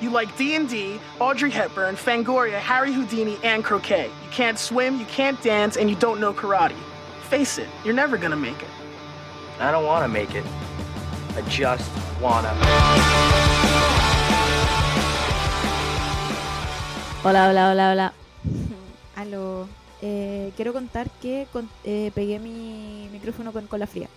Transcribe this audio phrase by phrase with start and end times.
[0.00, 4.10] You like D&D, Audrey Hepburn, Fangoria, Harry Houdini, and croquet.
[4.24, 6.76] You can't swim, you can't dance, and you don't know karate.
[7.30, 8.68] Face it, you're never gonna make it.
[9.58, 10.44] I don't want to make it.
[11.34, 11.90] I just
[12.20, 12.52] wanna.
[17.22, 18.12] Hola, hola, hola, hola.
[19.16, 19.66] Aló.
[20.02, 24.08] Eh, quiero contar que con- eh, pegué mi micrófono con cola fría.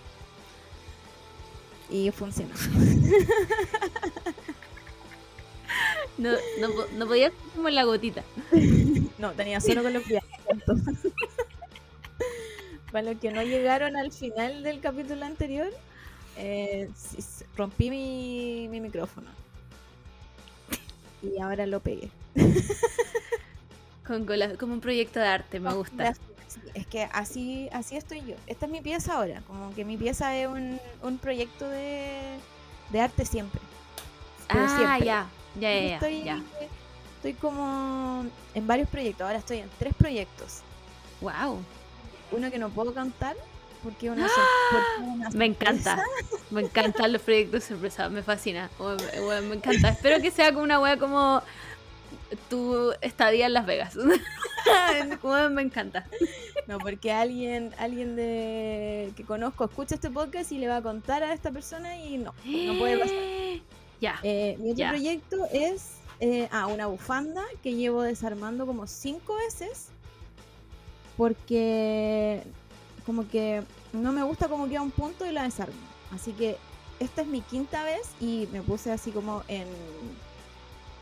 [1.88, 2.54] Y funcionó.
[6.18, 6.30] No,
[6.60, 8.22] no, no podía ser como en la gotita.
[9.18, 10.22] No, tenía solo cola fría.
[10.48, 10.74] punto.
[12.92, 15.70] Para los que no llegaron al final del capítulo anterior,
[16.36, 16.90] eh,
[17.56, 19.28] rompí mi, mi micrófono.
[21.22, 22.10] Y ahora lo pegué.
[24.06, 26.14] Con cola- como un proyecto de arte, me gusta.
[26.74, 28.34] Es que así, así estoy yo.
[28.48, 29.40] Esta es mi pieza ahora.
[29.46, 32.38] Como que mi pieza es un, un proyecto de,
[32.90, 33.60] de arte siempre.
[34.48, 35.06] Ah, siempre.
[35.06, 35.28] ya.
[35.58, 36.40] Ya, ya, estoy, ya.
[37.16, 39.26] estoy como en varios proyectos.
[39.26, 40.60] Ahora estoy en tres proyectos.
[41.20, 41.58] Wow.
[42.32, 43.36] Uno que no puedo cantar
[43.82, 44.32] porque una, es
[45.00, 46.02] una Me encanta.
[46.50, 48.08] Me encantan los proyectos sorpresa.
[48.08, 48.70] Me fascina.
[48.78, 49.90] Me- encanta.
[49.90, 51.42] Espero que sea como una wea como
[52.48, 53.96] tu estadía en Las Vegas.
[55.50, 56.06] Me encanta.
[56.66, 61.22] No, porque alguien, alguien de que conozco escucha este podcast y le va a contar
[61.22, 63.16] a esta persona y no, no puede pasar.
[64.00, 64.18] Ya.
[64.22, 69.88] Eh, mi otro proyecto es eh, ah, una bufanda que llevo desarmando como cinco veces
[71.16, 72.42] porque
[73.04, 73.62] como que
[73.92, 75.74] no me gusta como queda un punto y la desarmo.
[76.14, 76.56] Así que
[76.98, 79.66] esta es mi quinta vez y me puse así como en...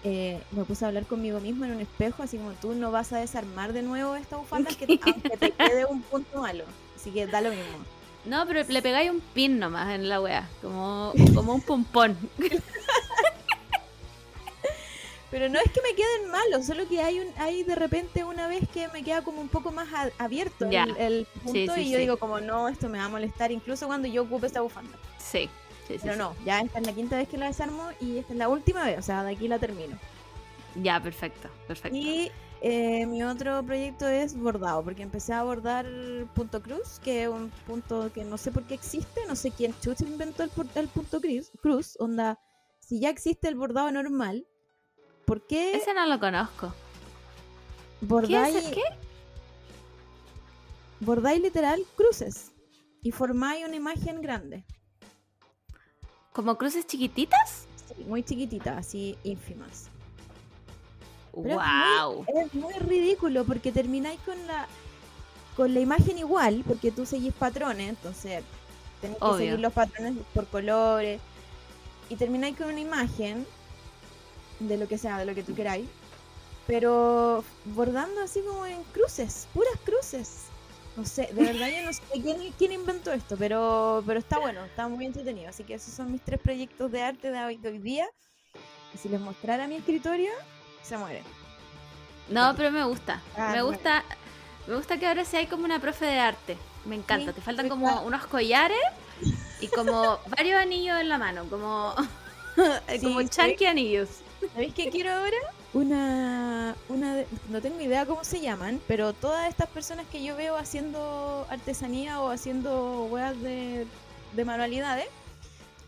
[0.05, 3.13] eh, me puse a hablar conmigo mismo en un espejo, así como tú no vas
[3.13, 6.65] a desarmar de nuevo esta bufanda, que, aunque te quede un punto malo.
[6.97, 7.79] Así que da lo mismo.
[8.25, 10.49] No, pero le pegáis un pin nomás en la wea.
[10.61, 12.17] Como, como un pompón.
[15.31, 18.49] Pero no es que me queden malos, solo que hay un hay de repente una
[18.49, 21.81] vez que me queda como un poco más a- abierto el, el punto Sí, sí,
[21.83, 22.01] y yo sí.
[22.03, 24.97] digo como no, esto me va a molestar incluso cuando yo ocupe esta bufanda.
[25.19, 25.51] Sí.
[26.03, 28.49] Pero no, ya esta es la quinta vez que la desarmo y esta es la
[28.49, 29.99] última vez, o sea, de aquí la termino.
[30.77, 31.49] Ya, perfecto.
[31.67, 31.97] Perfecto.
[31.97, 32.31] Y
[32.63, 35.87] eh, mi otro proyecto es bordado, porque empecé a bordar
[36.35, 39.75] punto cruz, que es un punto que no sé por qué existe, no sé quién
[39.81, 42.39] chucha inventó el, el punto cruz, cruz, onda,
[42.89, 44.47] si ya existe el bordado normal,
[45.27, 46.73] ¿por qué Ese no lo conozco.
[48.01, 48.71] ¿Qué bordáis, es?
[48.71, 48.83] ¿Qué?
[51.01, 52.53] bordáis literal cruces
[53.03, 54.65] y formáis una imagen grande,
[56.33, 57.67] ¿Como cruces chiquititas?
[57.77, 59.89] sí, muy chiquitita, así ínfimas?
[61.35, 62.25] Pero es ¡Wow!
[62.29, 64.67] Es muy ridículo porque termináis con la
[65.57, 68.45] con la imagen igual, porque tú seguís patrones, entonces
[69.01, 71.21] tenés que seguir los patrones por colores
[72.09, 73.47] y termináis con una imagen
[74.61, 75.89] de lo que sea, de lo que tú queráis,
[76.67, 80.45] pero bordando así como en cruces, puras cruces.
[80.97, 84.65] No sé, de verdad yo no sé quién, quién inventó esto, pero, pero está bueno,
[84.65, 85.49] está muy entretenido.
[85.49, 88.07] Así que esos son mis tres proyectos de arte de hoy, de hoy día.
[88.93, 90.33] Y si les mostrara mi escritorio,
[90.83, 91.23] se muere.
[92.29, 93.23] No, pero me gusta.
[93.37, 94.03] Ah, me gusta.
[94.67, 96.59] Me gusta que ahora sea como una profe de arte.
[96.85, 97.31] Me encanta.
[97.31, 98.79] Sí, Te faltan como unos collares
[99.61, 101.45] y como varios anillos en la mano.
[101.51, 101.95] Como,
[103.03, 104.09] como Sí, chunky anillos.
[104.53, 105.37] ¿Sabéis qué quiero ahora?
[105.75, 110.35] Una, una de- no tengo idea cómo se llaman, pero todas estas personas que yo
[110.37, 113.87] veo haciendo artesanía o haciendo weas de,
[114.33, 115.07] de manualidades,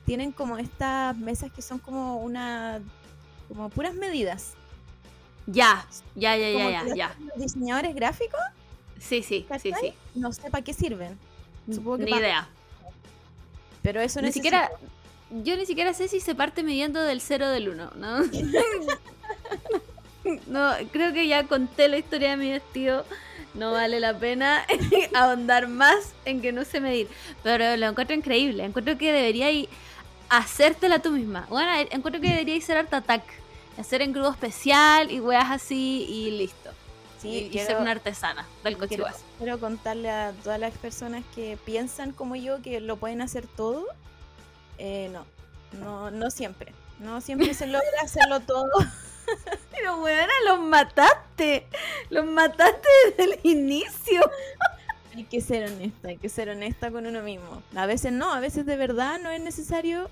[0.04, 2.80] tienen como estas mesas que son como una,
[3.48, 4.52] como puras medidas.
[5.46, 7.16] Ya, ya, ya, Como ya, ya, que ya.
[7.34, 8.40] los diseñadores gráficos,
[8.98, 9.72] Sí, sí, sí, ¿cachai?
[9.80, 9.94] sí.
[10.14, 11.18] no sé para qué sirven.
[11.72, 12.48] Supongo que Ni idea.
[13.82, 14.44] Pero eso Ni necesito.
[14.44, 14.70] siquiera.
[15.44, 18.18] Yo ni siquiera sé si se parte midiendo del 0 del 1, ¿no?
[20.48, 23.04] no, creo que ya conté la historia de mi vestido.
[23.54, 24.64] No vale la pena
[25.14, 27.08] ahondar más en que no sé medir.
[27.42, 28.64] Pero lo encuentro increíble.
[28.64, 29.68] Encuentro que deberíais
[30.28, 31.46] hacértela tú misma.
[31.48, 33.22] Bueno, encuentro que deberíais ser Art Attack.
[33.78, 36.59] Hacer engrudo especial y weas así y listo.
[37.20, 39.24] Sí, y, quiero- ser una artesana del Quiero, cochihuas.
[39.38, 43.84] quiero contarle a todas las personas que piensan como yo que lo pueden hacer todo.
[44.78, 45.26] Eh, no,
[45.78, 46.72] no, no siempre.
[46.98, 48.70] No siempre se logra hacerlo todo.
[49.70, 51.66] Pero weona, los mataste.
[52.08, 54.20] Los mataste desde el inicio.
[55.14, 57.62] Hay que ser honesta, hay que ser honesta con uno mismo.
[57.74, 60.08] A veces no, a veces de verdad no es necesario,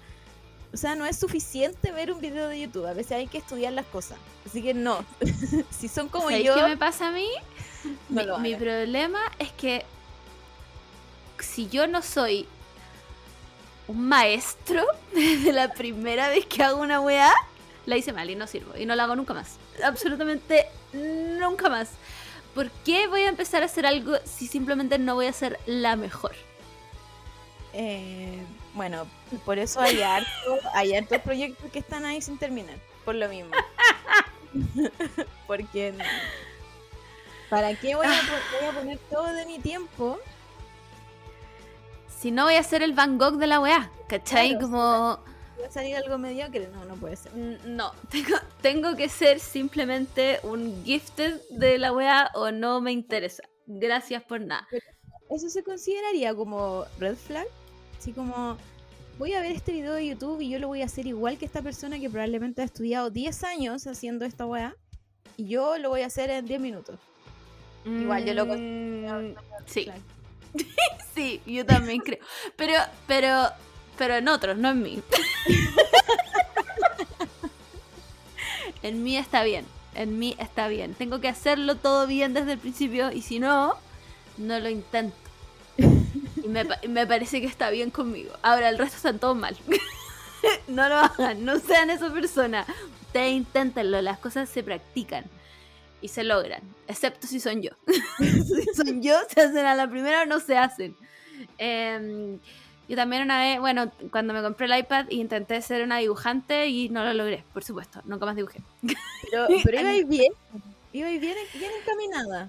[0.72, 2.86] o sea, no es suficiente ver un video de YouTube.
[2.86, 4.18] A veces hay que estudiar las cosas.
[4.46, 5.04] Así que no,
[5.70, 7.28] si son como ¿Sabéis yo, qué me pasa a mí?
[8.08, 8.60] no mi, lo mi hagan.
[8.60, 9.84] problema es que
[11.40, 12.46] si yo no soy
[13.86, 14.84] un maestro
[15.14, 17.32] desde la primera vez que hago una weá,
[17.86, 18.76] la hice mal y no sirvo.
[18.76, 19.56] Y no la hago nunca más.
[19.82, 21.90] Absolutamente nunca más.
[22.54, 25.96] ¿Por qué voy a empezar a hacer algo si simplemente no voy a ser la
[25.96, 26.32] mejor?
[27.72, 28.42] Eh,
[28.78, 29.06] bueno,
[29.44, 32.76] por eso hay harto, hay hartos proyectos que están ahí sin terminar.
[33.04, 33.50] Por lo mismo.
[35.46, 35.94] Porque.
[37.50, 40.18] ¿Para qué voy a, po- voy a poner todo de mi tiempo?
[42.20, 44.50] Si no voy a ser el Van Gogh de la weá, ¿cachai?
[44.50, 44.80] Claro, Como...
[45.62, 46.68] ¿Va a salir algo mediocre?
[46.72, 47.32] No, no puede ser.
[47.34, 52.92] Mm, No, tengo, tengo que ser simplemente un gifted de la weá o no me
[52.92, 53.42] interesa.
[53.66, 54.66] Gracias por nada.
[55.30, 57.46] ¿Eso se consideraría como red flag?
[57.98, 58.56] Así como,
[59.18, 61.44] voy a ver este video de YouTube y yo lo voy a hacer igual que
[61.44, 64.74] esta persona que probablemente ha estudiado 10 años haciendo esta weá.
[65.36, 66.98] Y yo lo voy a hacer en 10 minutos.
[67.84, 69.34] Igual yo lo Mm,
[69.66, 69.88] Sí,
[71.14, 72.18] sí, yo también creo.
[72.56, 72.74] Pero,
[73.06, 73.48] pero,
[73.96, 75.02] pero en otros, no en mí.
[78.82, 79.64] en mí está bien.
[79.94, 80.94] En mí está bien.
[80.94, 83.74] Tengo que hacerlo todo bien desde el principio y si no,
[84.36, 85.16] no lo intento.
[86.48, 88.32] Y me, me parece que está bien conmigo.
[88.42, 89.56] Ahora, el resto están todos mal.
[90.68, 92.64] no lo hagan, no sean esa persona.
[93.02, 95.24] Ustedes inténtenlo, las cosas se practican
[96.00, 97.70] y se logran, excepto si son yo.
[98.18, 100.96] si son yo, se hacen a la primera o no se hacen.
[101.58, 102.38] Em,
[102.88, 106.88] yo también una vez, bueno, cuando me compré el iPad intenté ser una dibujante y
[106.88, 108.60] no lo logré, por supuesto, nunca más dibujé.
[109.30, 110.32] Pero, pero iba bien.
[110.92, 112.48] Iba bien, bien encaminada.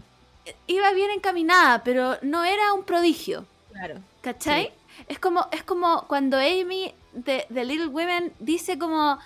[0.66, 3.46] Iba bien encaminada, pero no era un prodigio.
[3.71, 4.01] Claro.
[4.21, 4.71] ¿Cachai?
[5.07, 9.18] Es como, es como cuando Amy de, de Little Women dice como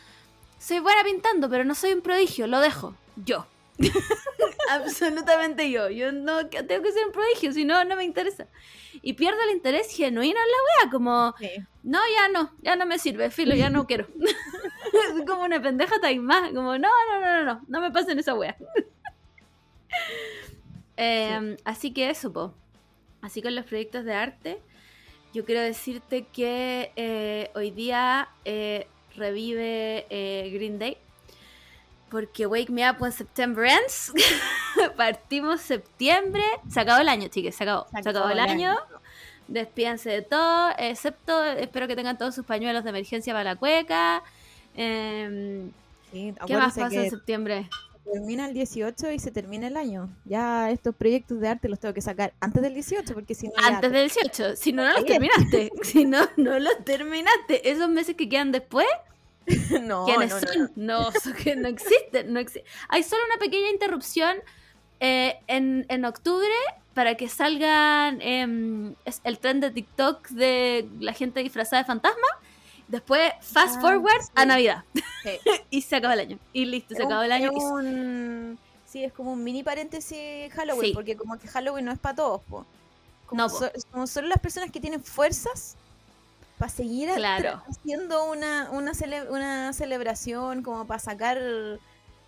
[0.60, 2.96] soy buena pintando, pero no soy un prodigio, lo dejo.
[3.18, 3.46] Yo.
[4.70, 5.90] Absolutamente yo.
[5.90, 8.48] Yo no tengo que ser un prodigio, si no, no me interesa.
[9.02, 11.50] Y pierdo el interés genuino en la wea, como, Sí.
[11.84, 14.08] no, ya no, ya no me sirve, filo, ya no quiero.
[15.28, 18.56] como una pendeja taimá, como, no, no, no, no, no, no me pasen esa wea.
[20.96, 22.54] Em, Así que eso, po.
[23.24, 24.60] Así con los proyectos de arte,
[25.34, 28.86] yo quiero decirte que eh, hoy día eh,
[29.16, 30.98] revive eh, Green Day.
[32.12, 34.14] Porque Wake Me Up When September Ends.
[34.98, 36.44] Partimos septiembre.
[36.70, 37.88] Se acabó el año, chicas, se acabó.
[37.90, 38.76] Se acabó, el año.
[39.48, 44.22] Despídense de todo, excepto espero que tengan todos sus pañuelos de emergencia para la cueca.
[44.76, 45.72] Em,
[46.14, 47.68] Sí, ¿Qué más pasa en que septiembre?
[48.12, 50.10] Termina el 18 y se termina el año.
[50.26, 53.54] Ya estos proyectos de arte los tengo que sacar antes del 18 porque si no
[53.64, 54.56] Antes del 18.
[54.56, 55.72] Si no, no los terminaste.
[55.84, 57.70] Si no, no los terminaste.
[57.70, 58.88] Esos meses que quedan después,
[59.82, 60.72] no, ¿quiénes no, no, son?
[60.76, 62.34] No, son que no existen.
[62.34, 64.38] No exi- Hay solo una pequeña interrupción
[65.00, 66.54] eh, en, en octubre
[66.94, 72.28] para que salgan es el tren de TikTok de la gente disfrazada de fantasma.
[72.88, 74.46] Después, fast Ah, forward a.
[74.46, 74.84] Navidad.
[74.94, 75.02] Sí.
[75.70, 76.40] y se acaba el año.
[76.52, 77.52] Y listo, se un- el año.
[77.56, 80.94] es un- Sí, es como un mini paréntesis Halloween, Sí.
[80.94, 82.66] porque como que Halloween no es para todos, po.
[83.26, 85.76] Como, No, so- como solo las personas que tienen fuerzas
[86.60, 87.64] para seguir Claro.
[87.68, 91.40] haciendo una, una, cele- una celebración, como para sacar,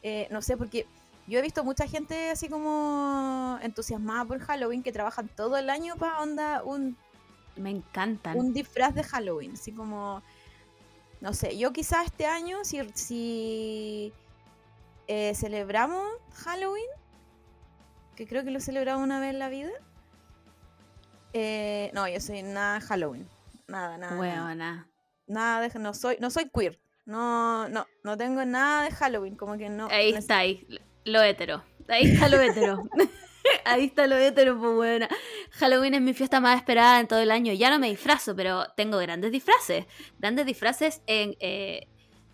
[0.02, 0.88] eh, no sé, porque
[1.28, 5.96] yo he visto mucha gente así como entusiasmada por Halloween que trabajan todo el año
[5.98, 6.98] para onda un
[7.56, 8.40] Me encantan.
[8.40, 10.24] un disfraz de Halloween, así como,
[11.21, 14.13] no sé, yo quizás este año, si, si
[15.07, 16.85] eh, celebramos Halloween,
[18.16, 19.71] que creo que lo celebramos una vez en la vida,
[21.33, 23.28] eh, no, yo soy nada Halloween,
[23.68, 24.87] nada, nada, nada, Huevona.
[25.28, 29.57] nada de, no soy, no soy queer, no, no, no tengo nada de Halloween, como
[29.57, 29.87] que no.
[29.92, 30.66] Ahí no- está, ahí.
[31.04, 31.63] Lo hetero.
[31.87, 32.83] Ahí está lo hetero.
[33.66, 35.10] ahí está lo hetero, pues buena.
[35.52, 37.54] Halloween es mi fiesta más esperada en todo el año.
[37.54, 39.86] Ya no me disfrazo, pero tengo grandes disfraces.
[40.19, 41.88] Grandes disfraces en, eh,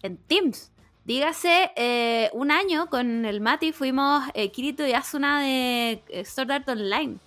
[0.03, 0.71] en Teams.
[1.05, 6.51] Dígase, eh, un año con el Mati fuimos eh, Kirito y Asuna de eh, Sword
[6.51, 7.17] Art Online.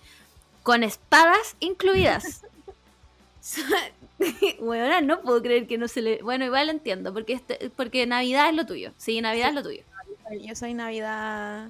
[0.63, 2.45] Con espadas incluidas.
[4.59, 6.21] Bueno, no puedo creer que no se le...
[6.21, 8.91] Bueno, igual lo entiendo, porque, este, porque Navidad es lo tuyo.
[8.97, 9.81] Sí, Navidad es lo tuyo.
[10.41, 11.69] Yo soy Navidad.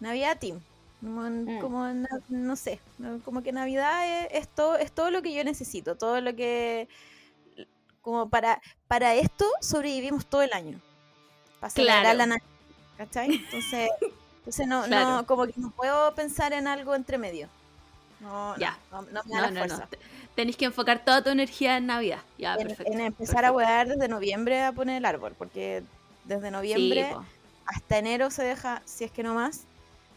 [0.00, 0.60] Navidad Team.
[1.02, 1.60] Como, Mm.
[1.60, 1.86] como
[2.28, 2.80] no sé.
[3.24, 5.96] Como que Navidad es, es todo, es todo lo que yo necesito.
[5.96, 6.88] Todo lo que.
[8.00, 10.80] Como para, para esto sobrevivimos todo el año.
[11.60, 12.18] Para celebrar Claro.
[12.18, 12.46] la Navidad.
[12.98, 13.34] ¿Cachai?
[13.34, 13.90] Entonces,
[14.38, 15.10] entonces no, Claro.
[15.10, 17.48] no, como que no puedo pensar en algo entre medio.
[18.20, 18.78] No, Ya.
[18.92, 19.76] no, no me da No, la no, fuerza.
[19.78, 19.88] no.
[19.88, 19.98] Te-
[20.36, 22.20] Tenéis que enfocar toda tu energía en Navidad.
[22.38, 22.92] Ya, En, perfecto.
[22.92, 25.82] en empezar a huear desde noviembre a poner el árbol, porque
[26.24, 27.26] desde noviembre Sí,
[27.66, 29.64] hasta enero se deja, si es que no más,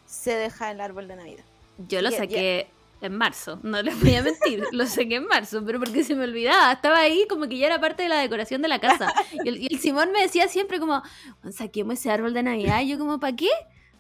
[0.06, 1.44] se deja el árbol de Navidad.
[1.88, 2.68] Yo lo saqué
[3.02, 6.24] En marzo, no les voy a mentir, lo saqué en marzo, pero porque se me
[6.24, 9.12] olvidaba, estaba ahí como que ya era parte de la decoración de la casa.
[9.44, 11.04] Y el, y el Simón me decía siempre como,
[11.52, 13.50] saquemos ese árbol de Navidad, y yo como, ¿para qué?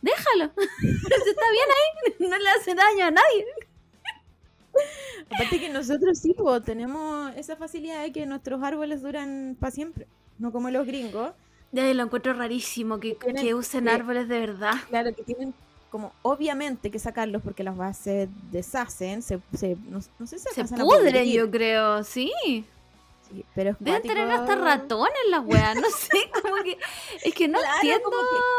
[0.01, 3.45] Déjalo, está bien ahí, no le hace daño a nadie.
[5.31, 10.07] Aparte que nosotros sí, pues, tenemos esa facilidad de que nuestros árboles duran para siempre.
[10.37, 11.31] No como los gringos.
[11.71, 14.73] Ya lo encuentro rarísimo que, Tienen que usen que- árboles de verdad.
[14.89, 15.53] Claro, que tienen
[15.89, 20.63] como obviamente que sacarlos porque las bases deshacen, se, se- no, no sé si Se
[20.65, 22.31] pudren, yo creo, sí.
[23.29, 26.77] sí, pero es Deben tener hasta ratones las weas, no sé, como que.
[27.23, 28.03] Es que no Claro, entiendo.
[28.03, 28.17] como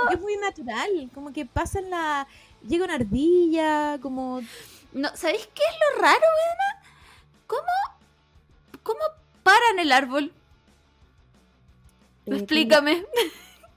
[0.09, 2.26] que, es muy natural, como que pasa en la...
[2.66, 4.40] Llega una ardilla, como...
[4.92, 6.97] No, ¿Sabéis qué es lo raro, weona?
[7.47, 9.00] ¿Cómo, ¿Cómo
[9.42, 10.33] paran el árbol?
[12.26, 13.04] eh, Explícame.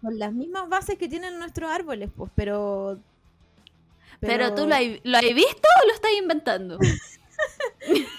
[0.02, 2.98] Con, las mismas bases que tienen nuestros árboles, pues, pero...
[4.20, 6.78] Pero, tú lo has, lo has visto o lo estás inventando?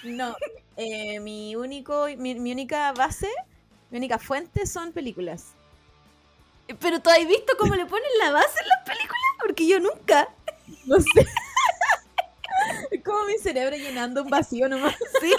[0.02, 0.35] No,
[0.78, 3.28] eh, mi, único, mi, mi única base,
[3.90, 5.52] mi única fuente son películas.
[6.78, 9.21] ¿Pero tú has visto cómo le ponen la base en las películas?
[9.40, 10.28] Porque yo nunca.
[10.87, 11.26] No sé.
[12.90, 14.95] Es como mi cerebro llenando un vacío nomás.
[15.21, 15.33] Sí.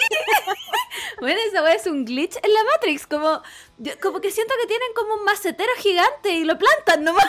[1.20, 3.06] Bueno, esa es un glitch en la Matrix.
[3.06, 3.42] Como,
[4.02, 7.26] como que siento que tienen como un macetero gigante y lo plantan nomás.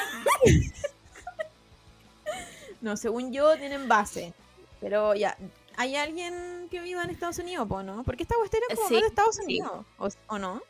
[2.83, 4.33] No, según yo tienen base.
[4.79, 5.35] Pero ya,
[5.77, 8.03] ¿hay alguien que viva en Estados Unidos, po, no?
[8.03, 9.41] Porque esta cuestión es como Sí, más de Estados sí.
[9.43, 10.61] Unidos, ¿o, o no?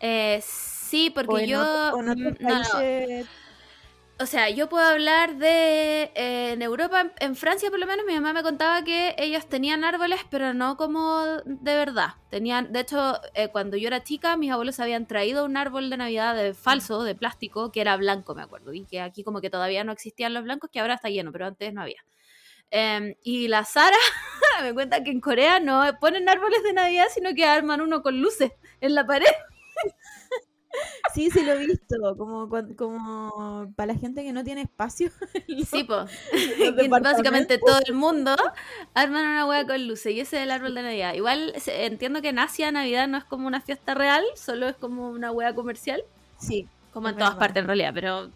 [0.00, 1.60] Eh, sí, porque o yo.
[1.60, 3.28] otro- o en otros mm, no, no.
[4.20, 6.10] O sea, yo puedo hablar de.
[6.14, 9.48] eh, en Europa, en, en Francia por lo menos, mi mamá me contaba que ellos
[9.48, 12.14] tenían árboles, pero no como de verdad.
[12.28, 15.96] Tenían, de hecho, eh, cuando yo era chica, mis abuelos habían traído un árbol de
[15.98, 18.72] Navidad de falso, de plástico, que era blanco, me acuerdo.
[18.74, 21.46] Y que aquí como que todavía no existían los blancos, que ahora está lleno, pero
[21.46, 22.04] antes no había.
[22.70, 23.96] Em, y la Sara
[24.62, 28.20] me cuenta que en Corea no ponen árboles de Navidad, sino que arman uno con
[28.20, 29.26] luces en la pared.
[31.14, 35.10] Sí, sí lo he visto, como, como para la gente que no tiene espacio.
[35.66, 36.10] Sí, pues.
[37.02, 38.36] Básicamente todo el mundo
[38.94, 41.14] arman una hueá con luces y ese es el árbol de Navidad.
[41.14, 44.76] Igual se- entiendo que en Asia Navidad no es como una fiesta real, solo es
[44.76, 46.02] como una hueá comercial,
[46.38, 47.38] Sí, como en todas verdad.
[47.38, 48.30] partes en realidad, pero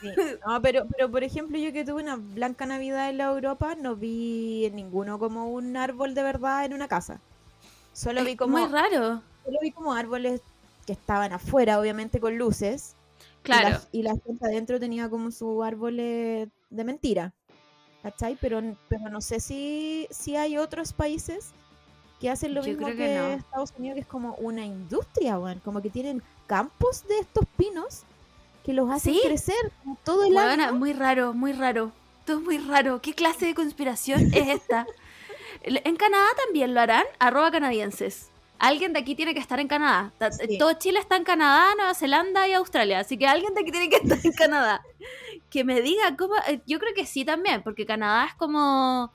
[0.00, 0.08] sí.
[0.46, 3.96] No, pero, pero por ejemplo, yo que tuve una blanca Navidad en la Europa, no
[3.96, 7.20] vi en ninguno como un árbol de verdad en una casa.
[7.92, 9.22] Solo vi como, muy raro.
[9.44, 10.40] solo vi como árboles
[10.86, 12.94] que estaban afuera, obviamente con luces.
[13.44, 13.80] y la- Claro.
[13.92, 17.32] Y la, gente adentro tenía como su árboles de mentira.
[18.02, 18.36] ¿Cachai?
[18.40, 21.50] Pero, pero no sé si, si hay otros países
[22.20, 23.26] que hacen lo Yo mismo creo que, que no.
[23.28, 25.60] Estados Unidos, que es como una industria, weón.
[25.64, 28.02] Como que tienen campos de estos pinos
[28.64, 29.20] que los hacen Sí.
[29.24, 29.72] crecer
[30.04, 30.72] todo el año.
[30.74, 31.92] muy raro, muy raro.
[32.26, 33.00] Todo es muy raro.
[33.02, 34.86] ¿Qué clase de conspiración es esta?
[35.62, 37.04] ¿En Canadá también lo harán?
[37.20, 38.30] Arroba canadienses.
[38.62, 40.12] Alguien de aquí tiene que estar en Canadá.
[40.48, 40.56] Sí.
[40.56, 43.00] Todo Chile está en Canadá, Nueva Zelanda y Australia.
[43.00, 44.82] Así que alguien de aquí tiene que estar en Canadá.
[45.50, 46.34] Que me diga cómo.
[46.48, 49.10] eh, Yo creo que sí también, porque Canadá es como.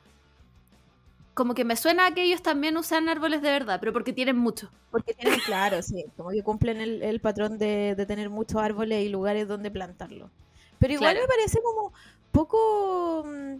[1.33, 4.37] Como que me suena a que ellos también usan árboles de verdad, pero porque tienen
[4.37, 4.69] mucho.
[4.89, 9.05] Porque tienen, claro, sí, como que cumplen el, el patrón de, de tener muchos árboles
[9.05, 10.31] y lugares donde plantarlos.
[10.79, 11.27] Pero igual Claro.
[11.27, 11.93] me parece como
[12.31, 13.55] poco mm,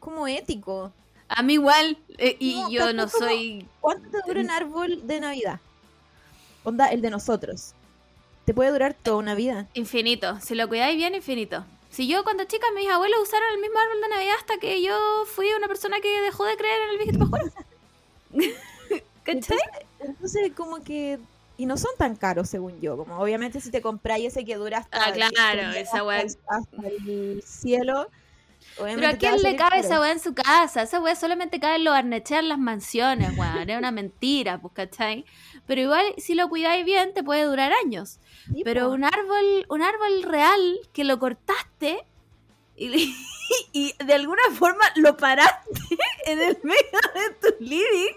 [0.00, 0.92] como ético.
[1.36, 3.66] A mí igual, eh, y No, yo no soy.
[3.80, 5.60] ¿Cuánto te dura un árbol de Navidad?
[6.62, 7.74] Onda, el de nosotros.
[8.44, 9.66] Te puede durar toda una vida.
[9.74, 10.38] Infinito.
[10.40, 11.64] Si lo cuidáis bien, infinito.
[11.90, 14.96] Si yo cuando chica mis abuelos usaron el mismo árbol de Navidad hasta que yo
[15.26, 17.52] fui una persona que dejó de creer en el viejito pascual.
[19.24, 19.58] ¿Cachai?
[20.00, 21.18] Entonces, como que.
[21.56, 22.96] Y no son tan caros, según yo.
[22.96, 25.06] Como obviamente, si te compráis ese que dura hasta.
[25.06, 26.18] Ah, claro, hasta esa weá.
[26.18, 28.08] Hasta el cielo.
[28.76, 30.82] Pero a quién le cabe esa weá en su casa?
[30.82, 33.70] Esa weá solamente cabe en los arnecheas en las mansiones, weón.
[33.70, 35.24] Es una mentira, pues, ¿cachai?
[35.66, 38.18] Pero igual, si lo cuidáis bien, te puede durar años.
[38.52, 38.94] Sí, Pero po.
[38.94, 42.04] un árbol, un árbol real que lo cortaste
[42.76, 43.14] y,
[43.72, 45.70] y de alguna forma lo paraste
[46.26, 48.14] en el medio de tu living.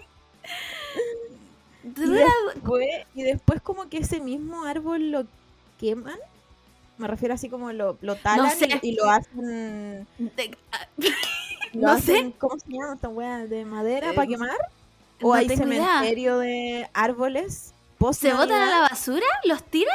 [2.54, 5.26] después, y después como que ese mismo árbol lo
[5.78, 6.18] queman.
[6.98, 8.68] Me refiero así como lo, lo talan sé.
[8.82, 10.06] y, y lo hacen...
[10.18, 10.86] de- ah,
[11.72, 13.46] lo No hacen- ¿Cómo se llama esta wea?
[13.46, 14.56] ¿De madera Eh, para quemar?
[15.22, 15.84] ¿O no hay tengo idea.
[15.84, 17.74] cementerio de árboles?
[18.12, 19.26] ¿Se botan a la basura?
[19.44, 19.94] ¿Los tiran?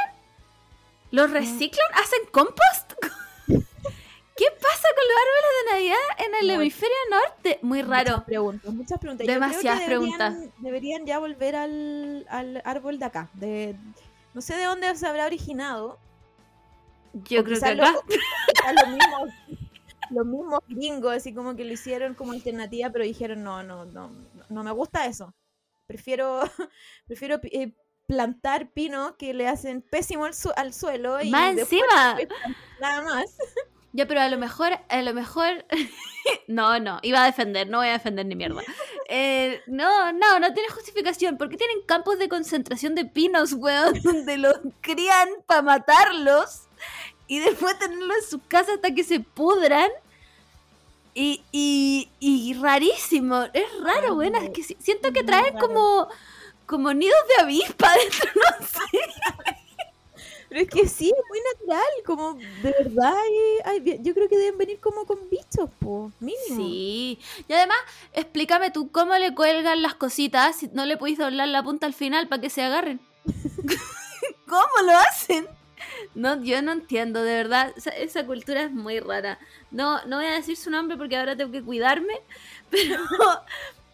[1.12, 1.88] ¿Los reciclan?
[1.94, 2.94] ¿Hacen compost?
[4.36, 7.60] ¿Qué pasa con los árboles de Navidad en el Muy- hemisferio norte?
[7.62, 8.12] Muy raro.
[8.12, 9.28] Muchas preguntas, muchas preguntas.
[9.28, 10.54] Yo creo que Demasiadas deberían- preguntas.
[10.60, 13.30] Deberían ya volver al, al árbol de acá.
[13.36, 13.76] De,
[14.34, 16.00] no sé de dónde se habrá originado.
[17.14, 17.94] Yo creo que acá.
[18.08, 19.28] quizás lo mismo,
[20.10, 24.10] los mismos gringos, así como que lo hicieron como alternativa, pero dijeron, no, no, no,
[24.50, 25.34] no me gusta eso.
[25.88, 26.42] Prefiero,
[27.08, 27.74] prefiero eh,
[28.08, 32.18] plantar pino que le hacen pésimo al, su- al suelo y Más encima.
[32.80, 33.38] nada más.
[33.96, 35.68] Ya, pero a lo mejor, a lo mejor.
[36.48, 38.60] no, no, iba a defender, no voy a defender ni mierda.
[39.08, 41.38] Eh, no, no, no tiene justificación.
[41.38, 43.94] porque tienen campos de concentración de pinos, weón?
[44.02, 46.64] Donde los crían para matarlos
[47.36, 49.90] y después tenerlos en sus casas hasta que se pudran.
[51.16, 54.36] Y, y, y rarísimo, es raro, weón.
[54.36, 56.08] Es que si- siento que traen como,
[56.66, 59.00] como nidos de avispa dentro, no sé.
[60.50, 64.38] Pero es que sí, es muy natural, como de verdad, eh, ay, yo creo que
[64.38, 66.56] deben venir como con bichos, po, mínimo.
[66.56, 67.20] Sí.
[67.48, 67.78] Y además,
[68.14, 71.94] explícame tú cómo le cuelgan las cositas si no le podéis doblar la punta al
[71.96, 73.00] final para que se agarren.
[74.48, 75.48] ¿Cómo lo hacen?
[76.16, 77.74] No, yo no entiendo, de verdad.
[77.76, 79.40] Esa, esa cultura es muy rara.
[79.72, 82.14] No, no voy a decir su nombre porque ahora tengo que cuidarme,
[82.70, 82.98] pero,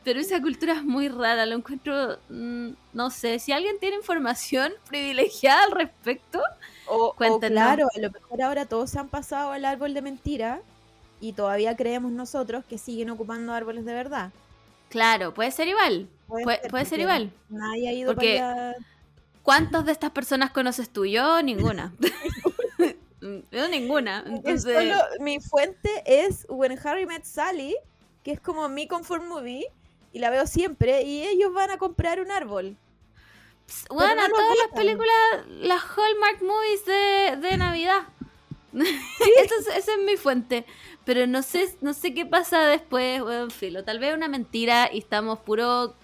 [0.03, 1.45] pero esa cultura es muy rara.
[1.45, 6.41] Lo encuentro, mm, no sé, si alguien tiene información privilegiada al respecto,
[6.87, 10.61] O, o claro, a lo mejor ahora todos se han pasado al árbol de mentira
[11.21, 14.31] y todavía creemos nosotros que siguen ocupando árboles de verdad.
[14.89, 16.07] claro, puede ser igual.
[16.27, 17.31] Puede, puede ser igual.
[17.49, 18.75] Nadie ha ido Porque- para allá.
[19.49, 21.07] ¿Cuántas de estas personas conoces tú?
[21.07, 21.91] Yo, ninguna.
[23.51, 24.19] Yo, ninguna.
[24.19, 27.75] Es Entonces, solo- mi fuente es When Harry Met Sally,
[28.23, 29.65] que es como mi comfort movie,
[30.13, 32.77] y la veo siempre, y ellos van a comprar un árbol.
[33.89, 35.15] bueno, no todas las películas,
[35.47, 38.03] las Hallmark movies de, de Navidad.
[38.73, 40.63] Esa es, esa es mi fuente.
[41.05, 43.83] Pero no sé, no sé qué pasa después, bueno, filo.
[43.83, 45.95] Tal vez una mentira y estamos puro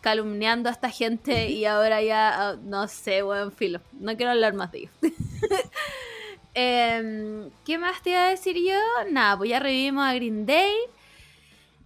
[0.00, 3.80] calumniando a esta gente y ahora ya, ah, no sé, buen filo.
[3.92, 4.92] No quiero hablar más de ellos.
[6.54, 8.74] Em, ¿Qué más te iba a decir yo?
[9.10, 10.72] Nada, pues ya revivimos a Green Day.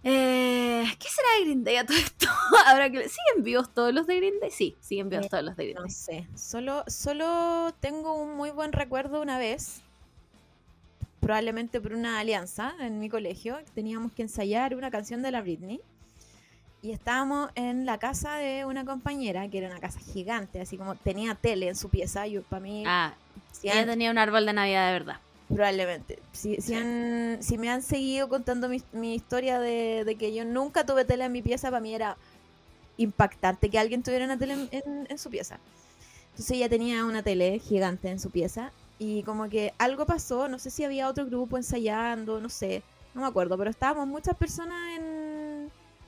[0.03, 2.27] Eh, ¿Qué será de Green Day a todo esto?
[2.67, 4.49] Ahora que siguen vivos todos los de Green Day.
[4.51, 5.91] Sí, siguen vivos Eh, todos los de Green No Day.
[5.91, 9.81] sé, solo, solo tengo un muy buen recuerdo una vez,
[11.19, 15.79] probablemente por una alianza en mi colegio, teníamos que ensayar una canción de la Britney
[16.85, 20.95] y estábamos en la casa de una compañera, que era una casa gigante, así como
[20.95, 23.13] tenía tele en su pieza, yo para mí, Ah,
[23.51, 25.19] si ella han- tenía un árbol de Navidad de verdad.
[25.47, 30.33] probablemente, si, si, han- si me han seguido contando mi, mi historia de, de que
[30.33, 32.17] yo nunca tuve tele en mi pieza, para mí era
[32.97, 35.59] impactante que alguien tuviera una tele en- en- en su pieza.
[36.31, 40.59] Entonces ella tenía una tele gigante en su pieza y como que algo pasó, no
[40.59, 44.77] sé si había otro grupo ensayando, no sé, no me acuerdo, pero estábamos muchas personas
[44.99, 45.24] en,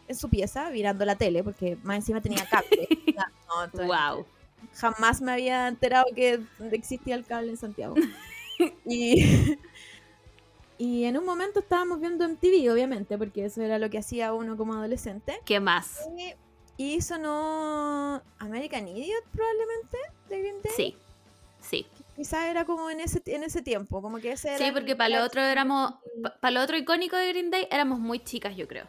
[0.07, 2.87] en su pieza mirando la tele porque más encima tenía cable.
[3.47, 4.25] No, entonces, Wow.
[4.73, 6.39] Jamás me había enterado que
[6.71, 7.95] existía el cable en Santiago.
[8.85, 9.57] y,
[10.77, 14.57] y en un momento estábamos viendo MTV, obviamente, porque eso era lo que hacía uno
[14.57, 15.39] como adolescente.
[15.45, 16.07] ¿Qué más?
[16.77, 19.97] Y, y sonó American Idiot probablemente
[20.29, 20.73] de Green Day.
[20.75, 20.95] Sí,
[21.61, 21.85] sí.
[22.15, 25.19] Quizás era como en ese, en ese tiempo, como que ese era Sí, porque para
[25.19, 25.93] lo otro éramos,
[26.39, 28.85] para lo otro icónico de Green Day éramos muy chicas, yo creo.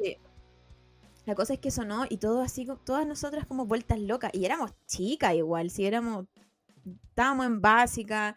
[1.29, 4.31] La cosa es que sonó y todo así, todas nosotras como vueltas locas.
[4.33, 6.25] Y éramos chicas igual, si éramos,
[7.11, 8.35] estábamos en básica.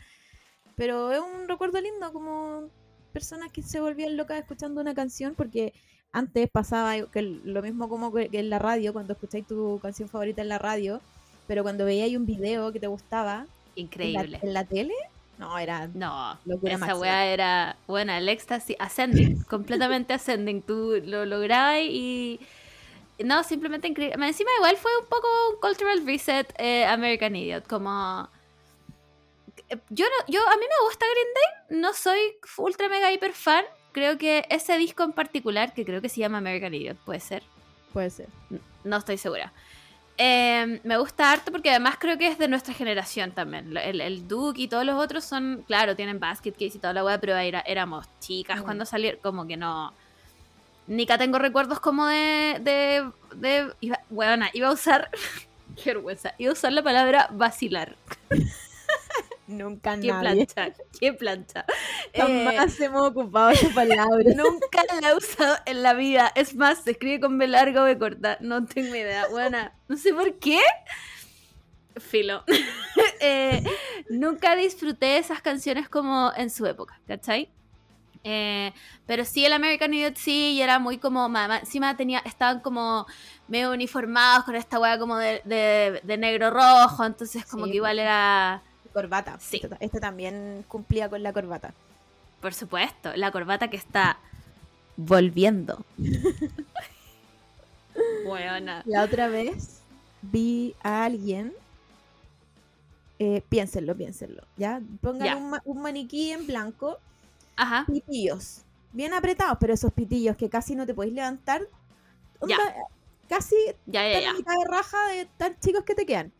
[0.75, 2.67] Pero es un recuerdo lindo como
[3.13, 5.73] personas que se volvían locas escuchando una canción porque
[6.11, 10.41] antes pasaba que lo mismo como que en la radio, cuando escucháis tu canción favorita
[10.41, 10.99] en la radio,
[11.47, 14.39] pero cuando veíais un video que te gustaba en la, Increíble.
[14.41, 14.93] en la tele,
[15.37, 16.99] no, era No, esa máxima.
[16.99, 20.61] weá era, bueno, el éxtasis ascending, completamente ascending.
[20.61, 22.41] Tú lo lograbas y...
[23.23, 24.25] No, simplemente increíble.
[24.27, 28.29] Encima igual fue un poco un cultural reset eh, American Idiot, como...
[29.89, 32.19] Yo, no, yo, a mí me gusta Green Day, no soy
[32.57, 33.63] ultra mega hiper fan.
[33.93, 37.43] Creo que ese disco en particular, que creo que se llama American Idiot, puede ser.
[37.93, 38.27] puede ser.
[38.83, 39.53] No estoy segura.
[40.17, 43.75] Eh, me gusta harto porque además creo que es de nuestra generación también.
[43.77, 47.03] El, el Duke y todos los otros son, claro, tienen basket case y toda la
[47.03, 48.63] weá, pero era- éramos chicas Mm.
[48.63, 49.93] cuando salieron, como que no.
[50.87, 52.59] Nica tengo recuerdos como de.
[52.61, 53.09] de.
[53.35, 55.09] de iba, weona, iba a usar.
[55.81, 56.33] Qué vergüenza.
[56.37, 57.95] Iba a usar la palabra vacilar.
[59.47, 60.45] Nunca Qué nadie.
[60.47, 60.73] plancha.
[60.99, 61.65] Qué plancha.
[62.13, 64.23] Eh, Jamás hemos ocupado esa palabra.
[64.35, 66.31] Nunca la he usado en la vida.
[66.35, 68.37] Es más, se escribe con B larga o B corta.
[68.39, 69.27] No tengo idea.
[69.27, 69.73] Buena.
[69.87, 70.59] No sé por qué.
[71.97, 72.43] Filo.
[73.19, 73.61] Eh,
[74.09, 77.49] nunca disfruté esas canciones como en su época, ¿cachai?
[78.23, 78.71] Eh,
[79.07, 81.27] pero sí, el American Idiot sí, y era muy como.
[81.29, 83.07] ma- ma- Encima tenía, estaban como
[83.47, 87.03] medio uniformados con esta weá como de, de- de negro rojo.
[87.05, 88.61] Entonces, como Sí, que igual era.
[88.93, 89.37] Corbata.
[89.39, 89.59] Sí.
[89.63, 91.73] Este, este también cumplía con la corbata.
[92.41, 94.17] Por supuesto, la corbata que está
[94.97, 95.83] volviendo.
[98.25, 98.83] Buena.
[98.85, 99.81] La otra vez
[100.21, 101.53] vi a alguien.
[103.19, 104.43] eh, piénsenlo, piénsenlo.
[104.57, 104.81] ¿Ya?
[105.01, 105.37] Pongan Ya.
[105.37, 106.99] Un, ma- un maniquí en blanco,
[107.61, 107.85] Ajá.
[107.85, 108.63] pitillos.
[108.91, 111.61] Bien apretados, pero esos pitillos que casi no te podéis levantar.
[112.47, 112.57] Ya.
[113.29, 116.31] Casi Ya, ya, tan mitad de raja de tan chicos que te quedan.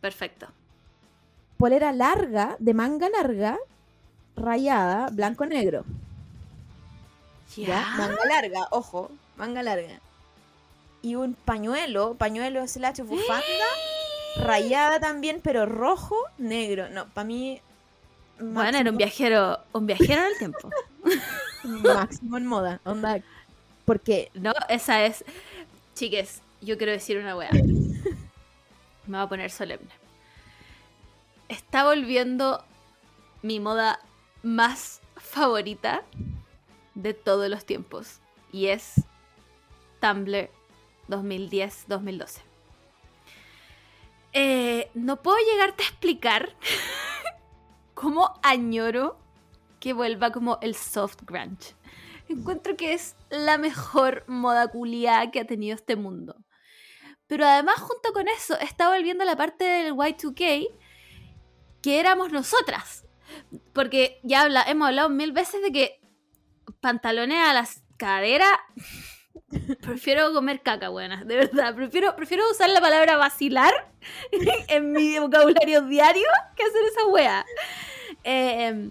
[0.00, 0.48] Perfecto.
[1.56, 3.56] Polera larga, de manga larga,
[4.36, 5.84] rayada, blanco-negro.
[7.56, 7.94] ¿ya?
[7.96, 10.00] Manga larga, ojo, manga larga.
[11.02, 13.68] Y un pañuelo, pañuelo slash bufanda,
[14.36, 16.88] rayada también, pero rojo, negro.
[16.90, 17.60] No, para mí.
[18.38, 20.70] Bueno, era un viajero, un viajero en el tiempo.
[21.64, 22.80] Máximo en moda.
[22.84, 23.20] Onda.
[23.84, 25.24] Porque No, esa es.
[25.94, 27.50] Chiques, yo quiero decir una weá.
[27.52, 29.90] Me voy a poner solemne.
[31.48, 32.64] Está volviendo
[33.42, 34.00] mi moda
[34.42, 36.02] más favorita
[36.94, 38.20] de todos los tiempos.
[38.50, 39.02] Y es
[40.00, 40.50] Tumblr
[41.08, 42.40] 2010-2012.
[44.32, 46.54] Eh, no puedo llegarte a explicar
[47.94, 49.18] cómo añoro
[49.80, 51.74] que vuelva como el soft grunge.
[52.28, 56.36] Encuentro que es la mejor moda culiada que ha tenido este mundo.
[57.26, 60.68] Pero además, junto con eso, está volviendo la parte del Y2K
[61.82, 63.04] que éramos nosotras.
[63.72, 66.00] Porque ya habla, hemos hablado mil veces de que
[66.80, 68.58] pantalones a las caderas.
[69.80, 71.74] Prefiero comer caca, buena, de verdad.
[71.74, 73.72] Prefiero, prefiero usar la palabra vacilar
[74.68, 77.46] en mi vocabulario diario que hacer esa wea.
[78.24, 78.90] Eh,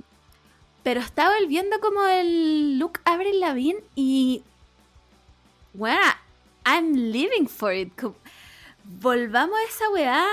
[0.84, 4.44] pero está volviendo como el look Avril Lavigne y.
[5.74, 6.00] Bueno,
[6.66, 7.94] I'm living for it.
[8.84, 10.28] Volvamos a esa weá.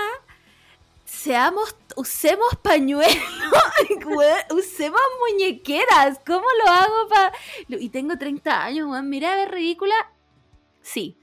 [1.11, 3.13] Seamos, usemos pañuelos,
[4.49, 6.19] usemos muñequeras.
[6.25, 7.33] ¿Cómo lo hago para.?
[7.67, 9.09] Y tengo 30 años, weón.
[9.09, 9.93] Mira, ver, ridícula.
[10.81, 11.17] Sí,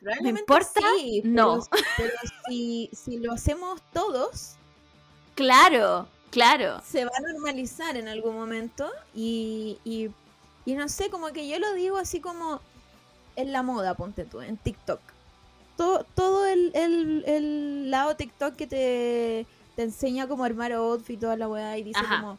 [0.00, 0.80] probablemente importa?
[0.98, 1.66] sí, No.
[1.68, 2.12] Pero, pero
[2.48, 4.54] si, si lo hacemos todos,
[5.34, 6.80] claro, claro.
[6.86, 8.88] se va a normalizar en algún momento.
[9.14, 10.10] Y, y,
[10.64, 12.60] y no sé, como que yo lo digo así como
[13.34, 15.00] en la moda, ponte tú, en TikTok.
[15.76, 21.20] Todo, todo el, el, el lado TikTok que te, te enseña cómo armar outfit y
[21.20, 22.20] toda la weá y dice Ajá.
[22.20, 22.38] como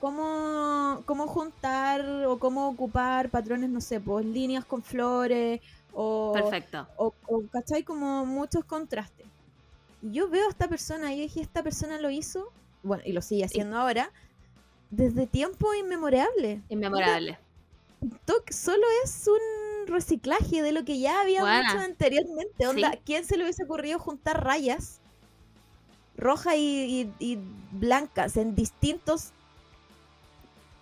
[0.00, 5.60] cómo, cómo juntar o cómo ocupar patrones, no sé, pues líneas con flores
[5.92, 6.86] o, Perfecto.
[6.96, 7.82] o, o, ¿cachai?
[7.84, 9.26] Como muchos contrastes.
[10.02, 12.50] Y yo veo a esta persona y dije, esta persona lo hizo,
[12.82, 14.10] bueno, y lo sigue haciendo ahora,
[14.90, 16.62] desde tiempo inmemorable.
[16.70, 17.38] Inmemorable.
[18.00, 19.59] TikTok solo es un
[19.90, 21.70] reciclaje de lo que ya Buena.
[21.70, 22.66] hecho anteriormente.
[22.66, 22.98] Onda, Sí.
[23.04, 25.00] ¿quién se le hubiese ocurrido juntar rayas
[26.16, 27.38] rojas y, y- y
[27.72, 29.30] blancas en distintos,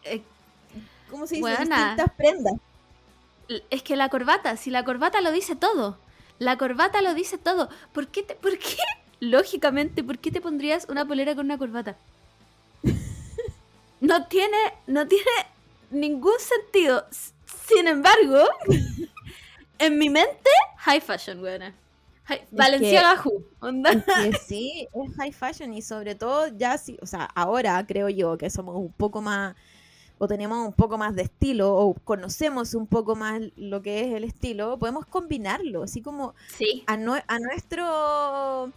[0.04, 0.22] Eh,
[1.10, 1.40] ¿cómo se dice?
[1.42, 1.94] Buena.
[1.94, 2.54] Distintas prendas.
[3.70, 5.98] Es que la corbata, si la corbata lo dice todo.
[6.38, 7.68] La corbata lo dice todo.
[7.92, 8.76] ¿Por qué, te- por qué?
[9.20, 11.96] Lógicamente, ¿por qué te pondrías una polera con una corbata?
[14.00, 15.30] No tiene, no tiene
[15.90, 17.04] ningún sentido.
[17.66, 18.44] Sin embargo,
[19.78, 21.74] en mi mente, high fashion, buena.
[22.50, 23.90] Valenciaga Who, onda.
[23.92, 28.08] Es que sí, es high fashion y sobre todo ya sí, o sea, ahora creo
[28.08, 29.56] yo que somos un poco más
[30.18, 34.14] o tenemos un poco más de estilo o conocemos un poco más lo que es
[34.14, 38.72] el estilo, podemos combinarlo, así como Sí, a nuestro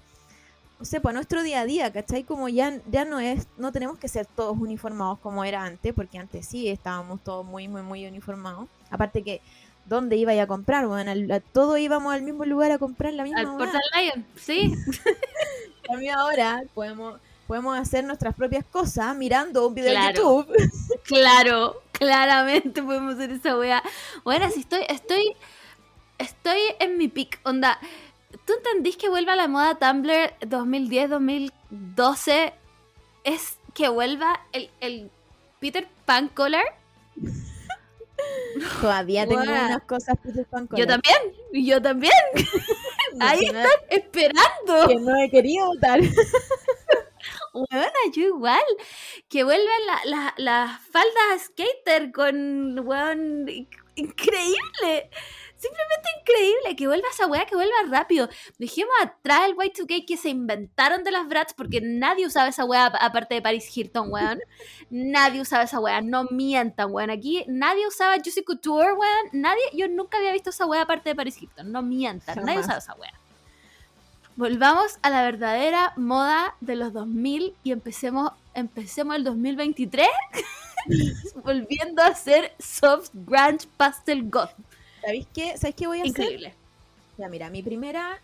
[0.81, 2.23] o sea, a nuestro día a día, ¿cachai?
[2.23, 6.17] Como ya, ya no es, no tenemos que ser todos uniformados como era antes, porque
[6.17, 8.67] antes sí estábamos todos muy, muy, muy uniformados.
[8.89, 9.41] Aparte que,
[9.85, 10.87] ¿dónde iba a comprar?
[10.87, 13.57] Bueno, al- a- todos íbamos al mismo lugar a comprar la misma al.
[13.57, 14.73] Portal Lion, sí.
[15.87, 20.07] Cambio ahora podemos, podemos hacer nuestras propias cosas mirando un video Claro.
[20.07, 20.71] de YouTube.
[21.03, 23.83] Claro, claramente podemos hacer esa wea.
[24.23, 25.35] Bueno, si estoy, estoy,
[26.17, 27.77] estoy en mi pick, onda.
[28.45, 32.53] ¿Tú entendís que vuelva la moda Tumblr 2010-2012?
[33.23, 35.09] Es que vuelva el, el
[35.59, 36.63] Peter Pan color.
[38.81, 40.87] Todavía tengo unas cosas Peter Pan Yo color.
[40.87, 41.17] también,
[41.53, 42.13] yo también,
[43.19, 44.87] ahí no- esperando.
[44.87, 45.99] Que no he querido votar.
[47.53, 48.63] Weona, yo igual.
[49.29, 55.09] Que vuelvan la- la- las faldas skater con weón in- increíble.
[55.61, 56.75] Simplemente increíble.
[56.75, 58.27] Que vuelva esa weá, que vuelva rápido.
[58.57, 62.87] Dejemos atrás el Y2K que se inventaron de las brats porque nadie usaba esa weá
[62.87, 64.39] ap- aparte de Paris Hilton, weón.
[64.89, 66.01] nadie usaba esa weá.
[66.01, 67.11] No mientan, weón.
[67.11, 69.25] Aquí nadie usaba Juicy Couture, weón.
[69.33, 71.71] Nadie, yo nunca había visto esa weá aparte de Paris Hilton.
[71.71, 72.43] No mientan.
[72.43, 73.13] Nadie usaba esa weá.
[74.37, 80.07] Volvamos a la verdadera moda de los 2000 y empecemos, empecemos el 2023
[81.43, 84.51] volviendo a ser soft grunge pastel goth.
[85.01, 85.57] ¿Sabéis qué?
[85.57, 86.09] ¿Sabéis qué voy a hacer?
[86.09, 86.53] Increíble.
[87.17, 88.19] Ya, mira, mi primera.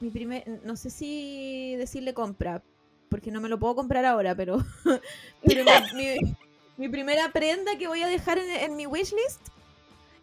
[0.00, 0.44] Mi primer.
[0.64, 2.62] No sé si decirle compra,
[3.08, 4.64] porque no me lo puedo comprar ahora, pero.
[5.44, 5.70] pero mi,
[6.20, 6.36] mi-
[6.76, 9.38] mi primera prenda que voy a dejar en, en mi wishlist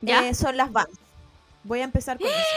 [0.02, 0.28] ¿Ya?
[0.28, 0.90] eh, son las Vans.
[1.64, 2.38] Voy a empezar con eso.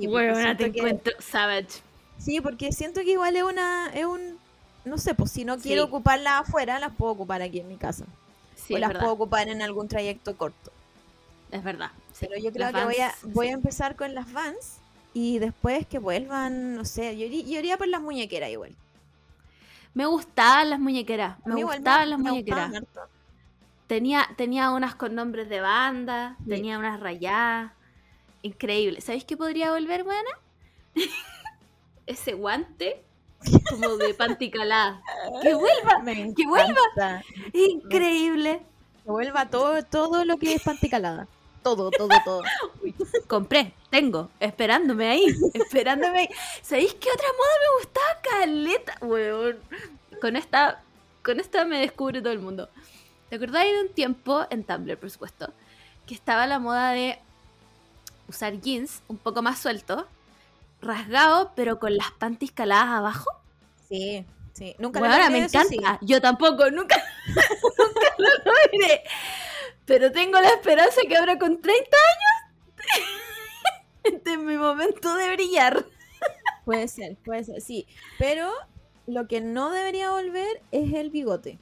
[0.00, 1.82] Sí, Bueno, te que- encuentro savage.
[2.16, 3.90] Sí, porque siento que igual es una.
[3.92, 4.38] Es un.
[4.86, 5.64] No sé, pues si no Sí.
[5.64, 8.06] quiero ocuparlas afuera, las puedo ocupar aquí en mi casa.
[8.56, 9.00] Sí, o las verdad.
[9.02, 10.72] puedo ocupar en algún trayecto corto.
[11.52, 11.92] Es verdad.
[12.12, 12.26] sí.
[12.28, 14.78] Pero yo creo Las que voy a, voy a empezar con las Vans
[15.14, 18.74] y después que vuelvan, no sé, yo, iría- yo iría por las muñequeras igual.
[19.94, 21.36] Me gustaban las muñequeras.
[21.44, 22.70] Me igual gustaban las me muñequeras.
[22.70, 23.08] gustaban.
[23.86, 26.48] Tenía, tenía unas con nombres de banda, Sí.
[26.50, 27.72] tenía unas rayadas.
[28.40, 29.00] Increíble.
[29.02, 30.30] ¿Sabéis qué podría volver, buena?
[32.06, 33.02] Ese guante
[33.70, 35.02] como de panticalada.
[35.42, 35.98] ¡Que vuelva!
[36.02, 37.22] Me ¡Que vuelva!
[37.52, 38.62] Increíble.
[39.04, 41.28] Que vuelva todo, todo lo que es panticalada.
[41.62, 42.42] Todo, todo, todo.
[43.28, 46.28] Compré, tengo, esperándome ahí, esperándome ahí.
[46.62, 48.20] ¿Sabéis qué otra moda me gustaba?
[48.22, 49.58] Caleta, weón.
[50.20, 50.82] Con esta,
[51.22, 52.68] con esta me descubre todo el mundo.
[53.28, 55.52] ¿Te acordáis de un tiempo, en Tumblr por supuesto,
[56.06, 57.18] que estaba la moda de
[58.28, 60.04] usar jeans un poco más sueltos,
[60.80, 63.30] rasgado, pero con las panties caladas abajo?
[63.88, 64.74] Sí, sí.
[64.78, 65.76] Nunca Bueno, lo ahora me eso sí.
[65.76, 65.98] encanta.
[66.02, 66.96] Yo tampoco, nunca,
[67.26, 69.02] nunca lo logré.
[69.86, 72.52] Pero tengo la esperanza que ahora con 30 años
[74.04, 75.84] este es mi momento de brillar.
[76.64, 77.86] Puede ser, puede ser, sí.
[78.18, 78.50] Pero
[79.06, 81.58] lo que no debería volver es el bigote.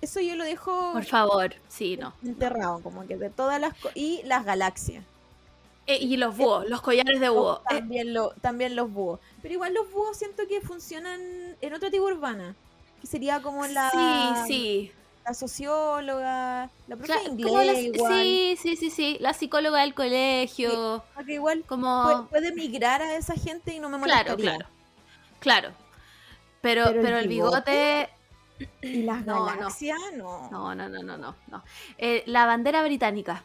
[0.00, 2.14] Eso yo lo dejo Por favor, sí, no.
[2.24, 3.74] enterrado, como que de todas las...
[3.94, 5.04] Y las galaxias.
[5.88, 7.60] Eh, y los búhos, los collares de búho.
[7.70, 9.18] Eh, También, lo, también los búhos.
[9.42, 11.20] Pero igual los búhos siento que funcionan
[11.60, 12.54] en otra tribu urbana.
[13.00, 13.90] Que sería como la,
[14.46, 14.92] sí, sí.
[15.28, 18.22] La socióloga, la profe inglés igual.
[18.22, 19.16] sí, sí, sí, sí.
[19.20, 21.04] La psicóloga del colegio.
[21.14, 22.02] Porque igual Como.
[22.02, 24.36] puede, puede migrar a esa gente y no me molestaría.
[24.36, 24.66] claro, claro.
[25.40, 25.72] Claro.
[26.62, 28.08] Pero, Pero pero, el bigote.
[28.82, 29.44] Y las No, no.
[29.44, 30.48] galaxias, no.
[30.50, 31.36] No, no, no, no, no.
[31.46, 31.64] no.
[31.98, 33.44] Eh, la bandera británica.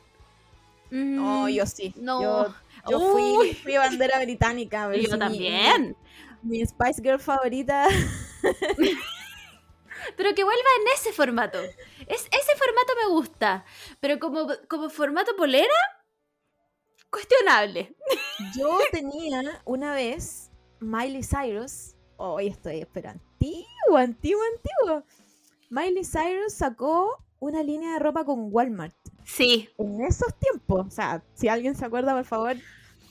[0.89, 1.93] No, Mm, yo sí.
[1.97, 2.53] No.
[2.89, 4.93] Yo, fui, fui bandera británica.
[4.95, 5.95] yo sí, también.
[6.41, 7.87] Mi, mi Spice Girl favorita.
[10.15, 11.59] Pero que vuelva en ese formato.
[11.61, 13.65] Es, ese formato me gusta.
[13.99, 15.73] Pero como, como formato polera,
[17.09, 17.95] cuestionable.
[18.57, 21.95] Yo tenía una vez Miley Cyrus.
[22.17, 23.23] Hoy estoy esperando.
[23.33, 25.03] Antiguo, antiguo, antiguo.
[25.69, 28.95] Miley Cyrus sacó una línea de ropa con Walmart.
[29.25, 30.87] Sí, En esos tiempos.
[30.87, 32.55] O sea, si alguien se acuerda, por favor,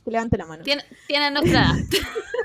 [0.05, 0.63] que levante la mano.
[0.65, 1.73] tiene, tiene nuestra.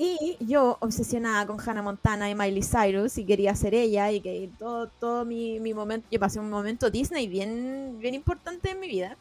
[0.00, 4.48] Y yo, obsesionada con Hannah Montana y Miley Cyrus, y quería ser ella, y que
[4.56, 8.86] todo, todo mi, mi momento, yo pasé un momento Disney bien, bien importante en mi
[8.86, 9.16] vida.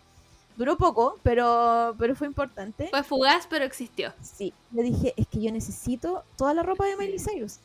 [0.56, 2.90] Duró poco, pero, pero fue importante.
[2.92, 4.14] Fue fugaz, pero existió.
[4.22, 7.58] Sí, le dije, es que yo necesito toda la ropa de Miley Cyrus.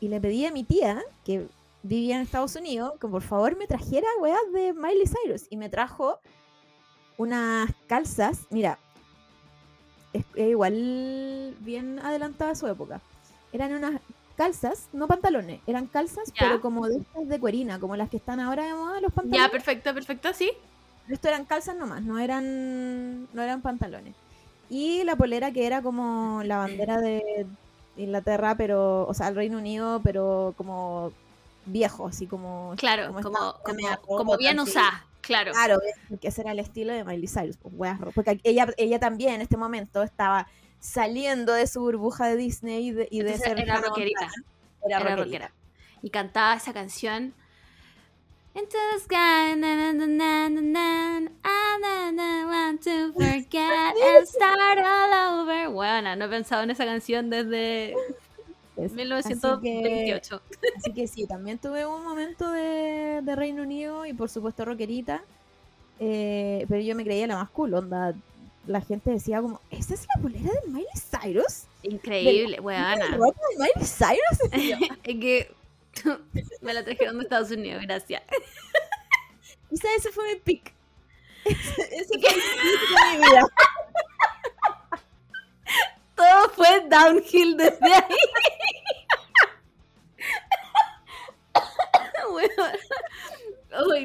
[0.00, 1.48] Y le pedí a mi tía, que
[1.82, 5.46] vivía en Estados Unidos, que por favor me trajera weas de Miley Cyrus.
[5.50, 6.18] Y me trajo
[7.18, 8.78] unas calzas, mira,
[10.12, 13.00] es, es igual bien adelantada a su época.
[13.52, 14.00] Eran unas
[14.36, 16.34] calzas, no pantalones, eran calzas, Ya.
[16.40, 19.40] pero como de estas de cuerina, como las que están ahora de moda, los pantalones.
[19.46, 20.50] Ya, perfecto, perfecto, sí.
[21.08, 24.14] Esto eran calzas nomás, no eran, no eran pantalones.
[24.68, 27.46] Y la polera que era como la bandera de
[27.96, 31.12] Inglaterra, pero, o sea, el Reino Unido, pero como
[31.66, 32.74] viejo, así como...
[32.76, 34.70] Claro, como como, esta- como, media como rota, bien así.
[34.70, 35.52] usada, claro.
[35.52, 35.78] Claro,
[36.08, 37.72] porque ese era el estilo de Miley Cyrus, pues,
[38.14, 42.92] porque ella, ella también en este momento estaba saliendo de su burbuja de Disney y
[42.92, 44.28] de, y de ser era rockerita.
[44.86, 45.52] Era, Era rockera.
[46.02, 47.34] Y cantaba esa canción.
[48.54, 50.02] Into the sky, na, na,
[52.46, 55.68] want to forget and start all over.
[55.68, 57.94] Bueno, no he pensado en esa canción desde
[58.84, 60.42] Es- así que- 1928.
[60.78, 65.22] Así que sí, también tuve un momento de, de Reino Unido y por supuesto rockerita.
[65.98, 68.14] eh, pero yo me creía la más cool, onda.
[68.66, 71.64] La gente decía como, ¿esa es la polera de Miley Cyrus?
[71.82, 73.16] Increíble, ¿La buena.
[73.16, 74.38] ropa de Miley Cyrus?
[75.04, 75.52] Es que
[76.62, 78.22] me la trajeron de Estados Unidos, gracias.
[79.70, 80.72] Quizá ese fue mi pick.
[81.44, 81.58] Ese,
[81.96, 83.46] ese fue el pick de mi vida.
[86.16, 88.16] Todo fue downhill desde ahí.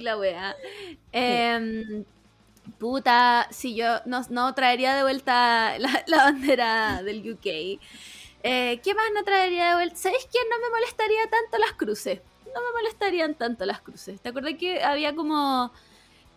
[0.06, 0.56] La wea.
[1.12, 2.06] Em,
[2.80, 7.80] puta, si yo no, no traería de vuelta la, la bandera del UK.
[8.48, 9.96] Eh, ¿Qué más no traería de vuelta?
[9.96, 12.22] ¿Sabéis que no me molestaría tanto las cruces?
[12.46, 14.22] No me molestarían tanto las cruces.
[14.22, 15.72] ¿Te acordás que había como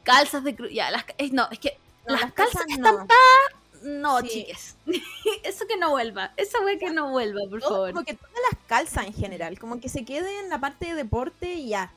[0.02, 0.70] calzas de cruz?
[0.72, 2.88] Ya, las, eh, no, es que No, las, las calzas calzas no.
[2.88, 4.28] estampadas, no, Sí.
[4.28, 4.76] chiques.
[5.44, 6.32] Eso que no vuelva.
[6.36, 7.92] Esa wea que no vuelva, por Todo- favor.
[7.92, 10.94] como que todas las calzas en general, como que se quede en la parte de
[10.94, 11.92] deporte y ya.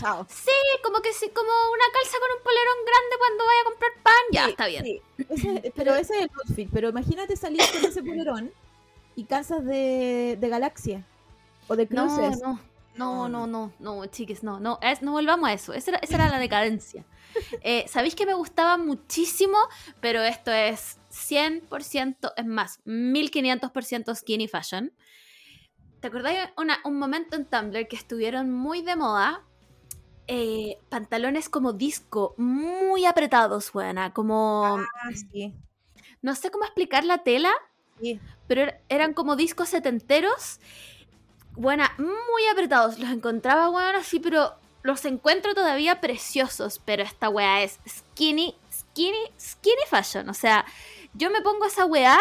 [0.00, 0.26] Chao.
[0.28, 0.50] Sí,
[0.82, 4.24] como que sí, como una calza con un polerón grande cuando vaya a comprar pan,
[4.32, 4.84] ya Sí, está bien.
[4.84, 5.02] sí.
[5.28, 6.68] Ese- pero ese es el outfit.
[6.72, 8.52] Pero imagínate salir con ese polerón
[9.16, 11.04] y calzas de, de galaxia
[11.68, 12.40] o de No, cruces.
[12.40, 12.58] no,
[12.96, 15.72] no, no, no, no, chiques, no, no, es- no volvamos a eso.
[15.74, 17.04] Esa era, esa era la decadencia.
[17.62, 19.56] Eh, Sabéis que me gustaba muchísimo,
[20.00, 24.92] pero esto es 100%, es más, 1500% skinny fashion.
[26.00, 29.44] ¿Te acordáis una- un momento en Tumblr que estuvieron muy de moda?
[30.32, 34.78] Eh, pantalones como disco, muy apretados, buena, como...
[34.78, 35.52] Ah, sí.
[36.22, 37.50] No sé cómo explicar la tela,
[38.00, 38.20] sí.
[38.46, 40.60] pero er- eran como discos setenteros.
[41.56, 42.98] Buena, muy apretados.
[43.00, 46.80] Los encontraba, weón, así, pero los encuentro todavía preciosos.
[46.84, 50.28] Pero esta weá es skinny, skinny, skinny fashion.
[50.28, 50.64] O sea,
[51.14, 52.18] yo me pongo esa weá.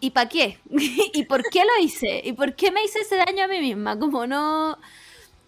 [0.00, 0.58] ¿Y para qué?
[1.14, 2.20] ¿Y por qué lo hice?
[2.24, 3.98] ¿Y por qué me hice ese daño a mí misma?
[3.98, 4.78] Como no.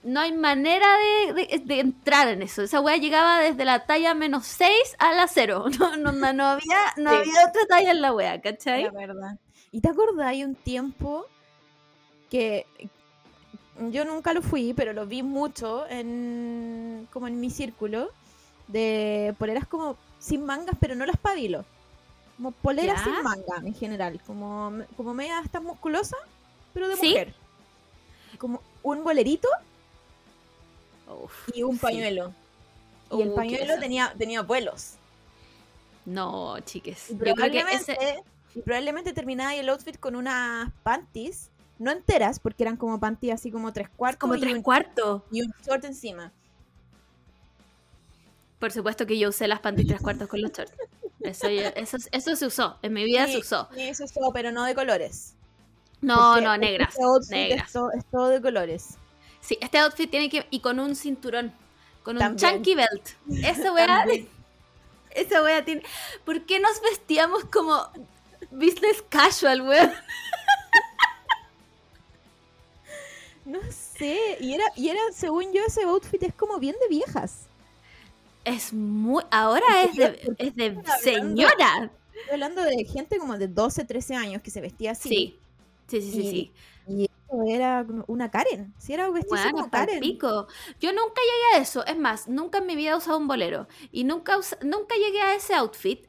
[0.07, 2.63] No hay manera de, de- de entrar en eso.
[2.63, 5.65] Esa weá llegaba desde la talla menos 6 a la 0.
[5.81, 7.17] No, no, no, no había, no Sí.
[7.17, 8.85] había otra talla en la weá, ¿cachai?
[8.85, 9.39] La verdad.
[9.73, 10.27] ¿Y te acordás?
[10.29, 11.27] Hay un tiempo
[12.31, 12.67] que
[13.91, 18.11] yo nunca lo fui, pero lo vi mucho en como en mi círculo
[18.69, 21.65] de poleras como sin mangas, pero no las pabilo.
[22.37, 23.05] Como poleras Ya.
[23.05, 26.19] sin manga en general, como como media estas musculosas,
[26.73, 27.09] pero de Sí.
[27.09, 27.35] mujer.
[28.39, 29.49] Como un bolerito
[31.09, 31.79] Uf, y un sí.
[31.81, 32.33] pañuelo.
[33.11, 34.95] Y el Uh, pañuelo tenía tenía vuelos.
[36.05, 37.11] No, chiques.
[37.11, 38.23] Y Yo creo que probablemente, ese...
[38.65, 43.73] probablemente terminaba el outfit con unas panties, no enteras, porque eran como panties así como
[43.73, 45.23] tres cuartos Como tres cuartos.
[45.31, 46.33] y un short encima.
[48.59, 50.73] Por supuesto que yo usé las panties tres cuartos con los shorts.
[51.21, 52.79] Eso, eso, eso se usó.
[52.83, 53.69] En mi vida se usó.
[53.75, 55.35] sí, es todo, pero no de colores.
[56.01, 56.95] No, Porque no, negras.
[57.21, 57.67] este Negras.
[57.67, 58.97] Es, todo, es todo de colores.
[59.47, 60.47] Sí, este outfit tiene que.
[60.51, 61.53] Y con un cinturón.
[62.03, 63.11] Con un chunky belt.
[63.45, 64.05] Esa weá.
[65.11, 65.83] Esa weá tiene.
[66.25, 67.89] ¿Por qué nos vestíamos como
[68.51, 69.93] business casual, weón?
[73.45, 77.47] No sé, y era, y era, según yo, ese outfit es como bien de viejas.
[78.45, 79.23] Es muy.
[79.31, 81.91] Ahora es de, es de hablando- señora.
[82.13, 85.09] Estoy hablando de gente como de 12, 13 años que se vestía así.
[85.09, 85.39] Sí.
[85.89, 86.53] Sí, sí, sí, Y- sí.
[86.89, 87.11] Y
[87.47, 88.75] era una Karen.
[88.79, 89.99] Si era vestirse Bueno, como pa'l Karen.
[89.99, 90.47] pico.
[90.81, 91.85] Yo nunca llegué a eso.
[91.87, 93.67] Es más, nunca en mi vida he usado un bolero.
[93.93, 96.07] Y nunca, us- nunca llegué a ese outfit.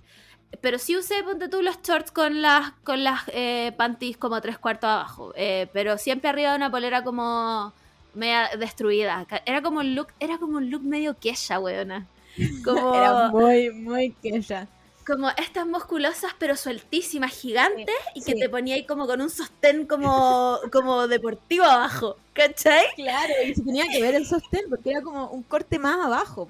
[0.61, 4.57] Pero sí usé, ponte tú, los shorts con las, con las eh, panties como tres
[4.59, 5.33] cuartos abajo.
[5.35, 7.73] Eh, pero siempre arriba de una polera como
[8.13, 9.25] media destruida.
[9.45, 12.07] Era como un look, era como un look medio queja, weona.
[12.63, 14.69] Como, Era muy, muy queja.
[15.07, 18.39] Como estas musculosas pero sueltísimas, gigantes, y que sí.
[18.39, 22.17] te ponía ahí como con un sostén como, como deportivo abajo.
[22.33, 22.85] ¿Cachai?
[22.95, 26.49] Claro, y se tenía que ver el sostén porque era como un corte más abajo.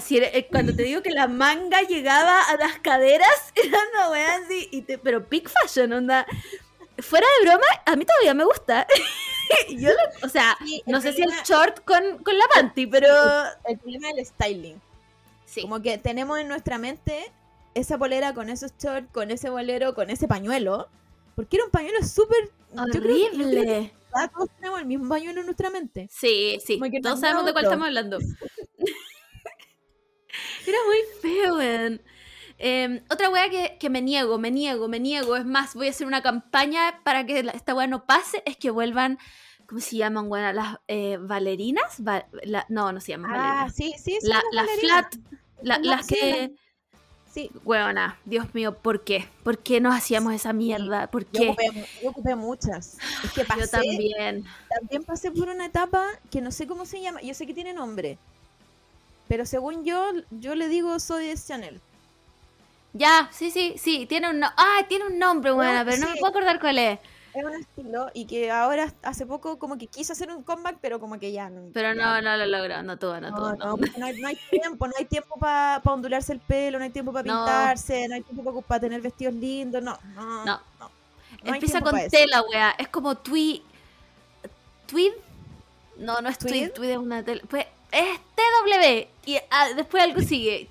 [0.00, 4.10] si era- eh, cuando te digo que la manga llegaba a las caderas, era una
[4.10, 6.24] weá así, y te- pero peak fashion, onda.
[6.98, 8.86] Fuera de broma, a mí todavía me gusta.
[9.70, 13.08] Yo lo- o sea, Sí, no sé si el short con, con la panty, pero...
[13.64, 14.80] El problema del styling.
[15.46, 17.32] Sí, Como que tenemos en nuestra mente
[17.74, 20.88] esa polera con esos shorts, con ese bolero, con ese pañuelo.
[21.36, 22.50] Porque era un pañuelo súper.
[22.76, 23.92] horrible.
[24.34, 26.08] todos tenemos el mismo pañuelo en nuestra mente.
[26.10, 27.72] Sí, sí, todos sabemos de cuál otro.
[27.74, 28.18] estamos hablando.
[30.66, 32.02] Era muy feo, weón.
[32.58, 35.36] Eh, otra weá que, que me niego, me niego, me niego.
[35.36, 38.42] Es más, voy a hacer una campaña para que esta weá no pase.
[38.44, 39.18] Es que vuelvan,
[39.66, 40.54] ¿cómo se llaman, weón?
[40.54, 42.00] Las eh, valerinas.
[42.06, 43.74] Va- la- no, no se llaman Ah, valerinas.
[43.74, 44.28] sí, sí, sí.
[44.28, 45.14] La- las flat,
[45.62, 46.54] la- No, las sí, que...
[47.32, 49.28] Sí, Weona, Dios mío, ¿por qué?
[49.44, 51.06] ¿Por qué nos hacíamos esa mierda?
[51.06, 51.48] ¿Por yo qué?
[51.50, 51.64] ocupé,
[52.02, 52.98] yo ocupé muchas.
[53.22, 54.44] Es que pasé, Yo también.
[54.68, 57.20] también pasé por una etapa que no sé cómo se llama.
[57.22, 58.18] Yo sé que tiene nombre.
[59.28, 61.80] Pero según yo, yo le digo soy de Chanel.
[62.92, 66.16] Ya, sí, sí, sí, tiene un, no- ah, tiene un nombre, weona, pero no me
[66.16, 66.98] puedo acordar cuál es.
[67.32, 70.98] Es un estilo y que ahora hace poco como que quiso hacer un comeback, pero
[70.98, 71.70] como que ya no.
[71.72, 73.86] Pero no, no lo logró, no tuvo, no, No, tuvo, no, no.
[73.98, 77.12] no hay, no hay tiempo, no hay tiempo para ondularse el pelo, no hay tiempo
[77.12, 80.60] para pintarse, no hay tiempo para tener vestidos lindos, no, no, No.
[81.44, 82.74] Empieza con pa' tela, wea.
[82.78, 83.60] Es como tweed.
[84.86, 85.12] ¿Tweed?
[85.96, 86.38] No, no es.
[86.38, 86.72] ¿Tweed?
[86.72, 87.42] Tweed es una tela.
[87.48, 89.08] Pues es TW.
[89.24, 90.68] Y ah, después algo sigue.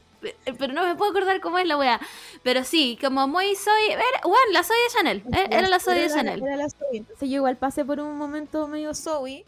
[0.58, 2.00] Pero no me puedo acordar cómo es la wea.
[2.44, 3.92] Pero sí, como muy soy.
[3.92, 5.24] Era, bueno, la soy de Chanel.
[5.34, 6.42] eh, Era la soy de Chanel.
[6.44, 6.98] era la Zoe.
[6.98, 9.46] Entonces yo igual pasé por un momento medio Zoe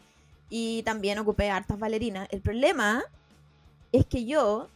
[0.49, 2.28] y también ocupé hartas bailarinas.
[2.32, 3.03] El problema
[3.91, 4.69] es que yo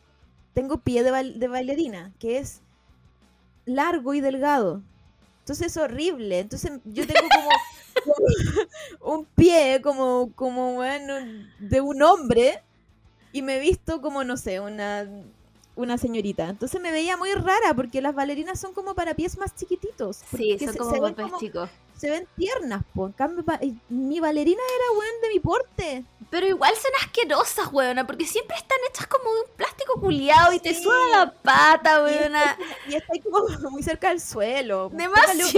[0.54, 2.62] tengo pie de, bail- de bailarina, que es
[3.66, 4.82] largo y delgado.
[5.40, 6.40] Entonces es horrible.
[6.40, 7.50] Entonces yo tengo como
[9.18, 11.14] un pie como, como bueno,
[11.60, 12.62] de un hombre
[13.32, 15.08] y me he visto como, no sé, una,
[15.76, 16.50] una señorita.
[16.50, 20.22] Entonces me veía muy rara porque las bailarinas son como para pies más chiquititos.
[20.36, 21.70] Sí, son se- como se golpes como- chicos.
[21.98, 23.08] Se ven tiernas, po.
[23.08, 26.06] En cambio, y mi bailarina era, weón, de mi porte.
[26.32, 30.60] Pero igual son asquerosas, weona, porque siempre están hechas como de un plástico culiado y
[30.60, 32.44] te suda la pata, Y weona.
[32.44, 32.58] está,
[32.90, 34.90] y está ahí como muy cerca del suelo.
[34.92, 35.52] Demasiado.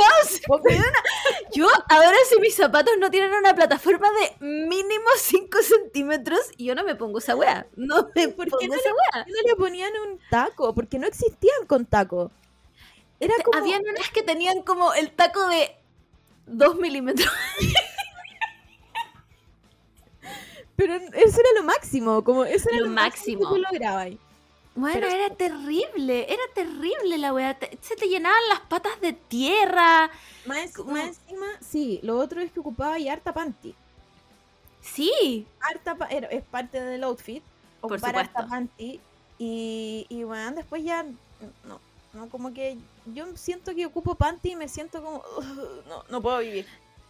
[0.45, 0.83] Póngale-
[1.53, 6.83] Yo, ahora si mis zapatos no tienen una plataforma de mínimo 5 centímetros, yo no
[6.83, 7.65] me pongo esa weá.
[7.75, 9.23] No me ¿Por qué no esa weá.
[9.23, 10.75] ¿Por qué no le ponían un taco?
[10.75, 12.29] Porque no existían con taco.
[13.19, 13.57] Era como...
[13.57, 15.75] Habían unas que tenían como el taco de
[16.47, 17.29] 2 milímetros.
[20.75, 23.41] Pero eso era lo máximo, como eso era Lo lo, máximo.
[23.41, 23.55] máximo.
[23.55, 24.09] que tú lograbas.
[24.75, 27.57] Bueno, Pero- era terrible, era terrible la weá.
[27.81, 30.11] Se te llenaban las patas de tierra.
[30.45, 33.73] Más, más encima, sí, lo otro es que ocupaba y harta panty.
[34.81, 37.41] Sí, Harta era- es parte del outfit.
[37.81, 38.49] Por ocupar harta supuesto.
[38.49, 38.99] panty.
[39.39, 41.03] Y, y bueno, después ya,
[41.63, 41.79] no,
[42.17, 46.21] no, como que yo siento que ocupo panty y me siento como, "Ugh, no, no
[46.21, 46.65] puedo vivir.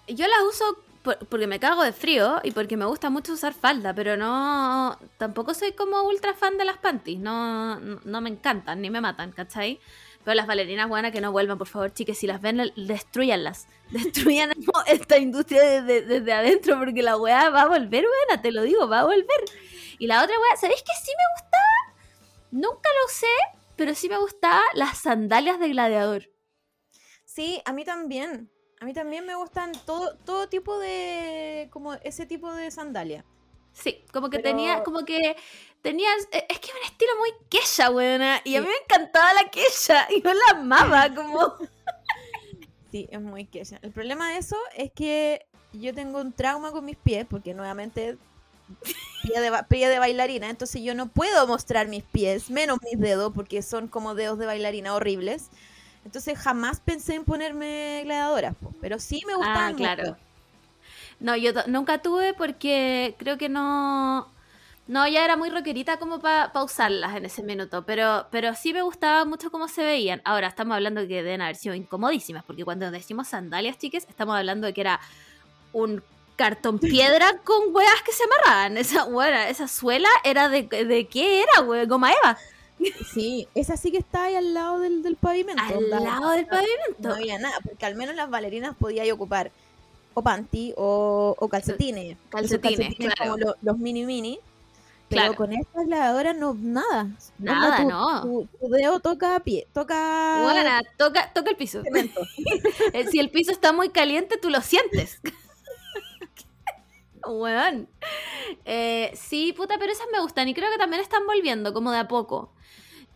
[0.07, 3.53] yo las uso por- porque me cago de frío y porque me gusta mucho usar
[3.53, 4.97] falda, pero no.
[5.17, 7.19] Tampoco soy como ultra fan de las panties.
[7.19, 9.79] No, no, me encantan ni me matan, ¿cachai?
[10.23, 13.67] Pero las bailarinas buenas que no vuelvan, por favor, chiques, si las ven, destruyanlas.
[13.91, 14.51] Destruyan
[14.87, 18.87] esta industria desde, desde adentro porque la weá va a volver, buena, te lo digo,
[18.89, 19.41] va a volver.
[19.99, 22.03] Y la otra weá, ¿sabéis que sí me gustaba?
[22.51, 26.29] Nunca lo usé, pero sí me gustaba las sandalias de gladiador.
[27.25, 28.51] Sí, a mí también.
[28.79, 33.25] A mí también me gustan todo, todo tipo de, como ese tipo de sandalia.
[33.73, 35.35] Sí, como que Pero- tenía, como que
[35.81, 39.33] tenías, eh, es que es un estilo muy quecha, buena, y a mí me encantaba
[39.33, 41.53] la quecha, y yo la amaba, como,
[42.91, 43.77] Sí, es muy quecha.
[43.81, 48.17] El problema de eso es que yo tengo un trauma con mis pies, porque nuevamente
[49.27, 52.99] pie de, ba- pie de bailarina, entonces yo no puedo mostrar mis pies, menos mis
[52.99, 55.49] dedos, porque son como dedos de bailarina horribles.
[56.05, 60.03] Entonces jamás pensé en ponerme gladiadoras, po, pero sí me ah, gustaban claro.
[60.03, 60.17] mucho.
[61.19, 64.31] No, yo nunca tuve porque creo que no,
[64.87, 68.83] no, ya era muy rockerita como para usarlas en ese minuto, pero, pero sí me
[68.83, 70.21] gustaba mucho cómo se veían.
[70.23, 74.37] Ahora, estamos hablando de que deben haber sido incomodísimas, porque cuando decimos sandalias, chiques, estamos
[74.37, 75.01] hablando de que era
[75.73, 76.01] un
[76.37, 78.77] cartón piedra con hueas que se amarraban.
[78.77, 79.05] Esa,
[79.49, 82.37] esa suela era de, de qué era, güey, goma Eva.
[83.11, 85.61] Sí, esa sí que está ahí al lado del, del pavimento.
[85.61, 87.09] Al lado del pavimento.
[87.09, 89.51] No había nada, porque al menos las bailarinas podíais ocupar
[90.13, 92.17] o panty o, o calcetines.
[92.37, 93.15] Esos Calcetines, claro.
[93.31, 94.39] como lo- los mini mini.
[95.09, 95.35] Pero Claro.
[95.35, 97.07] con estas gladiadoras no, nada.
[97.39, 98.21] Nada, tu, no.
[98.23, 101.81] Tu, tu dedo toca pie, toca Bueno, toca, toca el piso.
[102.93, 105.19] Eh, si el piso está muy caliente, tú lo sientes.
[107.29, 107.89] Weón.
[108.65, 111.99] Eh, sí, puta, pero esas me gustan y creo que también están volviendo, como de
[111.99, 112.53] a poco.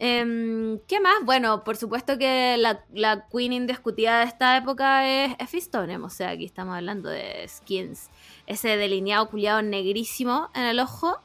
[0.04, 1.24] Em, ¿Qué más?
[1.24, 6.10] Bueno, por supuesto que la, la queen indiscutida de esta época es, es Fistonem, o
[6.10, 8.10] sea, aquí estamos hablando de skins.
[8.48, 11.20] Ese delineado culiado negrísimo en el ojo,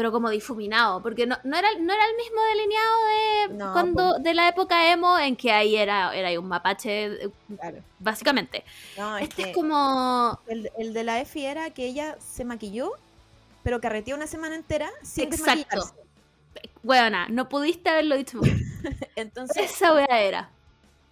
[0.00, 4.18] pero como difuminado, porque no, no, era, no era el mismo delineado de, No, cuando,
[4.18, 7.82] de la época emo, en que ahí era, era un mapache, Claro.
[7.98, 8.64] básicamente.
[8.96, 10.40] No, es Este es como...
[10.46, 12.92] el, el de la Efi era que ella se maquilló,
[13.62, 15.92] pero carreteó una semana entera sin Exacto.
[16.82, 18.58] Weona, no pudiste haberlo dicho mejor.
[19.16, 20.50] Entonces, Esa wea era.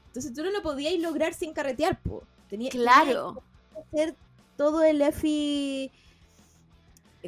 [0.06, 2.22] entonces tú no lo podías lograr sin carretear, po.
[2.48, 3.42] Tenía, Claro.
[3.66, 4.14] tenía que hacer
[4.56, 5.92] todo el EFI.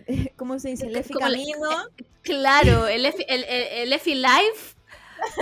[0.36, 0.86] ¿Cómo se dice?
[0.86, 1.70] El EFI Como la- camino.
[2.22, 4.74] Claro, el Efi, el, el, el Efi Life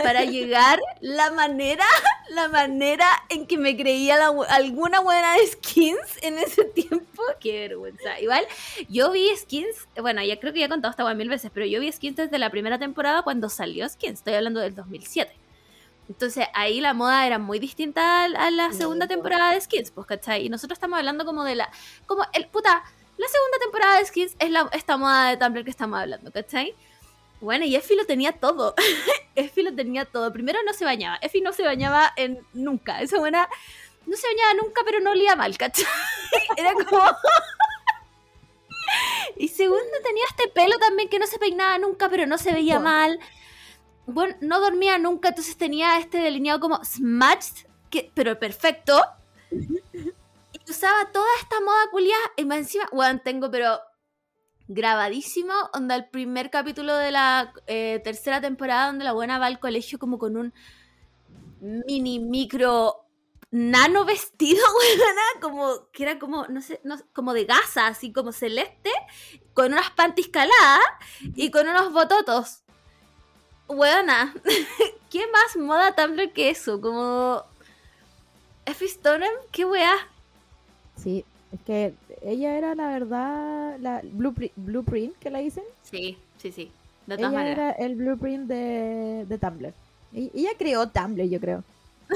[0.03, 1.85] para llegar la manera,
[2.31, 7.23] la manera en que me creía la alguna buena de skins en ese tiempo.
[7.41, 8.21] Qué vergüenza.
[8.21, 8.47] Igual,
[8.89, 11.81] yo vi skins, bueno, ya creo que ya he contado esta mil veces, pero yo
[11.81, 14.21] vi skins desde la primera temporada cuando salió skins.
[14.21, 15.33] Estoy hablando del 2007.
[16.09, 19.15] Entonces ahí la moda era muy distinta a la segunda po.
[19.15, 20.47] temporada de Skins, pues, ¿cachai?
[20.47, 21.71] Y nosotros estamos hablando como de la...
[22.07, 22.83] Como el puta,
[23.19, 26.75] la segunda temporada de Skins es la, esta moda de Tumblr que estamos hablando, ¿cachai?
[27.41, 28.75] Bueno, y Effie lo tenía todo.
[29.35, 30.33] Effie lo tenía todo.
[30.33, 31.19] Primero no se bañaba.
[31.21, 33.01] Effie no se bañaba en nunca.
[33.01, 33.49] Esa buena
[34.07, 35.85] no se bañaba nunca, pero no olía mal, ¿cachai?
[36.57, 37.01] Era como...
[39.37, 42.81] y segundo tenía este pelo también que no se peinaba nunca, pero no se veía
[42.81, 43.21] mal.
[44.07, 49.01] bueno, no dormía nunca, entonces tenía este delineado como smashed, que, pero perfecto.
[50.69, 53.81] Usaba toda esta moda culia y más encima, bueno, tengo pero
[54.67, 59.61] grabadísimo, onda el primer capítulo de la eh, tercera temporada donde la buena va al
[59.61, 60.53] colegio como con un
[61.61, 63.05] mini micro
[63.51, 68.33] nano vestido, weona, como que era como, no sé, no- como de gasa, así como
[68.33, 68.91] celeste,
[69.55, 70.81] con unas panties caladas
[71.35, 72.63] y con unos bototos.
[73.69, 74.35] Weona,
[75.11, 76.81] ¿qué más moda Tumblr que eso?
[76.81, 77.43] Como...
[78.67, 79.95] Effie Stoneham, qué weá.
[81.03, 85.65] Sí, es que ella era la verdad, la blueprint, blueprint que la dicen.
[85.83, 86.71] Sí, sí, sí.
[87.07, 87.59] De todas Ella maneras.
[87.79, 89.73] era el blueprint de, de Tumblr.
[90.13, 91.65] Y- Ella creó Tumblr, yo creo.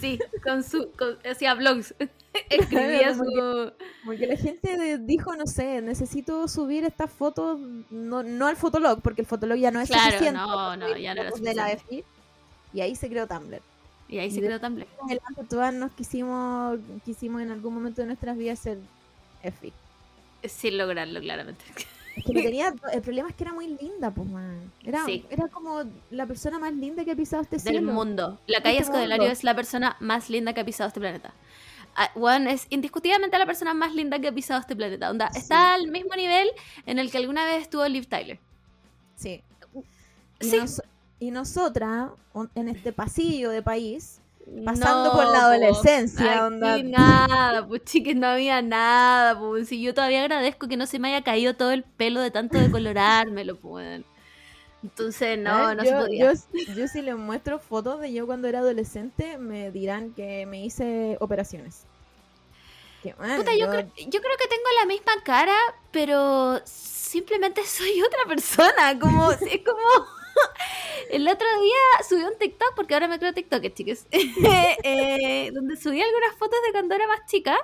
[0.00, 0.90] Sí, con su.
[0.98, 1.94] Con, hacía blogs.
[2.50, 3.72] Escribía su.
[4.04, 7.60] Porque la gente dijo, no sé, necesito subir estas fotos,
[7.90, 10.32] no, no al Fotolog, porque el Fotolog ya no es Claro, suficiente.
[10.40, 11.68] no, no, ya no era de la.
[11.68, 12.02] FI,
[12.72, 13.60] y ahí se creó Tumblr.
[14.10, 14.86] Y ahí Y se creó Tumblr.
[15.04, 18.78] Adelante todas nos quisimos, quisimos en algún momento de nuestras vidas ser
[19.42, 19.72] FI.
[20.48, 21.64] Sin lograrlo, claramente.
[22.16, 24.72] Es que lo tenía, el problema es que era muy linda, pues, man.
[24.84, 25.24] Era, Sí.
[25.30, 27.92] era como la persona más linda que ha pisado este Del cielo.
[27.92, 28.40] mundo.
[28.48, 29.32] La calle Este Escodelario mundo.
[29.32, 31.32] es la persona más linda que ha pisado este planeta.
[31.94, 35.08] Ah, Juan es indiscutiblemente la persona más linda que ha pisado este planeta.
[35.10, 35.38] Onda, Sí.
[35.38, 36.48] está al mismo nivel
[36.86, 38.38] en el que alguna vez estuvo Liv Tyler.
[39.14, 39.42] Sí.
[40.40, 40.58] Y, Sí.
[41.20, 42.10] Y nosotras,
[42.54, 44.20] en este pasillo de país,
[44.64, 46.82] Pasando por la adolescencia, Aquí onda.
[46.82, 49.68] nada, pues chiques, no había nada, pues.
[49.68, 52.58] Si yo todavía agradezco que no se me haya caído todo el pelo de tanto
[52.58, 54.02] decolorármelo, pues.
[54.82, 55.76] Entonces, no, ¿eh?
[55.76, 56.32] no yo, se podía.
[56.32, 60.64] Yo, yo si les muestro fotos de yo cuando era adolescente, me dirán que me
[60.64, 61.84] hice operaciones.
[63.02, 65.56] Que, man, Puta, yo, creo, yo creo que tengo la misma cara,
[65.92, 68.98] pero simplemente soy otra persona.
[68.98, 70.19] Como, es como.
[71.10, 74.06] El otro día subí un TikTok, porque ahora me creo TikTok, chicas.
[74.10, 77.56] eh, donde subí algunas fotos de cuando era más chica.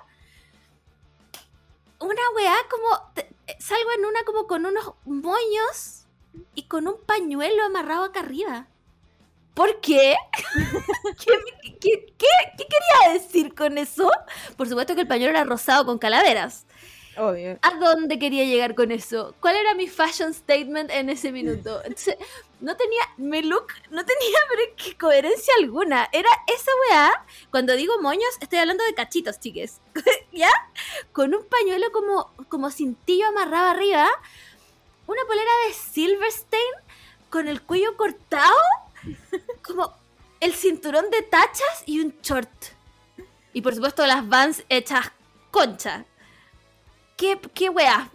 [1.99, 3.13] Una weá como.
[3.15, 6.05] te- salgo en una como con unos moños
[6.55, 8.67] y con un pañuelo amarrado acá arriba.
[9.55, 10.15] ¿Por qué?
[11.19, 11.33] ¿Qué,
[11.65, 14.11] qué- qué- qué- qué quería decir con eso?
[14.57, 16.67] Por supuesto que el pañuelo era rosado con calaveras.
[17.17, 17.59] Obvio.
[17.63, 19.35] ¿A dónde quería llegar con eso?
[19.41, 21.81] ¿Cuál era mi fashion statement en ese minuto?
[21.85, 22.17] Entonces,
[22.61, 24.39] no tenía, mi look no tenía
[24.99, 26.09] coherencia alguna.
[26.13, 29.81] Era esa weá, cuando digo moños, estoy hablando de cachitos, chiques.
[30.33, 30.51] ¿Ya?
[31.13, 34.09] Con un pañuelo como, como cintillo amarrado arriba,
[35.07, 36.63] una polera de Silverstein
[37.31, 38.57] con el cuello cortado,
[39.63, 39.95] como
[40.41, 42.51] el cinturón de tachas y un short.
[43.53, 45.13] Y por supuesto las vans hechas
[45.51, 46.05] concha.
[47.17, 48.11] ¿Qué, qué weá?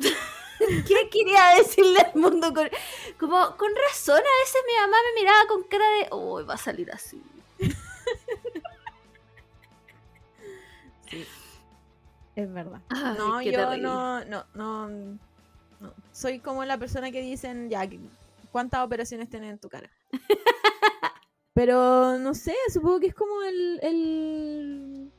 [0.88, 2.53] ¿Qué quería decirle al mundo?
[2.53, 2.70] Con,
[3.20, 6.57] como, con razón, a veces mi mamá me miraba con cara de, oh, va a
[6.57, 7.22] salir así.
[12.36, 12.82] Es verdad.
[12.89, 14.88] Ay, no, yo no, no, no,
[15.80, 15.93] no.
[16.14, 17.88] Soy como la persona que dicen, ya,
[18.51, 19.89] ¿cuántas operaciones tienes en tu cara?
[21.53, 23.80] Pero no sé, supongo que es como el.
[23.84, 25.12] el-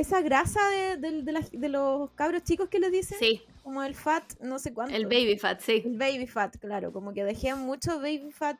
[0.00, 3.18] esa grasa de, de- de los cabros chicos que les dicen.
[3.18, 4.94] Sí, Como el fat, no sé cuánto.
[4.94, 5.82] el baby fat, sí.
[5.84, 6.92] El baby fat, claro.
[6.92, 8.56] Como que dejé mucho baby fat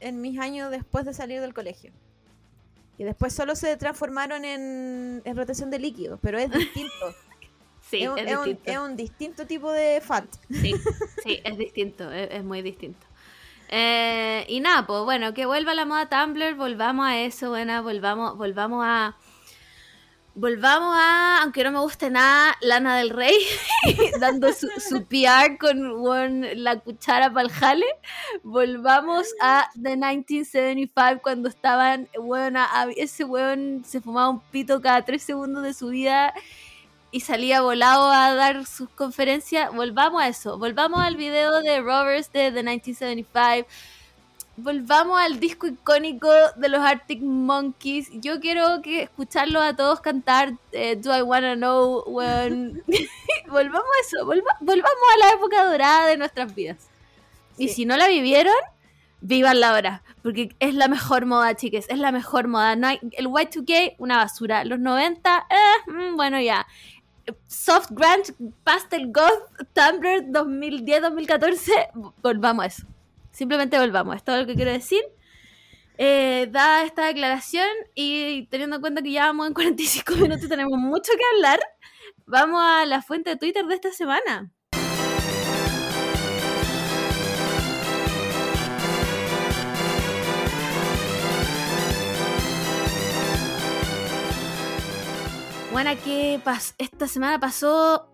[0.00, 1.92] en mis años después de salir del colegio.
[2.98, 6.94] Y después solo se transformaron en, en rotación de líquidos, pero es distinto.
[7.90, 8.70] Sí, es, un, es es un- distinto.
[8.70, 10.24] es un distinto tipo de fat.
[10.48, 10.74] Sí,
[11.24, 13.04] sí, es distinto, es, es muy distinto.
[13.68, 18.36] Eh, y nada, pues bueno, que vuelva la moda Tumblr, volvamos a eso, bueno, volvamos,
[18.36, 19.16] volvamos a.
[20.34, 23.34] Volvamos a, aunque no me guste nada, Lana del Rey,
[24.20, 27.86] dando su, su PR con weón, la cuchara para el jale.
[28.44, 32.60] Volvamos a The 1975, cuando estaban, bueno,
[32.96, 36.32] ese weón se fumaba un pito cada tres segundos de su vida
[37.10, 39.74] y salía volado a dar sus conferencias.
[39.74, 40.58] Volvamos a eso.
[40.58, 43.68] Volvamos al video de Roberts de The 1975.
[44.62, 48.10] Volvamos al disco icónico de los Arctic Monkeys.
[48.20, 52.82] Yo quiero que escucharlos a todos cantar eh, Do I Wanna Know when...
[53.48, 54.26] volvamos a eso.
[54.26, 56.88] volva- volvamos a la época dorada de nuestras vidas.
[57.56, 58.54] Y si no la vivieron,
[59.20, 60.02] vivan la hora.
[60.22, 61.86] Porque es la mejor moda, chiques.
[61.88, 62.76] Es la mejor moda.
[62.76, 64.64] No hay- el Y2K, una basura.
[64.64, 66.66] Los 90, eh, mm, bueno, ya.
[67.46, 68.34] Soft Grunge,
[68.64, 72.86] Pastel Goth, Tumblr 2010-2014, volvamos a eso
[73.40, 75.00] simplemente volvamos, es todo lo que quiero decir.
[75.96, 80.48] Eh, dada esta declaración y teniendo en cuenta que ya vamos en 45 minutos y
[80.48, 81.58] tenemos mucho que hablar,
[82.26, 84.52] vamos a la fuente de Twitter de esta semana.
[95.72, 96.42] Bueno, que
[96.76, 98.06] esta semana pasó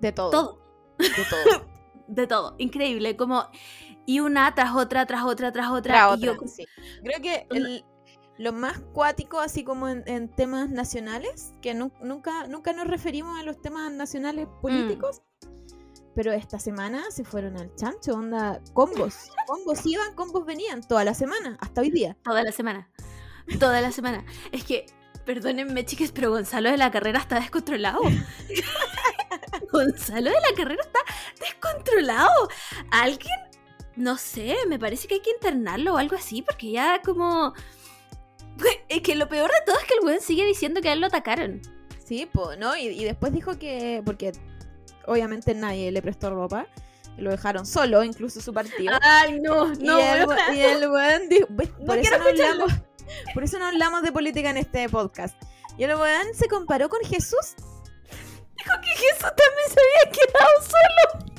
[0.00, 0.30] de todo.
[0.30, 0.62] todo.
[0.98, 1.66] De todo.
[2.08, 2.54] de todo.
[2.58, 3.16] Increíble.
[3.16, 3.48] Como
[4.10, 5.94] y una tras otra, tras otra, tras otra.
[6.08, 6.66] Tra- y yo otra, sí.
[7.04, 7.84] Creo que el-
[8.38, 13.38] lo más cuático, así como en, en temas nacionales, que nu- nunca, nunca nos referimos
[13.38, 15.22] a los temas nacionales políticos,
[16.16, 19.30] pero esta semana se fueron al chancho, onda, combos.
[19.46, 22.16] Combos iban, combos venían, toda la semana, hasta hoy día.
[22.24, 22.90] Toda la semana.
[23.60, 24.24] Toda la semana.
[24.52, 24.86] Es que,
[25.26, 28.00] perdónenme, chicas, pero Gonzalo de la carrera está descontrolado.
[29.72, 31.00] Gonzalo de la carrera está
[31.38, 32.48] descontrolado.
[32.90, 33.38] Alguien,
[33.96, 37.54] no sé, me parece que hay que internarlo o algo así, porque ya como.
[38.88, 41.00] Es que lo peor de todo es que el weón sigue diciendo que a él
[41.00, 41.62] lo atacaron.
[42.04, 42.76] Sí, po, ¿no?
[42.76, 44.32] Y, y después dijo que, porque
[45.06, 46.66] obviamente nadie le prestó ropa,
[47.16, 48.98] lo dejaron solo, incluso su partido.
[49.00, 52.64] Ay, no, y, el, we- y el weón dijo, "Ves, por, eso no escucharlo".
[52.64, 52.72] hablamos,
[53.32, 55.40] por eso no hablamos de política en este podcast.
[55.78, 57.54] Y el weón se comparó con Jesús.
[58.58, 61.29] Dijo que Jesús también se había quedado solo.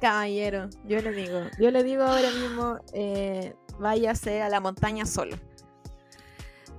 [0.00, 5.36] Caballero, yo le digo, yo le digo ahora mismo, eh, váyase a la montaña solo.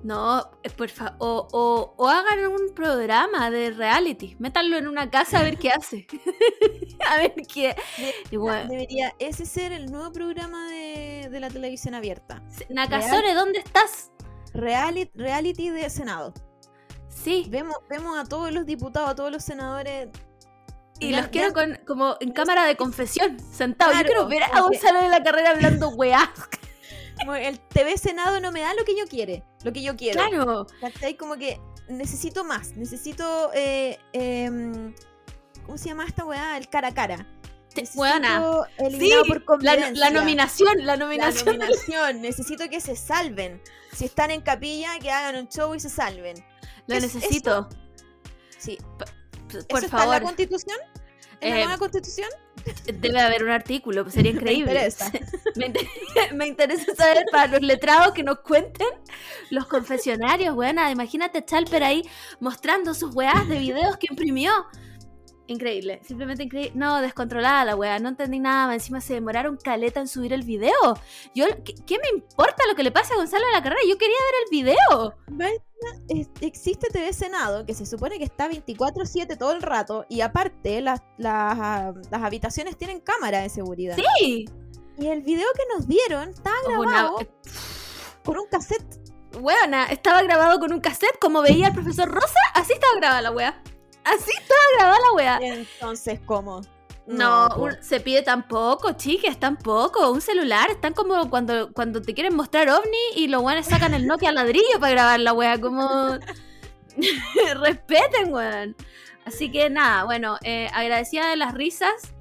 [0.04, 5.10] No, eh, por favor, o, o, o hagan un programa de reality, métanlo en una
[5.10, 6.06] casa a ver qué hace.
[7.10, 7.76] a ver qué.
[8.30, 12.44] Y bueno, Debería ese ser el nuevo programa de, de la televisión abierta.
[12.70, 14.12] Nakazore, ¿dónde estás?
[14.54, 16.34] Reality, reality de Senado.
[17.10, 20.10] Sí, Vemos, vemos a todos los diputados, a todos los senadores.
[21.00, 23.98] Y Ya- los quiero con, como en cámara de confesión, sentados.
[23.98, 26.32] Yo quiero ver a Gonzalo de la carrera hablando weá.
[27.40, 30.20] el TV Senado no me da lo que yo quiere, lo que yo quiero.
[30.28, 30.68] Claro.
[30.82, 31.16] ¿Cachai?
[31.18, 33.52] Como que necesito más, necesito.
[33.54, 34.94] Eh, em,
[35.66, 36.58] ¿Cómo se llama esta weá?
[36.58, 37.28] El cara a cara.
[37.76, 39.94] Eliminado Sí, por la, convivencia.
[39.94, 41.46] la nominación, la La nominación.
[41.58, 42.22] nominación.
[42.22, 43.62] Necesito que se salven.
[43.94, 46.44] Si están en capilla, que hagan un show y se salven.
[46.88, 47.70] Lo Es- necesito.
[48.58, 48.78] Sí.
[49.48, 50.78] Por ¿Eso está en la constitución?
[51.40, 52.30] ¿En la Eh, nueva constitución?
[52.86, 54.72] debe haber un artículo, sería Me increíble.
[54.72, 55.12] interesa.
[55.56, 55.88] Me, inter-
[56.34, 58.88] me interesa saber para los letrados que nos cuenten
[59.52, 60.92] los confesionarios, weona.
[60.92, 62.04] Imagínate Chalper ahí
[62.40, 64.52] mostrando sus weas de videos que imprimió.
[65.48, 66.74] Increíble, simplemente increíble.
[66.76, 68.74] No, descontrolada la wea, no entendí nada.
[68.74, 70.74] Encima se demoraron caleta en subir el video.
[71.34, 73.82] Yo, ¿qué, qué me importa lo que le pase a Gonzalo de la carrera?
[73.88, 75.16] Yo quería ver el video.
[76.10, 80.82] Es- existe TV Senado que se supone que está 24-7 todo el rato y aparte
[80.82, 81.58] las, las,
[82.12, 83.96] las habitaciones tienen cámara de seguridad.
[84.20, 84.50] Sí.
[85.00, 87.28] Y el video que nos dieron estaba grabado Una-
[88.24, 89.00] por un cassette.
[89.40, 92.40] Weona, estaba grabado con un cassette como veía el profesor Rosa.
[92.56, 93.62] Así estaba grabada la wea.
[94.14, 95.40] Así estaba grabada la wea.
[95.42, 96.62] Entonces, ¿cómo?
[97.06, 100.12] No, un- se pide tampoco, chiques, tampoco.
[100.12, 104.06] Un celular, están como cuando, cuando te quieren mostrar ovni y los weones sacan el
[104.08, 106.18] Nokia ladrillo para grabar la wea, como...
[107.62, 108.76] Respeten, weón.
[109.26, 112.14] Así que nada, bueno, eh, agradecida de las risas,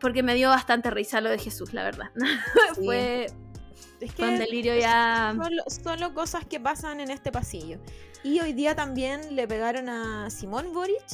[0.00, 2.10] porque me dio bastante risa lo de Jesús, la verdad.
[2.74, 2.84] Sí.
[2.84, 3.26] fue,
[4.02, 5.34] Es que delirio ya...
[5.36, 7.78] solo, solo cosas que pasan en este pasillo.
[8.24, 11.04] Y hoy día también le pegaron a Simón Boric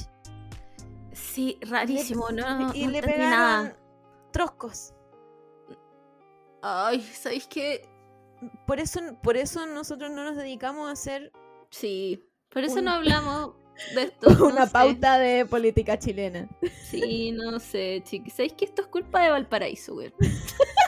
[1.12, 2.72] Sí, rarísimo, ¿no?
[2.74, 3.76] y no le pegaron nada.
[4.30, 4.94] troscos.
[6.62, 7.88] Ay, ¿sabéis qué?
[8.66, 11.32] Por eso, por eso nosotros no nos dedicamos a hacer
[11.70, 13.54] Sí, por eso Un- no hablamos
[13.94, 14.30] de esto.
[14.30, 14.72] no una sé.
[14.72, 16.48] pauta de política chilena.
[16.84, 18.32] Sí, no sé, chiquis.
[18.34, 20.12] ¿Sabéis que esto es culpa de Valparaíso, güey?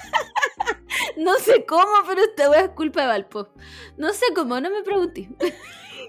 [1.16, 3.48] no sé cómo, pero esta weá es culpa de Valpo.
[3.96, 5.28] No sé cómo, no me pregunté.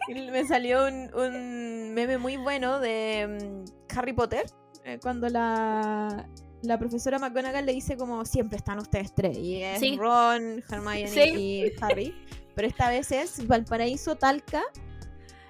[0.10, 4.46] Me salió un, un meme muy bueno de mm, Harry Potter,
[4.84, 6.28] eh, cuando la,
[6.64, 9.98] la profesora McGonagall le dice como siempre están ustedes tres, y es Sí.
[9.98, 11.22] Ron, Hermione Sí.
[11.22, 12.16] y Harry,
[12.56, 14.64] pero esta vez es Valparaíso, Talca,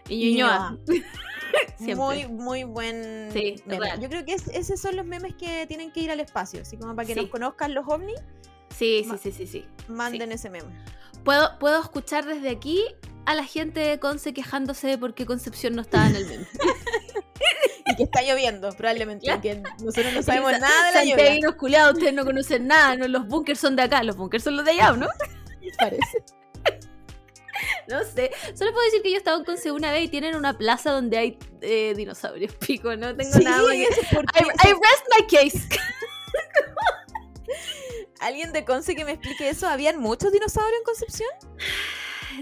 [0.09, 0.77] Y Ñuñoa.
[1.79, 3.87] Muy, muy buen Sí, meme.
[3.99, 6.77] Yo creo que es- esos son los memes que tienen que ir al espacio, así
[6.77, 8.19] como para que nos conozcan los ovnis,
[8.77, 9.65] Sí, sí, sí, sí, sí.
[9.87, 10.69] manden ese meme.
[11.23, 12.83] Puedo, puedo escuchar desde aquí
[13.25, 16.47] a la gente de Conce quejándose de por qué Concepción no estaba en el meme.
[17.87, 19.41] Y que está lloviendo, probablemente, Claro.
[19.41, 22.95] que nosotros no sabemos Sa- nada de la lluvia, Santiaguinos culiados, ustedes no conocen nada,
[22.95, 25.07] no, los bunkers son de acá, los bunkers son los de allá, ¿o ¿no?
[25.79, 26.23] parece.
[27.87, 30.35] No sé, solo puedo decir que yo he estado en Conce una vez y tienen
[30.35, 33.61] una plaza donde hay eh, dinosaurios, pico, no tengo Sí, nada
[34.13, 35.67] porque I, I rest my case.
[38.21, 39.67] Alguien de Conce que me explique eso.
[39.67, 41.29] ¿Habían muchos dinosaurios en Concepción?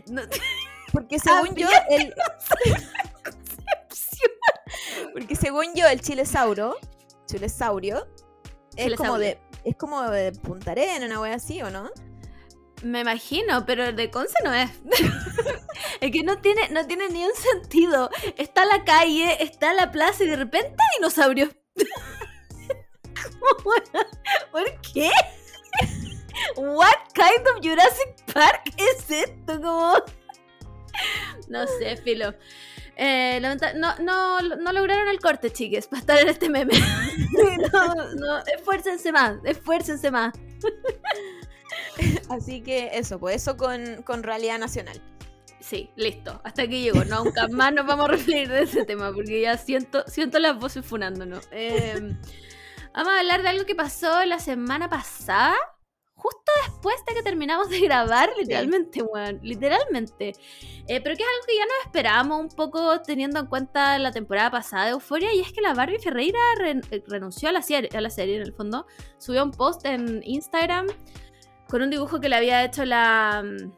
[0.07, 0.21] No-
[0.93, 2.13] Porque según yo, el,
[5.13, 6.77] porque según yo, el chilesauro,
[7.25, 8.07] chilesaurio,
[8.75, 11.89] es como de, es como de Punta Arena, una wea así, ¿o no?
[12.83, 14.69] Me imagino, pero el de Conce no es.
[16.01, 18.09] es que no tiene, no tiene ni un sentido.
[18.37, 21.49] Está la calle, está la plaza y de repente dinosaurios.
[24.51, 25.11] ¿Por qué?
[26.55, 29.61] What kind of Jurassic Park es esto?
[29.61, 29.93] Como...
[31.47, 32.33] No sé, filo.
[32.95, 33.55] Eh, no,
[34.01, 36.73] no, no lograron el corte, chiques, para estar en este meme.
[37.73, 40.33] no, no, esfuércense más, esfuércense más.
[42.29, 45.01] Así que eso, pues eso con, con realidad nacional.
[45.59, 46.41] Sí, listo.
[46.43, 47.05] Hasta aquí llegó.
[47.05, 50.57] No, nunca más nos vamos a referir de ese tema porque ya siento, siento las
[50.59, 51.47] voces funándonos.
[51.51, 52.15] Eh,
[52.93, 55.55] vamos a hablar de algo que pasó la semana pasada.
[56.19, 59.39] Justo después de que terminamos de grabar, literalmente, weón.
[59.41, 60.33] Literalmente.
[60.85, 64.11] Eh, pero que es algo que ya nos esperábamos un poco teniendo en cuenta la
[64.11, 65.33] temporada pasada de Euforia.
[65.33, 68.41] Y es que la Barbie Ferreira eh, renunció a la, serie, a la serie, en
[68.41, 68.85] el fondo.
[69.17, 70.87] Subió un post en Instagram
[71.69, 73.41] con un dibujo que le había hecho la.
[73.41, 73.71] mm,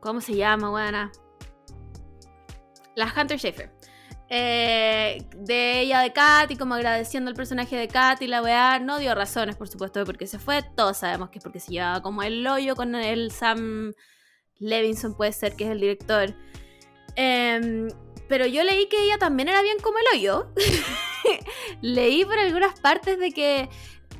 [0.00, 1.10] ¿Cómo se llama, buena?
[2.96, 3.75] La Hunter Schaefer.
[4.28, 8.78] Eh, de ella de Kat y como agradeciendo al personaje de Kat y la weá.
[8.78, 10.62] No dio razones, por supuesto, de por qué se fue.
[10.62, 13.92] Todos sabemos que es porque se llevaba como el hoyo con el Sam
[14.58, 16.34] Levinson, puede ser, que es el director.
[17.14, 17.88] Em,
[18.28, 20.52] pero yo leí que ella también era bien como el hoyo.
[21.80, 23.68] leí por algunas partes de que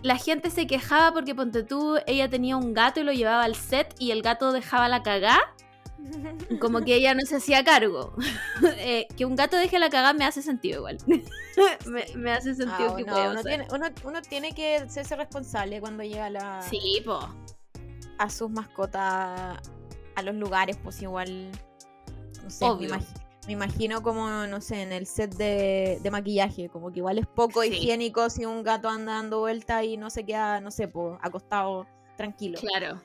[0.02, 3.57] la gente se quejaba porque ponte tú, ella tenía un gato y lo llevaba al
[3.57, 5.54] set y el gato dejaba la cagá.
[6.61, 8.14] Como que ella no se hacía cargo.
[8.78, 10.99] Eh, que un gato deje la cagá me hace sentido igual.
[11.86, 15.16] me, me hace sentido Ah, que no, pueda uno, tiene, uno, uno tiene que hacerse
[15.16, 17.18] responsable cuando llega la, Sí, po.
[18.18, 19.59] a sus mascotas
[20.14, 21.51] a los lugares, pues igual.
[22.42, 22.97] No sé, me, Obvio.
[23.47, 27.26] me imagino como, no sé, en el set de, de maquillaje, como que igual es
[27.26, 27.68] poco Sí.
[27.68, 31.86] higiénico si un gato anda dando vuelta y no se queda, no sé, pues, acostado
[32.16, 32.59] tranquilo.
[32.61, 33.03] Claro.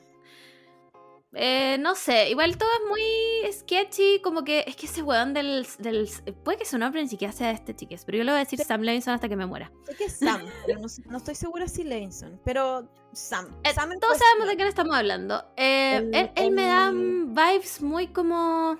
[1.34, 5.66] Eh, no sé, igual todo es muy sketchy, como que es que ese weón del,
[5.78, 6.06] del...
[6.44, 8.62] Puede que su nombre ni siquiera sea este, chiques, pero yo le voy a decir
[8.62, 9.72] Sam Levinson hasta que me muera.
[9.86, 13.48] Sé que es Sam, pero no, estoy segura si Levinson, pero Sam.
[13.64, 15.42] Eh, Sam Todos sabemos de quién estamos hablando.
[15.56, 18.76] Eh, El- él, él me da vibes muy como.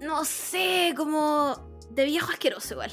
[0.00, 1.56] No sé, como.
[1.90, 2.90] De viejo asqueroso igual.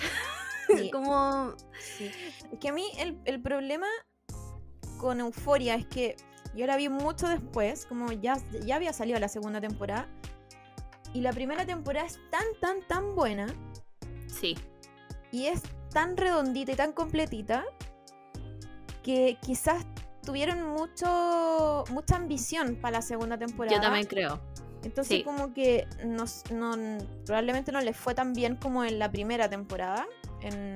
[0.68, 0.90] Sí.
[0.94, 1.56] como.
[1.98, 2.12] Sí.
[2.52, 3.88] Es que a mí el, el problema
[5.00, 6.16] con Euforia es que
[6.56, 10.08] yo la vi mucho después, como ya, ya había salido la segunda temporada.
[11.14, 13.48] Y la primera temporada es tan, tan, tan buena.
[14.28, 14.58] Sí.
[15.32, 15.62] Y es
[15.94, 17.66] tan redondita y tan completita.
[19.04, 19.86] Que quizás
[20.24, 23.76] tuvieron mucho mucha ambición para la segunda temporada.
[23.76, 24.40] Yo también creo.
[24.84, 25.24] Entonces sí.
[25.24, 26.76] como que nos, no,
[27.26, 30.08] probablemente no les fue tan bien como en la primera temporada.
[30.42, 30.76] En,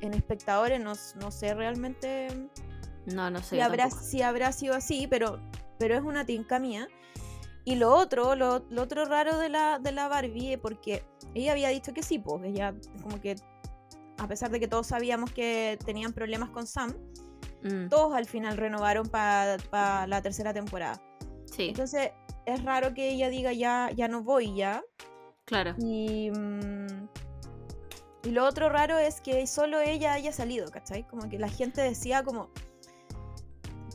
[0.00, 2.28] en espectadores no, no sé realmente
[3.14, 3.56] No, no sé.
[3.56, 5.40] si habrá, si habrá sido así, pero,
[5.78, 6.88] pero es una tinca mía.
[7.64, 11.04] Y lo otro, lo, lo otro raro de la, de la Barbie, porque
[11.34, 13.36] ella había dicho que sí, pues ella como que,
[14.16, 16.94] a pesar de que todos sabíamos que tenían problemas con Sam,
[17.62, 21.00] Mm, todos al final renovaron para la tercera temporada.
[21.46, 22.12] sí, Entonces
[22.46, 24.82] es raro que ella diga ya, ya no voy ya.
[25.44, 25.74] claro.
[25.78, 27.08] Y, mm,
[28.24, 31.06] y lo otro raro es que solo ella haya salido, ¿cachai?
[31.08, 32.50] Como que la gente decía como,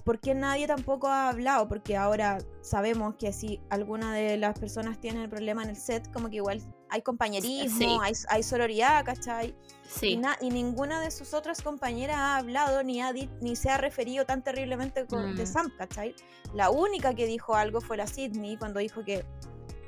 [0.03, 1.67] ¿por qué nadie tampoco ha hablado?
[1.67, 6.11] Porque ahora sabemos que si alguna de las personas tiene el problema en el set,
[6.11, 7.97] como que igual hay compañerismo, Sí.
[8.01, 9.55] hay, hay sororidad, ¿cachai?
[10.01, 13.77] Y, na- y ninguna de sus otras compañeras ha hablado ni, ha ni se ha
[13.77, 15.47] referido tan terriblemente con, de Mm.
[15.47, 16.15] Sam, ¿cachai?
[16.53, 19.25] La única que dijo algo fue la Sydney cuando dijo que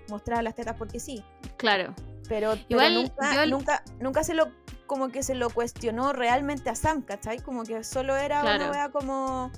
[0.09, 1.24] mostraba las tetas porque sí.
[1.57, 1.93] Claro.
[2.28, 4.47] Pero, nunca, nunca, nunca se lo
[4.88, 7.39] como que se lo cuestionó realmente a Sam, ¿cachai?
[7.39, 8.63] Como que solo era Claro.
[8.66, 9.51] una wea como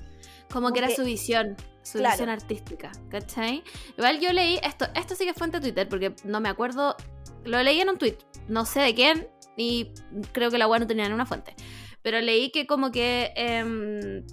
[0.52, 2.14] Como que era su visión, su Claro.
[2.14, 3.64] visión artística, ¿cachai?
[3.98, 6.96] Igual yo leí esto, esto sí que fue en Twitter, porque no me acuerdo,
[7.44, 8.18] lo leí en un tweet,
[8.48, 9.28] no sé de quién,
[9.58, 9.92] y
[10.32, 11.54] creo que la web no tenía ninguna fuente,
[12.02, 14.24] pero leí que como que em,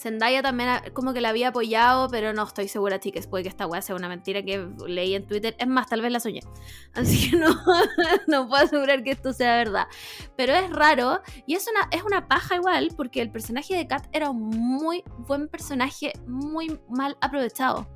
[0.00, 3.66] Zendaya también como que la había apoyado, pero no estoy segura, chicas, puede que esta
[3.66, 6.40] weá sea una mentira que leí en Twitter, es más, tal vez la soñé,
[6.94, 7.48] así que no,
[8.26, 9.86] no puedo asegurar que esto sea verdad,
[10.36, 14.06] pero es raro y es una, es una paja igual, porque el personaje de Kat
[14.12, 17.86] era un muy buen personaje, muy mal aprovechado.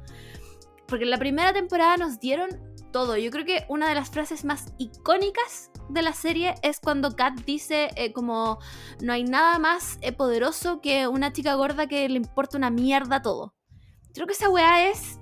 [0.86, 2.50] Porque en la primera temporada nos dieron
[2.94, 3.16] todo.
[3.16, 7.34] Yo creo que una de las frases más icónicas de la serie es cuando Kat
[7.44, 8.60] dice eh, como
[9.02, 13.20] no hay nada más eh, poderoso que una chica gorda que le importa una mierda
[13.20, 13.52] todo.
[14.14, 15.18] Creo que esa weá es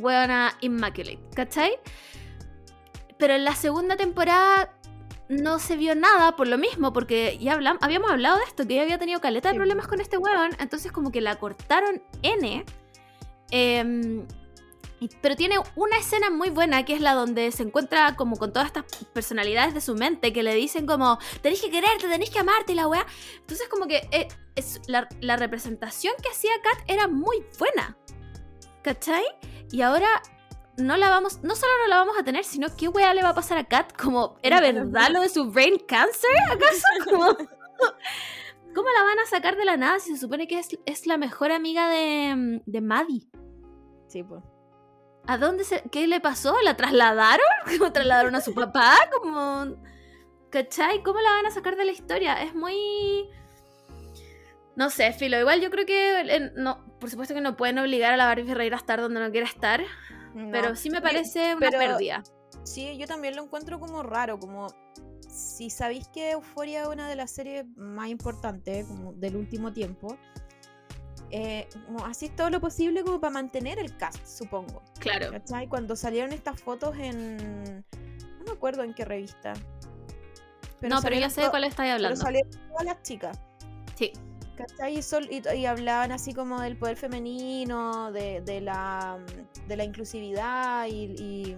[0.00, 1.72] weona immaculate, ¿cachai?
[3.18, 4.72] Pero en la segunda temporada
[5.28, 8.74] no se vio nada por lo mismo, porque ya hablam- habíamos hablado de esto, que
[8.74, 12.64] ella había tenido caleta de problemas con este weón, entonces como que la cortaron N.
[13.50, 14.22] y-
[15.20, 18.66] pero tiene una escena muy buena que es la donde se encuentra como con todas
[18.66, 22.72] estas personalidades de su mente que le dicen como tenés que quererte, tenés que amarte
[22.72, 23.06] y la weá.
[23.38, 27.96] Entonces como que eh, es, la, la representación que hacía Kat era muy buena.
[28.82, 29.24] ¿Cachai?
[29.70, 30.22] Y ahora
[30.76, 33.30] no la vamos, no solo no la vamos a tener, sino qué weá le va
[33.30, 36.30] a pasar a Kat, como, ¿era verdad lo de su brain cancer?
[36.50, 36.82] ¿Acaso?
[37.10, 37.26] Como,
[38.74, 41.18] ¿Cómo la van a sacar de la nada si se supone que es, es la
[41.18, 43.28] mejor amiga de, de Maddie?
[44.08, 44.42] Sí, pues.
[45.26, 46.60] ¿A dónde se, qué le pasó?
[46.62, 47.46] ¿La trasladaron?
[47.78, 48.96] ¿Cómo trasladaron a su papá?
[49.20, 49.76] Como,
[50.50, 51.02] ¿cachai?
[51.02, 52.42] ¿Cómo la van a sacar de la historia?
[52.42, 53.28] Es muy...
[54.74, 58.14] No sé, Filo, igual yo creo que, eh, no, por supuesto que no pueden obligar
[58.14, 59.82] a la Barbie Ferreira a estar donde no quiera estar,
[60.50, 62.22] pero sí me parece una pero- pérdida.
[62.64, 64.68] Sí, yo también lo encuentro como raro, como
[65.28, 70.16] si sabéis que Euforia es una de las series más importantes como del último tiempo,
[71.32, 71.68] eh,
[72.04, 74.82] hacís todo lo posible como para mantener el cast, supongo.
[75.00, 75.30] Claro.
[75.32, 75.66] ¿Cachai?
[75.66, 77.84] Cuando salieron estas fotos en...
[78.38, 79.54] No me acuerdo en qué revista.
[80.82, 82.16] no, pero ya sé de cuál estáis Pero hablando.
[82.20, 83.38] salieron todas las chicas.
[83.96, 84.12] Sí,
[84.56, 84.98] ¿Cachai?
[84.98, 89.18] Y, sol- y- y hablaban así como del poder femenino, de, de la,
[89.66, 91.56] de la inclusividad y, y,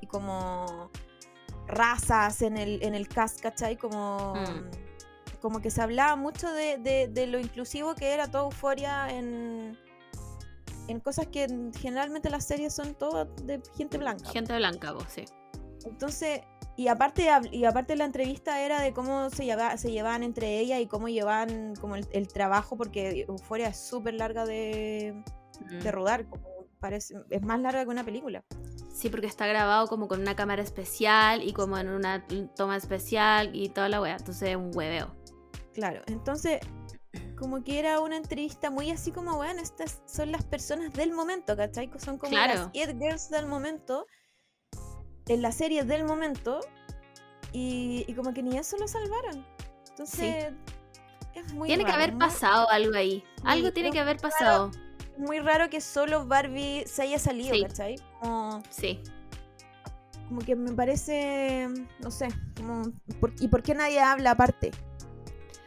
[0.00, 0.90] y como
[1.68, 3.76] razas en el, en el cast, ¿cachai?
[3.76, 4.85] Como, Mm.
[5.46, 9.78] Como que se hablaba mucho de, de- de lo inclusivo que era toda euforia en,
[10.88, 11.46] en cosas que
[11.78, 14.28] generalmente las series son todas de gente blanca.
[14.30, 15.24] gente blanca, vos, sí.
[15.84, 16.40] Entonces,
[16.76, 20.80] y aparte, y aparte la entrevista era de cómo se, lleva, se llevaban entre ellas
[20.80, 25.14] y cómo llevaban como el, el trabajo, porque Euforia es súper larga de,
[25.80, 26.44] de rodar, como
[26.80, 28.42] parece, es más larga que una película.
[28.92, 32.26] Sí, porque está grabado como con una cámara especial y como en una
[32.56, 34.16] toma especial y toda la wea.
[34.16, 35.14] Entonces es un hueveo.
[35.76, 36.58] Claro, entonces
[37.38, 41.54] como que era una entrevista muy así como, bueno, estas son las personas del momento,
[41.56, 41.90] ¿cachai?
[41.98, 42.54] Son como Claro.
[42.54, 44.06] las It Girls del momento,
[45.28, 46.60] en la serie del momento,
[47.52, 49.46] y, y como que ni eso lo salvaron.
[49.90, 50.52] Entonces,
[51.34, 53.22] es muy tiene que raro, haber pasado algo ahí.
[53.44, 54.70] Algo Sí, tiene que haber pasado.
[55.18, 57.62] muy raro que solo Barbie se haya salido, Sí.
[57.62, 57.96] ¿cachai?
[58.20, 59.02] Como, Sí.
[60.28, 61.68] como que me parece,
[62.00, 62.82] no sé, como,
[63.20, 64.70] ¿por- ¿y por qué nadie habla aparte?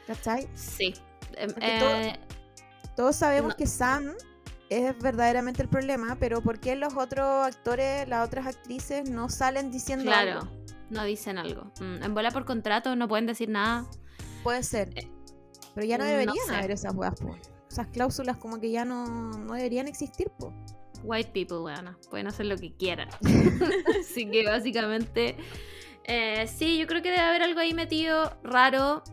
[0.10, 0.48] ¿Cachai?
[0.56, 0.92] Sí.
[1.36, 1.62] Em, todo-
[2.02, 2.20] eh,
[2.96, 3.56] Todos sabemos No.
[3.56, 4.12] que Sam
[4.70, 9.70] es verdaderamente el problema, pero ¿por qué los otros actores, las otras actrices no salen
[9.72, 10.40] diciendo claro.
[10.42, 10.52] algo?
[10.90, 11.72] No dicen algo.
[11.80, 13.86] Mm, en bola por contrato no pueden decir nada.
[14.44, 14.90] Puede ser.
[14.98, 15.08] Eh,
[15.76, 16.56] Pero ya no no deberían sé.
[16.56, 17.38] haber esas weas, po.
[17.70, 20.52] Esas cláusulas como que ya no, no deberían existir, po.
[21.04, 23.08] White people, bueno, pueden hacer lo que quieran.
[24.02, 25.38] Así que básicamente,
[26.06, 29.04] eh, sí, yo creo que debe haber algo ahí metido raro.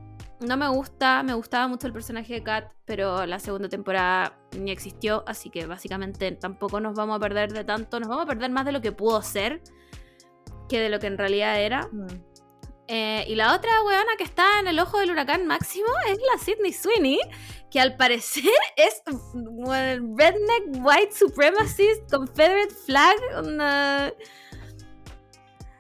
[0.41, 4.70] No me gusta, me gustaba mucho el personaje de Kat, pero la segunda temporada ni
[4.70, 8.51] existió, así que básicamente tampoco nos vamos a perder de tanto, nos vamos a perder
[8.51, 9.62] más de lo que pudo ser
[10.68, 11.89] que de lo que en realidad era.
[12.89, 16.39] Eh, y la otra weona que está en el ojo del huracán máximo es la
[16.39, 17.18] Sydney Sweeney,
[17.70, 18.45] que al parecer
[18.76, 23.16] es redneck white supremacist confederate flag.
[23.43, 24.12] Una...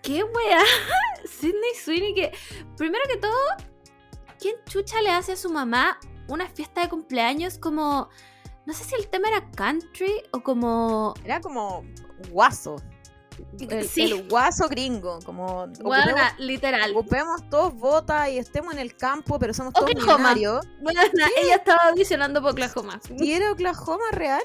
[0.02, 0.62] ¿Qué wea?
[1.24, 2.32] Sydney Sweeney que,
[2.76, 3.75] primero que todo,
[4.38, 8.08] ¿quién chucha le hace a su mamá una fiesta de cumpleaños como...
[8.64, 11.14] No sé si el tema era country o como...
[11.24, 11.84] Era como
[12.30, 12.76] guaso.
[13.60, 16.90] El, sí, el guaso gringo, como weona, ocupemos, literal.
[16.92, 20.34] ocupemos todos botas y estemos en el campo, pero somos todos Oklahoma.
[20.34, 20.66] millonarios.
[20.80, 22.98] Weona, ella estaba audicionando por Oklahoma.
[23.18, 24.42] Y era Oklahoma real.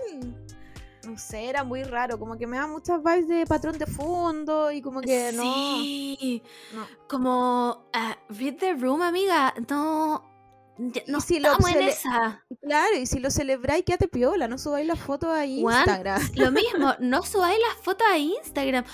[1.11, 4.71] No sé, era muy raro, como que me da muchas vibes de patrón de fondo
[4.71, 5.43] y como que no.
[5.43, 6.41] Sí.
[6.73, 6.87] no.
[7.09, 9.53] Como ah, read the room, amiga.
[9.69, 10.23] No.
[10.77, 12.45] Y No si lo en esa.
[12.61, 16.21] Claro, y si lo celebráis, quédate piola, no subáis las fotos a Instagram.
[16.35, 18.85] Lo mismo, no subáis las fotos a Instagram.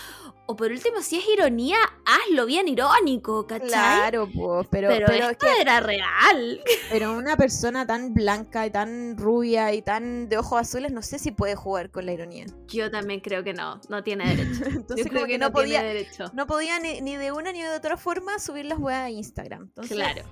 [0.49, 3.67] O por último, si es ironía, hazlo bien irónico, ¿cachai?
[3.67, 6.61] Claro, pues, pero, pero, pero, es esto que era real.
[6.89, 11.19] pero una persona tan blanca y tan rubia y tan de ojos azules, no sé
[11.19, 12.45] si puede jugar con la ironía.
[12.67, 14.63] Yo también creo que no, no tiene derecho.
[14.65, 16.31] Entonces, Yo creo como que, que no, no podía, tiene derecho.
[16.33, 19.63] no podía ni, ni de una ni de otra forma subir las weas a Instagram.
[19.63, 20.23] Entonces, claro.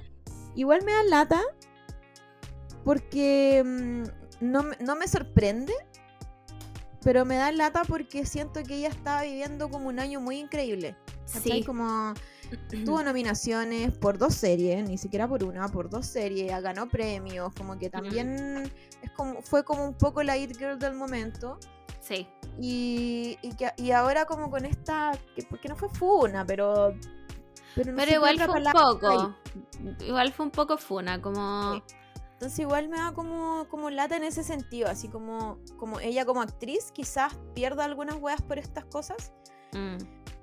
[0.56, 1.42] Igual me da lata
[2.86, 4.04] porque mm,
[4.40, 5.74] no, no me sorprende,
[7.06, 10.98] pero me da lata porque siento que ella estaba viviendo como un año muy increíble.
[11.32, 11.60] ¿cachai?
[11.60, 11.64] Sí.
[11.64, 12.16] Como
[12.84, 17.78] tuvo nominaciones por dos series, ni siquiera por una, por dos series, ganó premios, como
[17.78, 18.72] que también
[19.04, 21.60] es como, fue como un poco la It Girl del momento.
[22.00, 22.28] Sí.
[22.60, 26.96] Y, y, que, y ahora como con esta, que, porque no fue funa, pero
[27.76, 29.36] Pero, no Pero igual fue un poco.
[30.00, 31.76] Igual fue un poco funa, como.
[31.76, 31.84] Sí.
[32.36, 36.42] Entonces igual me da como, como lata en ese sentido, así como, como ella como
[36.42, 39.34] actriz quizás pierda algunas weas por estas cosas,
[39.74, 39.98] mm,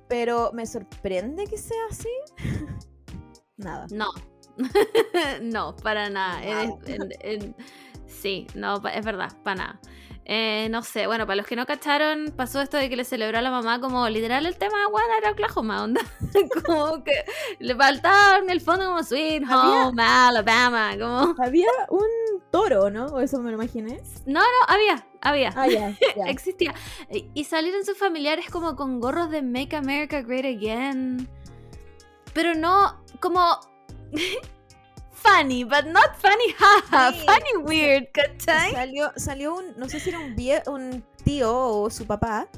[0.09, 2.09] pero me sorprende que sea así.
[3.59, 3.86] Nada.
[3.90, 4.11] no.
[5.43, 6.43] no, para nada.
[6.64, 6.78] En-
[7.20, 7.57] en-
[8.07, 9.80] sí, no, es verdad, para nada.
[10.24, 13.38] Eh, no sé, bueno, para los que no cacharon, pasó esto de que le celebró
[13.38, 16.00] a la mamá como literal el tema, bueno, era Oklahoma, onda.
[16.64, 17.24] como que
[17.58, 21.34] le faltaba en el fondo como Sweet Había- Home, Alabama, como...
[21.42, 23.06] Había un toro, ¿no?
[23.06, 24.00] O eso me lo imaginé.
[24.24, 25.52] No, no, había, había.
[25.56, 26.24] Ah, ya, ya.
[26.26, 26.72] Existía.
[27.34, 31.28] Y salieron sus familiares como con gorros de Make America Great Again.
[32.32, 33.58] Pero no como.
[35.22, 37.12] funny, but not funny, haha.
[37.12, 37.24] Sí.
[37.26, 38.72] Funny weird, ¿cachai?
[38.72, 42.48] Salió, salió un, no sé si era un, vie- un tío o su papá,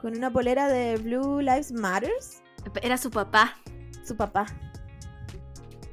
[0.00, 2.42] con una polera de Blue Lives Matters.
[2.82, 3.56] Era su papá.
[4.04, 4.46] Su papá.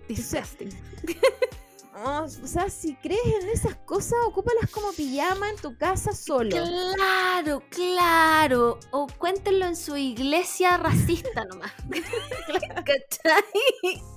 [0.08, 0.70] Disgusting.
[2.04, 6.50] O sea, si crees en esas cosas, ocúpalas como pijama en tu casa solo.
[6.50, 8.80] Claro, claro.
[8.92, 11.72] O cuéntenlo en su iglesia racista nomás.
[12.86, 13.44] ¿Cachai?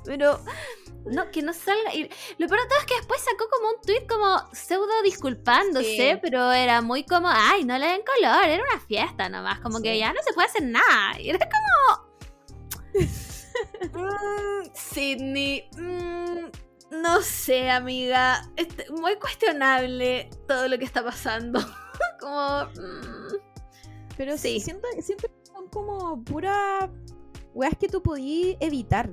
[0.04, 0.40] Pero
[1.06, 1.94] no, que no salga.
[1.94, 2.02] Y
[2.38, 6.18] lo peor de todo es que después sacó como un tweet como pseudo disculpándose, Sí.
[6.22, 9.98] pero era muy como, ay, no le den color, era una fiesta nomás, como que
[9.98, 11.18] ya no se puede hacer nada.
[11.20, 12.12] Y era como.
[13.92, 16.46] "Mm, Sydney, mm,
[16.92, 18.48] no sé, amiga.
[18.56, 21.60] Este- muy cuestionable todo lo que está pasando.
[22.20, 22.64] como.
[22.66, 23.36] mm,
[24.16, 24.54] Pero Sí.
[24.54, 26.88] sí, siento, siento que son como puras
[27.54, 29.10] weas que tú podías evitar.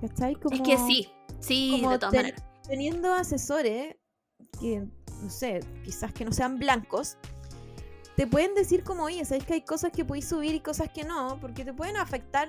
[0.00, 0.34] ¿Cachai?
[0.36, 2.42] Como, Es que sí, sí, como de todas ten- maneras.
[2.68, 3.96] Teniendo asesores
[4.60, 4.86] que,
[5.22, 7.16] no sé, quizás que no sean blancos,
[8.14, 11.04] te pueden decir como, oye, sabes que hay cosas que podéis subir y cosas que
[11.04, 12.48] no, porque te pueden afectar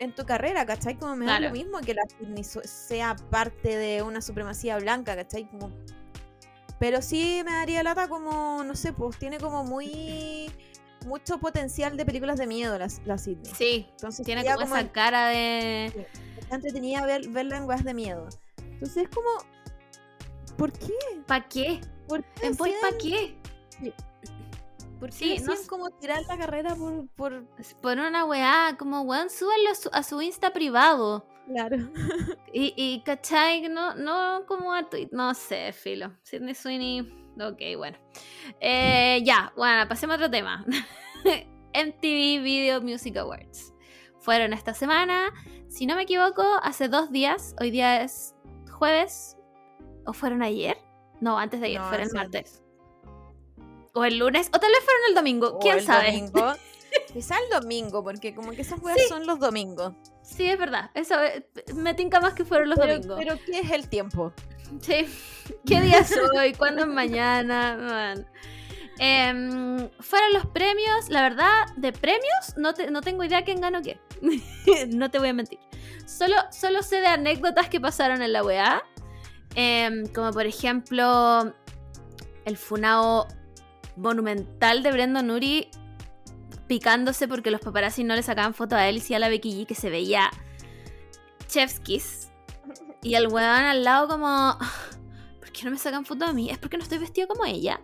[0.00, 0.96] en tu carrera, ¿cachai?
[0.98, 1.54] Como me da Claro.
[1.54, 5.48] lo mismo que la Sydney sea parte de una supremacía blanca, ¿cachai?
[5.48, 5.70] Como...
[6.78, 10.50] Pero sí me daría lata como, no sé, pues tiene como muy...
[11.06, 13.52] Mucho potencial de películas de miedo la, la Sydney.
[13.54, 15.86] Sí, Entonces tiene sería como esa cara de.
[16.38, 18.28] está entretenida ver, verla en weas de miedo.
[18.58, 19.28] Entonces es como...
[20.58, 20.92] ¿Por qué?
[21.26, 21.80] ¿Pa' qué?
[22.06, 23.94] ¿Por qué ¿En voy hacían- pa' qué?
[25.00, 25.66] ¿Por Sí, qué no sé.
[25.66, 27.08] como tirar la carrera por...
[27.16, 27.44] por...
[27.82, 31.26] Por una weá, como weón, súbanlo a su, a su Insta privado.
[31.46, 31.76] Claro.
[32.52, 33.68] Y, y ¿cachai?
[33.68, 35.08] No, no como a tweet.
[35.12, 36.12] No sé, filo.
[36.24, 37.00] Sidney Sweeney.
[37.40, 37.96] Ok, bueno.
[38.60, 40.64] Eh, ya, bueno, pasemos a otro tema.
[41.72, 43.72] MTV Video Music Awards.
[44.18, 45.32] Fueron esta semana,
[45.68, 47.54] si no me equivoco, hace dos días.
[47.60, 48.34] Hoy día es
[48.70, 49.36] jueves.
[50.06, 50.76] ¿O fueron ayer?
[51.20, 52.59] No, antes de ayer, No, fueron el martes.
[53.94, 56.06] O el lunes, o tal vez fueron el domingo, quién el sabe.
[56.12, 56.52] domingo.
[57.12, 59.06] Quizá el domingo, porque como que esas weas Sí.
[59.08, 59.94] son los domingos.
[60.22, 60.90] Sí, es verdad.
[60.94, 63.18] Eso eh, me tinca más que fueron los Pero, domingos.
[63.18, 64.32] pero ¿qué es el tiempo?
[64.80, 65.06] Sí.
[65.66, 66.52] ¿Qué día es hoy?
[66.54, 67.76] ¿Cuándo es mañana?
[67.76, 68.26] Man.
[68.98, 71.08] Em, fueron los premios.
[71.08, 73.98] La verdad, de premios, no, te- no tengo idea quién ganó qué.
[74.88, 75.58] no te voy a mentir.
[76.06, 78.82] Solo, solo sé de anécdotas que pasaron en la weá.
[79.54, 81.52] Em, como por ejemplo,
[82.44, 83.26] el funao
[83.96, 85.70] monumental de Brandon Nuri
[86.66, 89.66] picándose porque los paparazzi no le sacaban foto a él y sí a la Becky
[89.66, 90.30] que se veía
[91.48, 92.28] chef's kiss.
[93.02, 94.56] Y el weón al lado como...
[95.38, 96.50] ¿Por qué no me sacan foto a mí?
[96.50, 97.80] ¿Es porque no estoy vestido como ella?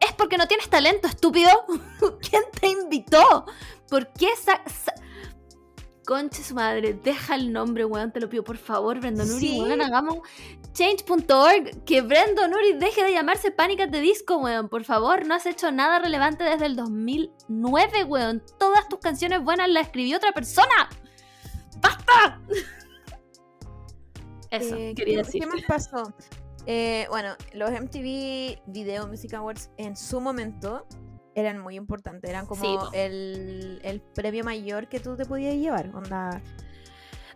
[0.00, 1.50] ¿Es porque no tienes talento, estúpido?
[2.28, 3.46] ¿Quién te invitó?
[3.88, 4.62] ¿Por qué sa...
[4.66, 4.94] sa-
[6.06, 9.60] Conche su madre, deja el nombre, weón, te lo pido, por favor, Brandon Uri, Sí.
[9.60, 10.18] weón, hagamos
[10.72, 15.46] change.org, que Brandon Uri deje de llamarse Pánicas de Disco, weón, por favor, no has
[15.46, 20.88] hecho nada relevante desde el 2009, weón, todas tus canciones buenas las escribió otra persona,
[21.80, 22.40] ¡basta!
[24.50, 25.40] Eso, Eh, quería ¿qué, decir.
[25.42, 26.12] ¿Qué más pasó?
[26.66, 30.86] Eh, bueno, los MTV Video Music Awards en su momento
[31.40, 32.28] eran muy importantes.
[32.30, 35.90] Eran como Sí, el, el premio mayor que tú te podías llevar.
[35.94, 36.40] Onda,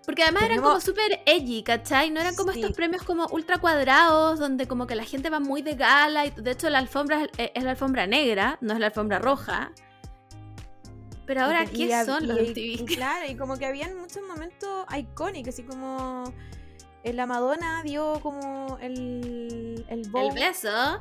[0.07, 2.11] Porque además eran Tenemos- como súper edgy, ¿cachai?
[2.11, 2.61] No eran como Sí.
[2.61, 6.27] estos premios como ultra cuadrados, donde como que la gente va muy de gala.
[6.27, 9.73] Y de hecho la alfombra es, es la alfombra negra, no es la alfombra roja.
[11.27, 12.85] Pero ahora, ¿qué y son los MTV?
[12.97, 16.25] claro, y como que habían muchos momentos icónicos, así como
[17.03, 20.01] en la Madonna dio como el, el.
[20.15, 21.01] El beso.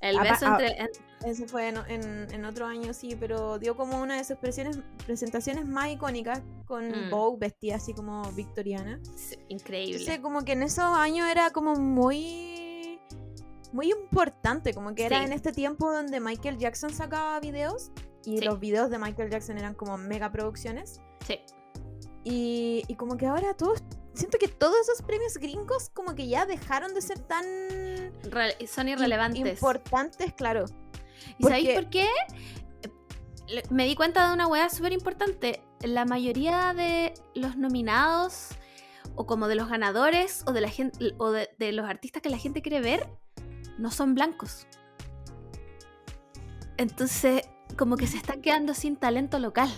[0.00, 0.90] El Apa- beso ah, entre...
[1.24, 5.66] Ese fue en, en, en otro año, sí, pero dio como una de sus presentaciones
[5.66, 7.10] más icónicas con Mm.
[7.10, 9.00] bow vestida así como victoriana.
[9.48, 9.96] increíble.
[9.98, 13.00] Entonces, como que en esos años era como muy
[13.72, 17.90] muy importante, como que era en este tiempo donde Michael Jackson sacaba videos
[18.24, 18.44] y Sí.
[18.44, 21.00] los videos de Michael Jackson eran como mega producciones.
[21.26, 21.40] Sí.
[22.22, 23.82] Y, y como que ahora todos,
[24.14, 27.44] siento que todos esos premios gringos como que ya dejaron de ser tan
[28.30, 29.44] Re- son irrelevantes.
[29.44, 30.66] importantes, claro.
[31.38, 32.08] ¿Y sabéis por qué?
[33.48, 35.62] Le- Me di cuenta de una weá súper importante.
[35.82, 38.48] La mayoría de los nominados,
[39.16, 42.30] o como de los ganadores, o de la gente, o de, de los artistas que
[42.30, 43.08] la gente quiere ver,
[43.78, 44.66] no son blancos.
[46.76, 47.42] Entonces,
[47.76, 49.68] como que se están quedando sin talento local.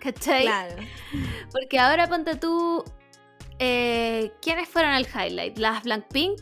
[0.00, 0.42] ¿Cachai?
[0.44, 0.76] Claro.
[1.52, 2.82] Porque ahora ponte tú.
[3.58, 5.58] eh, ¿Quiénes fueron al highlight?
[5.58, 6.40] Las Blackpink,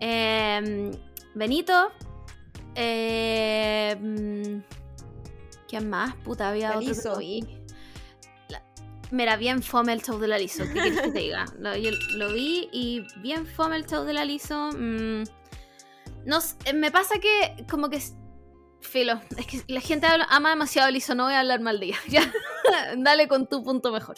[0.00, 0.90] em,
[1.34, 1.92] Benito,
[2.76, 4.58] eh, mm,
[5.68, 6.14] ¿quién más?
[6.16, 7.40] Puta, había La otro que no vi.
[8.48, 8.62] La-
[9.10, 10.64] Mira, bien fome el show de la Lizo.
[10.64, 11.44] ¿Qué quieres que te diga?
[11.58, 14.70] Lo, yo lo vi y bien fome el show de la Lizo.
[14.72, 15.22] mm,
[16.26, 18.00] no eh, me pasa que como que...
[18.82, 21.80] Filo, es que la gente habla- ama demasiado a Lizo, no voy a hablar mal
[21.80, 21.98] de ella.
[22.08, 22.32] Ya,
[22.96, 24.16] dale con tu punto mejor.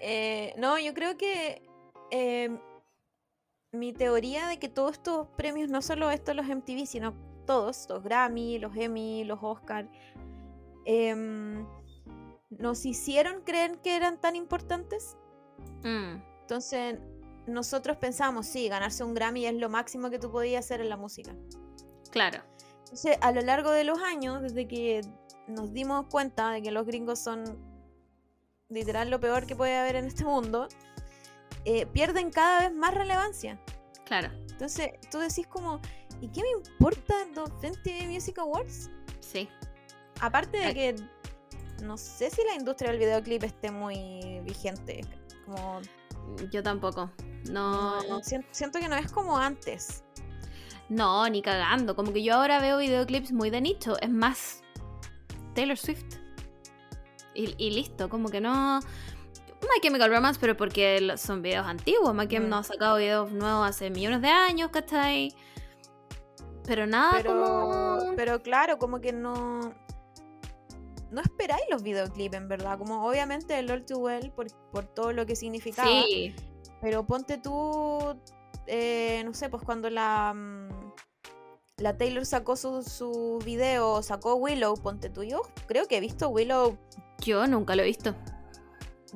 [0.00, 1.62] Eh, no, yo creo que
[2.10, 2.50] eh,
[3.74, 7.14] mi teoría de que todos estos premios, no solo estos los MTV, sino
[7.46, 9.88] todos, los Grammy, los Emmy, los Oscar,
[10.84, 11.66] em,
[12.50, 15.16] nos hicieron creer que eran tan importantes.
[15.82, 16.98] Mm, Entonces,
[17.46, 20.96] nosotros pensamos, sí, ganarse un Grammy es lo máximo que tú podías hacer en la
[20.96, 21.34] música.
[22.10, 22.40] claro.
[22.84, 25.00] Entonces, a lo largo de los años, desde que
[25.48, 27.42] nos dimos cuenta de que los gringos son
[28.68, 30.68] literal lo peor que puede haber en este mundo,
[31.64, 33.58] eh, pierden cada vez más relevancia.
[34.04, 35.80] Claro, Entonces, tú decís como,
[36.20, 38.90] ¿y qué me importa los MTV Music Awards?
[39.20, 39.48] sí.
[40.20, 40.74] Aparte de Ay.
[40.74, 40.94] que
[41.82, 45.00] no sé si la industria del videoclip esté muy vigente.
[45.44, 45.80] Como,
[46.52, 47.10] Yo tampoco.
[47.50, 50.04] No, no, sien- siento que no es como antes.
[50.88, 51.96] no, ni cagando.
[51.96, 53.98] Como que yo ahora veo videoclips muy de nicho.
[54.00, 54.62] Es más
[55.54, 56.04] Taylor Swift.
[57.34, 58.78] Y, y listo, como que no.
[59.64, 62.14] My Chemical Romance, pero porque son videos antiguos.
[62.14, 62.48] My Chem Mm.
[62.48, 65.34] no ha sacado videos nuevos hace millones de años, ¿cachai?
[66.66, 68.16] Pero nada pero, como.
[68.16, 69.74] pero claro, como que no.
[71.10, 72.78] No esperáis los videoclips, en verdad.
[72.78, 75.88] Como obviamente el All Too Well por, por todo lo que significaba.
[75.88, 76.34] Sí,
[76.80, 78.18] Pero ponte tú.
[78.66, 80.32] eh, no sé, pues cuando la.
[80.34, 80.68] mm,
[81.78, 85.22] La Taylor sacó su, su video, sacó Willow, ponte tú.
[85.22, 86.76] Yo creo que he visto Willow.
[87.20, 88.14] yo nunca lo he visto.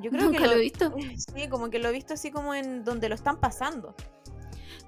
[0.01, 0.93] Yo creo Nunca que lo he visto.
[1.35, 3.95] Sí, como que lo he visto así como en donde lo están pasando.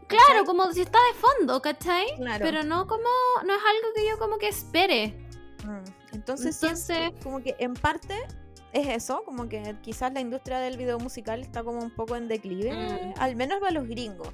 [0.07, 0.45] Claro, ¿Cachai?
[0.45, 2.05] como si está de fondo, ¿cachai?
[2.17, 2.43] Claro.
[2.45, 3.07] Pero no como.
[3.45, 5.15] No es algo que yo como que espere.
[5.65, 8.15] Mm, Entonces, Entonces- como que en parte
[8.73, 12.27] es eso, como que quizás la industria del video musical está como un poco en
[12.27, 13.13] declive, Mm.
[13.19, 14.27] al menos para los gringos.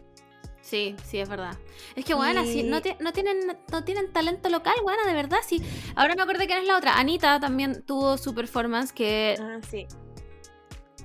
[0.61, 1.57] Sí, sí, es verdad.
[1.95, 5.38] Es que, bueno, así, no, Y- no, tienen, no tienen talento local, bueno, de verdad,
[5.45, 5.61] sí.
[5.95, 6.97] Ahora me acordé quién es la otra.
[6.97, 9.88] Anita también tuvo su performance que, Ah, sí.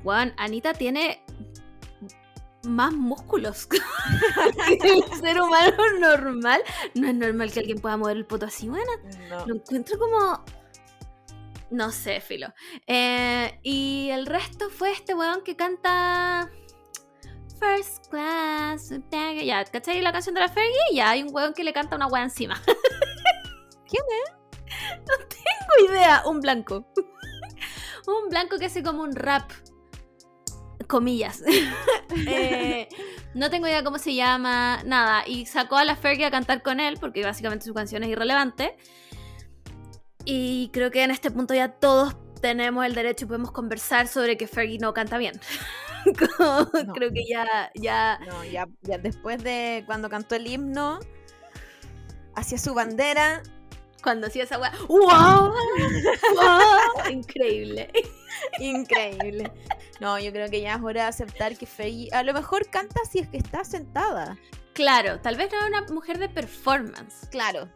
[0.02, 1.24] Bueno, Anita tiene
[2.64, 3.78] más músculos que
[4.88, 6.62] el ser humano normal.
[6.94, 8.90] No es normal que alguien pueda mover el poto así, bueno.
[9.28, 9.46] No.
[9.46, 10.44] Lo encuentro como...
[11.70, 12.52] No sé, filo.
[12.86, 16.50] Eh, y el resto fue este weón que canta...
[17.58, 18.92] First Class.
[19.44, 20.94] Ya, ¿cachai la canción de la Fergie?
[20.94, 22.60] Ya, hay un weón que le canta una weá encima.
[23.88, 24.32] ¿Quién es?
[24.98, 26.22] No tengo idea.
[26.26, 26.84] Un blanco.
[28.06, 29.50] un blanco que hace como un rap.
[30.92, 31.42] Comillas.
[32.26, 32.88] Eh,
[33.32, 35.24] no tengo idea cómo se llama, nada.
[35.26, 38.76] Y sacó a la Fergie a cantar con él, porque básicamente su canción es irrelevante.
[40.26, 44.36] Y creo que en este punto ya todos tenemos el derecho y podemos conversar sobre
[44.36, 45.40] que Fergie no canta bien.
[46.38, 46.92] Como- No.
[46.92, 48.18] Creo que ya, ya.
[48.28, 51.00] No, ya, ya después de cuando cantó el himno
[52.36, 53.42] hacia su bandera,
[54.02, 54.72] Cuando hacía esa weá.
[54.88, 55.54] ¡Wow!
[56.34, 57.10] ¡Wow!
[57.10, 57.88] Increíble.
[58.58, 59.50] increíble.
[60.02, 63.00] No, yo creo que ya es hora de aceptar que Fergie a lo mejor canta
[63.10, 64.36] si es que está sentada.
[64.74, 67.28] Claro, tal vez no era una mujer de performance.
[67.30, 67.68] Claro.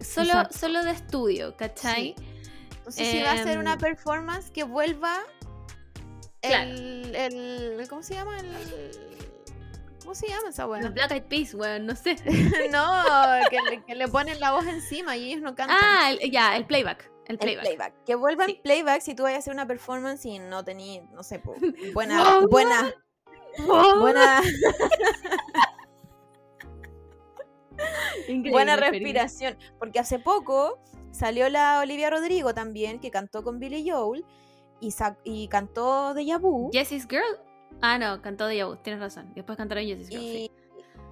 [0.00, 0.58] Solo, Exacto.
[0.58, 2.14] solo de estudio, ¿cachai?
[2.78, 5.20] Entonces, si va a ser una Em, performance que vuelva
[6.40, 6.70] Claro.
[6.70, 8.36] el, el- ¿Cómo se llama?
[8.40, 8.48] El,
[10.00, 10.90] ¿Cómo se llama esa Los weá?
[10.90, 12.16] Black Eyed Peas, weón, no sé.
[12.72, 13.04] no,
[13.48, 15.78] que le, que le ponen la voz encima y ellos no cantan.
[15.80, 17.08] Ah, el- ya, el playback.
[17.26, 17.94] El El playback.
[18.04, 18.60] Que vuelva Sí.
[18.62, 21.54] playback si tú vayas a hacer una performance y no tení, no sé, po,
[21.94, 22.48] buena, Wow.
[22.48, 22.94] buena,
[23.66, 24.00] Wow.
[24.00, 24.40] buena,
[28.50, 29.56] buena respiración.
[29.78, 30.78] Porque hace poco
[31.10, 34.24] salió la Olivia Rodrigo también, que cantó con Billy Joel
[34.80, 34.92] y,
[35.24, 36.70] y cantó de Vu.
[36.72, 37.22] Jesse's Girl.
[37.80, 39.32] Ah, no, cantó de Yabu, tienes razón.
[39.34, 40.22] Después cantaron Jesse's Girl.
[40.22, 40.50] Y, sí.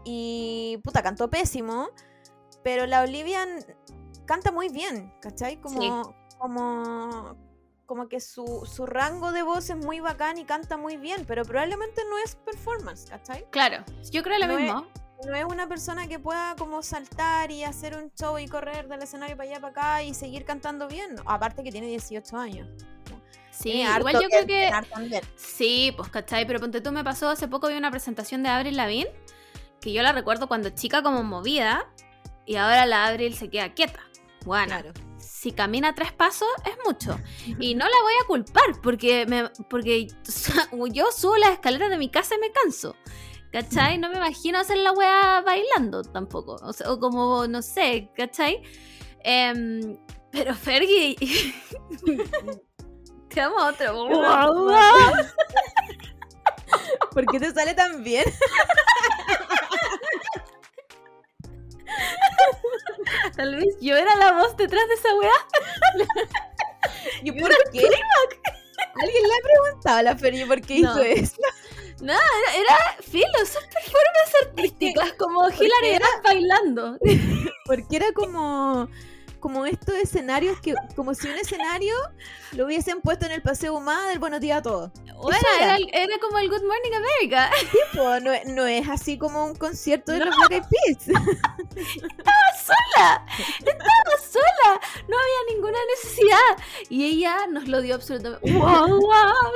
[0.04, 1.88] y, puta, cantó pésimo,
[2.62, 3.46] pero la Olivia
[4.30, 5.56] canta muy bien, ¿cachai?
[5.60, 7.36] Como, como,
[7.84, 11.44] como que su, su rango de voz es muy bacán y canta muy bien, pero
[11.44, 13.44] probablemente no es performance, ¿cachai?
[13.50, 14.86] Claro, yo creo lo No es- mismo.
[15.26, 19.02] No es una persona que pueda como saltar y hacer un show y correr del
[19.02, 21.16] escenario para allá para acá y seguir cantando bien.
[21.26, 22.68] Aparte que tiene 18 años.
[23.50, 24.70] Sí, igual yo creo que.
[24.90, 25.22] también.
[25.36, 28.76] Sí, pues cachai, pero ponte tú me pasó hace poco vi una presentación de Avril
[28.76, 29.10] Lavigne,
[29.80, 31.86] que yo la recuerdo cuando chica como movida,
[32.46, 34.00] y ahora la Avril se queda quieta.
[34.44, 34.92] Bueno, Claro.
[35.18, 37.18] si camina tres pasos es mucho.
[37.58, 40.08] Y no la voy a culpar, porque, me, porque
[40.92, 42.96] yo subo las escaleras de mi casa y me canso.
[43.52, 43.98] ¿Cachai?
[43.98, 46.56] No me imagino hacer la wea bailando tampoco.
[46.62, 48.62] O, sea, o como, no sé, ¿cachai?
[49.24, 49.98] Em,
[50.30, 51.16] pero Fergie...
[53.28, 54.08] Te amo otro.
[57.12, 58.24] ¿Por qué te sale tan bien?
[63.36, 66.06] Tal vez yo era la voz detrás de esa weá.
[67.22, 67.80] ¿Y por qué?
[69.02, 70.90] ¿Alguien le ha preguntado a la Feria por qué No.
[70.90, 71.36] hizo eso?
[72.02, 72.14] Era,
[72.56, 76.98] era filo, son performances artísticas como Hilary Duff bailando.
[77.66, 78.88] Porque era como,
[79.40, 81.94] como estos escenarios que, como si un escenario
[82.52, 84.90] lo hubiesen puesto en el Paseo Humada del Buenos Días a todos.
[85.20, 85.76] Bueno, era.
[85.92, 87.50] era, como el Good Morning America.
[87.92, 91.04] Tipo, no, no es así como un concierto de los Black Eyed Peas.
[92.64, 93.26] sola,
[93.58, 96.64] estaba sola, no había ninguna necesidad.
[96.88, 98.52] Y ella nos lo dio absolutamente.
[98.52, 99.52] ¡Wow, wow!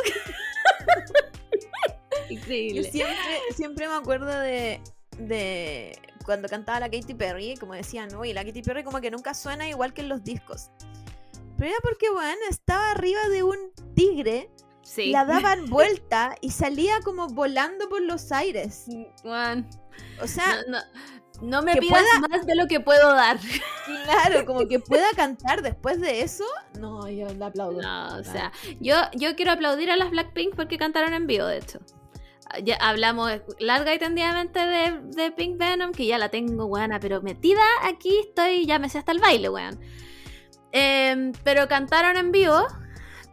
[2.29, 2.91] Yo Increíble.
[2.91, 4.81] siempre, siempre me acuerdo de,
[5.19, 8.25] de cuando cantaba la Katy Perry, como decían, ¿no?
[8.25, 10.71] Y la Katy Perry como que nunca suena igual que en los discos.
[11.57, 13.57] Pero era porque, bueno, estaba arriba de un
[13.95, 14.51] tigre,
[14.83, 15.11] Sí.
[15.13, 18.85] la daban vuelta y salía como volando por los aires.
[19.23, 19.69] Juan,
[20.21, 20.83] O sea, no, no,
[21.43, 23.39] no me pidas pueda- más de lo que puedo dar.
[24.05, 26.45] claro, como que pueda cantar después de eso.
[26.79, 27.81] No, yo le aplaudo.
[27.81, 31.59] No, o sea, yo, yo quiero aplaudir a las Blackpink porque cantaron en vivo, de
[31.59, 31.79] hecho.
[32.63, 37.23] Ya hablamos larga y tendidamente de, de Pink Venom, que ya la tengo, weona, pero
[37.23, 39.81] metida aquí estoy, ya me sé hasta el baile, weón.
[40.73, 42.67] Em, pero cantaron en vivo,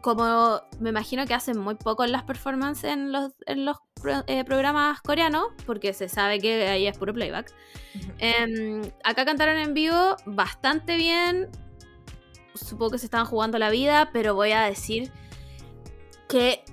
[0.00, 4.24] como me imagino que hacen muy poco en las performances en los, en los pro-
[4.26, 7.52] eh, programas coreanos, porque se sabe que ahí es puro playback.
[8.18, 11.48] Em, acá cantaron en vivo bastante bien.
[12.54, 15.10] Supongo que se estaban jugando la vida, pero voy a decir
[16.28, 16.64] que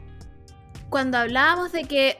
[0.90, 2.20] cuando hablábamos de que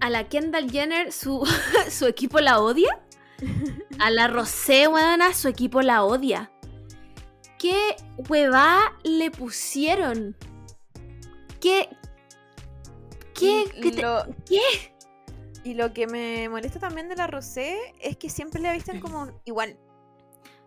[0.00, 1.44] a la Kendall Jenner su,
[1.90, 3.00] su equipo la odia,
[3.98, 6.50] a la Rosé, weona, su equipo la odia.
[7.58, 7.96] ¿Qué
[8.28, 10.36] huevá le pusieron?
[11.60, 11.88] ¿Qué?
[13.34, 13.64] ¿Qué?
[13.76, 13.90] Y ¿Qué?
[13.92, 14.60] te- lo- ¿Qué?
[15.64, 19.40] Y lo que me molesta también de la Rosé es que siempre la visten como
[19.44, 19.76] igual.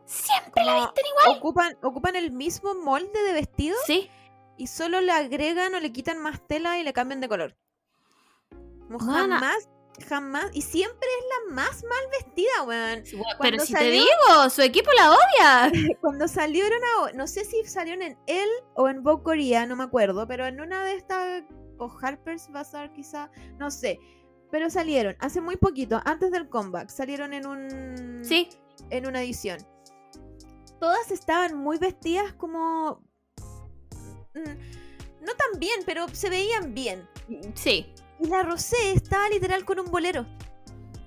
[0.05, 1.37] Siempre la visten igual.
[1.37, 4.09] Ocupan, ocupan el mismo molde de vestido Sí,
[4.57, 7.55] y solo le agregan o le quitan más tela y le cambian de color.
[8.99, 9.69] Como jamás,
[10.07, 10.45] jamás.
[10.53, 13.03] Y siempre es la más mal vestida, weón.
[13.41, 15.71] pero si te digo, su equipo la odia.
[16.01, 17.11] Cuando salieron a.
[17.13, 20.27] No sé si salieron en él o en Vogue Korea, no me acuerdo.
[20.27, 21.43] Pero en una de estas.
[21.77, 23.31] O Harper's Bazaar, quizá.
[23.57, 23.99] No sé.
[24.51, 26.89] Pero salieron hace muy poquito, antes del comeback.
[26.89, 28.19] Salieron en un.
[28.23, 28.49] Sí,
[28.89, 29.57] en una edición.
[30.79, 33.03] Todas estaban muy vestidas como...
[34.33, 37.07] mm, No tan bien, pero se veían bien.
[37.53, 37.93] sí.
[38.21, 40.25] Y la Rosé estaba literal con un bolero.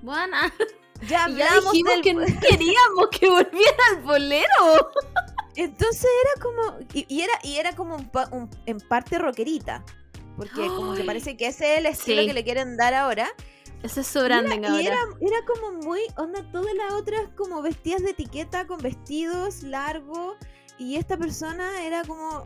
[0.03, 0.53] Buena.
[1.09, 2.03] Ya Y ya hablamos dijimos del...
[2.03, 4.91] que no queríamos que volviera al bolero.
[5.57, 6.78] Entonces era como...
[6.95, 9.85] Y, y era, y era como un pa- un- en parte rockerita.
[10.36, 12.28] Porque como que parece que ese es el estilo Sí.
[12.28, 13.28] que le quieren dar ahora.
[13.82, 17.23] Ese es su Y era- branding y era, era como muy, onda, todas las otras
[17.36, 20.36] como vestidas de etiqueta con vestidos largos.
[20.78, 22.45] Y esta persona era como,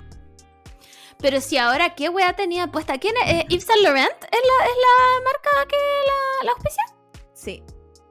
[1.20, 2.98] Pero si ahora, ¿qué wea tenía puesta?
[2.98, 3.32] ¿Quién es?
[3.32, 5.76] Eh, ¿Yves Saint Laurent es la, es la marca que
[6.06, 6.82] la, la auspicia?
[7.34, 7.62] sí,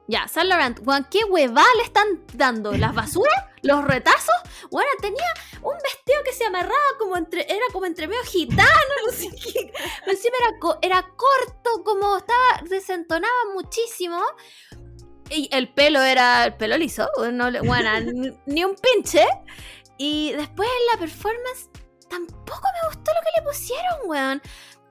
[0.06, 0.80] Ya, Saint Laurent.
[0.86, 2.72] Weón, ¿qué hueva le están dando?
[2.72, 3.44] ¿Las basuras?
[3.62, 4.34] ¿Los retazos?
[4.70, 5.26] Bueno, tenía
[5.62, 7.42] un vestido que se amarraba como entre...
[7.50, 9.72] Era como entre medio gitano, no sé qué.
[10.06, 12.62] Encima era, era corto, como estaba...
[12.68, 14.22] Desentonaba muchísimo.
[15.30, 16.44] Y el pelo era...
[16.44, 17.08] El pelo liso.
[17.32, 19.26] No, le- bueno, ni, ni un pinche.
[19.96, 21.68] Y después en la performance...
[22.08, 24.42] Tampoco me gustó lo que le pusieron, weón.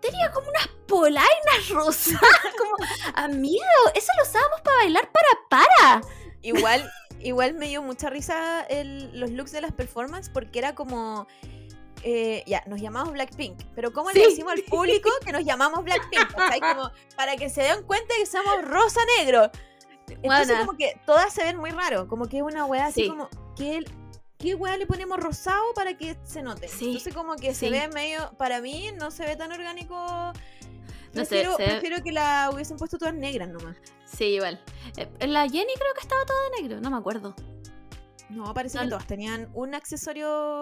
[0.02, 2.22] Tenía como unas polainas rosadas,
[2.58, 2.76] como
[3.16, 3.64] amigo,
[3.96, 6.02] eso lo usábamos para bailar para para.
[6.44, 6.90] igual,
[7.20, 11.28] igual me dio mucha risa el- los looks de las performances porque era como,
[12.04, 14.20] eh, ya, nos llamamos Blackpink, pero ¿cómo Sí.
[14.20, 16.32] le decimos al público que nos llamamos Blackpink?
[16.36, 16.60] ¿cachai?
[16.60, 19.50] Como para que se den cuenta que somos rosa-negro.
[20.10, 20.60] Entonces Buena.
[20.66, 23.10] como que todas se ven muy raro, como que es una weá así Sí.
[23.10, 23.84] como, ¿qué,
[24.38, 26.68] qué weá le ponemos rosado para que se note.
[26.68, 27.66] Sí, Entonces como que sí.
[27.66, 29.96] se ve medio, para mí no se ve tan orgánico.
[29.96, 30.34] No
[31.26, 33.76] sé, Prefiero, se ve- prefiero que la hubiesen puesto todas negras nomás.
[34.06, 34.62] Sí, igual.
[34.98, 37.34] Eh, La Jenny creo que estaba toda de negro, no me acuerdo.
[38.30, 40.60] No, parece No, que todas tenían un accesorio.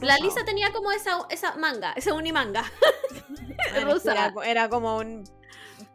[0.00, 0.16] La.
[0.16, 2.64] Lisa tenía como esa, esa manga, esa unimanga.
[3.74, 5.24] Bueno, era, era como un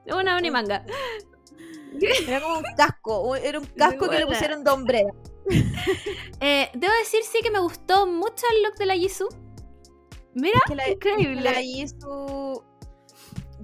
[0.05, 0.85] Una unimanga.
[2.27, 5.09] era como un casco, era un casco que le pusieron de hombrera.
[6.39, 9.27] Eh, debo decir sí que me gustó mucho el look de la Jisoo.
[10.33, 11.41] Mira, Que la- increíble.
[11.41, 12.63] La Jisoo-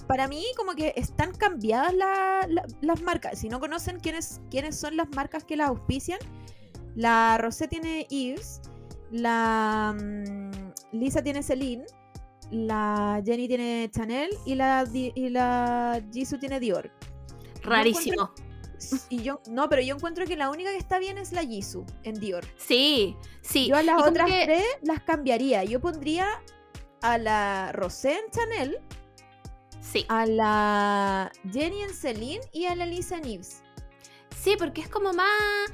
[0.08, 3.40] Para mí, como que están cambiadas la- la- las marcas.
[3.40, 6.20] Si no conocen quiénes, quiénes son las marcas que las auspician,
[6.95, 8.62] la Rosé tiene Yves,
[9.12, 11.86] la mm, Lisa tiene Celine,
[12.52, 16.91] la Jenny tiene Chanel y la, y la Jisoo tiene Dior.
[17.63, 18.31] Rarísimo.
[19.09, 21.85] Y yo, no, pero yo encuentro que la única que está bien es la Jisoo
[22.03, 22.45] en Dior.
[22.57, 23.67] Sí, sí.
[23.67, 25.63] Yo a las otras que- tres las cambiaría.
[25.63, 26.27] Yo pondría
[27.01, 28.77] a la Rosé en Chanel,
[29.79, 33.61] Sí, a la Jenny en Celine y a la Lisa en Yves.
[34.43, 35.71] sí, porque es como más.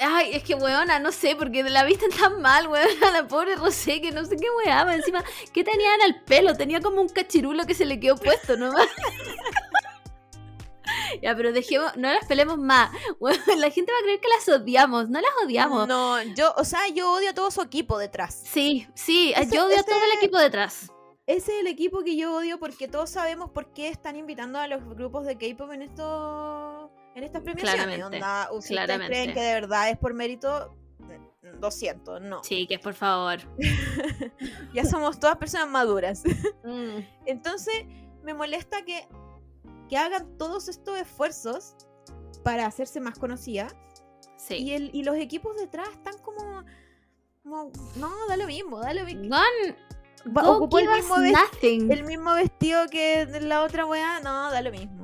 [0.00, 4.00] Ay, es que weona, no sé, porque la visten tan mal, weona, la pobre Rosé,
[4.00, 4.94] que no sé qué weaba.
[4.94, 6.54] Encima, ¿qué tenía en el pelo?
[6.54, 8.86] Tenía como un cachirulo que se le quedó puesto nomás.
[11.22, 12.90] ya, pero dejemos, no las pelemos más.
[13.56, 15.86] La gente va a creer que las odiamos, no las odiamos.
[15.88, 18.42] No, yo, o sea, yo odio a todo su equipo detrás.
[18.44, 20.90] Sí, sí, Ese- yo odio a todo el equipo detrás.
[21.26, 24.66] Ese es el equipo que yo odio porque todos sabemos por qué están invitando a
[24.66, 27.74] los grupos de K-pop en estos en estas premiaciones.
[27.84, 29.12] Claramente, Onda, o si ustedes claramente.
[29.14, 30.74] creen que de verdad es por mérito,
[31.60, 32.42] lo siento, no.
[32.44, 33.40] Sí, que por favor.
[34.74, 36.22] Ya somos todas personas maduras.
[36.64, 37.74] Mm, Entonces,
[38.22, 39.06] me molesta que,
[39.88, 41.74] que hagan todos estos esfuerzos
[42.44, 43.68] para hacerse más conocida.
[44.36, 44.54] sí.
[44.56, 46.64] Y, el, y los equipos detrás están como,
[47.42, 49.36] como, No, da lo mismo, da lo mismo.
[50.26, 51.90] Go ocupó el mismo, nothing.
[51.92, 54.20] el mismo vestido que la otra weá.
[54.20, 55.02] No, da lo mismo.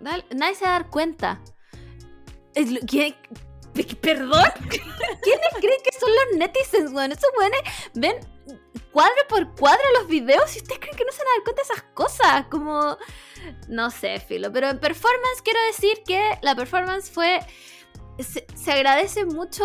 [0.00, 1.40] Nadie se va a dar cuenta.
[2.54, 3.16] Es lo- ¿Quién-
[3.72, 4.44] pe- ¿Perdón?
[5.22, 7.12] ¿Quiénes creen que son los netizens, weón?
[7.12, 7.60] Esos weones
[7.94, 8.16] ven
[8.94, 11.62] cuadro por cuadro los videos y ustedes creen que no se van a dar cuenta
[11.62, 12.46] de esas cosas.
[12.46, 12.96] Como.
[13.68, 14.50] No sé, filo.
[14.52, 17.40] Pero en performance quiero decir que la performance fue.
[18.20, 19.64] Se, agradece mucho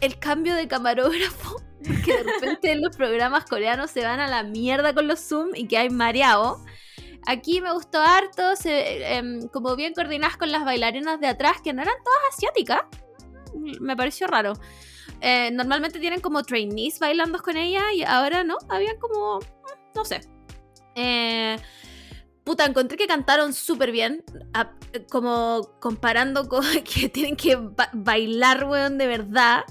[0.00, 1.62] el cambio de camarógrafo.
[2.02, 5.50] Que de repente en los programas coreanos se van a la mierda con los Zoom
[5.54, 6.64] y que hay mareado.
[7.26, 11.74] Aquí me gustó harto, se, em, como bien coordinadas con las bailarinas de atrás, que
[11.74, 12.84] no eran todas asiáticas.
[13.80, 14.54] Me pareció raro.
[15.26, 19.40] Eh, normalmente tienen como trainees bailando con ella y ahora no, habían como,
[19.94, 20.20] no sé.
[20.94, 21.56] Eh,
[22.44, 24.22] puta, encontré que cantaron súper bien,
[25.10, 29.64] como comparando con que tienen que ba- bailar, weón, de verdad.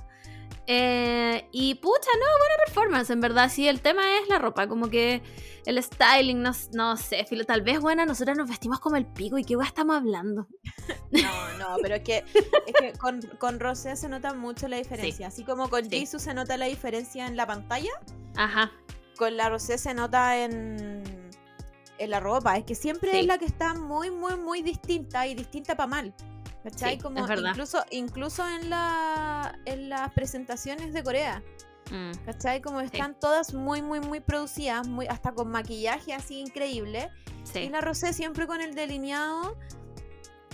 [0.65, 3.51] Eh, y pucha, no, buena performance, en verdad.
[3.53, 5.21] Sí, el tema es la ropa, como que
[5.65, 9.37] el styling, no, no sé, filo, tal vez, buena, nosotras nos vestimos como el pico
[9.37, 10.47] y qué weá estamos hablando.
[11.11, 15.27] No, no, pero es que, es que con, con Rosé se nota mucho la diferencia.
[15.27, 15.99] Así como con Sí.
[15.99, 17.91] Jisoo se nota la diferencia en la pantalla,
[18.35, 18.71] Ajá,
[19.17, 21.03] con la Rosé se nota en,
[21.99, 22.57] en la ropa.
[22.57, 23.19] Es que siempre Sí.
[23.19, 26.13] es la que está muy, muy, muy distinta y distinta para mal.
[26.63, 26.97] ¿Cachai?
[26.97, 31.43] Como incluso, incluso en la en las presentaciones de Corea.
[31.93, 32.59] Mm, ¿Cachai?
[32.61, 37.09] Como están todas muy, muy, muy producidas, muy, hasta con maquillaje así increíble.
[37.43, 37.69] Y sí.
[37.69, 39.55] la Rosé siempre con el delineado,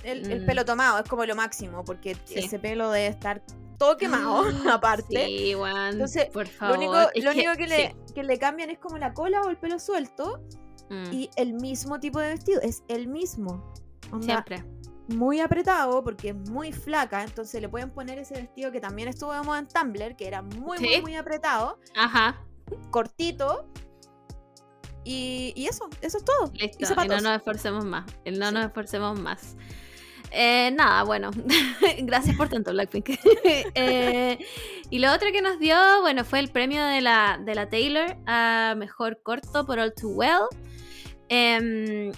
[0.03, 0.45] el, el Mm.
[0.45, 2.39] pelo tomado, es como lo máximo, porque Sí.
[2.39, 3.41] ese pelo debe estar
[3.77, 4.43] todo quemado,
[4.81, 5.25] aparte.
[5.25, 6.93] Sí, weón, Entonces, por Lo único,
[7.57, 8.13] que, le, sí.
[8.13, 10.41] que le cambian es como la cola o el pelo suelto
[10.91, 13.63] Mm, y el mismo tipo de vestido, es el mismo.
[14.11, 14.65] Onda, siempre.
[15.09, 19.33] Muy apretado porque es muy flaca, entonces le pueden poner ese vestido que también estuvo
[19.33, 21.01] de moda en Tumblr, que era muy, muy, Sí.
[21.01, 22.41] muy apretado, Ajá,
[22.91, 23.65] cortito.
[25.03, 26.51] Y, y eso, eso es todo.
[26.53, 26.93] listo.
[27.03, 28.05] Y no nos esforcemos más.
[28.25, 28.53] y no Sí.
[28.53, 29.55] nos esforcemos más.
[30.31, 31.31] Eh, nada, bueno.
[32.01, 33.09] Gracias por tanto, Blackpink.
[33.73, 34.37] Eh,
[34.91, 38.15] y lo otro que nos dio, bueno, fue el premio de la, de la Taylor
[38.27, 40.41] a mejor corto por All Too Well.
[41.29, 42.11] Em,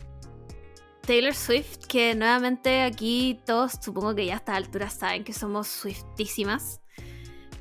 [1.05, 5.67] Taylor Swift, que nuevamente aquí todos supongo que ya a esta altura saben que somos
[5.67, 6.79] Swiftísimas.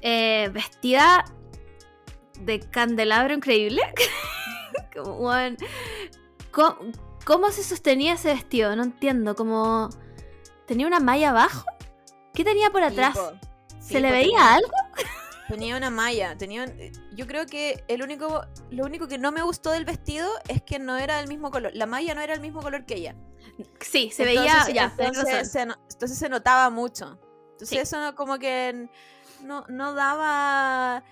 [0.02, 1.24] Eh, vestida
[2.40, 3.82] de candelabro increíble.
[4.94, 5.30] Como,
[6.50, 6.76] ¿cómo,
[7.24, 8.74] cómo se sostenía ese vestido?
[8.76, 9.34] No entiendo.
[9.34, 9.88] Como.
[10.66, 11.64] ¿Tenía una malla abajo?
[12.34, 13.18] ¿Qué tenía por atrás?
[13.80, 14.70] ¿Se le veía tenía- algo?
[15.48, 16.64] Tenía una malla, tenía
[17.12, 20.78] yo creo que el único lo único que no me gustó del vestido es que
[20.78, 21.72] no era del mismo color.
[21.74, 23.16] La malla no era el mismo color que ella.
[23.80, 24.74] Sí, se Entonces- veía.
[24.74, 27.18] Ya, entonces, se, no- entonces se notaba mucho.
[27.52, 27.78] Entonces Sí.
[27.78, 28.88] eso no- como que
[29.42, 31.04] no, no daba.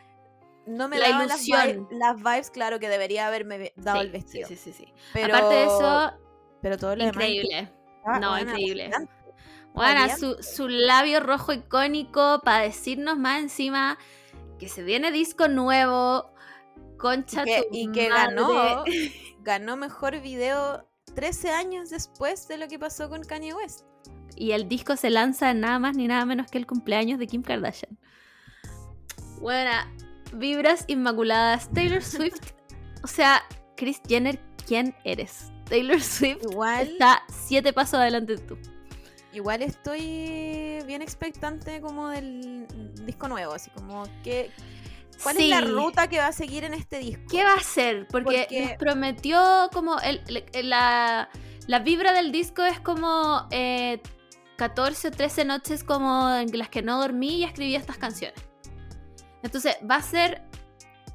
[0.67, 1.89] No me La daba las ilusión.
[1.91, 4.49] las vibes, claro, que debería haberme dado Sí, el vestido.
[4.49, 4.93] Sí, sí, sí.
[5.15, 6.13] Pero, Aparte de eso,
[6.61, 7.73] pero todo lo demás increíble.
[7.99, 8.91] estaba, No, increíble.
[9.75, 13.97] Bueno, su, su labio rojo icónico para decirnos más encima
[14.59, 16.31] que se viene disco nuevo.
[16.99, 18.35] Concha Y que, tu y que madre.
[18.35, 18.85] ganó,
[19.41, 23.85] ganó mejor video 13 años después de lo que pasó con Kanye West.
[24.37, 27.43] Y el disco se lanza nada más ni nada menos que el cumpleaños de Kim
[27.43, 27.99] Kardashian.
[29.41, 29.71] Bueno,
[30.35, 31.71] vibras inmaculadas.
[31.73, 32.53] Taylor Swift.
[33.03, 33.43] o sea,
[33.77, 35.51] Chris Jenner, ¿quién eres?
[35.69, 38.59] Taylor Swift Igual, está siete pasos adelante de tú.
[39.35, 42.67] igual estoy bien expectante como del
[43.05, 44.51] disco nuevo, así como que
[45.23, 47.25] ¿cuál es la ruta que va a seguir en este disco?
[47.31, 48.07] ¿Qué va a hacer?
[48.09, 50.23] Porque, Porque- nos prometió como el,
[50.53, 51.29] el- la,
[51.67, 54.01] la vibra del disco es como eh,
[54.57, 58.41] 14 o 13 noches como en las que no dormí y escribí estas canciones.
[59.43, 60.43] Entonces, va a ser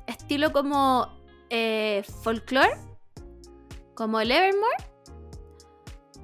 [0.08, 1.10] estilo como
[1.50, 2.78] eh, folklore,
[3.96, 4.76] como el Evermore,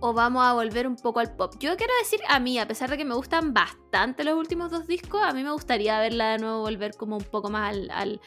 [0.02, 1.54] o vamos a volver un poco al pop.
[1.60, 4.88] Yo quiero decir, a mí, a pesar de que me gustan bastante los últimos dos
[4.88, 7.90] discos, a mí me gustaría verla de nuevo volver como un poco más al...
[7.92, 8.22] al-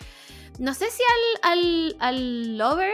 [0.59, 1.03] no sé si
[1.43, 2.93] al, al, al Lover.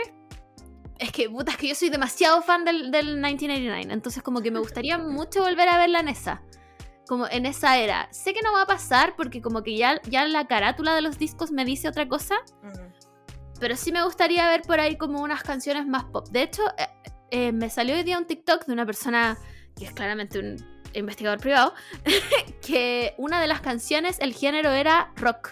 [0.99, 3.93] Es que, puta, es que yo soy demasiado fan del, del 1989.
[3.93, 6.43] Entonces, como que me gustaría mucho volver a verla en esa.
[7.09, 8.09] Como en esa era.
[8.13, 11.19] Sé que no va a pasar porque como que ya, ya la carátula de los
[11.19, 12.37] discos me dice otra cosa.
[13.59, 16.29] Pero sí me gustaría ver por ahí como unas canciones más pop.
[16.31, 16.63] De hecho,
[17.31, 19.39] eh, me salió hoy día un TikTok de una persona
[19.77, 20.57] que es claramente un
[20.95, 21.75] investigador privado,
[22.67, 25.51] que una de las canciones, el género era rock.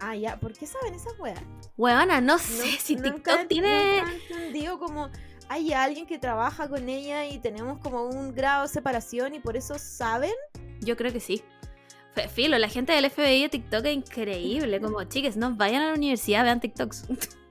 [0.00, 1.40] Ah, ya, ¿por qué saben esas weas?
[1.76, 4.00] Huevona, no sé No- si TikTok tiene...
[4.02, 5.10] nunca he entendido como
[5.48, 9.56] hay alguien que trabaja con ella y tenemos como un grado de separación y por
[9.56, 10.32] eso saben.
[10.80, 11.42] Yo creo que sí.
[12.34, 14.80] Filo, la gente del FBI de TikTok es increíble.
[14.80, 17.04] Como, chiques, no vayan a la universidad, vean TikToks.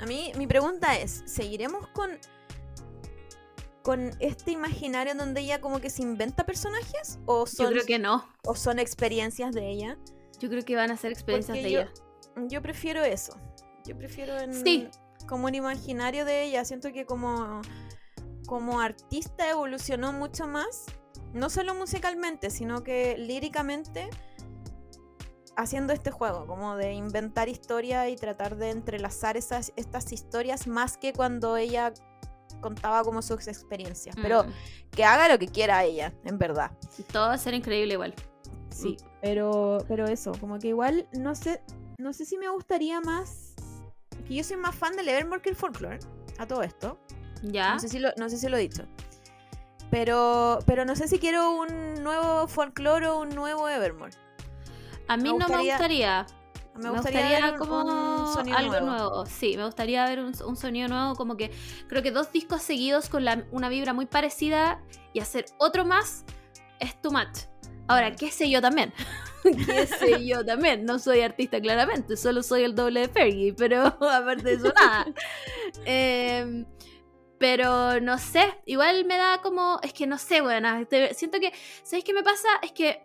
[0.00, 2.10] A mí, mi pregunta es, ¿seguiremos con
[3.82, 7.86] con este imaginario en donde ella como que se inventa personajes o Yo son, creo
[7.86, 8.28] que no.
[8.44, 9.96] o son experiencias de ella?
[10.38, 11.92] Yo creo que van a ser experiencias Porque de yo- ella.
[12.48, 13.36] Yo prefiero eso.
[13.86, 14.88] Yo prefiero en, Sí.
[15.26, 16.64] como un imaginario de ella.
[16.66, 17.62] Siento que como,
[18.46, 20.84] como artista evolucionó mucho más.
[21.32, 24.10] No solo musicalmente, sino que líricamente
[25.60, 30.96] haciendo este juego, como de inventar historia y tratar de entrelazar esas, estas historias más
[30.96, 31.92] que cuando ella
[32.60, 34.14] contaba como sus experiencias.
[34.20, 34.52] Pero Mm.
[34.90, 36.72] que haga lo que quiera ella, en verdad.
[37.12, 38.14] Todo va a ser increíble igual.
[38.70, 41.62] Sí, pero, pero eso, como que igual no sé,
[41.98, 43.54] no sé si me gustaría más.
[44.26, 45.98] Que yo soy más fan del Evermore que el folklore.
[46.38, 46.98] A todo esto.
[47.42, 47.74] ¿Ya?
[47.74, 48.84] No sé si lo, no sé si lo he dicho.
[49.90, 54.12] Pero, pero no sé si quiero un nuevo folklore o un nuevo Evermore.
[55.10, 56.26] A mí me no me gustaría- gustaría.
[56.76, 58.86] Me, gustaría, ver como un sonido algo nuevo.
[58.86, 59.26] nuevo.
[59.26, 61.14] Sí, me gustaría ver un, un sonido nuevo.
[61.16, 61.50] Como que
[61.88, 64.80] creo que dos discos seguidos con la- una vibra muy parecida
[65.12, 66.24] y hacer otro más
[66.78, 67.40] es too much.
[67.88, 68.94] Ahora, qué sé yo también.
[69.66, 70.84] qué sé yo también.
[70.86, 75.06] No soy artista claramente, solo soy el doble de Fergie, pero aparte de eso nada.
[75.84, 76.64] Em,
[77.38, 80.68] pero no sé, igual me da como, es que no sé, bueno,
[81.14, 82.48] siento que, ¿sabéis qué me pasa?
[82.62, 83.02] Es que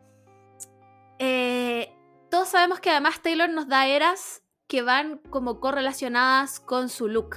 [1.19, 1.91] eh,
[2.35, 7.35] todos sabemos que además Taylor nos da eras que van como correlacionadas con su look.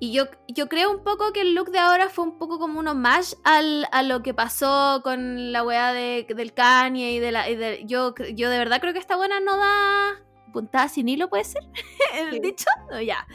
[0.00, 2.78] Y yo, yo creo un poco que el look de ahora fue un poco como
[2.78, 7.32] un homage al, a lo que pasó con la weá de, del Kanye y de
[7.32, 7.48] la...
[7.48, 10.22] y de- yo, yo de verdad creo que esta buena no da
[10.52, 11.62] puntada sin hilo, ¿puede ser?
[12.14, 12.40] ¿El Sí.
[12.40, 12.66] dicho?
[12.90, 13.26] No, ya.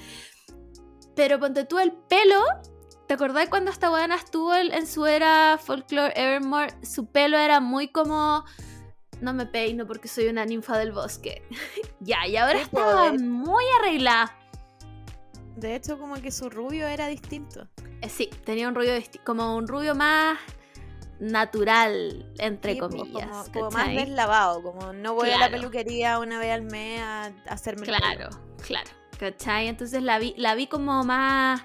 [1.16, 2.44] Pero ponte tú el pelo.
[3.08, 6.76] ¿Te acordás cuando esta buena estuvo en, en su era folklore Evermore?
[6.86, 8.46] Su pelo era muy como...
[9.22, 11.44] No me peino porque soy una ninfa del bosque.
[12.00, 14.36] ya, y ahora estaba muy arreglada.
[15.56, 17.68] De hecho, como que su rubio era distinto.
[18.02, 18.94] Eh, Sí, tenía un rubio
[19.26, 20.40] como un rubio más
[21.20, 23.28] natural, entre Sí, comillas.
[23.50, 27.26] Como, como más deslavado, como no voy a la peluquería una vez al mes a,
[27.26, 27.96] a hacerme el.
[27.96, 28.30] Claro,
[28.66, 28.90] claro.
[29.20, 29.68] ¿Cachai?
[29.68, 31.62] Entonces la vi, la vi como más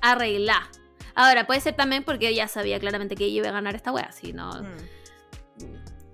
[0.00, 0.68] arreglada.
[1.14, 4.10] Ahora, puede ser también porque ella sabía claramente que ella iba a ganar esta wea,
[4.10, 4.50] si no...
[4.50, 4.76] Mm.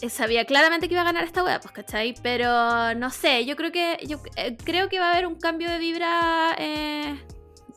[0.02, 2.14] Eh, Sabía claramente que iba a ganar esta wea, pues, ¿cachai?
[2.22, 5.70] Pero no sé, yo creo que yo eh, creo que va a haber un cambio
[5.70, 6.54] de vibra.
[6.58, 7.18] eh,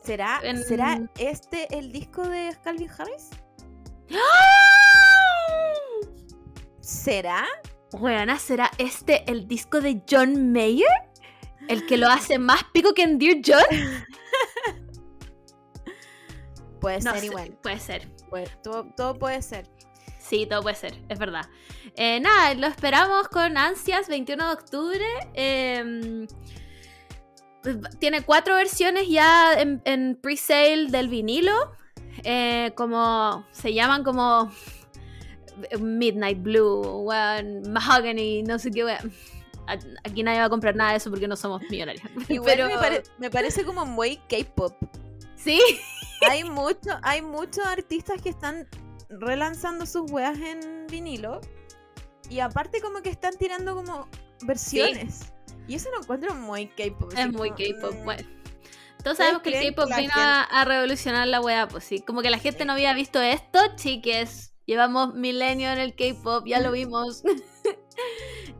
[0.02, 3.30] ¿Será, En- ¿Será este el disco de Calvin Harris?
[6.80, 7.44] ¿Será?
[7.92, 10.86] Weona, ¿será este el disco de John Mayer?
[11.68, 13.64] ¿El que lo hace más pico que en Dear John?
[16.80, 17.58] Puede No ser sé, igual.
[17.62, 18.08] Puede ser.
[18.28, 19.66] Puede- todo, todo puede ser.
[20.26, 21.46] Sí, todo puede ser, es verdad.
[21.96, 25.04] Eh, nada, lo esperamos con ansias, 21 de octubre.
[25.34, 26.26] Eh,
[27.98, 31.52] tiene cuatro versiones ya en, en pre-sale del vinilo.
[32.22, 34.50] Eh, como se llaman como
[35.80, 38.82] Midnight Blue, weón, Mahogany, no sé qué.
[38.82, 42.04] A- Aquí nadie va a comprar nada de eso porque no somos millonarios.
[42.28, 44.74] Igual Pero me, pare- me parece como muy K-pop.
[45.36, 45.60] sí,
[46.30, 48.66] Hay, mucho, hay muchos artistas que están
[49.08, 51.40] relanzando sus weas en vinilo.
[52.30, 54.08] Y aparte como que están tirando como
[54.44, 55.32] versiones.
[55.66, 57.12] Y eso lo encuentro muy K-pop.
[57.16, 58.28] es muy K-pop, mm, bueno.
[59.02, 62.00] Todos sabemos que el K-pop vino a, a revolucionar la wea, pues sí.
[62.00, 64.54] Como que la gente no había visto esto, chiques.
[64.66, 67.22] Llevamos milenio en el K-pop, ya lo vimos.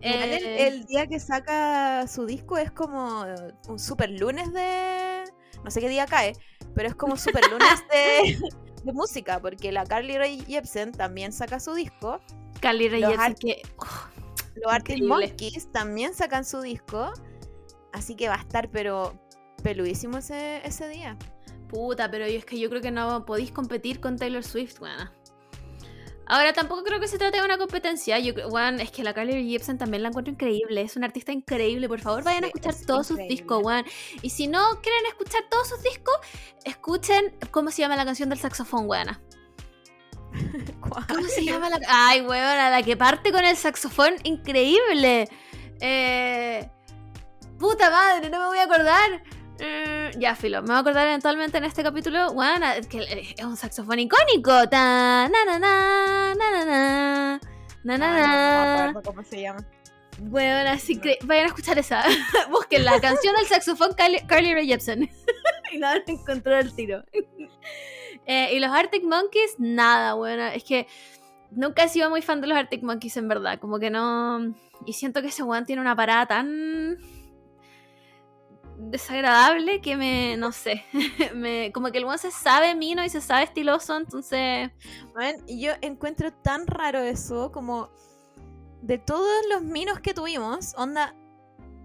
[0.01, 3.25] El, Eh, el día que saca su disco es como
[3.69, 5.25] un super lunes de.
[5.65, 6.35] No sé qué día cae,
[6.75, 8.39] pero es como super lunes de,
[8.85, 12.21] de música, porque la Carly Rae Jepsen también saca su disco.
[12.61, 13.17] Carly Rae Jepsen,
[14.57, 15.03] Los Arctic.
[15.03, 17.13] Monkeys también sacan su disco.
[17.93, 19.15] Así que va a estar, pero
[19.63, 21.17] peludísimo ese, ese día.
[21.69, 25.11] Puta, pero yo- es que yo creo que no podéis competir con Taylor Swift, weón.
[26.27, 28.19] Ahora tampoco creo que se trate de una competencia.
[28.19, 30.83] Yo, weón, es que la Carly Jepsen también la encuentro increíble.
[30.83, 31.89] Es una artista increíble.
[31.89, 33.85] Por favor, vayan a escuchar es todos sus discos, weón.
[34.23, 36.15] Y si no quieren escuchar todos sus discos,
[36.65, 39.21] escuchen cómo se llama la canción del saxofón, weona.
[40.81, 45.29] ¿Cómo se llama la Ay, weona, la que parte con el saxofón increíble.
[45.81, 46.69] Eh...
[47.59, 49.23] Puta madre, no me voy a acordar.
[49.61, 52.33] Mm, ya, filo, me voy a acordar eventualmente en este capítulo.
[52.33, 54.69] Bueno, que eh, es un saxofón icónico.
[54.69, 57.41] Ta, na, na, na, na, na, na,
[57.85, 59.65] na, na, no, no cómo se llama.
[60.21, 61.03] Weón, así No.
[61.03, 62.03] que vayan a escuchar esa.
[62.51, 65.11] Busquen la canción del saxofón Carly, Rae Jepsen.
[65.73, 67.05] y la van a encontrar al tiro.
[68.27, 70.47] Eh, y los Arctic Monkeys, nada, bueno.
[70.47, 70.87] Es que
[71.51, 73.59] nunca he sido muy fan de los Arctic Monkeys, en verdad.
[73.59, 74.55] Como que no.
[74.87, 76.97] Y siento que ese weón tiene una parada tan.
[78.79, 80.37] Desagradable que me.
[80.37, 80.85] no sé.
[81.35, 84.71] me, como que el weón se sabe mino y se sabe estiloso, entonces.
[85.15, 87.91] Man, yo encuentro tan raro eso, como
[88.83, 91.15] de todos los minos que tuvimos, onda,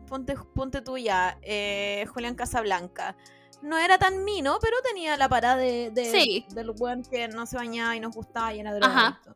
[0.07, 3.15] ponte, ponte tú ya, eh, Julián Casablanca.
[3.61, 6.45] No era tan mino, pero tenía la parada de, de- Sí.
[6.53, 9.35] del buen que no se bañaba y nos gustaba y era drogadicto.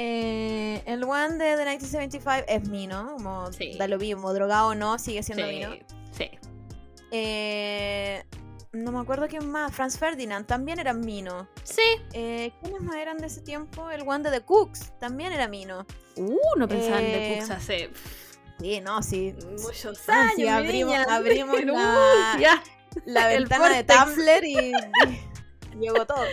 [0.00, 3.76] Eh, el one de The 1975 es mino, como Sí.
[3.76, 5.52] da lo mismo, drogado o no, sigue siendo Sí.
[5.54, 5.70] mino.
[6.12, 6.30] Sí.
[7.10, 8.22] Eh,
[8.72, 11.48] no me acuerdo quién más, Franz Ferdinand también era mino.
[11.64, 11.82] Sí.
[12.12, 13.90] Eh, ¿Quiénes más eran de ese tiempo?
[13.90, 15.84] El one de The Cooks también era mino.
[16.16, 17.90] Uh, no pensaba en Eh, The Cooks hace.
[18.60, 19.34] Sí, no, sí.
[19.62, 20.32] Muchos Ah, años.
[20.36, 21.06] sí, abrimos- niña.
[21.10, 22.62] abrimos Uh, la- ya.
[23.04, 23.84] La El ventana de.
[23.84, 24.72] Tumblr y,
[25.74, 26.24] y llegó todo.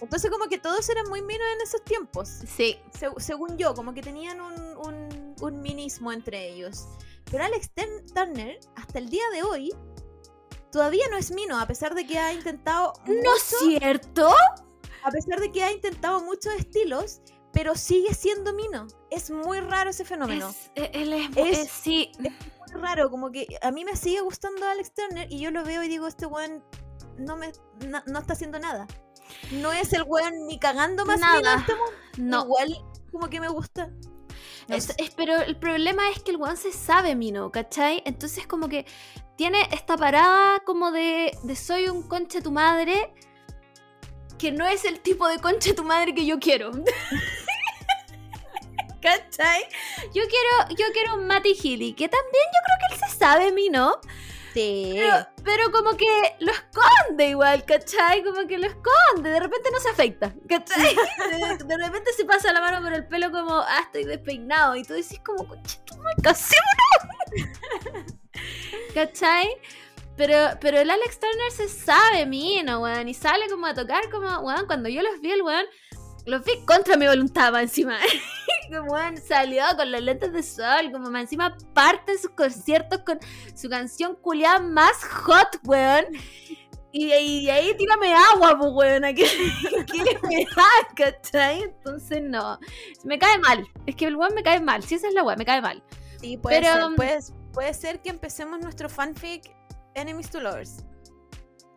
[0.00, 2.28] Entonces como que todos eran muy minos en esos tiempos.
[2.56, 2.78] Sí.
[2.98, 6.86] Se- según yo, como que tenían un, un, un minismo entre ellos.
[7.30, 7.70] Pero Alex
[8.14, 9.74] Turner, hasta el día de hoy,
[10.70, 14.28] todavía no es mino, a pesar de que ha intentado ¿No es cierto?
[15.04, 17.20] a pesar de que ha intentado muchos estilos,
[17.52, 18.86] pero sigue siendo mino.
[19.10, 20.48] Es muy raro ese fenómeno.
[20.48, 22.12] Es- eh, él es, Es- eh, sí.
[22.18, 25.82] muy raro, como que a mí me sigue gustando Alex Turner y yo lo veo
[25.82, 26.62] y digo, este weón
[27.18, 27.52] no me
[27.86, 28.86] na- no está haciendo nada.
[29.52, 31.56] No es el weón ni cagando más Nada.
[31.60, 31.72] este.
[32.18, 32.44] No.
[32.44, 32.78] Igual
[33.10, 33.90] como que me gusta.
[34.68, 34.94] No Es- sé.
[34.98, 38.02] es- pero el problema es que el weón se sabe mino, ¿cachai?
[38.04, 38.84] Entonces como que
[39.36, 43.12] tiene esta parada como de, de soy un conche tu madre
[44.38, 46.70] que no es el tipo de conche tu madre que yo quiero.
[49.00, 49.62] ¿Cachai?
[50.12, 53.52] Yo quiero, yo quiero un Matty Healy, que también yo creo que él se sabe
[53.52, 53.94] mino,
[54.58, 54.92] Sí.
[54.96, 56.06] pero, pero como que
[56.40, 58.24] lo esconde igual, ¿cachai?
[58.24, 60.96] Como que lo esconde, de repente no se afecta, ¿cachai?
[61.58, 64.82] De, de repente se pasa la mano por el pelo como, ah, estoy despeinado, y
[64.82, 66.58] tú decís como, madre, casémonos".
[68.94, 69.48] ¿Cachai?
[70.16, 74.26] Pero, pero el Alex Turner se sabe mino, weón, y sale como a tocar como,
[74.40, 75.66] weón, cuando yo los vi, el weón,
[76.28, 77.98] los vi contra mi voluntad, más encima.
[78.68, 78.96] como,
[79.26, 83.18] salió con los lentes de sol, como más encima parte de sus conciertos con
[83.54, 86.04] su canción culiada más hot, weón.
[86.92, 89.24] Y, y ahí tírame agua, pues, weón, que,
[89.86, 91.62] que me da, ¿cachai?
[91.62, 92.58] Entonces, no.
[93.04, 93.66] Me cae mal.
[93.86, 94.82] Es que el weón me cae mal.
[94.82, 95.82] Si esa es la weón, me cae mal.
[96.20, 97.18] Sí, puede, Pero, ser, um, puede,
[97.52, 99.54] puede ser que empecemos nuestro fanfic
[99.94, 100.84] Enemies to Lovers.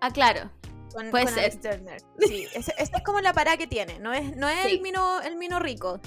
[0.02, 0.50] Ah, claro.
[0.94, 1.44] Con, Puede con ser.
[1.46, 2.02] Alex Turner.
[2.20, 4.00] Sí, esta es como la parada que tiene.
[4.00, 4.76] No es, no es Sí.
[4.76, 6.00] el, mino, el mino rico.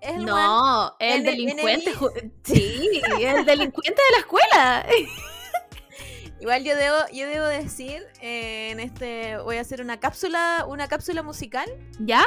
[0.00, 1.92] Es el No, el Ene- delincuente.
[2.44, 4.86] Sí, el delincuente de la escuela.
[6.40, 10.88] Igual yo debo, yo debo decir, eh, en este voy a hacer una cápsula, una
[10.88, 11.68] cápsula musical.
[11.98, 12.24] ¿Ya?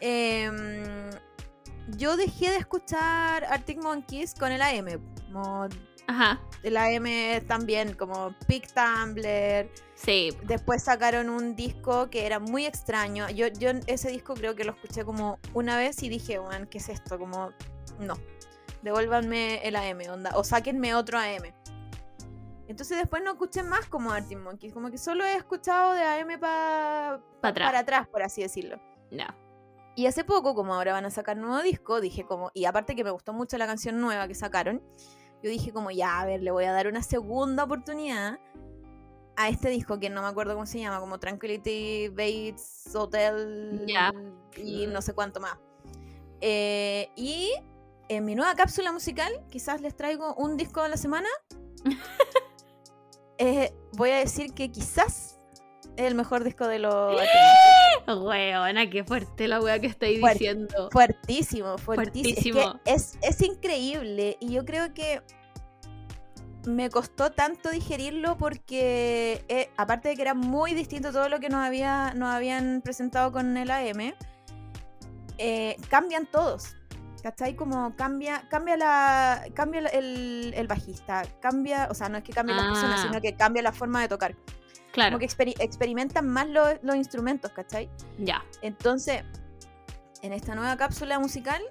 [0.00, 1.10] em,
[1.96, 5.00] yo dejé de escuchar Arctic Monkeys con el AM.
[5.32, 5.68] Como
[6.06, 9.68] Ajá, el AM también, como Big Tumblr.
[10.04, 10.36] Sí.
[10.44, 13.28] Después sacaron un disco que era muy extraño.
[13.30, 16.78] Yo, yo ese disco creo que lo escuché como una vez y dije, man, ¿qué
[16.78, 17.18] es esto?
[17.18, 17.50] Como,
[17.98, 18.14] no.
[18.82, 20.32] Devuélvanme el AM, onda.
[20.36, 21.52] O sáquenme otro AM.
[22.68, 24.72] Entonces después no escuché más como Arctic Monkeys.
[24.72, 27.68] Como que solo he escuchado de AM pa- Pa' atrás.
[27.68, 28.80] para atrás, por así decirlo.
[29.10, 29.24] No.
[29.94, 33.04] Y hace poco, como ahora van a sacar nuevo disco, dije como, y aparte que
[33.04, 34.82] me gustó mucho la canción nueva que sacaron,
[35.42, 38.38] yo dije como, ya, a ver, le voy a dar una segunda oportunidad
[39.36, 44.12] a este disco que no me acuerdo cómo se llama, como Tranquility Bates Hotel Ya.
[44.56, 45.56] y no sé cuánto más.
[46.40, 47.52] Eh, y
[48.08, 51.28] en mi nueva cápsula musical, quizás les traigo un disco a la semana.
[53.38, 55.40] Eh, voy a decir que quizás
[55.96, 57.16] es el mejor disco de los...
[58.06, 60.38] Weona, qué fuerte la wea que estoy Fuerte.
[60.38, 60.88] diciendo.
[60.92, 62.34] Fuertísimo, fuertísimo.
[62.60, 62.80] Fuertísimo.
[62.84, 65.22] Es, que es, es increíble y yo creo que
[66.66, 71.48] me costó tanto digerirlo porque eh, aparte de que era muy distinto todo lo que
[71.48, 74.14] nos, había, nos habían presentado con el AM,
[75.38, 76.76] eh, cambian todos.
[77.22, 77.54] ¿Cachai?
[77.54, 79.44] Como cambia, cambia la.
[79.54, 81.22] cambia el, el bajista.
[81.40, 81.86] Cambia.
[81.88, 83.02] O sea, no es que cambie las personas, Ah.
[83.08, 84.34] sino que cambia la forma de tocar.
[84.90, 87.88] Claro, Como que experi- experimentan más los, los instrumentos, ¿cachai?
[88.18, 88.42] ya.
[88.60, 89.22] Entonces,
[90.20, 91.62] en esta nueva cápsula musical,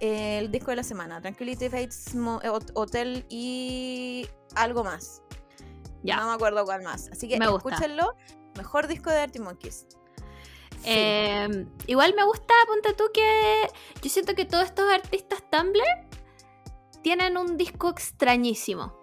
[0.00, 5.22] eh, el disco de la semana, Tranquility Fates eh, Hot- Hotel y algo más.
[6.02, 6.16] Ya.
[6.18, 7.08] No me acuerdo cuál más.
[7.10, 8.14] Así que Me escúchenlo.
[8.56, 9.86] Mejor disco de Arctic Monkeys.
[10.82, 10.84] Sí.
[10.86, 13.68] Eh, igual me gusta, ponte tú, que
[14.00, 15.82] yo siento que todos estos artistas Tumblr
[17.02, 18.96] tienen un disco extrañísimo.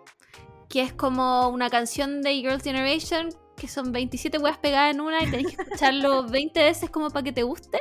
[0.69, 5.23] Que es como una canción de Girls' Generation, que son 27 weas pegadas en una
[5.23, 7.79] y tenés que escucharlo 20 veces como para que te guste.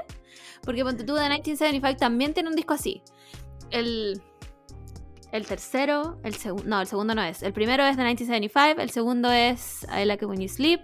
[0.63, 3.03] Porque ponte tú de 1975 también tiene un disco así.
[3.71, 4.23] El,
[5.33, 7.43] el tercero, el segundo, no, el segundo no es.
[7.43, 10.81] El primero es de 1975, el segundo es I Like It When You Sleep.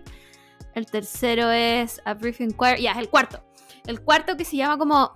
[0.75, 2.83] El tercero es A Brief Inquiry.
[2.83, 3.43] Ya, es el cuarto.
[3.87, 5.13] El cuarto que se llama como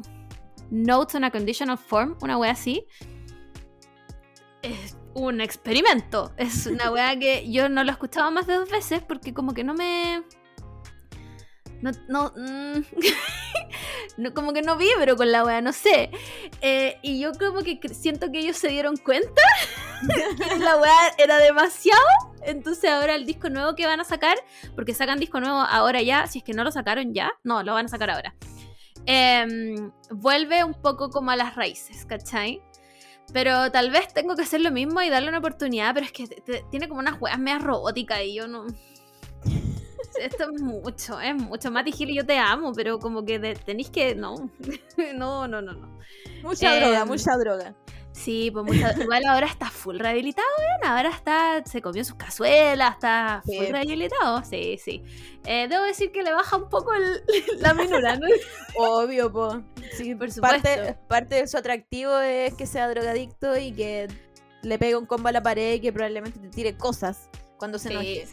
[0.70, 2.86] Notes on a Conditional Form, una wea así.
[4.62, 6.32] Es un experimento.
[6.36, 9.54] Es una wea que yo no lo he escuchado más de dos veces porque como
[9.54, 10.22] que no me...
[11.80, 12.82] No, no, mm,
[14.34, 16.10] como que no vibro con la wea, no sé.
[16.62, 19.42] Eh, y yo como que siento que ellos se dieron cuenta
[20.48, 22.00] que la wea era demasiado.
[22.42, 24.36] Entonces ahora el disco nuevo que van a sacar,
[24.74, 27.74] porque sacan disco nuevo ahora ya, si es que no lo sacaron ya, no, lo
[27.74, 28.34] van a sacar ahora.
[29.06, 32.62] Em, vuelve un poco como a las raíces, ¿cachai?
[33.34, 36.26] Pero tal vez tengo que hacer lo mismo y darle una oportunidad, pero es que
[36.26, 38.64] te- te- tiene como unas weas medias robóticas y yo no...
[40.20, 41.70] Esto es mucho, es mucho.
[41.72, 44.14] Mati Gil, yo te amo, pero como que de- tenéis que...
[44.14, 44.36] No,
[45.16, 45.98] no, no, no, no.
[46.42, 47.74] Mucha Em, droga, mucha droga.
[48.16, 50.92] Sí, pues mucha- igual ahora está full rehabilitado, weón.
[50.96, 53.72] Ahora está, se comió sus cazuelas, está full Sí.
[53.72, 54.44] rehabilitado.
[54.44, 55.02] Sí, sí.
[55.44, 57.24] Eh, debo decir que le baja un poco el-
[57.60, 58.28] la minura, ¿no?
[58.78, 59.60] Obvio, po.
[59.96, 60.62] Sí, Por supuesto.
[60.62, 64.06] Parte, parte de su atractivo es que sea drogadicto y que
[64.62, 67.28] le pegue un combo a la pared y que probablemente te tire cosas
[67.58, 67.94] cuando se Sí.
[67.94, 68.28] enoje.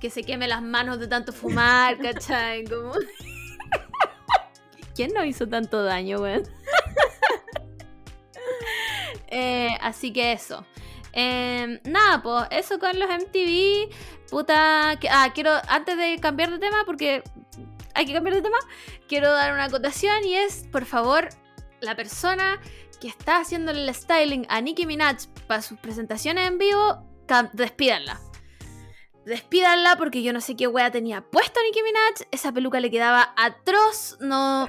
[0.00, 2.64] Que se queme las manos de tanto fumar, ¿cachai?
[2.64, 2.92] Como...
[4.96, 6.42] ¿Quién no hizo tanto daño, weón?
[9.28, 10.64] Eh, así que eso.
[11.12, 13.88] Eh, nada, pues eso con los MTV.
[14.30, 14.96] Puta.
[15.00, 17.22] que- ah, quiero, antes de cambiar de tema, porque
[17.94, 18.58] hay que cambiar de tema,
[19.08, 21.28] quiero dar una acotación y es, por favor,
[21.80, 22.60] la persona
[23.00, 27.04] que está haciendo el styling a Nicki Minaj para sus presentaciones en vivo,
[27.52, 28.20] despídanla.
[29.24, 32.26] Despídanla porque yo no sé qué wea tenía puesto Nicki Minaj.
[32.30, 34.16] Esa peluca le quedaba atroz.
[34.20, 34.66] No.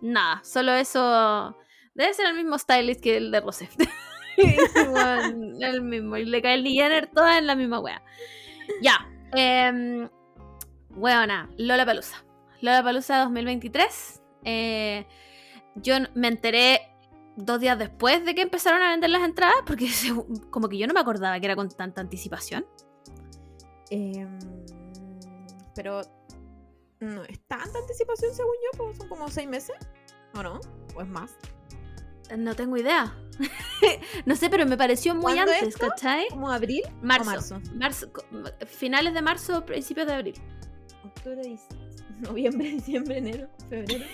[0.00, 1.56] Nada, solo eso.
[2.00, 3.68] Debe ser el mismo stylist que el de Rosé.
[4.38, 6.16] El mismo.
[6.16, 8.02] Y le cae el Jenner toda en la misma wea.
[8.80, 9.06] Ya.
[9.36, 10.08] Eh,
[10.96, 12.24] weona, Lola Palusa.
[12.62, 14.22] Lola Palusa 2023.
[14.44, 15.06] Eh,
[15.74, 16.90] yo me enteré
[17.36, 19.90] dos días después de que empezaron a vender las entradas porque
[20.50, 22.64] como que yo no me acordaba que era con tanta anticipación.
[23.90, 24.38] Em,
[25.74, 26.00] pero
[27.00, 29.76] no es tanta anticipación según yo, pues son como seis meses,
[30.34, 30.60] ¿o no?
[30.94, 31.36] ¿O es más?
[32.36, 33.14] No tengo idea.
[34.26, 35.88] no sé, pero me pareció muy ¿Cuándo antes, esto?
[35.88, 36.28] ¿cachai?
[36.28, 36.82] ¿Como abril?
[37.02, 37.24] Marzo.
[37.30, 37.60] marzo?
[37.74, 38.10] Marzo,
[38.66, 40.34] finales de marzo, principios de abril.
[41.04, 41.56] Octubre,
[42.20, 44.04] noviembre, diciembre, enero, febrero.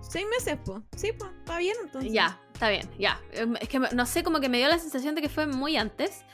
[0.00, 0.80] Seis meses, pues.
[0.96, 2.12] Sí, pues, está bien entonces.
[2.12, 3.20] Ya, está bien, ya.
[3.32, 5.76] Em, Es que no sé, como que me dio la sensación de que fue muy
[5.76, 6.24] antes.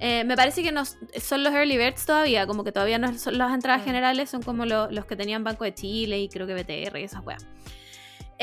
[0.00, 3.38] Eh, me parece que no, son los early birds todavía, como que todavía no son
[3.38, 6.54] las entradas generales, son como lo- los que tenían Banco de Chile y creo que
[6.54, 7.46] BTR y esas weas.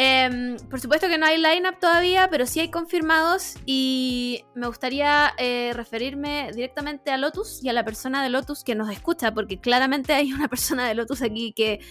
[0.01, 5.33] Em, por supuesto que no hay lineup todavía, pero sí hay confirmados y me gustaría
[5.37, 9.59] eh, referirme directamente a Lotus y a la persona de Lotus que nos escucha, porque
[9.59, 11.81] claramente hay una persona de Lotus aquí que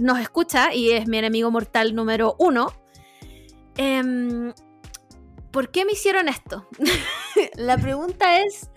[0.00, 2.72] nos escucha y es mi enemigo mortal número uno.
[3.76, 4.52] Em,
[5.52, 6.66] ¿Por qué me hicieron esto?
[7.54, 8.68] la pregunta es,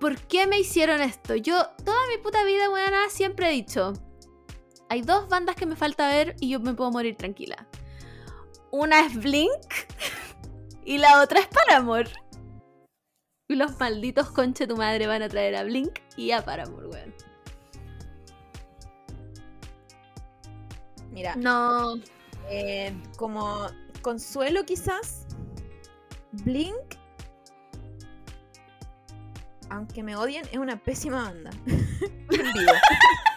[0.00, 1.36] ¿por qué me hicieron esto?
[1.36, 3.92] Yo toda mi puta vida, buena, siempre he dicho,
[4.88, 7.66] hay dos bandas que me falta ver y yo me puedo morir tranquila.
[8.70, 9.50] Una es Blink
[10.84, 12.10] y la otra es Paramore.
[13.48, 17.14] Y los malditos conche tu madre van a traer a Blink y a Paramore, weón.
[21.10, 21.96] Mira, No.
[22.48, 23.66] eh, como
[24.02, 25.26] consuelo quizás,
[26.32, 26.96] Blink,
[29.70, 31.50] aunque me odien, es una pésima banda.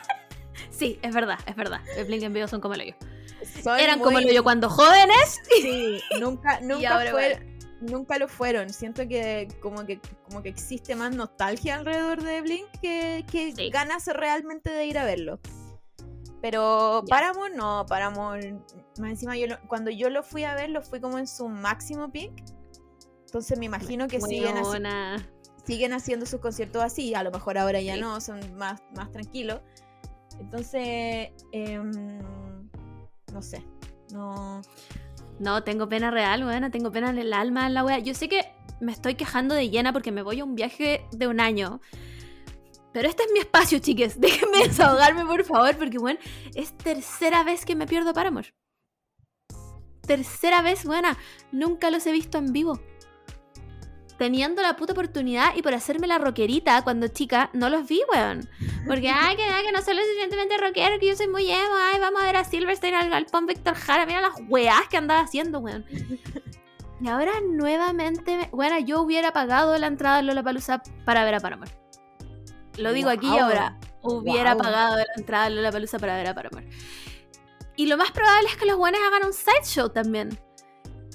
[0.78, 1.82] Sí, es verdad, es verdad.
[2.06, 2.96] Blink en vivo son como el hoyo.
[3.64, 5.40] Son Eran como el hoyo cuando jóvenes.
[5.62, 8.70] Sí, nunca, nunca, fue- nunca lo fueron.
[8.70, 13.70] Siento que como que como que existe más nostalgia alrededor de Blink que, que Sí.
[13.70, 15.40] ganas realmente de ir a verlo.
[16.42, 17.16] Pero Ya.
[17.16, 18.54] Paramore no, Paramore,
[19.00, 21.48] más encima yo lo- cuando yo lo fui a ver, lo fui como en su
[21.50, 22.32] máximo peak.
[23.26, 25.26] Entonces me imagino que siguen, haci-
[25.66, 27.14] siguen haciendo sus conciertos así.
[27.16, 28.02] A lo mejor ahora ya Sí.
[28.02, 29.62] no, son más, más tranquilos.
[30.40, 31.92] Entonces, em,
[33.34, 33.64] no sé.
[34.12, 34.62] No.
[35.40, 36.72] No, tengo pena real, weona.
[36.72, 38.00] Tengo pena en el alma, en la wea.
[38.00, 38.46] Yo sé que
[38.80, 41.80] me estoy quejando de llena porque me voy a un viaje de un año.
[42.94, 44.20] Pero este es mi espacio, chiques.
[44.20, 46.20] Déjenme desahogarme, por favor, porque, bueno,
[46.56, 48.54] es tercera vez que me pierdo Paramore.
[50.02, 51.18] Tercera vez, buena.
[51.52, 52.80] Nunca los he visto en vivo.
[54.18, 58.50] Teniendo la puta oportunidad y por hacerme la rockerita cuando chica, no los vi, weón.
[58.88, 61.76] Porque, ay, que, ay, que no soy lo suficientemente rockero, que yo soy muy emo,
[61.94, 65.22] ay, vamos a ver a Silverstein al galpón Víctor Jara, mira las weás que andaba
[65.22, 65.86] haciendo, weón.
[67.00, 71.40] Y ahora nuevamente, me- bueno, yo hubiera pagado la entrada a Lollapalooza para ver a
[71.40, 71.72] Paramore.
[72.78, 73.78] Lo digo aquí y ahora.
[74.02, 74.64] Hubiera Guau.
[74.64, 76.68] pagado la entrada a Lollapalooza para ver a Paramore.
[77.76, 80.40] Y lo más probable es que los buenos hagan un sideshow también.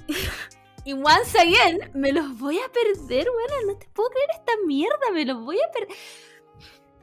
[0.85, 5.11] y once again, me los voy a perder, bueno, no te puedo creer esta mierda,
[5.13, 5.97] me los voy a perder.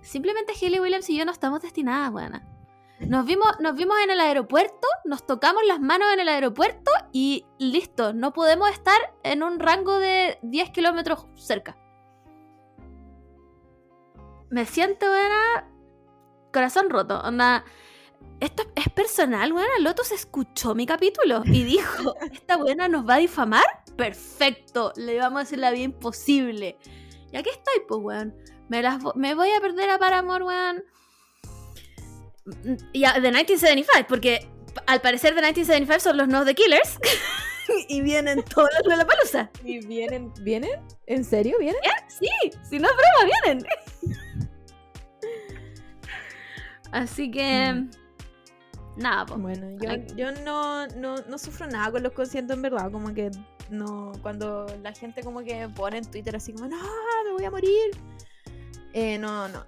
[0.01, 2.43] Simplemente Haley Williams y yo no estamos destinadas, buena.
[2.99, 7.45] Nos vimos, nos vimos en el aeropuerto, nos tocamos las manos en el aeropuerto y
[7.57, 11.77] listo, no podemos estar en un rango de 10 kilómetros cerca.
[14.49, 15.69] Me siento, buena,
[16.51, 17.63] corazón roto, onda.
[18.39, 19.69] Esto es personal, buena.
[19.81, 23.65] Lotus escuchó mi capítulo y dijo, esta buena nos va a difamar.
[23.97, 26.77] Perfecto, le vamos a hacer la vida imposible.
[27.31, 28.35] Y aquí estoy, pues, weón.
[28.69, 30.83] Me, las vo- me voy a perder a Paramore, weón.
[32.93, 34.47] Y a The 1975, porque
[34.87, 36.97] al parecer The 1975 son los nuevos The Killers.
[37.89, 39.51] y vienen todos los la palusa.
[39.65, 40.31] ¿Y vienen?
[40.41, 40.79] ¿Vienen?
[41.07, 41.81] ¿En serio vienen?
[42.07, 42.27] Sí,
[42.69, 43.65] si no es broma, vienen.
[46.91, 47.85] Así que.
[48.99, 49.39] Nada, pues.
[49.41, 50.05] Bueno, yo, Ay.
[50.15, 53.31] yo no, no, no sufro nada con los conciertos en verdad, como que
[53.69, 56.77] no, cuando la gente como que pone en Twitter así como, no,
[57.25, 57.91] me voy a morir.
[58.93, 59.65] Eh, no, no,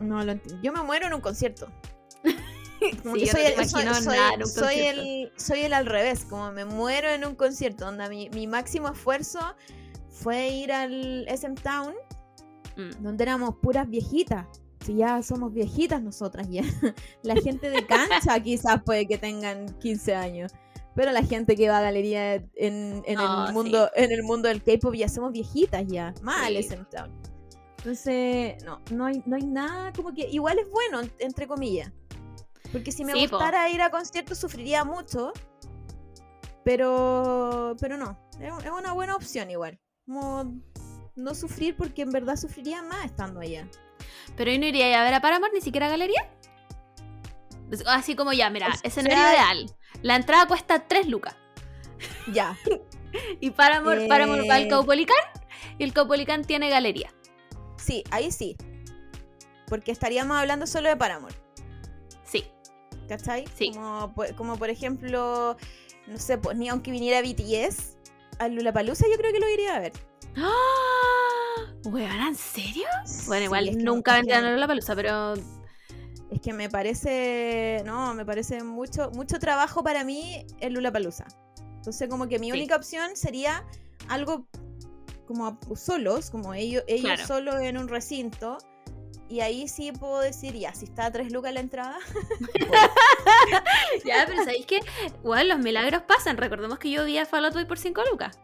[0.00, 0.60] no lo entiendo.
[0.62, 1.68] Yo me muero en un concierto.
[3.02, 6.52] Como Sí, que yo soy, no el, soy, soy- el, soy el al revés, como
[6.52, 9.40] me muero en un concierto, onda, mi, mi máximo esfuerzo
[10.08, 11.94] fue ir al SM Town,
[12.76, 13.02] Mm.
[13.02, 14.46] donde éramos puras viejitas.
[14.88, 16.62] Si ya somos viejitas nosotras ya.
[17.22, 20.52] La gente de cancha quizás puede que tengan 15 años.
[20.94, 24.48] Pero la gente que va a galería en, en No, el mundo en el mundo
[24.48, 26.14] del K-pop ya somos viejitas ya.
[26.22, 26.56] Mal Sí.
[26.56, 27.12] es SM Town.
[27.76, 30.26] Entonces, no, no hay, no hay nada como que.
[30.28, 31.92] Igual es bueno, entre comillas.
[32.72, 33.36] Porque si me Sí, po.
[33.36, 35.32] gustara ir a conciertos sufriría mucho.
[36.64, 37.76] Pero.
[37.80, 38.18] Pero no.
[38.40, 39.78] Es, es una buena opción igual.
[40.06, 40.54] Como
[41.14, 43.68] no sufrir porque en verdad sufriría más estando allá.
[44.38, 46.26] Pero hoy no iría a ver a Paramore ni siquiera a galería.
[47.86, 49.70] Así como ya, mira, O sea- escenario ideal.
[50.00, 51.36] La entrada cuesta 3 lucas.
[52.32, 52.56] Ya.
[53.40, 54.08] Y Paramore, Eh.
[54.08, 55.16] Paramore va al Caupolicán
[55.78, 57.10] y el Caupolicán tiene galería.
[57.78, 58.54] Sí, ahí sí.
[59.66, 61.34] Porque estaríamos hablando solo de Paramore.
[62.22, 62.44] Sí.
[63.08, 63.46] ¿Cachai?
[63.56, 63.70] Sí.
[63.72, 65.56] Como, como por ejemplo,
[66.06, 67.96] no sé, pues ni aunque viniera BTS
[68.38, 69.92] al Lollapalooza, yo creo que lo iría a ver.
[70.36, 70.52] ¡Ah!
[71.84, 72.86] Weona, ¿en serio?
[73.26, 75.34] Bueno, Sí, igual es que- nunca es vendrían que- a la palusa, pero
[76.30, 81.24] Es que me parece, no, me parece mucho, mucho trabajo para mí el Lollapalooza.
[81.76, 82.52] Entonces como que mi Sí.
[82.52, 83.64] única opción sería
[84.08, 84.46] algo
[85.26, 87.26] como solos, como ellos, ellos Claro.
[87.26, 88.58] solos en un recinto.
[89.30, 91.96] Y ahí sí puedo decir, ya, si está a 3 lucas la entrada.
[94.04, 94.80] Ya, pero ¿sabéis que
[95.22, 96.36] Bueno, los milagros pasan.
[96.36, 98.38] Recordemos que yo vi a Fall Out Boy por 5 lucas.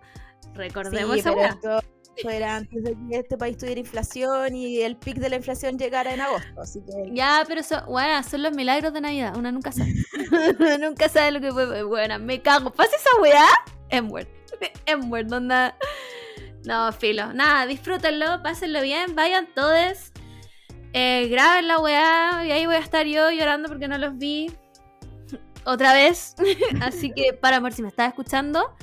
[0.55, 1.81] Recordemos sí, esa pero weá.
[2.17, 5.79] Esto era antes de que este país tuviera inflación y el pic de la inflación
[5.79, 6.61] llegara en agosto.
[6.61, 9.37] Así que Ya, pero son, bueno, son los milagros de Navidad.
[9.37, 9.93] Una nunca sabe.
[10.81, 11.83] Nunca sabe lo que puede.
[11.83, 12.71] Bueno, me cago.
[12.71, 13.47] ¿Pasa esa weá?
[13.91, 14.27] M-word.
[14.87, 15.77] M-word, onda.
[16.65, 17.33] No, filo.
[17.33, 20.13] Nada, disfrútenlo, pásenlo bien, vayan todos.
[20.93, 24.53] Eh, graben la weá y ahí voy a estar yo llorando porque no los vi
[25.65, 26.37] otra vez.
[26.81, 28.75] Así que, para amor, si me estás escuchando,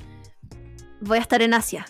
[0.99, 1.86] voy a estar en Asia.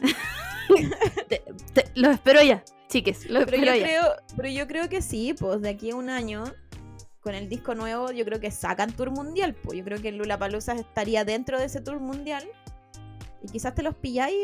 [1.30, 1.44] Te-
[1.74, 3.30] te- los espero ya, chiques.
[3.30, 3.84] Los Pero espero yo, ya.
[3.84, 4.04] creo,
[4.36, 6.44] pero yo creo que sí, pues de aquí a un año,
[7.22, 9.54] con el disco nuevo, yo creo que sacan tour mundial.
[9.56, 12.44] Pues yo creo que Lula Palusa estaría dentro de ese tour mundial.
[13.44, 14.36] Y quizás te los pilláis.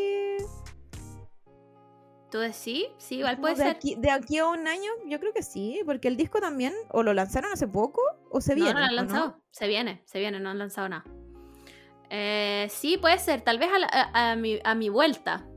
[2.29, 2.87] ¿Tú decís?
[2.97, 3.75] Sí, igual como puede de ser.
[3.77, 7.01] Aquí, de aquí a un año, yo creo que sí, porque el disco también, o
[7.01, 8.73] lo lanzaron hace poco, o se viene.
[8.73, 9.41] No, no lo han ¿o lanzado.
[9.49, 11.05] Se viene, se viene, no han lanzado nada.
[12.09, 13.41] Eh, sí, puede ser.
[13.41, 15.47] Tal vez a, la- a- a mi, a mi vuelta.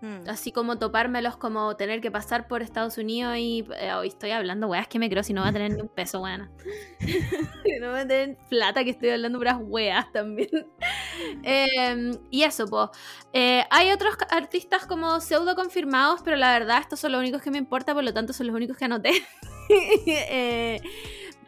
[0.00, 0.28] Mm.
[0.28, 3.66] Así como topármelos, como tener que pasar por Estados Unidos y.
[3.76, 5.88] eh, hoy estoy hablando, weas, que me creo si no voy a tener ni un
[5.88, 6.50] peso, weana.
[7.80, 10.48] no voy a tener plata, que estoy hablando puras weas también.
[11.42, 12.90] Eh, y eso, pues.
[13.70, 17.58] hay otros artistas como pseudo confirmados, pero la verdad, estos son los únicos que me
[17.58, 19.10] importa, por lo tanto, son los únicos que anoté.
[19.70, 20.80] Eh,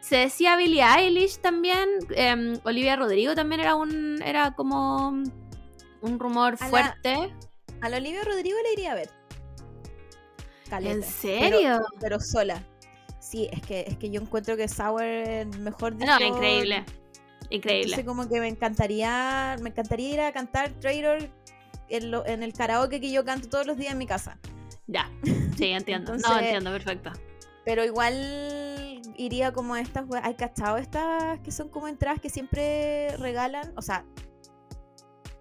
[0.01, 1.87] se decía Billie Eilish también.
[2.15, 4.21] eh, Olivia Rodrigo también era un.
[4.21, 5.09] Era como.
[6.01, 7.33] Un rumor A la- fuerte.
[7.81, 9.09] A la Olivia Rodrigo le iría a ver.
[10.69, 10.93] Caleta.
[10.93, 11.59] ¿En serio?
[11.59, 12.63] Pero, pero sola.
[13.19, 16.17] Sí, es que, es que yo encuentro que Sour es mejor disco.
[16.19, 16.85] No, increíble.
[17.49, 17.83] Increíble.
[17.95, 21.29] Entonces como que me encantaría, me encantaría ir a cantar Trader
[21.89, 24.37] en, lo- en el karaoke que yo canto todos los días en mi casa.
[24.87, 25.11] Ya.
[25.57, 26.15] Sí, entiendo.
[26.17, 27.11] no, entiendo, perfecto.
[27.65, 33.15] Pero igual iría como a estas, ¿hay cachado estas que son como entradas que siempre
[33.17, 33.71] regalan?
[33.75, 34.05] O sea,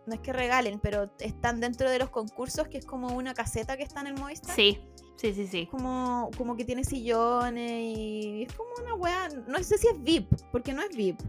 [0.07, 3.77] no es que regalen, pero están dentro de los concursos, que es como una caseta
[3.77, 4.55] que está en el Movistar.
[4.55, 4.81] Sí,
[5.17, 5.67] sí, sí, sí.
[5.71, 10.33] Como, como que tiene sillones y es como una weá, no sé si es VIP,
[10.53, 11.21] porque no es VIP.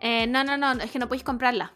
[0.00, 1.74] Eh, no, no, no, es que no podéis comprarla.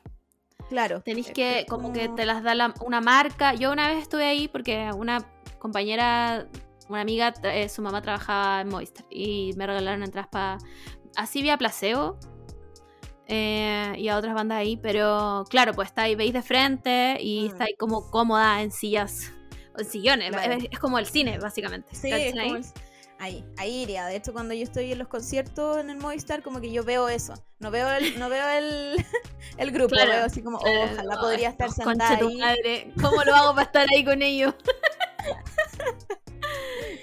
[0.69, 1.01] Claro.
[1.03, 3.55] Tenéis que, como que te las da la- una marca.
[3.55, 5.25] Yo una vez estuve ahí porque una
[5.61, 6.49] compañera,
[6.89, 10.59] una amiga, eh, su mamá trabajaba en Movistar y me regalaron entradas para.
[11.15, 12.19] Así vi a Placebo
[13.29, 17.43] eh, y a otras bandas ahí, pero claro, pues está ahí, veis de frente y
[17.45, 17.47] Mm.
[17.47, 19.33] está ahí como cómoda en sillas
[19.77, 20.31] o en sillones.
[20.31, 20.53] Claro.
[20.53, 21.95] Es, es como el cine, básicamente.
[21.95, 22.65] Sí, el-
[23.19, 24.05] Ahí, ahí iría.
[24.05, 27.09] De hecho, cuando yo estoy en los conciertos en el Movistar, como que yo veo
[27.09, 27.33] eso.
[27.61, 28.95] No veo el, no veo el,
[29.57, 30.11] el grupo, Claro.
[30.11, 32.37] veo así como, oh, ojalá no, podría estar estos sentada conche tu ahí.
[32.37, 34.55] madre, ¿Cómo lo hago para estar ahí con ellos?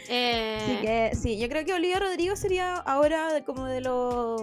[0.10, 4.41] Eh, Así que sí, yo creo que Olivia Rodrigo sería ahora como de los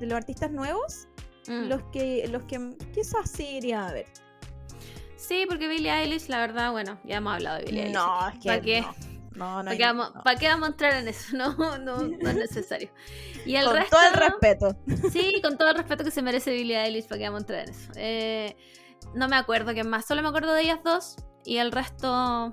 [0.00, 1.08] de los artistas nuevos,
[1.46, 1.64] mm.
[1.68, 4.06] los que los que quizás sí iría a ver.
[5.16, 7.94] Sí, porque Billie Eilish, la verdad, bueno, ya hemos hablado de Billie Eilish.
[7.94, 8.80] No, es que ¿Para qué?
[8.82, 8.94] no.
[9.34, 11.24] No, no ¿Para qué, vamos, para qué vamos a entrar en eso?
[11.36, 12.90] No, no, no es necesario.
[13.44, 13.96] Y el Con resto.
[13.96, 14.76] todo el respeto.
[15.10, 17.60] Sí, con todo el respeto que se merece Billie Eilish, ¿para qué vamos a entrar
[17.60, 17.92] en eso?
[17.96, 18.56] Eh,
[19.14, 21.16] no me acuerdo quién más, solo me acuerdo de ellas dos.
[21.44, 22.50] Y el resto.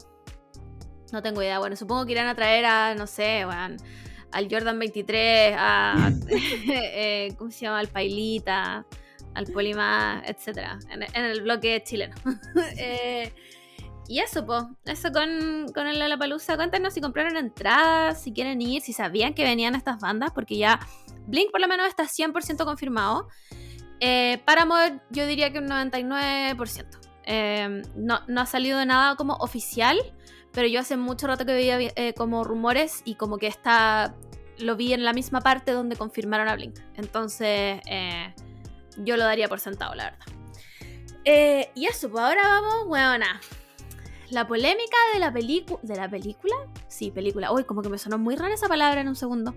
[1.11, 1.59] No tengo idea.
[1.59, 3.77] Bueno, supongo que irán a traer a, no sé, weón,
[4.31, 6.11] al Jordan 23, a.
[6.29, 7.79] eh, ¿Cómo se llama?
[7.79, 8.85] Al Pailita,
[9.33, 12.15] al Polimá, etcétera, en, en el bloque chileno.
[12.77, 13.33] Eh,
[14.07, 16.57] y eso, pues, eso con, con el Lollapalooza.
[16.57, 20.81] Cuéntanos si compraron entradas, si quieren ir, si sabían que venían estas bandas, porque ya
[21.27, 23.29] Blink por lo menos está 100% confirmado.
[24.01, 26.85] Eh, Paramore yo diría que un 99%.
[27.23, 29.97] Eh, no, no ha salido nada como oficial,
[30.53, 34.15] pero yo hace mucho rato que veía eh, como rumores y como que está
[34.57, 36.77] lo vi en la misma parte donde confirmaron a Blink.
[36.95, 38.33] Entonces eh,
[38.97, 40.25] yo lo daría por sentado, la verdad.
[41.25, 43.41] Eh, y eso, pues ahora vamos, weona.
[44.29, 45.79] La polémica de la película.
[45.81, 46.55] ¿De la película?
[46.87, 47.51] Sí, película.
[47.51, 49.55] Uy, como que me sonó muy rara esa palabra en un segundo.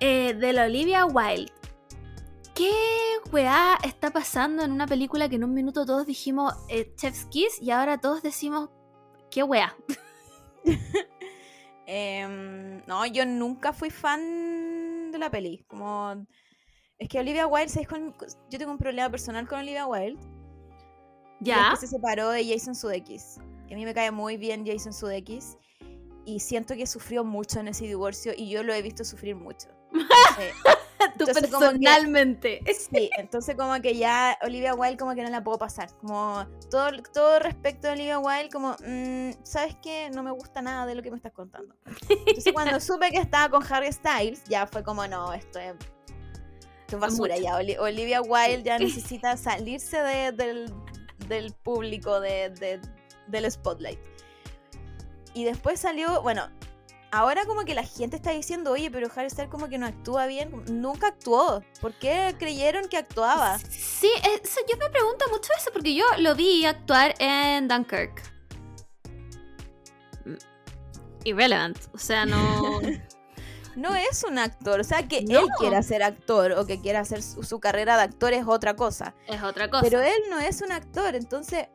[0.00, 1.52] De la Olivia Wilde.
[2.54, 2.72] ¿Qué
[3.30, 6.54] weá está pasando en una película que en un minuto todos dijimos
[6.96, 8.70] Chef's Kiss y ahora todos decimos
[9.30, 9.74] qué weá?
[11.90, 15.64] Em, no, yo nunca fui fan de la peli.
[15.66, 16.26] Como
[16.98, 17.88] es que Olivia Wilde, ¿sabes
[18.50, 20.20] yo tengo un problema personal con Olivia Wilde.
[21.40, 21.70] Y es ¿Ya?
[21.70, 23.38] que se separó de Jason Sudeikis.
[23.70, 25.56] A mí me cae muy bien Jason Sudeikis.
[26.26, 29.68] Y siento que sufrió mucho en ese divorcio y yo lo he visto sufrir mucho.
[29.92, 30.54] Entonces,
[31.12, 32.60] Entonces, como que- personalmente.
[32.90, 35.88] Sí, entonces como que ya Olivia Wilde como que no la puedo pasar.
[36.00, 40.10] Como todo, todo respecto a Olivia Wilde, como, mm, ¿sabes qué?
[40.14, 41.74] No me gusta nada de lo que me estás contando.
[42.08, 45.74] Entonces cuando supe que estaba con Harry Styles, ya fue como, no, esto es,
[46.80, 47.34] esto es basura.
[47.34, 47.44] mucho.
[47.44, 50.72] Ya Oli- Olivia Wilde ya necesita salirse de- del,
[51.28, 52.80] del público, de, de-
[53.26, 53.98] del spotlight.
[55.34, 56.48] Y después salió, bueno,
[57.10, 60.26] ahora como que la gente está diciendo, oye, pero Harry Styles como que no actúa
[60.26, 60.50] bien.
[60.70, 61.62] Nunca actuó.
[61.80, 63.58] ¿Por qué creyeron que actuaba?
[63.58, 68.22] Sí, eso, yo me pregunto mucho eso porque yo lo vi actuar en Dunkirk.
[70.24, 70.34] Mm,
[71.24, 71.78] Irrelevant.
[71.94, 72.80] O sea, no.
[73.76, 74.80] No es un actor.
[74.80, 75.38] O sea, que No.
[75.38, 78.74] él quiera ser actor o que quiera hacer su, su carrera de actor es otra
[78.74, 79.14] cosa.
[79.28, 79.82] es otra cosa.
[79.84, 81.14] Pero él no es un actor.
[81.14, 81.68] Entonces,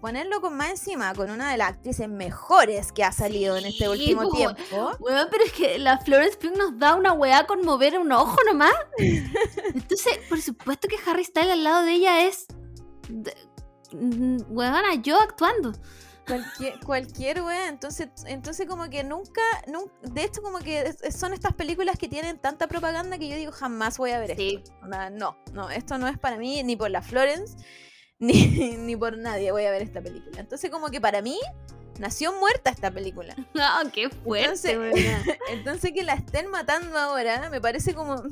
[0.00, 3.88] ponerlo con más encima, con una de las actrices mejores que ha salido en este
[3.88, 4.30] último po.
[4.36, 4.92] tiempo.
[5.00, 8.36] Weón, pero es que la Florence Pugh nos da una weá con mover un ojo
[8.46, 8.72] nomás.
[8.98, 12.46] Entonces, por supuesto que Harry Styles al lado de ella es.
[13.92, 15.72] mm, Weona, yo actuando.
[16.26, 21.54] Cualquier, cualquier wea, entonces, entonces como que nunca, nun- de hecho como que son estas
[21.54, 24.42] películas que tienen tanta propaganda que yo digo jamás voy a ver esto.
[24.42, 24.62] Sí.
[24.82, 27.56] Onda, no, no, esto no es para mí, ni por la Florence,
[28.48, 30.40] ni, ni por nadie voy a ver esta película.
[30.40, 31.38] Entonces como que para mí
[31.98, 33.34] nació muerta esta película.
[33.58, 35.38] Ah, qué fuerte, Entonces-.
[35.50, 38.22] Entonces que la estén matando ahora me parece como...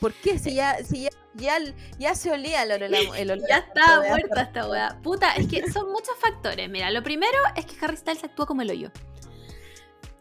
[0.00, 0.36] ¿Por qué?
[0.38, 1.58] Si ya, si ya, ya,
[1.96, 4.98] ya se olía el olor, el olor Ya a está muerto de muerta esta weá.
[5.00, 6.68] Puta, es que son muchos factores.
[6.68, 8.90] Mira, lo primero es que Harry Styles actúa como el hoyo.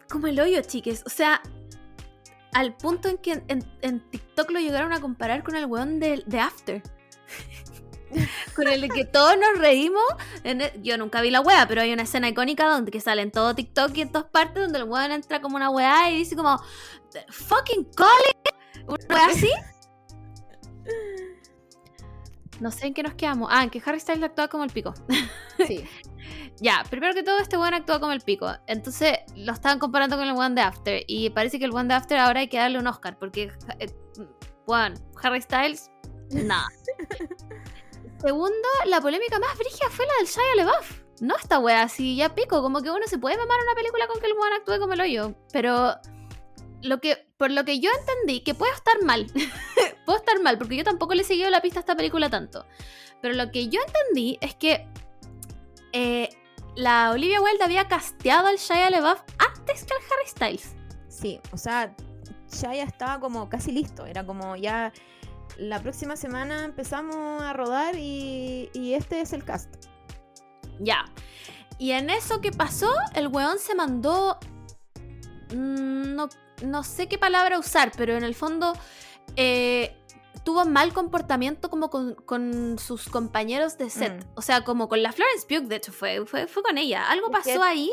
[0.07, 1.01] Como el hoyo, chiques.
[1.07, 1.41] O sea,
[2.53, 5.99] al punto en que en, en- en TikTok lo llegaron a comparar con el weón
[5.99, 6.83] de, de After.
[8.55, 10.03] con el que todos nos reímos.
[10.81, 13.55] yo nunca vi la weá, pero hay una escena icónica donde que sale en todo
[13.55, 16.61] TikTok y en todas partes donde el weón entra como una weá y dice como
[17.29, 18.87] fucking Colin.
[18.87, 19.49] Una weá así.
[22.61, 23.49] No sé en qué nos quedamos.
[23.51, 24.93] Ah, en que Harry Styles actúa como el pico.
[25.67, 25.85] Sí.
[26.59, 28.51] Ya, primero que todo, este weón actúa como el pico.
[28.65, 31.03] Entonces lo estaban comparando con el one de After.
[31.07, 33.17] Y parece que el one de After ahora hay que darle un Oscar.
[33.17, 33.89] Porque, eh,
[35.23, 35.91] Harry Styles,
[36.31, 36.67] nada.
[38.21, 41.01] Segundo, la polémica más brígida fue la del Shia LaBeouf.
[41.21, 42.61] No esta wea así, ya pico.
[42.61, 45.01] Como que uno se puede mamar una película con que el weón actúe como el
[45.01, 45.33] hoyo.
[45.51, 45.95] Pero
[46.83, 49.25] lo que, por lo que yo entendí, que puedo estar mal.
[50.05, 52.65] puedo estar mal, porque yo tampoco le he seguido la pista a esta película tanto.
[53.21, 54.87] Pero lo que yo entendí es que
[55.93, 56.29] eh,
[56.75, 60.75] la Olivia Wilde había casteado al Shia LaBeouf antes que al Harry Styles.
[61.07, 61.95] Sí, o sea,
[62.47, 64.05] ya estaba como casi listo.
[64.05, 64.93] Era como ya
[65.61, 69.69] la próxima semana empezamos a rodar y, y este es el cast.
[70.79, 71.05] Ya.
[71.77, 74.39] Y en eso que pasó, el weón se mandó.
[75.53, 76.29] mm, No,
[76.63, 78.73] no sé qué palabra usar, pero en el fondo
[79.35, 79.95] eh,
[80.43, 84.13] tuvo mal comportamiento como con, con sus compañeros de set.
[84.25, 84.27] Mm.
[84.35, 87.09] O sea, como con la Florence Pugh, de hecho, fue, fue, fue con ella.
[87.09, 87.91] Algo pasó ahí.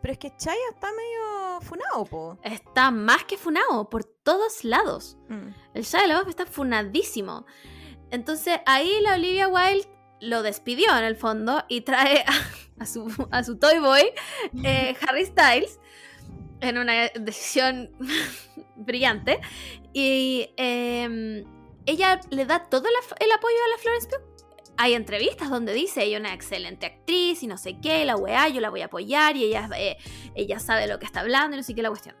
[0.00, 2.38] Pero es que Chaya está medio funado, po.
[2.42, 5.16] Está más que funado por todos lados.
[5.28, 5.48] Mm.
[5.74, 7.46] El Shia LaBeouf está funadísimo.
[8.10, 9.88] Entonces ahí la Olivia Wilde
[10.20, 14.10] lo despidió en el fondo y trae a, a su, a su Toy Boy,
[14.64, 15.78] eh, Harry Styles,
[16.60, 17.90] en una decisión
[18.76, 19.40] brillante.
[19.92, 21.44] Y eh,
[21.86, 24.27] ella le da todo la- el apoyo a la Florence Pugh.
[24.80, 28.48] Hay entrevistas donde dice ella es una excelente actriz y no sé qué, la weá,
[28.48, 29.96] yo la voy a apoyar y ella, eh,
[30.36, 32.14] ella sabe lo que está hablando y no sé qué la cuestión.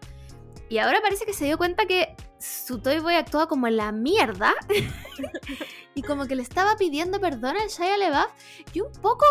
[0.68, 4.54] Y ahora parece que se dio cuenta que su Toy Boy actúa como la mierda.
[5.94, 8.30] y como que le estaba pidiendo perdón al Shia LaBeouf
[8.74, 9.24] y un poco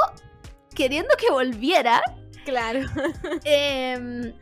[0.74, 2.02] queriendo que volviera.
[2.46, 2.80] Claro.
[3.44, 4.34] em,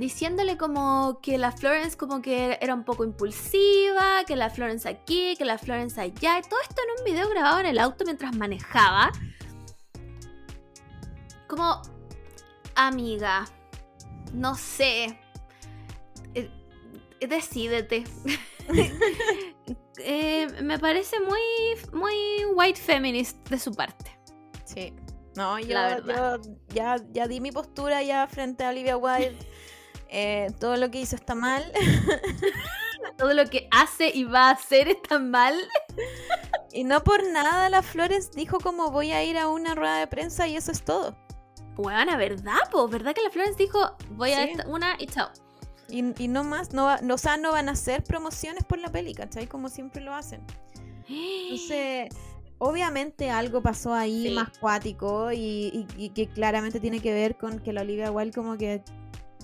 [0.00, 5.34] diciéndole como que la Florence como que era un poco impulsiva, que la Florence aquí,
[5.36, 6.38] que la Florence allá.
[6.38, 9.10] Y todo esto en un video grabado en el auto mientras manejaba.
[11.46, 11.82] Como,
[12.74, 13.46] amiga,
[14.32, 15.18] no sé.
[16.34, 16.50] eh,
[17.26, 18.04] decídete.
[20.00, 21.40] Eh, me parece muy,
[21.92, 24.16] muy white feminist de su parte.
[24.64, 24.94] Sí.
[25.34, 29.36] No, yo, La yo ya, ya di mi postura ya frente a Olivia Wilde.
[30.08, 31.70] Eh, todo lo que hizo está mal.
[33.16, 35.54] Todo lo que hace y va a hacer está mal.
[36.72, 40.06] Y no por nada la Flores dijo como voy a ir a una rueda de
[40.06, 41.16] prensa y eso es todo.
[41.74, 42.58] Buena, ¿verdad?
[42.70, 42.86] Po?
[42.88, 44.52] ¿Verdad que la Florence dijo voy a Sí.
[44.66, 45.30] una y chao?
[45.88, 48.78] Y, y no más, no, va- no, o sea, no van a hacer promociones por
[48.78, 49.46] la peli, ¿cachai?
[49.46, 50.44] Como siempre lo hacen.
[51.08, 52.08] Entonces,
[52.58, 54.34] obviamente algo pasó ahí Sí.
[54.34, 58.32] más cuático y, y- y que claramente tiene que ver con que la Olivia Wilde
[58.34, 58.82] como que...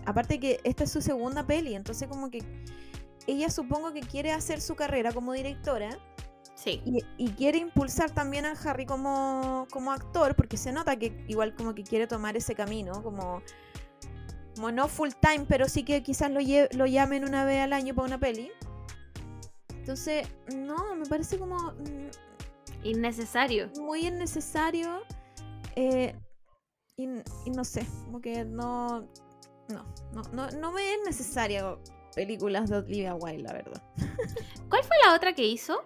[0.06, 2.42] Aparte que esta es su segunda peli, entonces como que
[3.26, 5.98] ella supongo que quiere hacer su carrera como directora
[6.54, 6.80] Sí.
[6.84, 11.54] y, y quiere impulsar también a Harry como, como actor, porque se nota que igual
[11.54, 13.42] como que quiere tomar ese camino, como,
[14.54, 17.72] como no full time, pero sí que quizás lo, lle- lo llamen una vez al
[17.72, 18.50] año para una peli.
[19.78, 23.70] Entonces, no, me parece como mm, Innecesario.
[23.80, 25.02] muy innecesario
[25.76, 26.14] eh,
[26.96, 27.04] y,
[27.46, 29.08] y no sé, como que no,
[29.68, 31.80] no, no, no, no me es necesario
[32.14, 33.82] películas de Olivia Wilde, la verdad.
[34.68, 35.84] ¿Cuál fue la otra que hizo?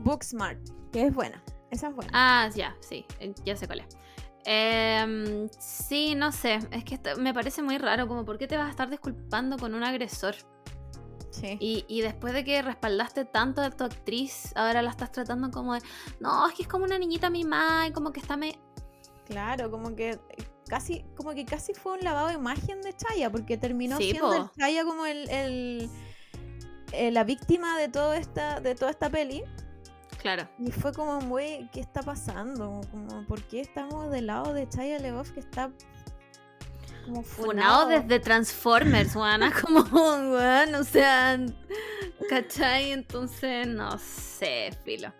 [0.00, 0.58] Booksmart,
[0.92, 2.10] que es buena, esa es buena.
[2.14, 3.86] Ah, ya, sí, eh, ya sé cuál es.
[4.46, 8.56] Em, sí, no sé, es que esto me parece muy raro, como por qué te
[8.56, 10.34] vas a estar disculpando con un agresor.
[11.30, 11.56] sí.
[11.60, 15.74] Y, y después de que respaldaste tanto a tu actriz, ahora la estás tratando como
[15.74, 15.80] de,
[16.20, 18.58] no, es que es como una niñita mimada y como que está me...
[19.26, 20.18] Claro, como que
[20.74, 24.34] casi, como que casi fue un lavado de imagen de Chaya, porque terminó Sí, siendo
[24.34, 24.50] el.
[24.58, 25.88] Chaya como el, el-
[26.90, 29.44] eh, la víctima de toda esta, de toda esta peli.
[30.20, 30.48] Claro.
[30.58, 32.80] Y fue como muy, ¿qué está pasando?
[32.90, 35.70] Como, ¿por qué estamos del lado de Chaya Leoff que está
[37.04, 37.88] como Funado funado?
[37.88, 41.38] desde Transformers, Juana, como, weón, o sea,
[42.28, 42.90] ¿cachai?
[42.92, 45.12] Entonces, no sé, filo.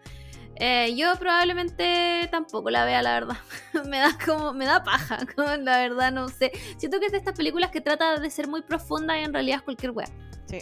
[0.57, 3.37] Eh, yo probablemente tampoco la vea, la verdad.
[3.89, 6.53] me da como, me da paja, como la verdad, no sé.
[6.77, 9.59] Siento que es de estas películas que trata de ser muy profunda y en realidad
[9.59, 10.09] es cualquier wea.
[10.47, 10.59] Sí.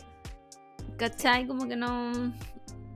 [0.97, 1.47] ¿Cachai?
[1.47, 2.13] Como que no.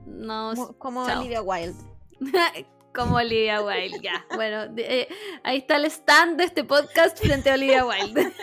[0.05, 0.53] No.
[0.55, 1.03] Como, como.
[1.03, 1.75] Olivia Wilde.
[2.95, 4.25] Como Olivia Wilde, ya.
[4.33, 5.07] Bueno, de- eh,
[5.43, 8.33] ahí está el stand de este podcast frente a Olivia Wilde.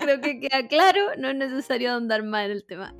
[0.00, 2.94] Creo que queda claro, no es necesario andar más en el tema.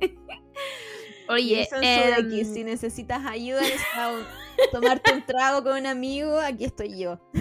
[1.27, 3.61] Oye, Sudeikis, si necesitas ayuda
[3.95, 4.23] a un-
[4.71, 7.19] tomarte un trago con un amigo, aquí estoy yo.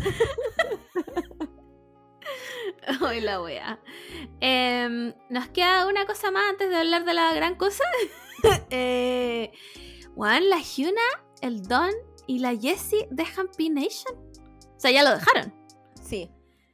[3.03, 3.78] Hoy la wea.
[4.40, 7.85] Em, Nos queda una cosa más antes de hablar de la gran cosa.
[8.70, 9.53] eh,
[10.15, 11.01] Juan, la Hyuna,
[11.40, 11.90] el Don
[12.27, 14.15] y la Jessie dejan P-Nation.
[14.16, 15.55] O sea, ya lo dejaron.
[16.03, 16.31] Sí.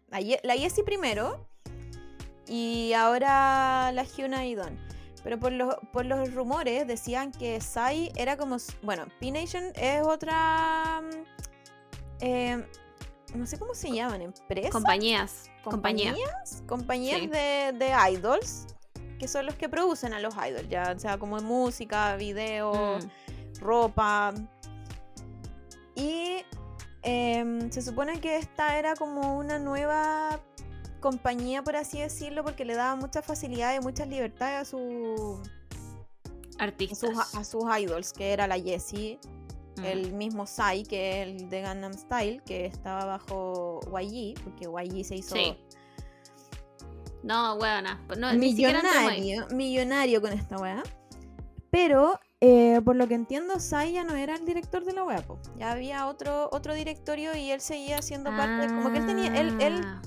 [0.09, 1.49] La, Ye- la Jessie primero
[2.47, 4.79] y ahora la Hyuna y Don.
[5.25, 8.59] Pero por los, por los rumores decían que Sai era como...
[8.83, 11.01] Bueno, P-Nation es otra...
[11.03, 11.25] mm,
[12.21, 12.65] eh,
[13.35, 14.71] no sé cómo se llaman, empresas.
[14.71, 15.51] Compañías.
[15.65, 16.11] Compañía.
[16.13, 17.27] compañías, compañías Sí.
[17.27, 18.67] de, de idols,
[19.19, 23.61] que son los que producen a los idols, ya sea como música, video, Mm.
[23.61, 24.35] ropa.
[25.97, 26.45] Y
[27.03, 30.41] em, se supone que esta era como una nueva
[31.05, 35.41] compañía, por así decirlo, porque le daba muchas facilidades y muchas libertades a, su,
[36.59, 36.99] a, Artistas.
[36.99, 39.19] sus, a sus idols, que era la Jessie,
[39.77, 39.85] Mm.
[39.87, 45.05] el mismo Sai, que es el de Gangnam Style, que estaba bajo YG, porque YG
[45.05, 45.57] se hizo Sí.
[47.25, 48.01] No, weona.
[48.17, 50.83] No, millonario, millonario con esta weá.
[51.71, 55.25] Pero, eh, por lo que entiendo, Sai ya no era el director de la weá.
[55.59, 58.69] Ya había otro, otro directorio y él seguía siendo parte.
[58.69, 60.03] Como que él tenía, él, él Ah.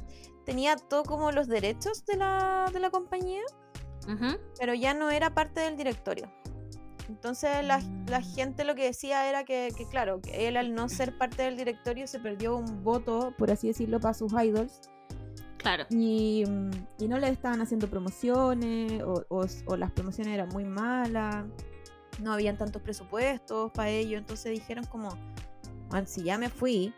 [0.47, 3.41] Tenía todo como los derechos de la, de la compañía,
[4.57, 6.31] pero ya no era parte del directorio.
[7.09, 8.33] Entonces la, la Mm.
[8.35, 11.57] gente lo que decía era que, que, claro, que él al no ser parte del
[11.57, 14.89] directorio se perdió un voto, por así decirlo, para sus idols.
[15.57, 15.85] Claro.
[15.89, 16.69] Y, mm,
[16.99, 21.45] y no le estaban haciendo promociones o, o- o las promociones eran muy malas,
[22.21, 25.09] no habían tantos presupuestos para ello, entonces dijeron como,
[25.89, 26.93] "Juan, si ya me fui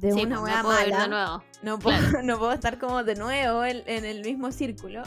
[0.00, 1.42] de Sí, una pues, no puedo ir mala, de nuevo.
[1.62, 5.02] no puedo, no puedo estar como de nuevo en, en el mismo círculo.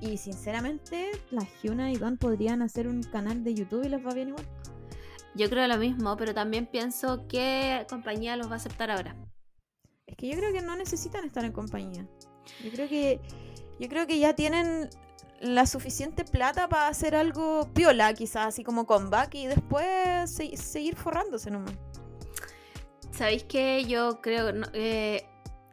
[0.00, 4.14] Y sinceramente, la Hyuna y Don podrían hacer un canal de YouTube y les va
[4.14, 4.46] bien igual.
[5.34, 9.14] Yo creo lo mismo, pero también pienso que compañía los va a aceptar ahora.
[10.06, 12.06] Es que yo creo que no necesitan estar en compañía.
[12.64, 13.20] Yo creo que
[13.78, 14.88] yo creo que ya tienen
[15.40, 19.86] la suficiente plata para hacer algo piola, quizás así como comeback y después
[20.30, 21.74] se- seguir forrándose nomás.
[23.20, 25.26] ¿Sabéis que yo creo no, eh,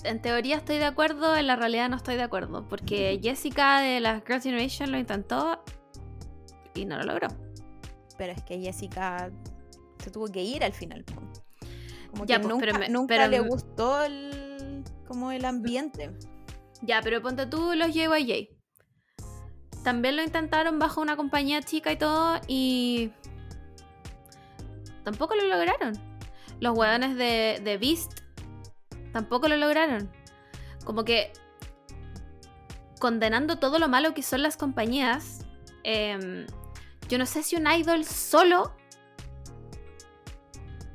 [0.03, 4.01] en teoría estoy de acuerdo, en la realidad no estoy de acuerdo, porque Jessica de
[4.01, 5.63] la Girls' Generation lo intentó
[6.75, 7.29] y no lo logró.
[8.17, 9.31] Pero es que Jessica
[10.03, 11.05] se tuvo que ir al final.
[12.11, 16.11] Como Ya, que pues, nunca, pero me- nunca pero le gustó el como el ambiente.
[16.81, 18.49] Ya, pero ponte tú los JYJ.
[19.85, 23.13] También lo intentaron bajo una compañía chica y todo y
[25.05, 26.16] tampoco lo lograron.
[26.59, 28.21] Los hueones de, de Beast
[29.13, 30.11] tampoco lo lograron.
[30.85, 31.31] Como que
[32.99, 35.45] condenando todo lo malo que son las compañías,
[35.84, 36.45] em,
[37.09, 38.73] yo no sé si un idol solo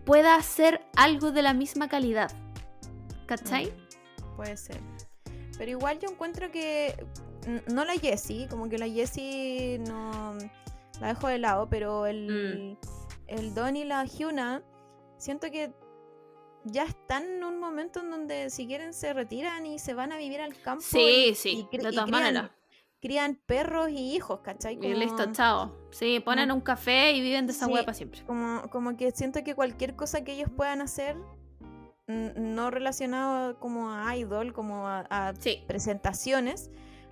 [0.05, 2.31] pueda hacer algo de la misma calidad.
[3.27, 3.67] ¿Cachai?
[3.67, 4.81] Mm, Puede ser.
[5.57, 7.07] Pero igual yo encuentro que
[7.73, 10.35] no la Jessie, como que la Jessie no
[11.01, 12.77] la dejo de lado, pero el,
[13.27, 14.63] el Don y la Hyuna,
[15.23, 15.73] siento que
[16.65, 20.17] ya están en un momento en donde si quieren se retiran y se van a
[20.17, 20.83] vivir al campo.
[20.87, 22.51] Sí, y- sí, y de todas crían- maneras.
[23.01, 24.79] Crían perros y hijos, ¿cachai?
[24.81, 25.77] Y listo, chao.
[25.91, 27.73] Sí, ponen un café y viven de esa Sí.
[27.73, 28.23] hueá para siempre.
[28.25, 31.17] Como, como que siento que cualquier cosa que ellos puedan hacer,
[32.07, 35.65] no relacionado como a idol, como a, a Sí.
[35.67, 36.71] presentaciones,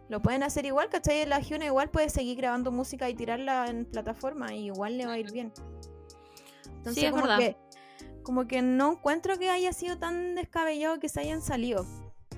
[0.08, 1.26] lo pueden hacer igual, ¿cachai?
[1.26, 5.12] La Hyuna igual puede seguir grabando música y tirarla en plataforma y igual le va
[5.14, 5.52] a ir bien.
[6.76, 7.38] Entonces, es como verdad.
[7.38, 7.56] que
[8.22, 11.86] como que no encuentro que haya sido tan descabellado que se hayan salido.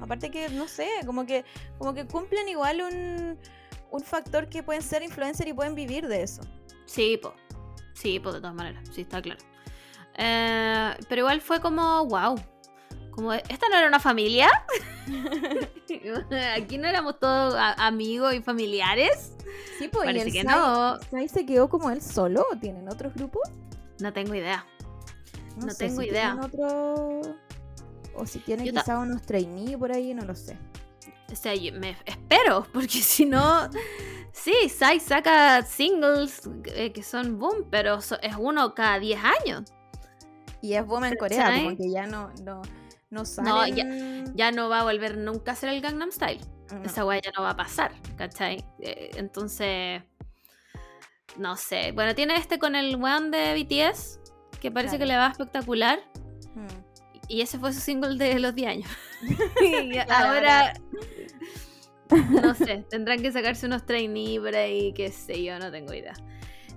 [0.00, 1.44] Aparte que, no sé, como que,
[1.78, 3.38] como que cumplen igual un,
[3.90, 6.42] un factor que pueden ser influencer y pueden vivir de eso.
[6.86, 7.34] Sí, po.
[7.94, 8.82] Sí, po, de todas maneras.
[8.92, 9.40] Sí, está claro.
[10.16, 12.34] Eh, pero igual fue como, wow.
[13.12, 14.48] Como, ¿esta no era una familia?
[16.56, 19.34] Aquí no éramos todos amigos y familiares.
[19.78, 20.98] Sí, pues, y Parece el que Sai- no.
[21.10, 23.42] Sai se quedó como él solo o tienen otros grupos?
[24.00, 24.66] No tengo idea.
[25.56, 26.38] No sé tengo si idea.
[26.42, 27.20] otro...
[28.14, 30.56] O si tienen Yo quizá unos trainees por ahí, no lo sé.
[31.32, 33.68] O sea, yo me espero, porque si no.
[34.32, 36.42] Sí, Sai saca singles
[36.74, 39.62] eh, que son boom, pero so- es uno cada 10 años.
[40.60, 41.64] Y es Boma en Corea, ¿Cachai?
[41.64, 42.62] como que ya no, no,
[43.10, 44.32] no No, salen...
[44.36, 46.40] Ya no va a volver nunca a hacer el Gangnam Style.
[46.72, 46.84] No.
[46.84, 48.64] Esa weá ya no va a pasar, ¿cachai?
[48.80, 50.02] Eh, entonces.
[51.36, 51.92] No sé.
[51.92, 54.20] Bueno, tiene este con el weón de BTS,
[54.62, 55.98] que parece que le va espectacular.
[56.54, 56.66] Mm.
[57.28, 58.90] Y ese fue su single de los 10 años.
[59.62, 60.72] y ahora.
[62.30, 66.12] No sé, tendrán que sacarse unos trainees por ahí, qué sé yo, no tengo idea.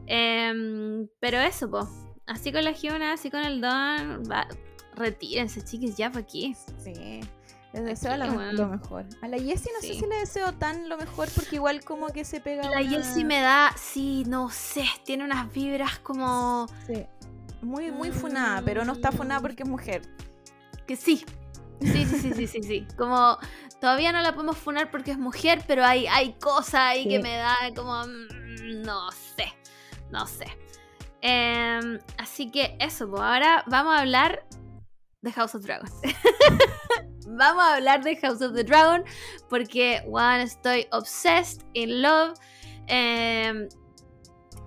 [0.07, 1.87] Em, pero eso, po.
[2.25, 4.23] Así con la Hyuna, así con el Don.
[4.31, 4.47] va-
[4.95, 6.55] retírense, chiquis, ya fue aquí.
[6.83, 6.93] Sí.
[7.73, 9.05] Les deseo Aquí, la lo mejor.
[9.21, 12.23] A la Jessie no sé si le deseo tan lo mejor porque igual como que
[12.23, 17.05] se pega La una- Jessie me da, sí, no sé, tiene unas vibras como Sí.
[17.65, 20.01] Muy, muy funada, pero no está funada porque es mujer.
[20.87, 21.25] que sí.
[21.81, 22.87] Sí, sí, sí, sí, sí, sí.
[22.97, 23.37] Como
[23.81, 27.09] todavía no la podemos funar porque es mujer, pero hay, hay cosas ahí Sí.
[27.09, 29.51] que me da como, mm, no sé,
[30.11, 30.45] no sé.
[31.21, 34.45] Em, así que eso, pues ahora vamos a hablar
[35.23, 35.89] de House of Dragon.
[37.27, 39.03] vamos a hablar de House of the Dragon
[39.49, 42.37] porque, one, estoy obsessed, in love.
[42.87, 43.67] em,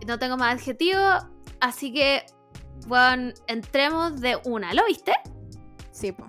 [0.07, 1.01] no tengo más adjetivo,
[1.61, 2.27] así que,
[2.89, 4.73] one, entremos de una.
[4.75, 5.13] ¿Lo viste?
[5.91, 6.29] Sí, po.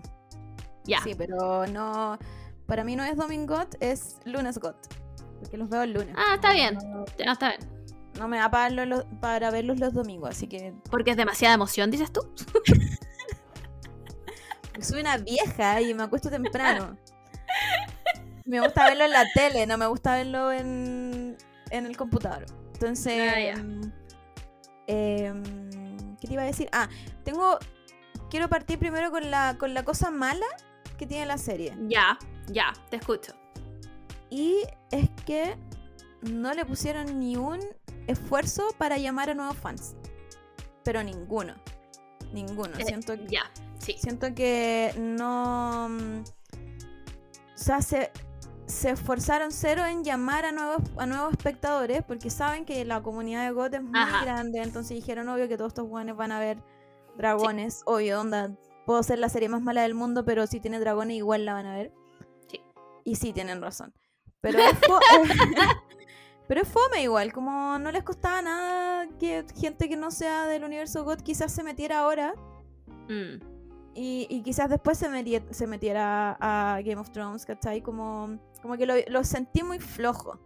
[0.85, 0.99] Ya.
[1.03, 2.17] Sí, pero no.
[2.65, 4.75] Para mí no es Domingot, es Lunes Got.
[5.39, 6.15] Porque los veo el lunes.
[6.17, 6.75] Ah, está bien.
[6.75, 7.61] No, No, está bien.
[8.19, 11.89] no me da para, los- para verlos los domingos, así que Porque es demasiada emoción,
[11.91, 12.21] dices tú.
[14.81, 16.97] soy una vieja y me acuesto temprano.
[18.45, 21.37] me gusta verlo en la tele, no me gusta verlo en,
[21.69, 22.45] en el computador.
[22.73, 23.51] Entonces, Ah, ya.
[23.53, 23.91] em,
[24.87, 25.69] em,
[26.19, 26.69] ¿qué te iba a decir?
[26.71, 26.89] Ah,
[27.23, 27.57] tengo,
[28.29, 30.45] quiero partir primero con la, con la cosa mala
[30.97, 31.75] que tiene la serie.
[31.87, 32.17] Ya,
[32.47, 33.33] ya, te escucho.
[34.29, 35.55] Y es que
[36.21, 37.59] no le pusieron ni un
[38.07, 39.95] esfuerzo para llamar a nuevos fans.
[40.83, 41.55] Pero ninguno.
[42.33, 42.77] Ninguno.
[42.77, 43.95] Eh, Siento, Ya, sí.
[43.97, 45.87] siento que no.
[45.89, 46.19] mm,
[47.55, 48.11] O sea, se,
[48.69, 53.45] se esforzaron cero en llamar a nuevos, a nuevos espectadores porque saben que la comunidad
[53.45, 54.23] de GOT es muy Ajá.
[54.23, 54.61] grande.
[54.61, 56.57] Entonces dijeron, obvio que todos estos guanes van a ver
[57.17, 57.81] dragones.
[57.85, 58.51] Obvio, onda.
[58.85, 61.65] Puedo ser la serie más mala del mundo, pero si tiene dragones igual la van
[61.65, 61.91] a ver.
[62.47, 62.61] Sí.
[63.03, 63.93] Y sí, tienen razón.
[64.41, 64.71] Pero es,
[66.47, 70.63] pero es fome igual, como no les costaba nada que gente que no sea del
[70.63, 72.33] universo God quizás se metiera ahora
[73.09, 73.41] Mm,
[73.95, 77.81] y, y quizás después se, se metiera a Game of Thrones, ¿cachai?
[77.81, 80.39] Como, como que lo, lo sentí muy flojo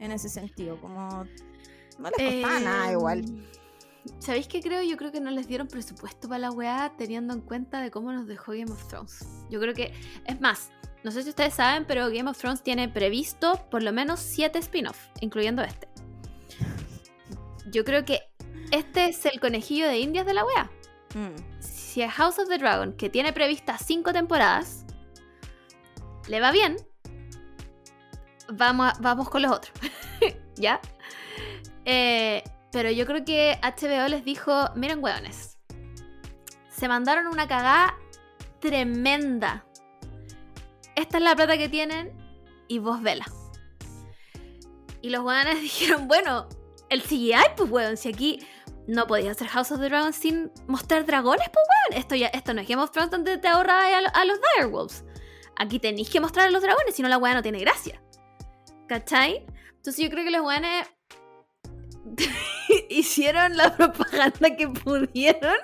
[0.00, 1.08] en ese sentido, como
[1.98, 3.20] no les costaba nada igual.
[3.20, 3.44] Em,
[4.18, 4.82] ¿Sabéis qué creo?
[4.82, 8.12] Yo creo que no les dieron presupuesto para la weá teniendo en cuenta de cómo
[8.12, 9.26] nos dejó Game of Thrones.
[9.48, 9.94] Yo creo que,
[10.26, 10.70] es más,
[11.04, 14.58] no sé si ustedes saben, pero Game of Thrones tiene previsto por lo menos 7
[14.58, 15.88] spin-offs, incluyendo este.
[17.70, 18.20] Yo creo que
[18.70, 20.70] este es el conejillo de indias de la weá.
[21.14, 24.84] Mm, Si a House of the Dragon, que tiene previstas 5 temporadas,
[26.28, 26.76] le va bien,
[28.48, 29.72] vamos, vamos con los otros.
[30.56, 30.80] ¿Ya?
[31.84, 32.42] Eh,
[32.72, 35.58] pero yo creo que HBO les dijo, miren hueones,
[36.70, 37.94] se mandaron una cagada
[38.60, 39.64] tremenda.
[40.96, 42.12] Esta es la plata que tienen
[42.68, 43.26] y vos vela.
[45.02, 46.48] Y los hueones dijeron, bueno,
[46.88, 48.46] el CGI, pues hueón, si aquí
[48.86, 52.00] no podías hacer House of the Dragon sin mostrar dragones, pues weón.
[52.00, 54.38] Esto, ya, esto no es Game of Thrones donde te ahorras a, lo- a los
[54.56, 55.04] Direwolves.
[55.56, 58.00] Aquí tenéis que mostrar a los dragones, si no la weá no tiene gracia.
[58.88, 59.44] ¿Cachai?
[59.76, 60.86] Entonces yo creo que los weones
[62.88, 65.54] hicieron la propaganda que pudieron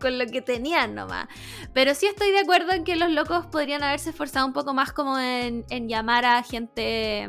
[0.00, 1.28] con lo que tenían nomás.
[1.72, 4.92] Pero sí estoy de acuerdo en que los locos podrían haberse esforzado un poco más
[4.92, 7.28] como en, en llamar a gente...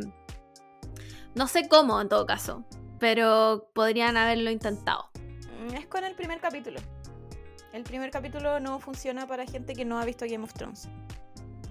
[1.36, 2.64] No sé cómo en todo caso,
[2.98, 5.10] pero podrían haberlo intentado.
[5.60, 6.80] Mm, Es con el primer capítulo.
[7.74, 10.88] El primer capítulo no funciona para gente que no ha visto Game of Thrones.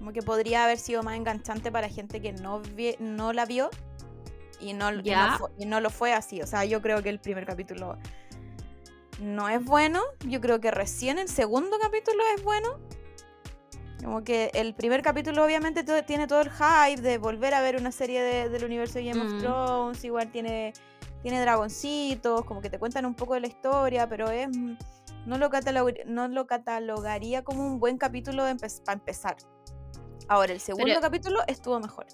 [0.05, 3.71] Como que podría haber sido más enganchante para gente que no, vi- no la vio
[4.59, 5.35] y no, y no Ya.
[5.39, 6.43] fu- y no lo fue así.
[6.43, 7.97] O sea, yo creo que el primer capítulo
[9.19, 10.03] no es bueno.
[10.27, 12.77] Yo creo que recién el segundo capítulo es bueno.
[14.03, 17.91] Como que el primer capítulo obviamente tiene todo el hype de volver a ver una
[17.91, 19.25] serie de- del universo de Game Mm.
[19.37, 20.03] of Thrones.
[20.03, 20.73] Igual tiene,
[21.23, 24.49] tiene dragoncitos, como que te cuentan un poco de la historia, pero es
[25.25, 28.43] no lo, catalog- no lo catalogaría como un buen capítulo
[28.85, 29.35] para empezar.
[30.27, 32.05] Ahora, el segundo Pero- capítulo estuvo mejor.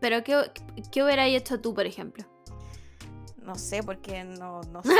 [0.00, 0.50] Pero ¿qué,
[0.90, 2.24] qué hubieras hecho tú, por ejemplo?
[3.42, 4.90] No sé, porque no, no, sé,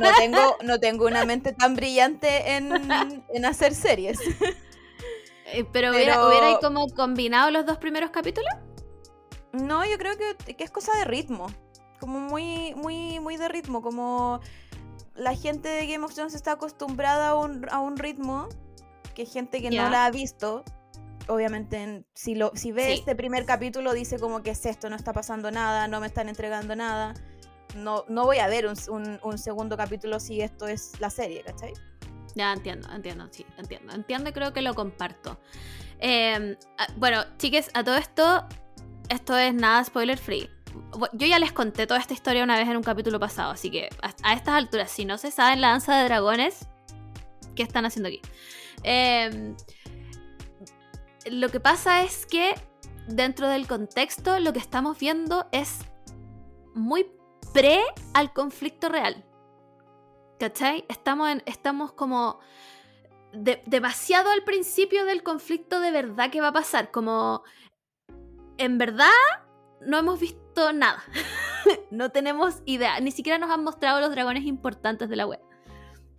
[0.00, 2.70] no- no tengo, no tengo una mente tan brillante en,
[3.28, 4.18] en hacer series.
[5.46, 8.50] Eh, pero, hubiera, Pero- hubiera como combinado los dos primeros capítulos.
[9.52, 11.46] No, yo creo que, que es cosa de ritmo.
[12.00, 13.82] Como muy, muy, muy de ritmo.
[13.82, 14.40] Como
[15.14, 18.48] la gente de Game of Thrones está acostumbrada a un, a un ritmo
[19.14, 20.64] que gente que no la ha visto.
[21.28, 22.92] Obviamente, en- si, lo, si ve Sí.
[23.00, 26.28] este primer capítulo, dice como que es esto, no está pasando nada, no me están
[26.28, 27.14] entregando nada.
[27.76, 31.42] No, no voy a ver un, un- un segundo capítulo si esto es la serie,
[31.42, 31.72] ¿cachai?
[32.34, 33.92] Ya entiendo, entiendo, sí, entiendo.
[33.94, 35.38] Entiendo y creo que lo comparto.
[36.00, 38.46] Eh, ah, bueno, chiques, a todo esto,
[39.08, 40.50] esto es nada spoiler free.
[41.12, 43.88] Yo ya les conté toda esta historia una vez en un capítulo pasado, así que
[44.02, 46.66] a, a estas alturas, si no se saben la danza de dragones,
[47.54, 48.20] ¿qué están haciendo aquí?
[48.82, 49.54] Eh,
[51.30, 52.54] lo que pasa es que
[53.08, 55.78] dentro del contexto lo que estamos viendo es
[56.74, 57.06] muy
[57.52, 57.80] pre
[58.14, 59.24] al conflicto real.
[60.38, 60.84] ¿Cachai?
[60.88, 62.40] Estamos, estamos como
[63.32, 66.90] de- demasiado al principio del conflicto de verdad que va a pasar.
[66.90, 67.42] Como
[68.58, 69.10] en verdad
[69.80, 71.02] no hemos visto nada.
[71.90, 72.98] no tenemos idea.
[73.00, 75.40] Ni siquiera nos han mostrado los dragones importantes de la web.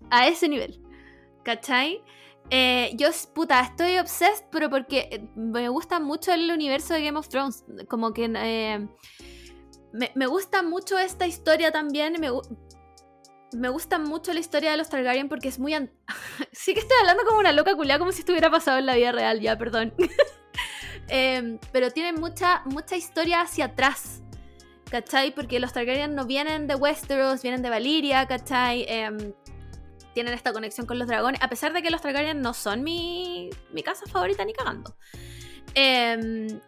[0.09, 0.81] A ese nivel.
[1.43, 2.01] ¿Cachai?
[2.49, 7.17] Eh, yo, puta, estoy obsessed, pero porque eh, me gusta mucho el universo de Game
[7.17, 7.63] of Thrones.
[7.87, 8.87] Como que eh,
[9.91, 12.15] me, gusta mucho esta historia también.
[12.19, 12.29] Me,
[13.53, 15.73] me gusta mucho la historia de los Targaryen porque es muy...
[16.51, 19.11] sí que estoy hablando como una loca culiada, como si estuviera pasado en la vida
[19.11, 19.93] real, ya, perdón.
[21.09, 24.21] Em, pero tiene mucha, mucha historia hacia atrás.
[24.89, 25.35] ¿Cachai?
[25.35, 28.85] Porque los Targaryen no vienen de Westeros, vienen de Valyria, ¿cachai?
[28.87, 29.33] Em,
[30.13, 33.49] tienen esta conexión con los dragones, a pesar de que los Targaryen no son mi,
[33.71, 34.95] mi casa favorita ni cagando.
[35.75, 36.59] Em,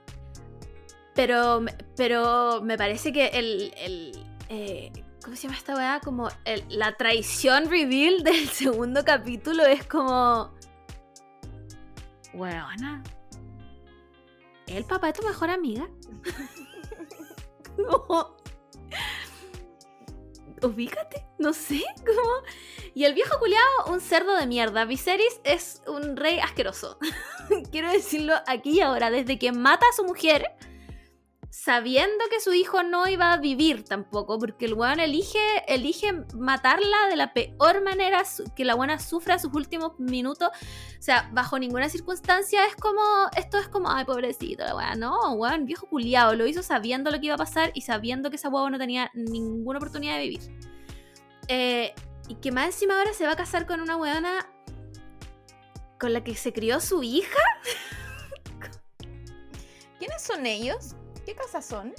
[1.13, 1.63] pero,
[1.95, 3.73] pero me parece que el...
[3.77, 4.11] el,
[4.49, 4.91] eh,
[5.23, 5.99] ¿Cómo se llama esta weá?
[6.03, 10.53] Como el- la traición reveal del segundo capítulo es como...
[12.33, 13.01] Weona.
[14.67, 15.87] ¿El papá de tu mejor amiga?
[17.75, 18.35] Como-
[20.65, 22.31] Ubícate, no sé, como...
[22.93, 24.85] Y el viejo culiao, un cerdo de mierda.
[24.85, 26.97] Viserys es un rey asqueroso.
[27.71, 29.11] Quiero decirlo aquí y ahora.
[29.11, 30.45] Desde que mata a su mujer,
[31.55, 37.07] sabiendo que su hijo no iba a vivir tampoco, porque el weón elige, elige matarla
[37.09, 38.23] de la peor manera,
[38.57, 40.49] que la buena sufra sus últimos minutos.
[40.49, 43.01] O sea, bajo ninguna circunstancia es como,
[43.37, 44.95] esto es como, ay, pobrecito, la weá.
[44.95, 48.35] No, weón, viejo culiao, lo hizo sabiendo lo que iba a pasar y sabiendo que
[48.35, 50.41] esa huevo no tenía ninguna oportunidad de vivir.
[51.47, 51.95] Eh,
[52.27, 54.45] y que más encima ahora se va a casar con una weona
[55.97, 57.39] con la que se crió su hija.
[59.99, 60.95] ¿Quiénes son ellos?
[61.25, 61.93] ¿Qué casa son?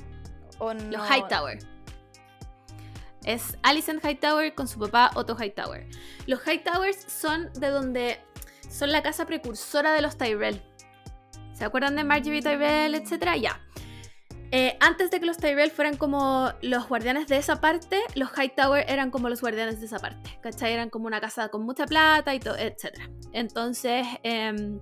[0.59, 1.11] ¿O Los?
[1.11, 1.59] Hightower.
[3.25, 5.87] Es Alicent Hightower con su papá Otto Hightower.
[6.27, 8.21] Los Hightowers son de donde
[8.71, 10.63] son la casa precursora de los Tyrell.
[11.55, 13.37] ¿Se acuerdan de Marjorie Tyrell, etcétera?
[13.37, 13.61] Ya.
[14.53, 18.85] Eh, antes de que los Tyrell fueran como los guardianes de esa parte, los Hightower
[18.89, 20.39] eran como los guardianes de esa parte.
[20.41, 20.73] ¿Cachai?
[20.73, 23.11] Eran como una casa con mucha plata y todo, etcétera.
[23.33, 24.79] Entonces, em,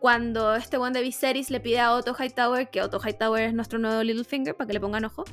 [0.00, 3.78] cuando este one de Viserys le pide a Otto Hightower, que Otto Hightower es nuestro
[3.78, 5.24] nuevo Littlefinger, para que le pongan ojo,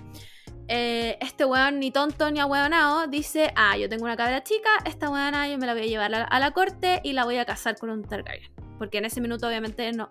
[0.68, 5.10] eh, este weón ni tonto ni ahueonado dice, ah, yo tengo una cabra chica, esta
[5.10, 7.78] weona yo me la voy a llevar a la, corte y la voy a casar
[7.78, 8.52] con un Targaryen.
[8.78, 10.10] Porque en ese minuto obviamente no,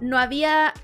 [0.00, 0.74] no había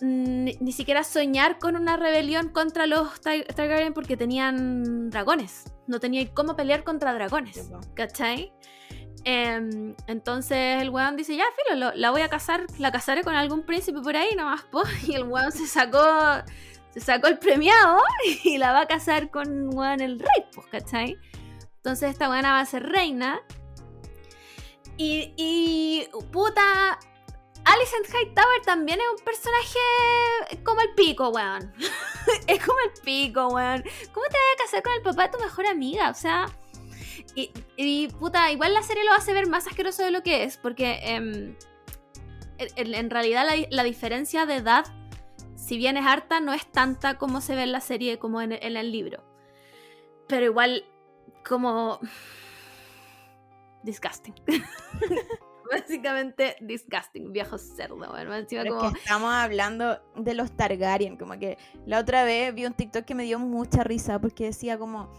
[0.00, 5.64] ni, ni siquiera soñar con una rebelión contra los Tar- Targaryen porque tenían dragones.
[5.86, 7.70] No tenía cómo pelear contra dragones.
[7.94, 8.52] ¿Cachai?
[9.24, 13.34] Em, entonces el weón dice, ya, filo, lo- la voy a casar, la casaré con
[13.34, 14.82] algún príncipe por ahí nomás, po.
[15.06, 16.04] Y el weón se sacó,
[16.92, 18.02] se sacó el premiado
[18.44, 21.16] y la va a casar con weón, el rey, pues, ¿cachai?
[21.76, 23.40] Entonces esta buena va a ser reina.
[24.96, 26.98] Y, y puta,
[27.64, 31.72] Alicent Hightower también es un personaje como el pico, weón.
[32.46, 33.82] es como el pico, weón.
[34.12, 36.10] ¿Cómo te vas a casar con el papá de tu mejor amiga?
[36.10, 36.46] O sea...
[37.34, 40.56] Y, y, puta, igual la serie lo hace ver más asqueroso de lo que es,
[40.56, 41.56] porque em,
[42.58, 44.84] en, en, realidad la, la, diferencia de edad,
[45.56, 48.52] si bien es harta, no es tanta como se ve en la serie como en,
[48.52, 49.24] en el libro.
[50.28, 50.84] Pero igual,
[51.46, 51.98] como...
[53.82, 54.34] Disgusting.
[55.70, 58.92] Básicamente disgusting, viejo cerdo, bueno, encima como...
[58.92, 63.14] que estamos hablando de los Targaryen, como que la otra vez vi un TikTok que
[63.14, 65.10] me dio mucha risa porque decía como,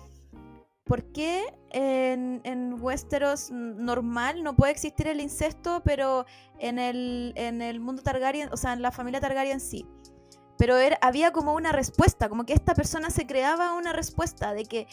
[0.85, 6.25] ¿por qué en, en Westeros normal no puede existir el incesto, pero
[6.59, 9.85] en el, en el mundo Targaryen, o sea, en la familia Targaryen sí?
[10.57, 14.63] Pero era, había como una respuesta, como que esta persona se creaba una respuesta de
[14.63, 14.87] que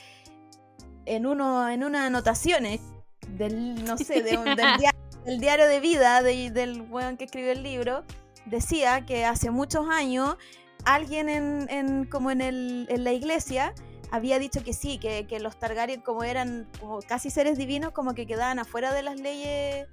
[1.05, 2.81] en uno en unas anotaciones
[3.29, 7.25] del, no sé, de un, del diario el diario de vida de, del weón que
[7.25, 8.03] escribió el libro
[8.47, 10.37] decía que hace muchos años
[10.85, 13.75] alguien en, en como en, el, en, la iglesia
[14.13, 18.15] había dicho que sí, que, que, los Targaryen como eran como casi seres divinos, como
[18.15, 19.89] que quedaban afuera de las leyes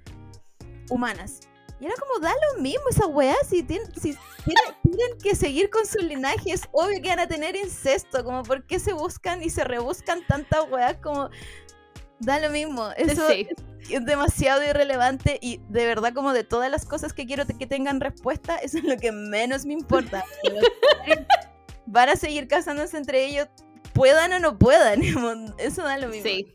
[0.90, 1.40] humanas.
[1.80, 4.14] Y era como, da lo mismo esa weá, si, tienen, si
[4.44, 8.42] tienen, tienen, que seguir con su linaje, es obvio que van a tener incesto, como
[8.42, 11.30] por qué se buscan y se rebuscan tantas weas, como,
[12.18, 12.90] da lo mismo.
[12.98, 13.48] Eso sí.
[13.88, 18.00] es demasiado irrelevante y de verdad como de todas las cosas que quiero que tengan
[18.00, 20.22] respuesta, eso es lo que menos me importa.
[21.86, 23.48] Van a seguir casándose entre ellos,
[24.00, 25.02] puedan o no puedan.
[25.58, 26.22] Eso da lo mismo.
[26.24, 26.50] Sí.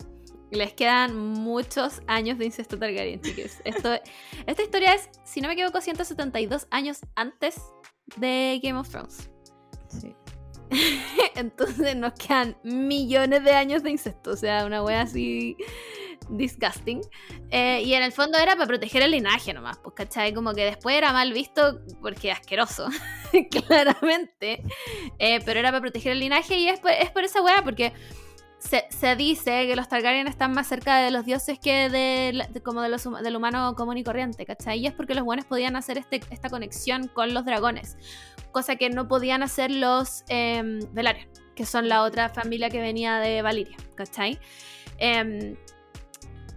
[0.51, 3.57] Les quedan muchos años de incesto Targaryen, chicos.
[3.65, 3.89] Esto,
[4.47, 7.61] esta historia es, si no me equivoco, 172 años antes
[8.15, 9.29] de Game of Thrones.
[9.89, 10.15] Sí.
[11.35, 14.31] Entonces nos quedan millones de años de incesto.
[14.31, 15.55] O sea, una wea así
[16.29, 17.01] disgusting.
[17.51, 20.33] Eh, y en el fondo era para proteger el linaje nomás, pues, ¿cachai?
[20.33, 22.87] Como que después era mal visto porque asqueroso,
[23.51, 24.63] claramente.
[25.19, 27.93] Eh, pero era para proteger el linaje y es por, es por esa wea, porque
[28.59, 32.81] se, se, dice que los Targaryen están más cerca de los dioses que de, como
[32.81, 34.79] de los, del humano común y corriente, ¿cachai?
[34.79, 37.97] Y es porque los buenos podían hacer este, esta conexión con los dragones,
[38.51, 40.79] cosa que no podían hacer los eh,
[41.55, 44.39] que son la otra familia que venía de Valiria, ¿cachai?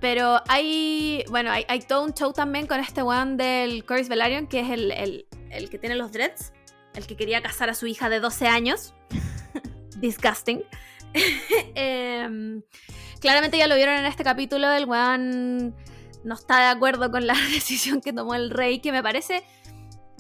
[0.01, 4.61] Pero hay, bueno, hay, todo un show también con este one del Corys Velaryon, que
[4.61, 6.53] es el, el, el, que tiene los dreads,
[6.95, 8.95] el que quería casar a su hija de 12 años.
[9.97, 10.63] Disgusting.
[11.75, 12.61] eh,
[13.21, 15.75] claramente ya lo vieron en este capítulo, el weón
[16.25, 19.45] no está de acuerdo con la decisión que tomó el rey, que me parece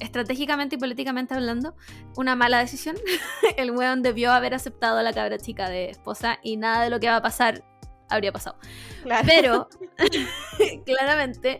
[0.00, 1.74] estratégicamente y políticamente hablando,
[2.16, 2.96] una mala decisión.
[3.56, 7.00] el weón debió haber aceptado a la cabra chica de esposa y nada de lo
[7.00, 7.64] que va a pasar
[8.08, 8.56] habría pasado.
[9.02, 9.26] Claro.
[9.26, 9.68] Pero,
[10.86, 11.58] claramente.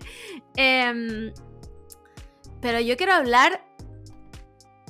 [0.57, 1.33] Eh,
[2.61, 3.65] pero yo quiero hablar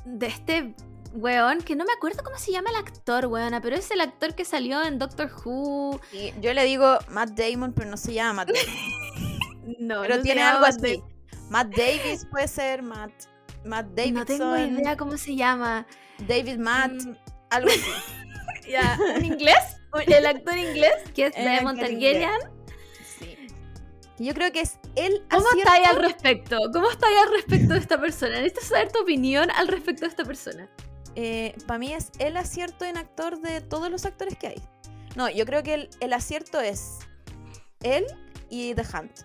[0.05, 0.75] de este
[1.13, 4.35] weón, que no me acuerdo cómo se llama el actor, weona, pero es el actor
[4.35, 6.01] que salió en Doctor Who.
[6.11, 9.77] Sí, yo le digo Matt Damon, pero no se llama Matt Damon.
[9.81, 11.03] no, pero no tiene algo así.
[11.51, 13.13] Matt Davis puede ser, Matt.
[13.65, 14.15] Matt Davidson.
[14.15, 15.87] No tengo idea cómo se llama.
[16.27, 17.17] David Matt, mm.
[17.51, 18.71] algo así.
[18.71, 19.78] ya, ¿en inglés?
[20.07, 22.41] El actor inglés, que es de Montargerian.
[23.19, 23.37] Sí.
[24.19, 25.25] Yo creo que es él.
[25.31, 26.59] ¿Cómo estáis al respecto?
[26.73, 28.41] ¿Cómo estáis al respecto de esta persona?
[28.41, 30.69] Necesito saber tu opinión al respecto de esta persona.
[31.15, 34.63] Eh, Para mí es el acierto en actor de todos los actores que hay.
[35.17, 36.99] No, yo creo que el, el acierto es
[37.83, 38.05] él
[38.51, 39.21] y The Hunt.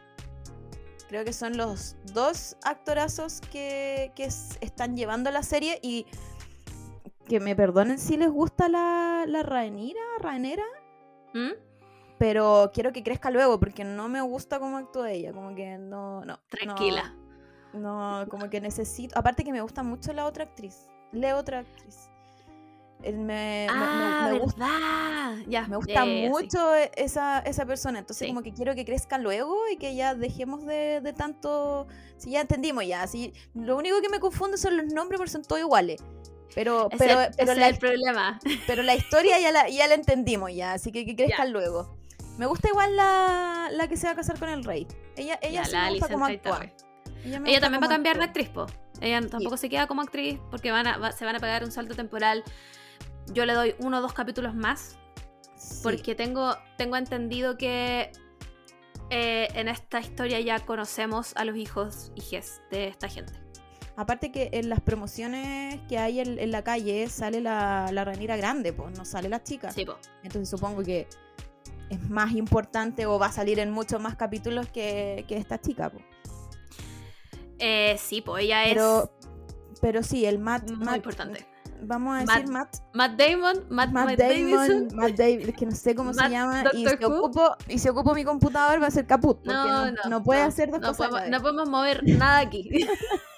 [1.08, 6.08] Creo que son los dos actorazos que, que están llevando la serie y
[7.26, 10.64] que me perdonen si les gusta la, la Raenira, Raenera.
[11.34, 11.52] ¿Mm?
[12.18, 15.34] Pero quiero que crezca luego porque no me gusta cómo actúa ella.
[15.34, 16.40] Como que no, no.
[16.50, 17.16] Tranquila.
[17.74, 19.18] No, no, como que necesito.
[19.18, 20.88] Aparte que me gusta mucho la otra actriz.
[21.12, 22.10] La otra actriz.
[23.02, 24.66] Me, ah, me, me, gusta,
[25.46, 26.90] ya, me gusta yeah, mucho sí.
[26.96, 28.00] esa, esa persona.
[28.00, 28.34] Entonces, sí.
[28.34, 31.88] como que quiero que crezca luego y que ya dejemos de, de tanto.
[32.16, 33.06] Si ya entendimos ya.
[33.08, 36.02] Si, lo único que me confunde son los nombres porque son todos iguales.
[36.56, 38.40] Pero, pero, ese pero es la, el problema.
[38.68, 41.98] Pero la historia ya la, ya la entendimos ya, así que que crezcan luego.
[42.38, 44.88] Me gusta igual la, la, que se va a casar con el rey.
[45.16, 46.72] Ella, ella ya, sí me gusta como actúa.
[47.24, 48.66] Ella, ella también va a cambiar de actriz, po.
[49.02, 51.72] Ella tampoco se queda como actriz porque van a, va, se van a pagar un
[51.72, 52.44] salto temporal.
[53.28, 54.98] Yo le doy uno o dos capítulos más.
[55.56, 55.80] Sí.
[55.84, 58.12] Porque tengo, tengo entendido que
[59.10, 63.43] eh, en esta historia ya conocemos a los hijos hijes de esta gente.
[63.96, 68.04] Aparte que en las promociones que hay en, en la calle sale la, la
[68.38, 69.72] grande, pues no sale la chica.
[69.72, 69.98] Sí, po.
[70.24, 71.08] Entonces supongo que
[71.90, 75.90] es más importante o va a salir en muchos más capítulos que, que esta chica.
[75.90, 76.00] po.
[77.60, 79.12] Eh, sí, pues ella Pero,
[79.82, 81.48] pero sí, el Matt, es muy Matt- importante.
[81.86, 84.88] Vamos a decir Matt, Matt Damon, Matt, Matt Matt Damon.
[84.96, 87.18] Matt David, es que no sé cómo se llama, y Doctor si, Who.
[87.26, 90.40] ocupo, y si ocupo mi computador va a ser caput, porque no, No, no, puede
[90.44, 91.10] no, hacer dos no cosas.
[91.10, 92.70] podemos, no podemos mover nada aquí.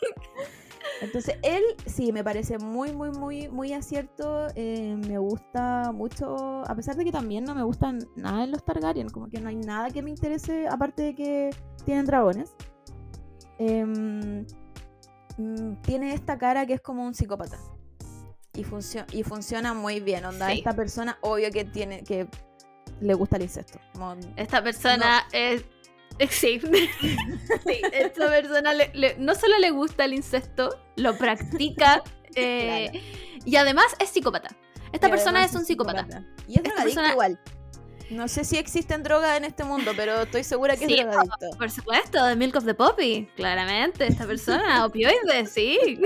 [1.01, 4.47] Entonces, él sí me parece muy, muy, muy, muy acierto.
[4.55, 8.63] eh, me gusta mucho, a pesar de que también no me gustan nada en los
[8.63, 11.49] Targaryen, como que no hay nada que me interese aparte de que
[11.85, 12.55] tienen dragones.
[15.37, 17.57] Mm, tiene esta cara que es como un psicópata.
[18.53, 20.23] Y, funcio- y funciona muy bien.
[20.25, 20.59] Onda, Sí.
[20.59, 22.27] esta persona, obvio que tiene que
[23.01, 23.79] le gusta el incesto.
[23.93, 25.63] como- Esta persona es.
[26.29, 26.59] Sí.
[27.65, 32.03] Sí, esta persona le- le- no solo le gusta el incesto, lo practica
[32.35, 33.01] eh,
[33.45, 34.55] y además es psicópata.
[34.91, 36.23] Esta persona es un psicópata.
[36.47, 37.39] Y es Esta persona- igual.
[38.11, 41.49] No sé si existen drogas en este mundo, pero estoy segura que Sí, es drogadicto.
[41.57, 44.05] Por supuesto, The Milk of the Poppy, claramente.
[44.05, 45.99] Esta persona, opioides, sí.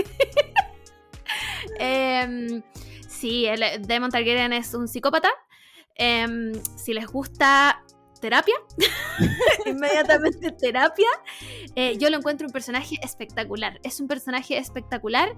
[1.78, 2.62] Em,
[3.08, 5.30] sí, el Demon Targaryen es un psicópata.
[5.96, 7.84] Em, si les gusta
[8.20, 8.56] terapia,
[9.66, 11.08] inmediatamente terapia.
[11.76, 13.80] Eh, yo lo encuentro un personaje espectacular.
[13.84, 15.36] Es un personaje espectacular.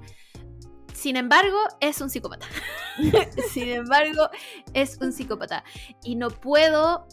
[0.93, 2.45] Sin embargo, es un psicópata.
[3.51, 4.29] Sin embargo,
[4.73, 5.63] es un psicópata.
[6.03, 7.07] Y no puedo.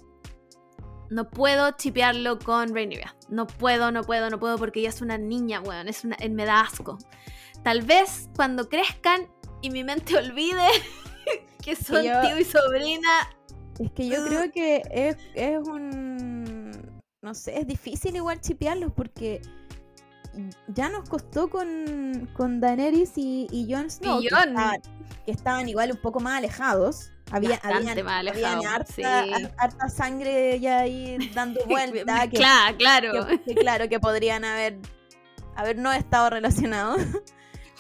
[1.11, 3.17] No puedo chipearlo con Rhaenyra.
[3.31, 5.89] No puedo, no puedo, no puedo porque ella es una niña, weón.
[5.89, 6.99] Es una, me da asco.
[7.65, 9.27] Tal vez cuando crezcan
[9.63, 10.67] y mi mente olvide
[11.65, 13.09] que son yo- tío y sobrina,
[13.79, 16.71] Es que yo creo que es, es un...
[17.23, 19.41] No sé, es difícil igual chipearlos porque
[20.69, 24.83] ya nos costó con, con Daenerys y, y Jon Snow, Y que, estaban,
[25.27, 27.11] que estaban igual un poco más alejados.
[27.31, 29.03] Había, habían, más habían alejados, harta, sí.
[29.59, 32.29] harta sangre ya ahí dando vuelta.
[32.29, 33.27] que, claro, claro.
[33.27, 34.79] que- que claro, que podrían haber,
[35.57, 37.03] haber no estado relacionados.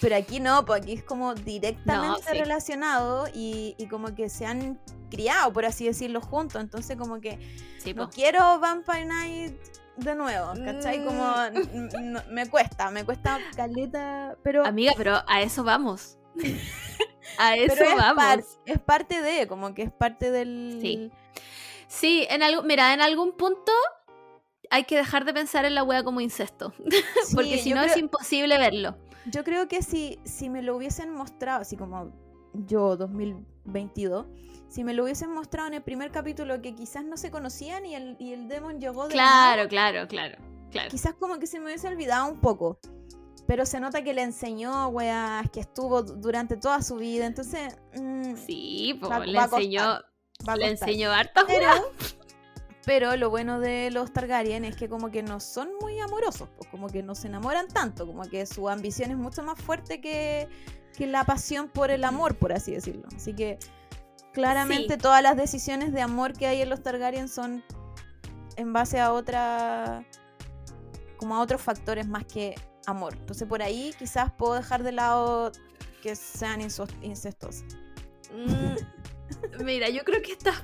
[0.00, 2.38] Pero aquí no, pues aquí es como directamente sí.
[2.38, 4.78] relacionado y, y como que se han
[5.10, 6.60] criado, por así decirlo, juntos.
[6.60, 7.38] Entonces como que
[7.82, 9.56] Sí, no quiero Vampire Night
[9.96, 11.00] de nuevo, ¿cachai?
[11.00, 11.04] Mm.
[11.04, 16.16] Como me cuesta, me cuesta caleta, pero, Amiga, pero a eso vamos.
[17.38, 18.24] a eso pero es, vamos.
[18.24, 20.78] par- es parte de, como que es parte del...
[20.80, 21.10] Sí.
[21.88, 23.72] Sí, en algo, mira, en algún punto
[24.70, 26.72] hay que dejar de pensar en la wea como incesto.
[27.26, 28.96] Sí, porque si no creo- es imposible verlo.
[29.30, 32.12] Yo creo que si, si me lo hubiesen mostrado, así como
[32.54, 34.26] yo 2022,
[34.68, 37.94] si me lo hubiesen mostrado en el primer capítulo que quizás no se conocían y
[37.94, 40.36] el, y el demon llegó de la Claro, claro, claro.
[40.70, 40.90] Claro.
[40.90, 42.78] quizás como que se me hubiese olvidado un poco.
[43.46, 47.24] Pero se nota que le enseñó, weas, que estuvo du- durante toda su vida.
[47.24, 50.00] Entonces, mm, Sí, Va- le costar, enseñó,
[50.58, 51.70] le enseñó harta Pero.
[52.88, 56.70] Pero lo bueno de los Targaryen es que como que no son muy amorosos, pues,
[56.70, 60.48] como que no se enamoran tanto, como que su ambición es mucho más fuerte que,
[60.96, 63.06] que la pasión por el amor, por así decirlo.
[63.14, 63.58] Así que
[64.32, 65.00] claramente Sí.
[65.00, 67.62] todas las decisiones de amor que hay en los Targaryen son
[68.56, 70.06] en base a otra
[71.18, 72.54] como a otros factores más que
[72.86, 73.12] amor.
[73.20, 75.52] Entonces por ahí quizás puedo dejar de lado
[76.02, 77.66] que sean incestuosos.
[78.32, 80.54] Mm, Mira, yo creo que esta.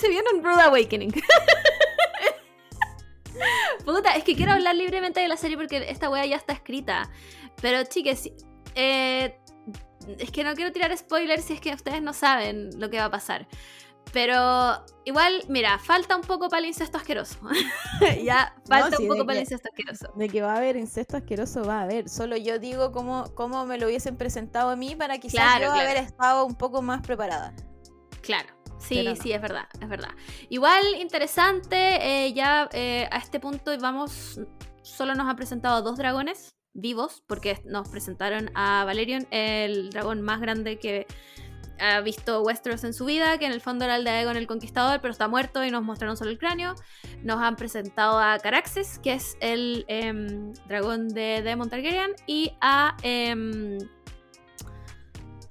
[0.00, 1.12] Se viene un Rude Awakening.
[3.84, 7.10] Puta, es que quiero hablar libremente de la serie porque esta wea ya está escrita.
[7.60, 8.30] Pero, chiques,
[8.74, 9.38] eh,
[10.18, 13.06] es que no quiero tirar spoilers si es que ustedes no saben lo que va
[13.06, 13.46] a pasar.
[14.12, 17.38] Pero igual, mira, falta un poco para el incesto asqueroso.
[18.24, 20.12] ya, falta sí, un poco para el incesto asqueroso.
[20.16, 22.08] De que va a haber incesto asqueroso, va a haber.
[22.08, 25.72] Solo yo digo cómo, cómo me lo hubiesen presentado a mí para quizás Claro, yo
[25.72, 25.88] claro.
[25.88, 27.54] haber estado un poco más preparada.
[28.22, 28.59] Claro.
[28.80, 29.14] Sí, no.
[29.14, 30.10] sí, es verdad, es verdad.
[30.48, 34.40] Igual interesante, eh, ya eh, a este punto vamos,
[34.82, 40.40] solo nos han presentado dos dragones vivos, porque nos presentaron a Valerion, el dragón más
[40.40, 41.06] grande que
[41.80, 44.46] ha visto Westeros en su vida, que en el fondo era el de Aegon el
[44.46, 46.74] Conquistador, pero está muerto y nos mostraron solo el cráneo.
[47.22, 52.96] Nos han presentado a Caraxes, que es el em, dragón de Daemon Targaryen, y a...
[53.02, 53.78] em,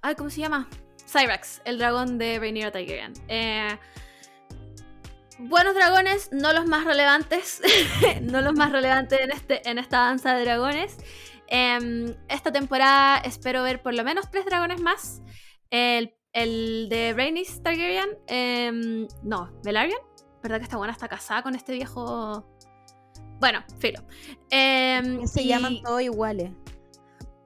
[0.01, 0.69] ay, ¿cómo se llama?
[1.11, 3.13] Cyrax, el dragón de Rhaenyra Targaryen.
[3.27, 3.77] Eh,
[5.39, 7.61] buenos dragones, no los más relevantes,
[8.21, 10.97] no los más relevantes en, este, en esta danza de dragones.
[11.47, 15.21] Em, esta temporada espero ver por lo menos tres dragones más.
[15.71, 19.99] El, el de Rhaenys Targaryen, em, no, Velaryon.
[20.43, 22.45] ¿Verdad que esta buena está casada con este viejo
[23.39, 24.01] Bueno, filo.
[24.51, 26.51] Em, se y- llaman todos iguales.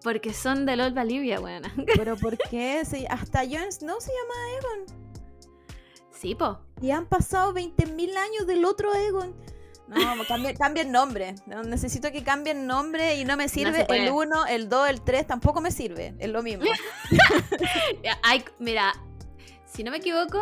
[0.04, 1.64] Porque son de LOL Valiria, weón.
[1.96, 2.84] Pero ¿por qué?
[3.10, 5.04] Hasta Jon Snow se llama Egon.
[6.12, 6.60] sí, po.
[6.82, 9.34] Y han pasado 20.000 años del otro Egon.
[9.88, 11.36] No, el nombre.
[11.46, 15.28] No, necesito que cambien nombre y no me sirve el 1, el 2, el 3,
[15.28, 16.16] tampoco me sirve.
[16.20, 16.66] Es lo mismo.
[18.60, 18.94] Mira,
[19.66, 20.40] si no me equivoco,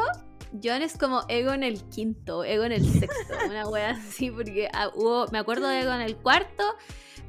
[0.63, 5.27] John es como Egon el quinto, Egon el sexto, una wea así, porque ah, hubo,
[5.31, 6.63] me acuerdo de Egon el cuarto,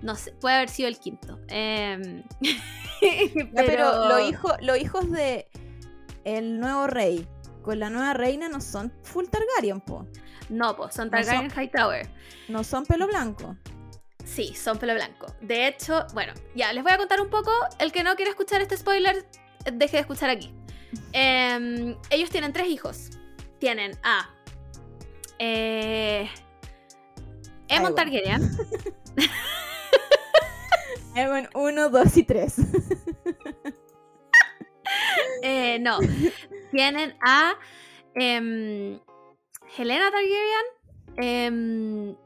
[0.02, 1.38] no sé, puede haber sido el quinto.
[1.48, 2.24] Em,
[3.54, 5.48] pero los hijos, los hijos de
[6.24, 7.26] el nuevo rey
[7.62, 10.06] con la nueva reina no son full Targaryen, po.
[10.48, 12.08] No, pues son No son- Targaryen Hightower.
[12.48, 13.56] No son pelo blanco.
[14.24, 15.26] Sí, son pelo blanco.
[15.40, 17.50] De hecho, bueno, ya les voy a contar un poco.
[17.78, 19.26] El que no quiere escuchar este spoiler,
[19.72, 20.52] deje de escuchar aquí.
[21.12, 23.10] Em, ellos tienen tres hijos.
[23.58, 24.30] Tienen a
[25.38, 26.28] eh,
[27.68, 27.94] Aemon.
[27.94, 28.50] Targaryen.
[31.14, 32.54] Egon 1, 2 y 3.
[35.44, 35.98] Eh, no.
[36.70, 37.54] Tienen a
[38.14, 39.00] em,
[39.76, 40.64] Helena Targaryen.
[41.16, 42.16] em,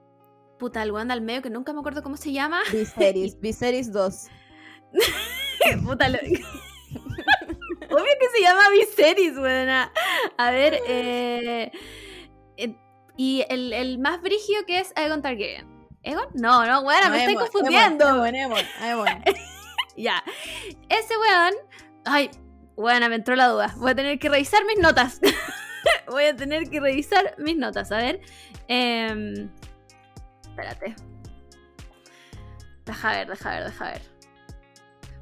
[0.58, 2.60] puta, el weón del medio que nunca me acuerdo cómo se llama.
[2.70, 4.26] Viserys, Viserys 2.
[5.84, 6.18] Puta, lo-
[7.96, 9.90] Obvio que se llama Viserys, buena.
[10.36, 11.72] A ver, eh,
[12.58, 12.74] eh,
[13.16, 15.66] y el, el más brigio que es Aegon Targaryen.
[16.02, 16.26] ¿Egon?
[16.34, 18.06] No, no, buena, me estoy confundiendo.
[18.06, 19.24] Aemon, Aemon, Aemon.
[19.96, 20.22] Ya.
[20.90, 21.54] Ese weón.
[22.04, 22.30] Ay,
[22.76, 23.74] buena, me entró la duda.
[23.78, 25.20] Voy a tener que revisar mis notas.
[26.06, 27.90] Voy a tener que revisar mis notas.
[27.92, 28.20] A ver.
[28.68, 29.50] em,
[30.42, 30.94] espérate.
[32.84, 34.15] Deja ver, deja ver, deja ver.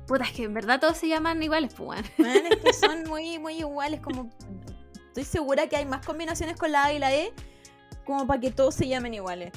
[0.06, 2.02] Puta, es que en verdad todos se llaman iguales, pues.
[2.18, 4.00] Man, es que son muy, muy iguales.
[4.00, 4.30] Como
[5.06, 7.32] estoy segura que hay más combinaciones con la A y la E
[8.04, 9.52] como para que todos se llamen iguales.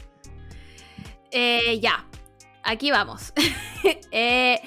[1.31, 2.05] Eh, ya,
[2.63, 3.33] aquí vamos.
[4.11, 4.59] Eh,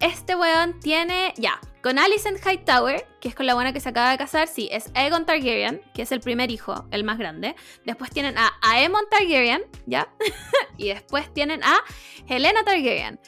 [0.00, 4.10] este weón tiene, ya, con Alicent Hightower, que es con la buena que se acaba
[4.10, 7.54] de casar, sí, es Aegon Targaryen, que es el primer hijo, el más grande.
[7.84, 10.08] Después tienen a Aemon Targaryen, ¿ya?
[10.78, 11.80] y después tienen a
[12.26, 13.20] Helena Targaryen.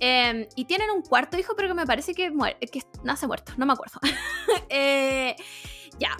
[0.00, 3.52] Em, y tienen un cuarto hijo, pero que me parece que, muere, que nace muerto,
[3.56, 4.00] no me acuerdo.
[4.70, 5.34] Eh,
[5.98, 6.16] ya.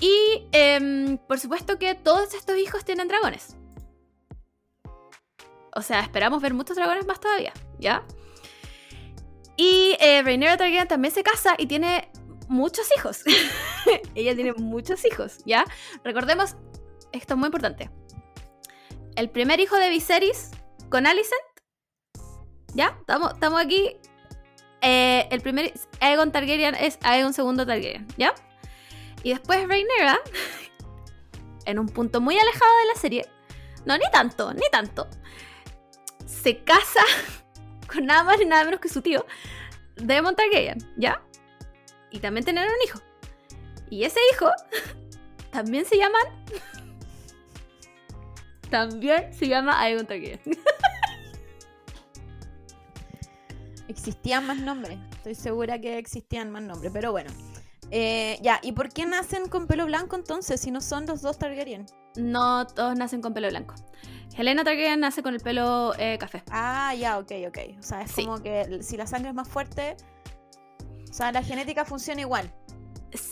[0.00, 3.56] Y em, por supuesto que todos estos hijos tienen dragones.
[5.76, 8.04] O sea, esperamos ver muchos dragones más todavía, ¿ya?
[9.56, 10.56] Y eh, Rhaenyra
[10.86, 12.10] también se casa y tiene
[12.48, 13.22] muchos hijos.
[14.14, 15.64] Ella tiene muchos hijos, ¿ya?
[16.04, 16.56] Recordemos,
[17.12, 17.90] esto es muy importante.
[19.16, 20.50] El primer hijo de Viserys
[20.90, 21.42] con Alicent,
[22.74, 22.96] ¿ya?
[23.00, 23.96] Estamos, aquí.
[24.82, 28.34] Eh, el primer Aegon Targaryen es Aegon II Targaryen, ¿ya?
[29.22, 30.18] Y después Rhaenyra,
[31.64, 33.26] en un punto muy alejado de la serie,
[33.86, 35.08] no, ni tanto, ni tanto,
[36.26, 37.00] se casa
[37.92, 39.24] con nada más ni nada menos que su tío,
[39.96, 41.22] Daemon Targaryen, ¿ya?
[42.10, 43.00] Y también tienen un hijo.
[43.88, 44.50] Y ese hijo
[45.50, 46.22] también se llaman...
[48.70, 50.40] también se llama Aegon Targaryen.
[53.88, 54.98] Existían más nombres.
[55.16, 57.30] Estoy segura que existían más nombres, pero bueno.
[57.90, 61.38] Eh, ya, ¿y por qué nacen con pelo blanco entonces si no son los dos
[61.38, 61.86] Targaryen?
[62.16, 63.74] No todos nacen con pelo blanco.
[64.36, 66.42] Helena Targaryen nace con el pelo eh, café.
[66.50, 67.58] Ah, ya, ok, ok.
[67.78, 68.24] O sea, es Sí.
[68.24, 69.96] como que si la sangre es más fuerte,
[71.08, 72.52] o sea, la genética funciona igual.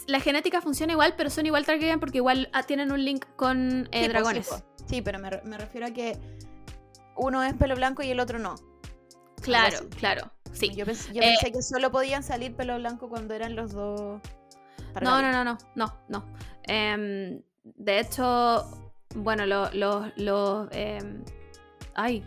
[0.07, 3.89] La genética funciona igual, pero son igual Targaryen porque igual ah, tienen un link con
[3.91, 4.47] eh, Sí, po, dragones.
[4.47, 4.85] Sí, po.
[4.87, 6.17] Sí, pero me, re- me refiero a que
[7.17, 8.55] uno es pelo blanco y el otro no.
[9.43, 10.31] Claro, claro.
[10.51, 10.69] Sí.
[10.75, 14.21] Yo, Eh, pensé que solo podían salir pelo blanco cuando eran los dos.
[15.01, 16.25] No, no, no, no, no, no.
[16.63, 18.63] Em, de hecho,
[19.15, 19.73] bueno, los...
[19.73, 21.23] Lo, lo, em,
[21.95, 22.23] ay.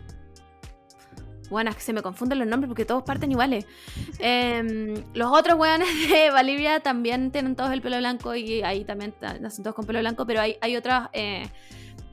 [1.49, 3.65] Bueno, es que se me confunden los nombres porque todos parten iguales.
[4.19, 9.13] Em, los otros weones de Valiria también tienen todos el pelo blanco y ahí también
[9.13, 11.07] ta- nacen todos con pelo blanco, pero hay, hay otras...
[11.13, 11.49] eh,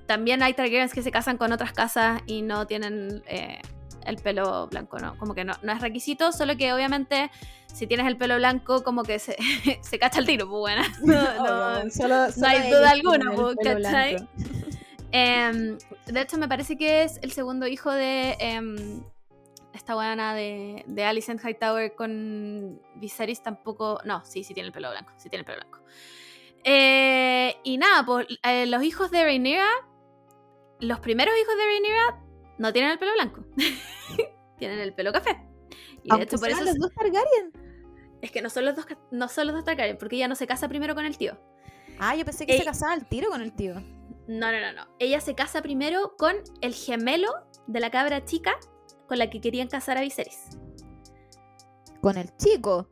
[0.06, 3.58] también hay Targaryens que se casan con otras casas y no tienen eh,
[4.06, 5.16] el pelo blanco, ¿no?
[5.18, 7.30] Como que no, no es requisito, solo que obviamente
[7.72, 9.36] si tienes el pelo blanco como que se,
[9.82, 10.82] se cacha el tiro, pues bueno.
[11.02, 14.16] No, no, solo- solo hay duda alguna, pelo ¿cachai?
[15.16, 19.00] Em, de hecho, me parece que es el segundo hijo de em,
[19.72, 24.00] esta buena de, de Alicent Hightower con Viserys tampoco.
[24.04, 25.12] No, sí, sí tiene el pelo blanco.
[25.16, 25.78] Sí tiene el pelo blanco.
[26.64, 29.68] Eh, y nada, pues eh, los hijos de Rhaenyra,
[30.80, 32.23] los primeros hijos de Rhaenyra
[32.58, 33.44] no tienen el pelo blanco.
[34.58, 35.40] tienen el pelo café.
[36.02, 37.52] Y de Aunque hecho, por sean eso los dos Targaryen.
[38.22, 40.46] es que no son los dos, no son los dos Targaryen, porque ella no se
[40.46, 41.38] casa primero con el tío.
[41.98, 42.58] Ah, yo pensé que Ey.
[42.58, 43.74] se casaba al tiro con el tío.
[44.26, 44.86] No, no, no, no.
[44.98, 47.30] Ella se casa primero con el gemelo
[47.66, 48.56] de la cabra chica
[49.06, 50.40] con la que querían casar a Viserys.
[52.00, 52.88] Con el chico.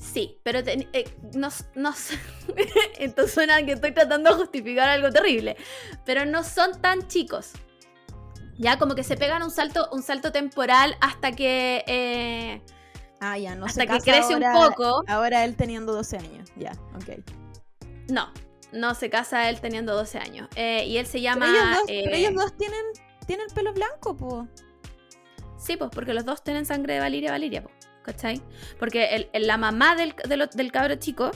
[0.00, 1.04] Sí, pero ten- eh,
[1.36, 2.18] no, no s-
[2.98, 5.56] esto suena que estoy tratando de justificar algo terrible,
[6.04, 7.52] pero no son tan chicos.
[8.58, 12.62] Ya como que se pegan un salto, un salto temporal hasta que eh,
[13.20, 15.04] Ah, ya, no hasta se que casa crece un poco.
[15.06, 16.50] Ahora él teniendo 12 años.
[16.56, 17.20] Ya, ok.
[18.08, 18.32] No,
[18.72, 20.48] no se casa él teniendo 12 años.
[20.56, 21.46] Eh, y él se llama.
[21.46, 22.84] Pero ellos dos, eh, pero ellos dos tienen,
[23.26, 24.48] tienen pelo blanco, po.
[25.56, 27.70] Sí, pues porque los dos tienen sangre de Valiria Valiria, po,
[28.02, 28.42] ¿cachai?
[28.80, 31.30] Porque el- el- la mamá del, de lo- del cabro chico,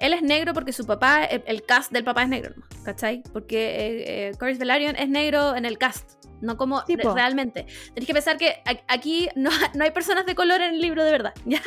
[0.00, 3.22] él es negro porque su papá, el, cast del papá es negro, ¿cachai?
[3.32, 7.66] Porque eh, eh, Velaryon es negro en el cast, no como re- realmente.
[7.94, 11.10] Tenéis que pensar que aquí no, no hay personas de color en el libro de
[11.12, 11.62] verdad, ¿ya?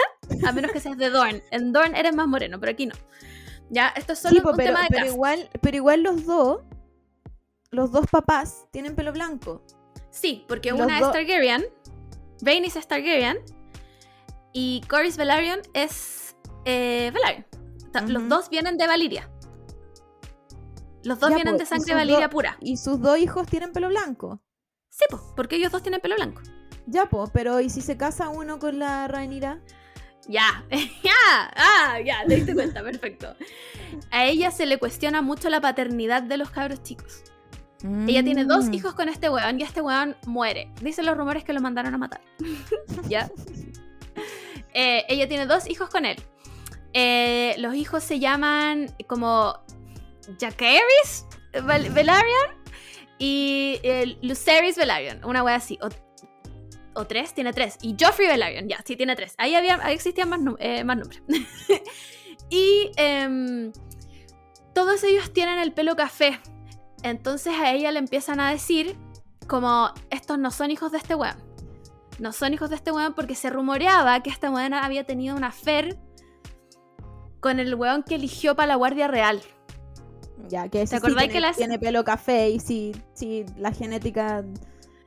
[0.46, 1.42] A menos que seas de Dorn.
[1.52, 2.96] En Dorn eres más moreno, pero aquí no.
[3.70, 5.14] Ya, esto es solo Sí, po, un pero, tema de pero cast.
[5.14, 6.62] igual, pero igual los dos,
[7.72, 9.64] los dos papás tienen pelo blanco.
[10.10, 11.66] Sí, porque Los una es Targaryen,
[12.42, 13.38] Rhaenys es Targaryen
[14.54, 17.46] y Corlys Velaryon es eh, Velaryon.
[18.08, 19.30] Los dos vienen de Valiria.
[21.04, 22.58] Los dos Ya, vienen po, de sangre Valiria pura.
[22.60, 24.42] Y sus dos hijos tienen pelo blanco.
[24.90, 26.42] Sí, pues, porque ellos dos tienen pelo blanco.
[26.88, 29.60] Ya, po, pero ¿y si se casa uno con la Rhaenyra?
[30.28, 30.66] Ya,
[31.04, 31.14] ya,
[31.56, 33.36] ah, ya, te diste cuenta, perfecto.
[34.12, 37.24] A ella se le cuestiona mucho la paternidad de los cabros chicos.
[38.08, 38.74] Ella tiene dos Mm.
[38.74, 40.70] hijos con este weón y este weón muere.
[40.82, 42.22] Dicen los rumores que lo mandaron a matar.
[43.10, 43.30] ¿Ya?
[44.72, 46.16] Eh, ella tiene dos hijos con él.
[46.94, 49.56] Eh, los hijos se llaman como
[50.40, 51.26] Jacaerys
[51.64, 52.60] Val- Velaryon
[53.20, 55.78] y eh, Lucerys Velaryon, una wea así.
[56.96, 57.78] O, tres, tiene tres.
[57.82, 59.34] Y Joffrey Velaryon, ya, sí, tiene tres.
[59.38, 61.22] Ahí, había, ahí existían más, eh, más nombres.
[62.50, 63.72] y em,
[64.74, 66.40] todos ellos tienen el pelo café.
[67.04, 68.98] Entonces a ella le empiezan a decir
[69.48, 71.38] como, estos no son hijos de este weón.
[72.20, 75.48] No son hijos de este weón porque se rumoreaba que esta weón había tenido una
[75.48, 75.98] affair
[77.40, 79.42] con el weón que eligió para la Guardia Real.
[80.48, 84.44] Ya, que sí acordáis tiene, que las- tiene pelo café y sí, sí, la genética...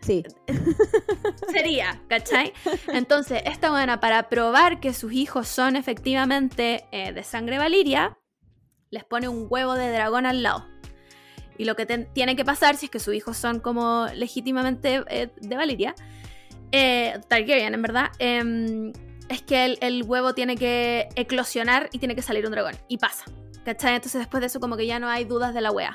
[0.01, 0.25] Sí.
[1.53, 2.53] Sería, ¿cachai?
[2.89, 8.19] Entonces, esta buena, para probar que sus hijos son efectivamente eh, de sangre valiria,
[8.91, 10.67] les pone un huevo de dragón al lado.
[11.57, 15.29] Y lo que tiene que pasar, si es que sus hijos son como legítimamente eh,
[15.41, 15.95] de Valiria,
[16.73, 18.93] eh, Targaryen en verdad, em,
[19.33, 22.75] es que el, huevo tiene que eclosionar y tiene que salir un dragón.
[22.89, 23.25] Y pasa,
[23.65, 23.95] ¿cachai?
[23.95, 25.95] Entonces después de eso como que ya no hay dudas de la wea.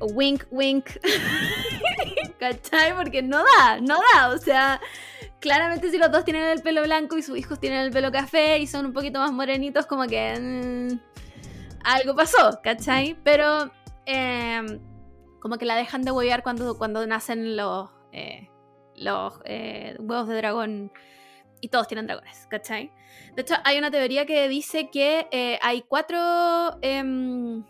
[0.00, 0.90] Wink, wink.
[2.38, 2.94] ¿Cachai?
[2.94, 4.28] Porque no da, no da.
[4.30, 4.80] O sea,
[5.40, 8.58] claramente si los dos tienen el pelo blanco y sus hijos tienen el pelo café
[8.58, 10.98] y son un poquito más morenitos, como que mm,
[11.84, 13.16] algo pasó, ¿cachai?
[13.22, 13.70] Pero
[14.06, 14.80] eh,
[15.40, 18.48] como que la dejan de huevear cuando, cuando nacen los, eh,
[18.96, 20.92] los eh, huevos de dragón
[21.64, 22.92] y todos tienen dragones, ¿cachai?
[23.34, 26.78] De hecho, hay una teoría que dice que eh, hay cuatro...
[26.82, 27.64] em,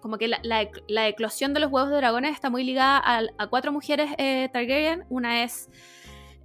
[0.00, 3.00] como que la, la ec- la eclosión de los huevos de dragones está muy ligada
[3.38, 5.04] a, cuatro mujeres eh, Targaryen.
[5.08, 5.68] Una es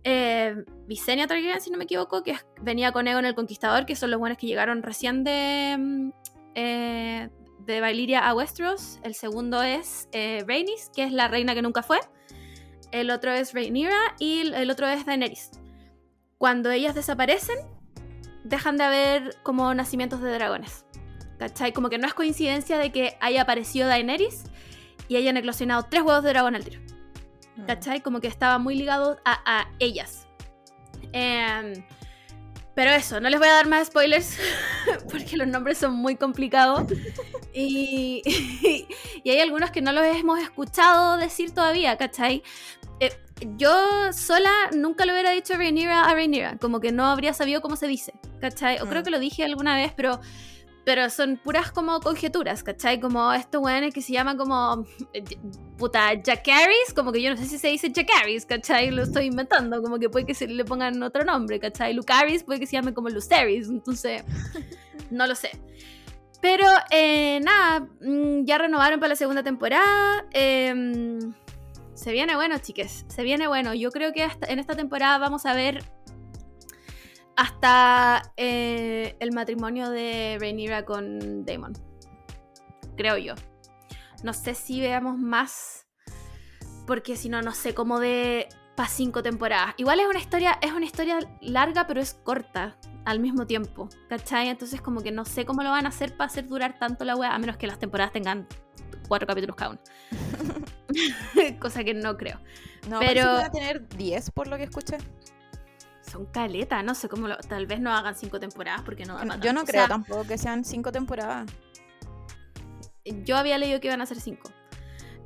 [0.03, 0.55] eh,
[0.87, 4.19] Visenya Targaryen, si no me equivoco, que venía con Egon el Conquistador, que son los
[4.19, 6.09] buenos que llegaron recién de, mm,
[6.55, 7.29] eh,
[7.65, 8.99] de Valyria a Westeros.
[9.03, 11.99] El segundo es eh, Rhaenys, que es la reina que nunca fue.
[12.91, 15.49] El otro es Rhaenyra y el otro es Daenerys.
[16.37, 17.57] Cuando ellas desaparecen,
[18.43, 20.85] dejan de haber como nacimientos de dragones.
[21.39, 21.71] ¿Cachai?
[21.71, 24.43] Como que no es coincidencia de que haya aparecido Daenerys
[25.07, 26.81] y hayan eclosionado tres huevos de dragón al tiro.
[27.65, 28.01] ¿Cachai?
[28.01, 30.27] Como que estaba muy ligado a, a ellas.
[31.11, 31.73] Em,
[32.77, 34.37] pero eso, no les voy a dar más spoilers
[35.11, 36.83] porque los nombres son muy complicados.
[37.51, 38.21] Y,
[39.23, 42.43] y hay algunos que no los hemos escuchado decir todavía, ¿cachai?
[42.99, 43.11] Eh,
[43.55, 43.73] yo
[44.13, 47.87] sola nunca lo hubiera dicho Rhaenyra a Rhaenyra, como que no habría sabido cómo se
[47.87, 48.79] dice, ¿cachai?
[48.79, 49.05] O creo Mm.
[49.05, 50.21] que lo dije alguna vez, pero
[50.87, 53.01] pero son puras como conjeturas, ¿cachai?
[53.01, 54.85] Como estos weones que se llaman como
[55.77, 58.89] puta Jackaris, como que yo no sé si se dice Jackaris, ¿cachai?
[58.91, 61.93] Lo estoy inventando, como que puede que se le pongan otro nombre, ¿cachai?
[61.93, 64.23] Lucaris puede que se llame como Luceris, entonces
[65.11, 65.51] no lo sé.
[66.41, 70.25] Pero eh, nada, mm, ya renovaron para la segunda temporada.
[70.31, 71.33] em,
[71.95, 73.03] se viene bueno, chiques.
[73.09, 73.73] Se viene bueno.
[73.73, 75.83] Yo creo que hasta- en esta temporada vamos a ver
[77.37, 81.73] hasta eh, el matrimonio de Rhaenyra con Daemon.
[82.97, 83.35] Creo yo.
[84.23, 85.87] No sé si veamos más.
[86.87, 89.73] Porque si no, no sé cómo de para cinco temporadas.
[89.77, 93.87] Igual es una historia, es una historia larga, pero es corta al mismo tiempo.
[94.09, 94.49] ¿Cachai?
[94.49, 97.15] Entonces como que no sé cómo lo van a hacer para hacer durar tanto la
[97.15, 98.47] wea, a menos que las temporadas tengan
[99.07, 99.79] cuatro capítulos cada uno.
[101.59, 102.39] Cosa que no creo.
[102.89, 104.97] No, Pero- van a tener 10 por lo que escuché.
[106.11, 109.37] Son caletas, no sé cómo lo, tal vez no hagan cinco temporadas porque no da
[109.39, 109.61] Yo no.
[109.61, 111.51] O creo sea, tampoco que sean 5 temporadas.
[113.23, 114.49] Yo había leído que iban a ser cinco.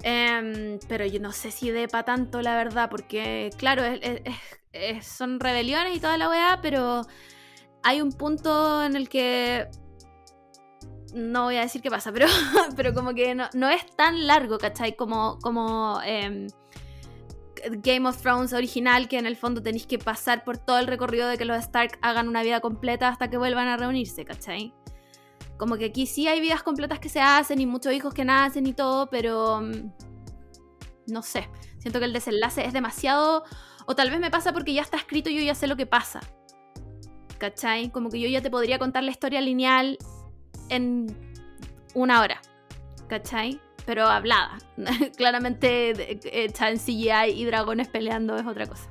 [0.04, 4.22] Em, pero yo no sé si de pa' tanto, la verdad, porque, claro, es- es-
[4.26, 4.36] es-
[4.74, 7.02] es- son rebeliones y toda la weá, pero
[7.84, 9.68] hay un punto en el que.
[11.14, 12.26] No voy a decir qué pasa, pero,
[12.76, 14.96] pero como que no, no es tan largo, ¿cachai?
[14.96, 16.48] Como, como em,
[17.84, 21.28] Game of Thrones original, que en el fondo tenéis que pasar por todo el recorrido
[21.28, 24.74] de que los Stark hagan una vida completa hasta que vuelvan a reunirse, ¿cachai?
[25.58, 28.66] Como que aquí sí hay vidas completas que se hacen y muchos hijos que nacen
[28.66, 29.92] y todo, pero mm,
[31.08, 31.50] no sé.
[31.78, 33.44] Siento que el desenlace es demasiado.
[33.86, 35.86] O tal vez me pasa porque ya está escrito y yo ya sé lo que
[35.86, 36.20] pasa.
[37.38, 37.90] ¿Cachai?
[37.90, 39.98] Como que yo ya te podría contar la historia lineal
[40.70, 41.08] en
[41.94, 42.42] una hora.
[43.08, 43.60] ¿Cachai?
[43.86, 44.58] Pero hablada.
[45.18, 48.88] Claramente hecha en CGI y dragones peleando es otra cosa.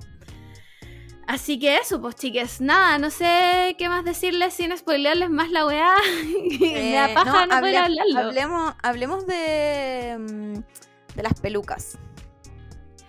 [1.26, 5.64] Así que eso, pues chiques, nada, no sé qué más decirles sin spoilearles más la
[5.64, 5.94] weá.
[6.60, 8.18] Me Eh, paja no, hable- poder hablarlo.
[8.18, 11.98] Hablemos, hablemos de, mm, de las pelucas.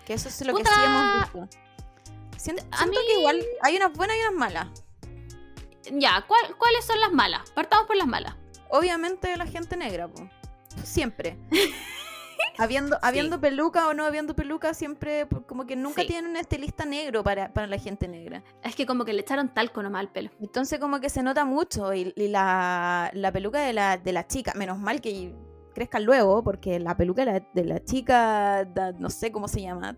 [0.06, 1.50] Que eso es lo que sí hemos visto.
[2.38, 4.68] Siento, A siento mí- que igual hay unas buenas y unas malas.
[5.92, 7.50] Ya, ¿cuál- ¿cuáles son las malas?
[7.51, 8.35] Partamos por las malas.
[8.69, 10.30] Obviamente la gente negra, po.
[10.83, 11.38] Siempre.
[12.58, 16.08] habiendo, habiendo peluca o no habiendo peluca, siempre como que nunca Sí.
[16.08, 18.43] tienen un estilista negro para, para la gente negra.
[18.64, 20.30] Es que como que le echaron talco nomás al pelo.
[20.41, 24.27] Entonces como que se nota mucho y, y la, la peluca de la, de la
[24.27, 25.33] chica, menos mal que
[25.74, 29.61] crezcan luego, porque la peluca de la, de la chica, da- no sé cómo se
[29.61, 29.95] llama,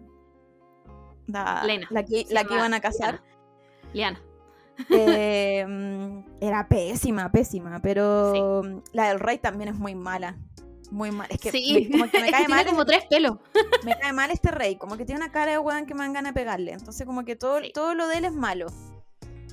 [1.28, 1.88] da- Lena.
[1.90, 3.22] la que, la que iban a casar,
[3.94, 4.22] Liana.
[4.90, 8.62] eh, mm, era pésima, pésima, pero
[8.92, 10.38] la del rey también es muy mala.
[10.94, 13.38] Muy mal, es que, sí, como que me cae tiene mal como tres pelos.
[13.84, 16.14] me cae mal este rey, como que tiene una cara de weón que me dan
[16.14, 16.72] ganas de pegarle.
[16.74, 17.72] Entonces, como que todo, Sí.
[17.74, 18.68] todo lo de él es malo.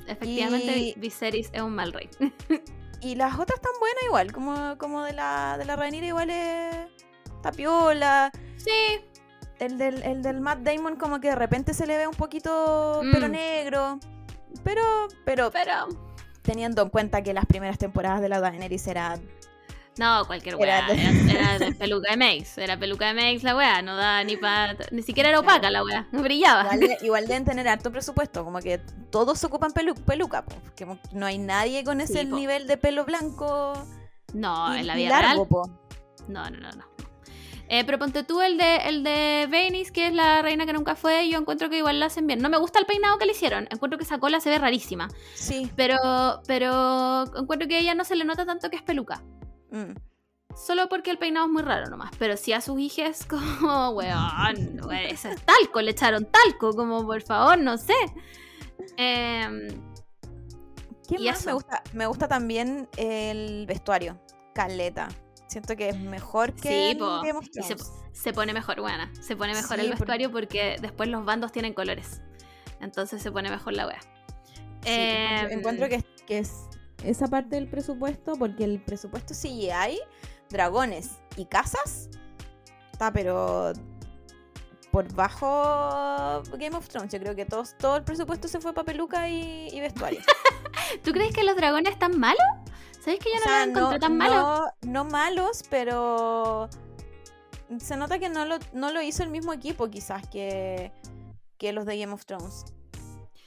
[0.07, 2.09] Efectivamente, Y- Viserys es un mal rey.
[3.03, 6.77] Y las otras están buenas igual, como, como de la de la Rhaenyra igual es
[7.43, 8.31] tapiola.
[8.59, 9.01] sí,
[9.59, 13.01] El del, el del Matt Damon como que de repente se le ve un poquito
[13.11, 13.33] pelo Mm.
[13.33, 13.99] negro.
[14.65, 14.83] Pero,
[15.25, 15.89] pero pero...
[16.43, 19.19] teniendo en cuenta que las primeras temporadas de la Daenerys era...
[19.99, 20.87] No, cualquier weá.
[20.89, 22.63] Era, peluca de Mace.
[22.65, 23.83] Era peluca de Mace la weá.
[23.83, 24.77] No da ni para...
[24.93, 26.09] Ni siquiera era opaca la weá.
[26.13, 26.63] No brillaba.
[26.75, 28.79] Igual, de- igual deben tener harto presupuesto, como que
[29.11, 32.77] todos ocupan pelu- peluca, po, que mo- no hay nadie con ese Sí, nivel de
[32.79, 33.73] pelo blanco
[34.33, 35.49] No, y, en la vida largo, real.
[35.49, 35.71] po.
[36.29, 36.85] No, no, no, no.
[37.73, 40.97] Eh, pero ponte tú el de, el de Venice, que es la reina que nunca
[40.97, 42.41] fue, yo encuentro que igual la hacen bien.
[42.41, 45.09] No me gusta el peinado que le hicieron, encuentro que esa cola se ve rarísima.
[45.35, 45.71] Sí.
[45.77, 45.97] Pero,
[46.49, 49.23] pero encuentro que a ella no se le nota tanto que es peluca.
[49.71, 49.95] Mm.
[50.57, 52.11] Solo porque el peinado es muy raro nomás.
[52.19, 57.07] Pero si a sus hijas, como, weón, weón, eso es talco, le echaron talco, como
[57.07, 57.95] por favor, no sé.
[58.97, 59.69] Em,
[61.09, 61.83] ¿Qué más me gusta?
[61.93, 64.21] Me gusta también el vestuario.
[64.55, 65.09] Caleta.
[65.47, 67.23] Siento que es mejor que Sí, po.
[67.55, 67.77] Y se,
[68.13, 69.13] se pone mejor, buena.
[69.21, 72.23] Se pone mejor Sí, el vestuario porque después los bandos tienen colores.
[72.81, 74.01] Entonces se pone mejor la wea.
[74.83, 76.53] Sí, Em, encuentro, que, es- que es
[77.05, 79.99] esa parte del presupuesto, porque el presupuesto CGI,
[80.49, 82.09] dragones y casas,
[82.93, 83.73] está pero
[84.91, 87.13] por bajo Game of Thrones.
[87.13, 90.21] Yo creo que todos, todo el presupuesto se fue para peluca y, y vestuario.
[91.05, 92.43] ¿Tú crees que los dragones están malos?
[93.01, 94.37] ¿Sabes que yo O no sea, los encontré tan malos?
[94.83, 96.69] no, no malos, pero
[97.79, 100.93] se nota que no lo, no lo hizo el mismo equipo quizás que,
[101.57, 102.65] que los de Game of Thrones.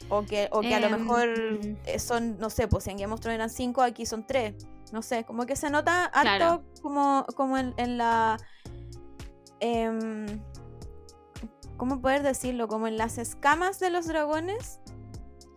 [0.09, 1.29] O que, o que a lo Em, mejor
[1.85, 4.53] eh, son, no sé, pues si en Game of Thrones eran cinco, aquí son tres.
[4.91, 6.63] No sé, como que se nota harto Claro.
[6.81, 8.37] como, como en, en la...
[9.59, 10.39] em,
[11.77, 12.67] ¿Cómo poder decirlo?
[12.67, 14.79] Como en las escamas de los dragones.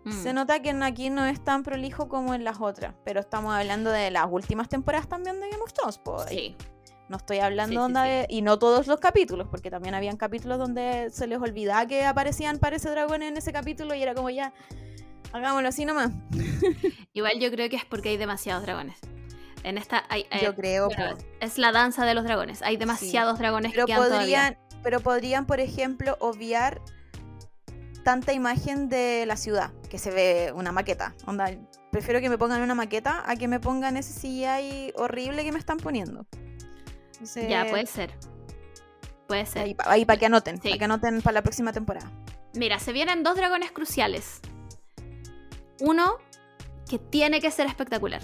[0.04, 0.12] Mm.
[0.12, 3.90] Se nota que aquí no es tan prolijo como en las otras, pero estamos hablando
[3.90, 5.98] de las últimas temporadas también de Game of Thrones.
[5.98, 6.56] po, y Sí.
[7.08, 8.08] No estoy hablando Sí, sí, onda sí.
[8.10, 12.04] de- y no todos los capítulos, porque también habían capítulos donde se les olvidaba que
[12.04, 14.52] aparecían parece dragones en ese capítulo y era como ya,
[15.32, 16.10] hagámoslo así nomás.
[17.12, 18.96] Igual yo creo que es porque hay demasiados dragones.
[19.62, 20.26] En esta hay...
[20.30, 20.88] eh, Yo creo,
[21.40, 22.62] es la danza de los dragones.
[22.62, 26.80] Hay demasiados dragones pero que podrían, pero podrían, por ejemplo, obviar
[28.04, 31.14] tanta imagen de la ciudad, que se ve una maqueta.
[31.26, 31.50] Onda,
[31.90, 35.58] prefiero que me pongan una maqueta a que me pongan ese CGI horrible que me
[35.58, 36.26] están poniendo.
[37.16, 38.12] Entonces, Ya, puede ser.
[39.26, 39.74] Puede ser.
[39.86, 40.68] Ahí, para que anoten, Sí.
[40.68, 42.10] para que anoten para la próxima temporada.
[42.54, 44.40] Mira, se vienen dos dragones cruciales.
[45.80, 46.18] Uno
[46.88, 48.22] que tiene que ser espectacular.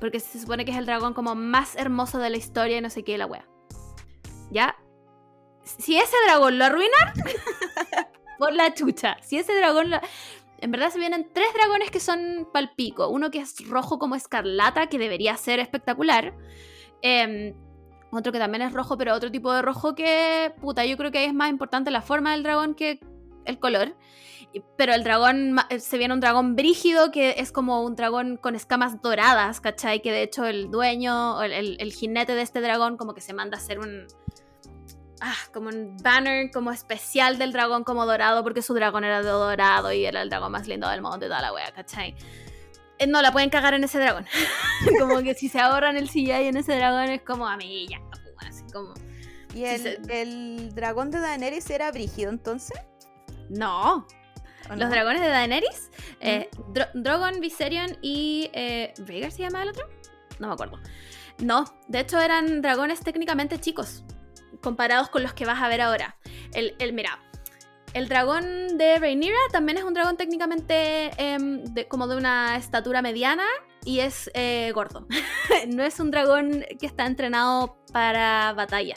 [0.00, 2.90] Porque se supone que es el dragón como más hermoso de la historia y no
[2.90, 3.46] sé qué, la wea.
[4.50, 4.76] ¿Ya?
[5.62, 7.12] Si ese dragón lo arruinan,
[8.38, 9.16] por la chucha.
[9.22, 10.00] Si ese dragón lo...
[10.58, 13.08] En verdad se vienen tres dragones que son palpico.
[13.08, 16.34] Uno que es rojo como escarlata, que debería ser espectacular.
[17.00, 17.54] Em,
[18.12, 21.24] otro que también es rojo, pero otro tipo de rojo que, puta, yo creo que
[21.24, 23.00] es más importante la forma del dragón que
[23.44, 23.96] el color.
[24.76, 28.54] Pero el dragón, eh, se viene un dragón brígido que es como un dragón con
[28.54, 30.02] escamas doradas, ¿cachai?
[30.02, 33.56] Que de hecho el dueño, el- el jinete de este dragón, como que se manda
[33.56, 34.06] a hacer un.
[35.22, 39.28] Ah, como un banner como especial del dragón como dorado, porque su dragón era de
[39.30, 42.14] dorado y era el dragón más lindo del mundo y toda la wea, ¿cachai?
[43.02, 44.26] Eh, No, la pueden cagar en ese dragón.
[44.98, 47.98] como que si se ahorran el CGI en ese dragón es como a mí ya,
[48.48, 48.94] así como.
[49.54, 52.78] ¿Y el, se- el dragón de Daenerys era brígido entonces?
[53.50, 54.06] No,
[54.66, 54.88] ¿O Los no?
[54.90, 55.90] dragones de Daenerys,
[56.20, 58.50] eh, Dro- Drogon, Viserion y.
[58.54, 59.86] Eh, ¿Rhaegar se llama el otro?
[60.38, 60.78] No me acuerdo.
[61.38, 64.04] No, de hecho eran dragones técnicamente chicos,
[64.62, 66.16] comparados con los que vas a ver ahora.
[66.54, 67.18] El, el mira,
[67.94, 73.02] el dragón de Rhaenyra también es un dragón técnicamente em, de- como de una estatura
[73.02, 73.44] mediana
[73.84, 75.06] y es eh, gordo.
[75.68, 78.94] no es un dragón que está entrenado para batalla.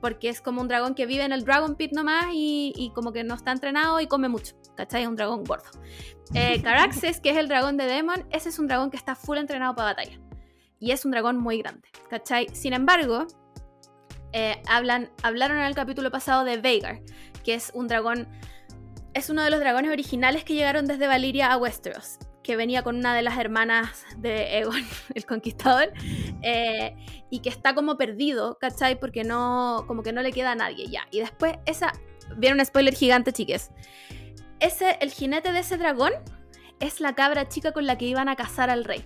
[0.00, 3.12] Porque es como un dragón que vive en el Dragon Pit nomás y, y como
[3.12, 4.56] que no está entrenado y come mucho.
[4.76, 5.02] ¿Cachai?
[5.02, 5.68] Es un dragón gordo.
[6.34, 9.36] Eh, Caraxes, que es el dragón de Demon, ese es un dragón que está full
[9.36, 10.18] entrenado para batalla.
[10.78, 11.88] Y es un dragón muy grande.
[12.08, 12.48] ¿Cachai?
[12.54, 13.26] Sin embargo,
[14.32, 17.00] eh, hablan, hablaron en el capítulo pasado de Veigar,
[17.42, 18.28] que es un dragón.
[19.14, 22.96] Es uno de los dragones originales que llegaron desde Valiria a Westeros, que venía con
[22.96, 25.92] una de las hermanas de Egon, el conquistador,
[26.42, 26.94] eh,
[27.28, 28.98] y que está como perdido, ¿cachai?
[28.98, 31.06] Porque no, como que no le queda a nadie ya.
[31.10, 31.92] Y después, esa.
[32.36, 33.70] Vieron un spoiler gigante, chiques.
[34.60, 36.12] Ese, el jinete de ese dragón
[36.80, 39.04] es la cabra chica con la que iban a casar al rey.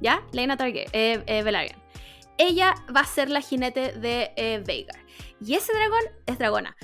[0.00, 0.22] ¿Ya?
[0.32, 1.74] Lena Targaryen, eh, eh.
[2.36, 5.04] Ella va a ser la jinete de eh, Vhagar.
[5.40, 6.76] Y ese dragón es dragona.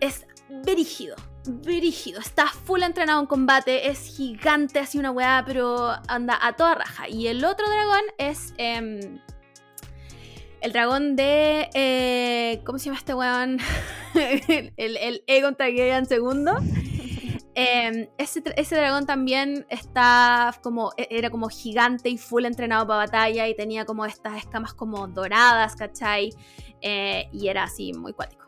[0.00, 0.26] Es
[0.64, 2.20] brígido, brígido.
[2.20, 3.88] Está full entrenado en combate.
[3.88, 7.08] Es gigante, así una weá, pero anda a toda raja.
[7.08, 9.20] Y el otro dragón es em,
[10.60, 11.68] el dragón de.
[11.74, 13.58] eh, ¿Cómo se llama este weón?
[14.14, 16.56] el, el, Aegon Targaryen segundo.
[17.60, 22.98] Eh, ese, ese dragón también está como, e- era como gigante y full entrenado para
[22.98, 26.30] batalla y tenía como estas escamas como doradas, ¿cachai?
[26.80, 28.44] Eh, y era así muy cuático.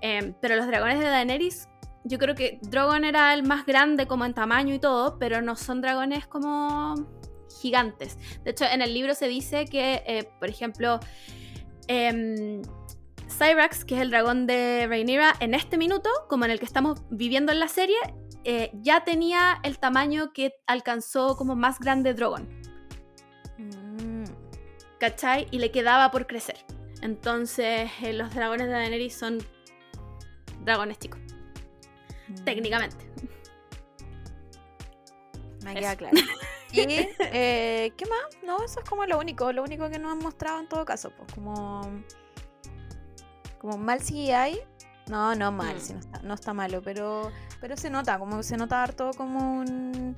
[0.00, 1.68] Eh, pero los dragones de Daenerys,
[2.04, 5.56] yo creo que Drogon era el más grande como en tamaño y todo, pero no
[5.56, 6.94] son dragones como
[7.60, 8.18] gigantes.
[8.44, 11.00] De hecho, en el libro se dice que, eh, por ejemplo,
[11.88, 12.62] em,
[13.28, 17.02] Cyrax, que es el dragón de Rhaenyra, en este minuto, como en el que estamos
[17.10, 17.98] viviendo en la serie,
[18.44, 22.48] eh, ya tenía el tamaño que alcanzó como más grande Drogon,
[23.60, 24.24] Mm,
[24.98, 25.46] ¿cachai?
[25.50, 26.56] Y le quedaba por crecer.
[27.02, 29.38] Entonces, eh, los dragones de Daenerys son
[30.64, 31.20] dragones chicos,
[32.28, 32.44] mm.
[32.44, 33.10] técnicamente.
[35.64, 35.80] Me Eso.
[35.80, 36.16] queda claro.
[36.72, 36.86] Y,
[37.18, 38.42] eh, ¿qué más?
[38.44, 41.10] No, eso es como lo único, lo único que nos han mostrado en todo caso,
[41.16, 41.80] pues como...
[43.58, 44.60] Como mal CGI.
[45.08, 45.80] No, no mal, Mm.
[45.80, 49.58] sí, no, está, no está malo, pero, pero se nota, como se nota harto como
[49.58, 50.16] un,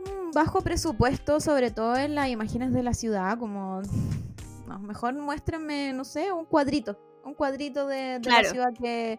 [0.00, 3.82] un bajo presupuesto, sobre todo en las imágenes de la ciudad, como...
[4.66, 8.42] No, mejor muéstrenme, no sé, un cuadrito, un cuadrito de, de Claro.
[8.44, 9.18] la ciudad que...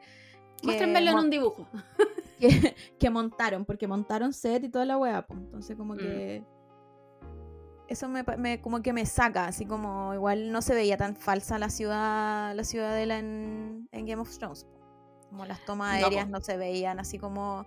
[0.60, 1.68] que Muéstrenmelo en un dibujo.
[2.40, 5.40] que, que montaron, porque montaron set y toda la weá, pues.
[5.40, 5.98] Entonces como Mm.
[5.98, 6.44] que
[7.90, 11.70] eso me, como que me saca, así como igual no se veía tan falsa la
[11.70, 14.66] ciudad, la ciudadela en, en Game of Thrones.
[15.30, 17.66] Como las tomas aéreas no se veían así como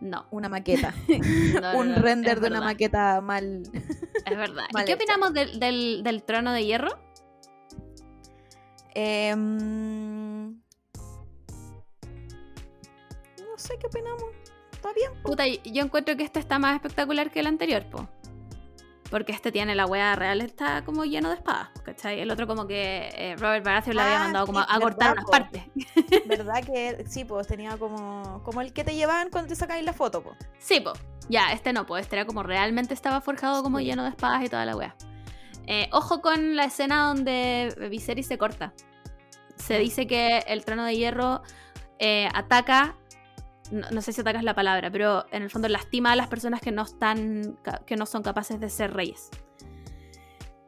[0.00, 0.26] No.
[0.30, 0.94] una maqueta,
[1.62, 3.62] no, un no, render de una maqueta mal.
[3.72, 4.64] Es verdad.
[4.70, 4.94] ¿Y qué hecha.
[4.94, 6.90] opinamos del, del, del trono de hierro?
[8.94, 10.50] Em,
[13.38, 14.24] no sé qué opinamos.
[14.72, 15.10] Está bien.
[15.22, 15.30] po.
[15.30, 18.08] Puta, yo encuentro que este está más espectacular que el anterior, po.
[19.10, 22.20] Porque este tiene la wea real, está como lleno de espadas, ¿cachai?
[22.20, 25.12] El otro como que eh, Robert Baratheon le había Ah, mandado como sí, a cortar
[25.12, 25.30] unas po.
[25.30, 25.62] partes.
[26.26, 29.92] ¿Verdad que sí, pues tenía como, como el que te llevaban cuando te sacáis la
[29.92, 30.36] foto, pues.
[30.58, 30.94] Sí, po.
[31.28, 33.84] Ya, este no, pues este era como realmente estaba forjado como Sí.
[33.84, 34.96] lleno de espadas y toda la wea.
[35.66, 38.74] Eh, ojo con la escena donde Viserys se corta.
[39.56, 41.42] Se dice que el trono de hierro
[41.98, 42.96] eh, ataca,
[43.70, 46.28] no, no sé si ataca es la palabra, pero en el fondo lastima a las
[46.28, 49.30] personas que no están, que no son capaces de ser reyes.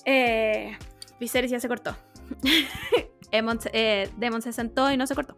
[0.04, 0.76] Eh,
[1.18, 1.96] Viserys ya se cortó.
[3.32, 5.36] Daemon se sentó y no se cortó.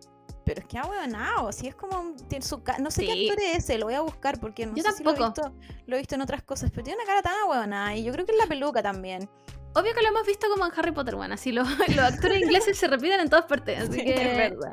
[0.49, 1.53] Pero es que ahueonado.
[1.53, 2.15] Si es como.
[2.29, 4.83] tiene su no sé qué actor es ese, lo voy a buscar porque no Yo
[4.83, 5.51] sé si lo he, tampoco.
[5.51, 7.95] visto, lo he visto en otras cosas, pero tiene una cara tan ahueonada.
[7.95, 9.29] Y yo creo que es la peluca también.
[9.75, 12.79] Obvio que lo hemos visto como en Harry Potter, bueno, así los, los actores ingleses
[12.79, 14.15] se repiten en todas partes, así Sí, que...
[14.15, 14.73] es verdad.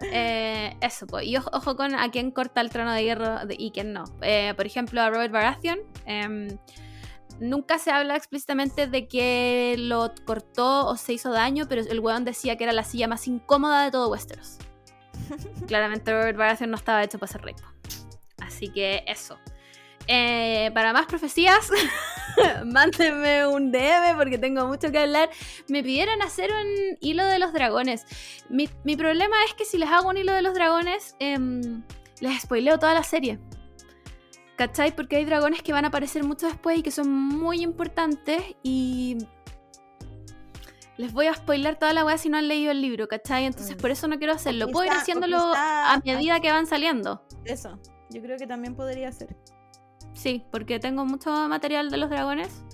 [0.00, 1.24] Eh, eso, pues.
[1.26, 4.04] Y ojo, ojo con a quién corta el trono de hierro de- y quién no.
[4.20, 5.78] Eh, por ejemplo, a Robert Baratheon.
[6.04, 6.48] em,
[7.40, 12.24] nunca se habla explícitamente de que lo cortó o se hizo daño, pero el weón
[12.24, 14.58] decía que era la silla más incómoda de todo Westeros.
[15.66, 17.54] Claramente Robert Baratheon no estaba hecho para ser rey.
[18.38, 19.38] Así que eso.
[20.08, 21.68] Eh, para más profecías,
[22.64, 25.30] mándenme un DM porque tengo mucho que hablar.
[25.68, 28.06] Me pidieron hacer un hilo de los dragones.
[28.48, 31.82] Mi, mi problema es que si les hago un hilo de los dragones, em,
[32.20, 33.38] les spoileo toda la serie.
[34.56, 34.94] ¿Cachai?
[34.94, 39.18] Porque hay dragones que van a aparecer mucho después y que son muy importantes y...
[40.98, 43.44] Les voy a spoiler toda la weá si no han leído el libro, ¿cachai?
[43.44, 43.80] Entonces Mm.
[43.80, 44.68] por eso no quiero hacerlo.
[44.68, 47.22] Puedo ir haciéndolo a medida que van saliendo.
[47.44, 47.78] Eso.
[48.10, 49.36] Yo creo que también podría ser.
[50.14, 52.64] Sí, porque tengo mucho material de los dragones.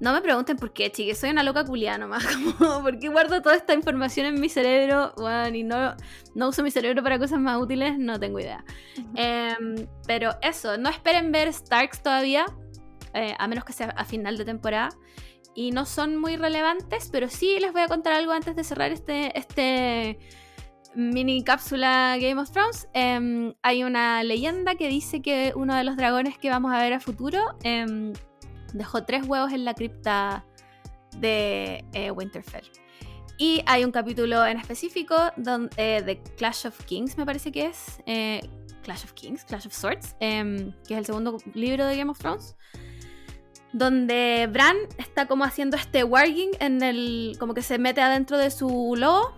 [0.00, 2.24] No me pregunten por qué, chiques, soy una loca culiana nomás.
[2.58, 5.12] Como, ¿Por qué guardo toda esta información en mi cerebro?
[5.16, 5.96] Bueno, y no,
[6.34, 8.64] no uso mi cerebro para cosas más útiles, no tengo idea.
[9.14, 12.44] Em, pero eso, no esperen ver Starks todavía,
[13.14, 14.90] eh, a menos que sea a final de temporada.
[15.60, 18.92] Y no son muy relevantes, pero sí les voy a contar algo antes de cerrar
[18.92, 20.16] este, este
[20.94, 22.88] mini cápsula Game of Thrones.
[22.92, 26.92] Em, hay una leyenda que dice que uno de los dragones que vamos a ver
[26.92, 28.12] a futuro em,
[28.72, 30.44] dejó tres huevos en la cripta
[31.16, 32.70] de eh, Winterfell.
[33.36, 37.66] Y hay un capítulo en específico don- eh, de Clash of Kings, me parece que
[37.66, 38.00] es.
[38.06, 38.48] eh,
[38.84, 42.18] Clash of Kings, Clash of Swords, em, que es el segundo libro de Game of
[42.20, 42.54] Thrones.
[43.72, 47.36] Donde Bran está como haciendo este warging en el.
[47.38, 49.34] como que se mete adentro de su lobo.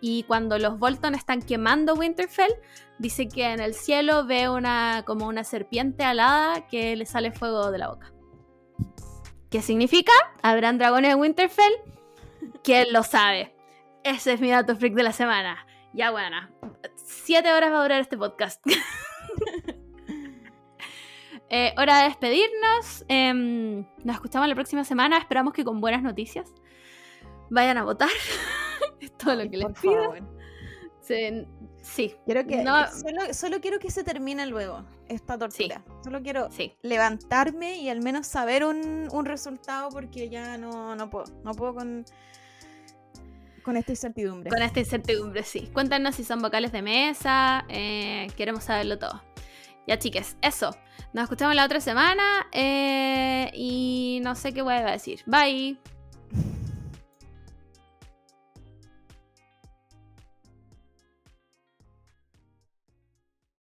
[0.00, 2.52] Y cuando los Bolton están quemando Winterfell,
[2.98, 5.04] dice que en el cielo ve una.
[5.06, 8.12] como una serpiente alada que le sale fuego de la boca.
[9.50, 10.12] ¿Qué significa?
[10.42, 11.72] ¿Habrán dragones en Winterfell?
[12.62, 13.54] ¿Quién lo sabe?
[14.04, 15.66] Ese es mi dato freak de la semana.
[15.92, 16.48] Ya bueno,
[16.94, 18.64] siete horas va a durar este podcast.
[21.50, 23.04] Eh, hora de despedirnos.
[23.08, 25.18] Em, nos escuchamos la próxima semana.
[25.18, 26.48] Esperamos que con buenas noticias.
[27.50, 28.08] Vayan a votar.
[29.00, 30.14] es todo lo que les Por pido.
[31.82, 35.82] sí, Quiero que, No- solo, solo quiero que se termine luego esta tortura.
[36.04, 36.72] Solo quiero sí.
[36.82, 41.24] levantarme y al menos saber un, un resultado porque ya no, no puedo.
[41.42, 42.04] No puedo con,
[43.64, 44.50] con esta incertidumbre.
[44.50, 45.68] Con esta incertidumbre, sí.
[45.72, 47.64] Cuéntanos si son vocales de mesa.
[47.68, 49.20] eh, queremos saberlo todo.
[49.90, 50.70] Ya, chiques, eso.
[51.12, 55.20] Nos escuchamos la otra semana eh, y no sé qué voy a decir.
[55.26, 55.80] Bye.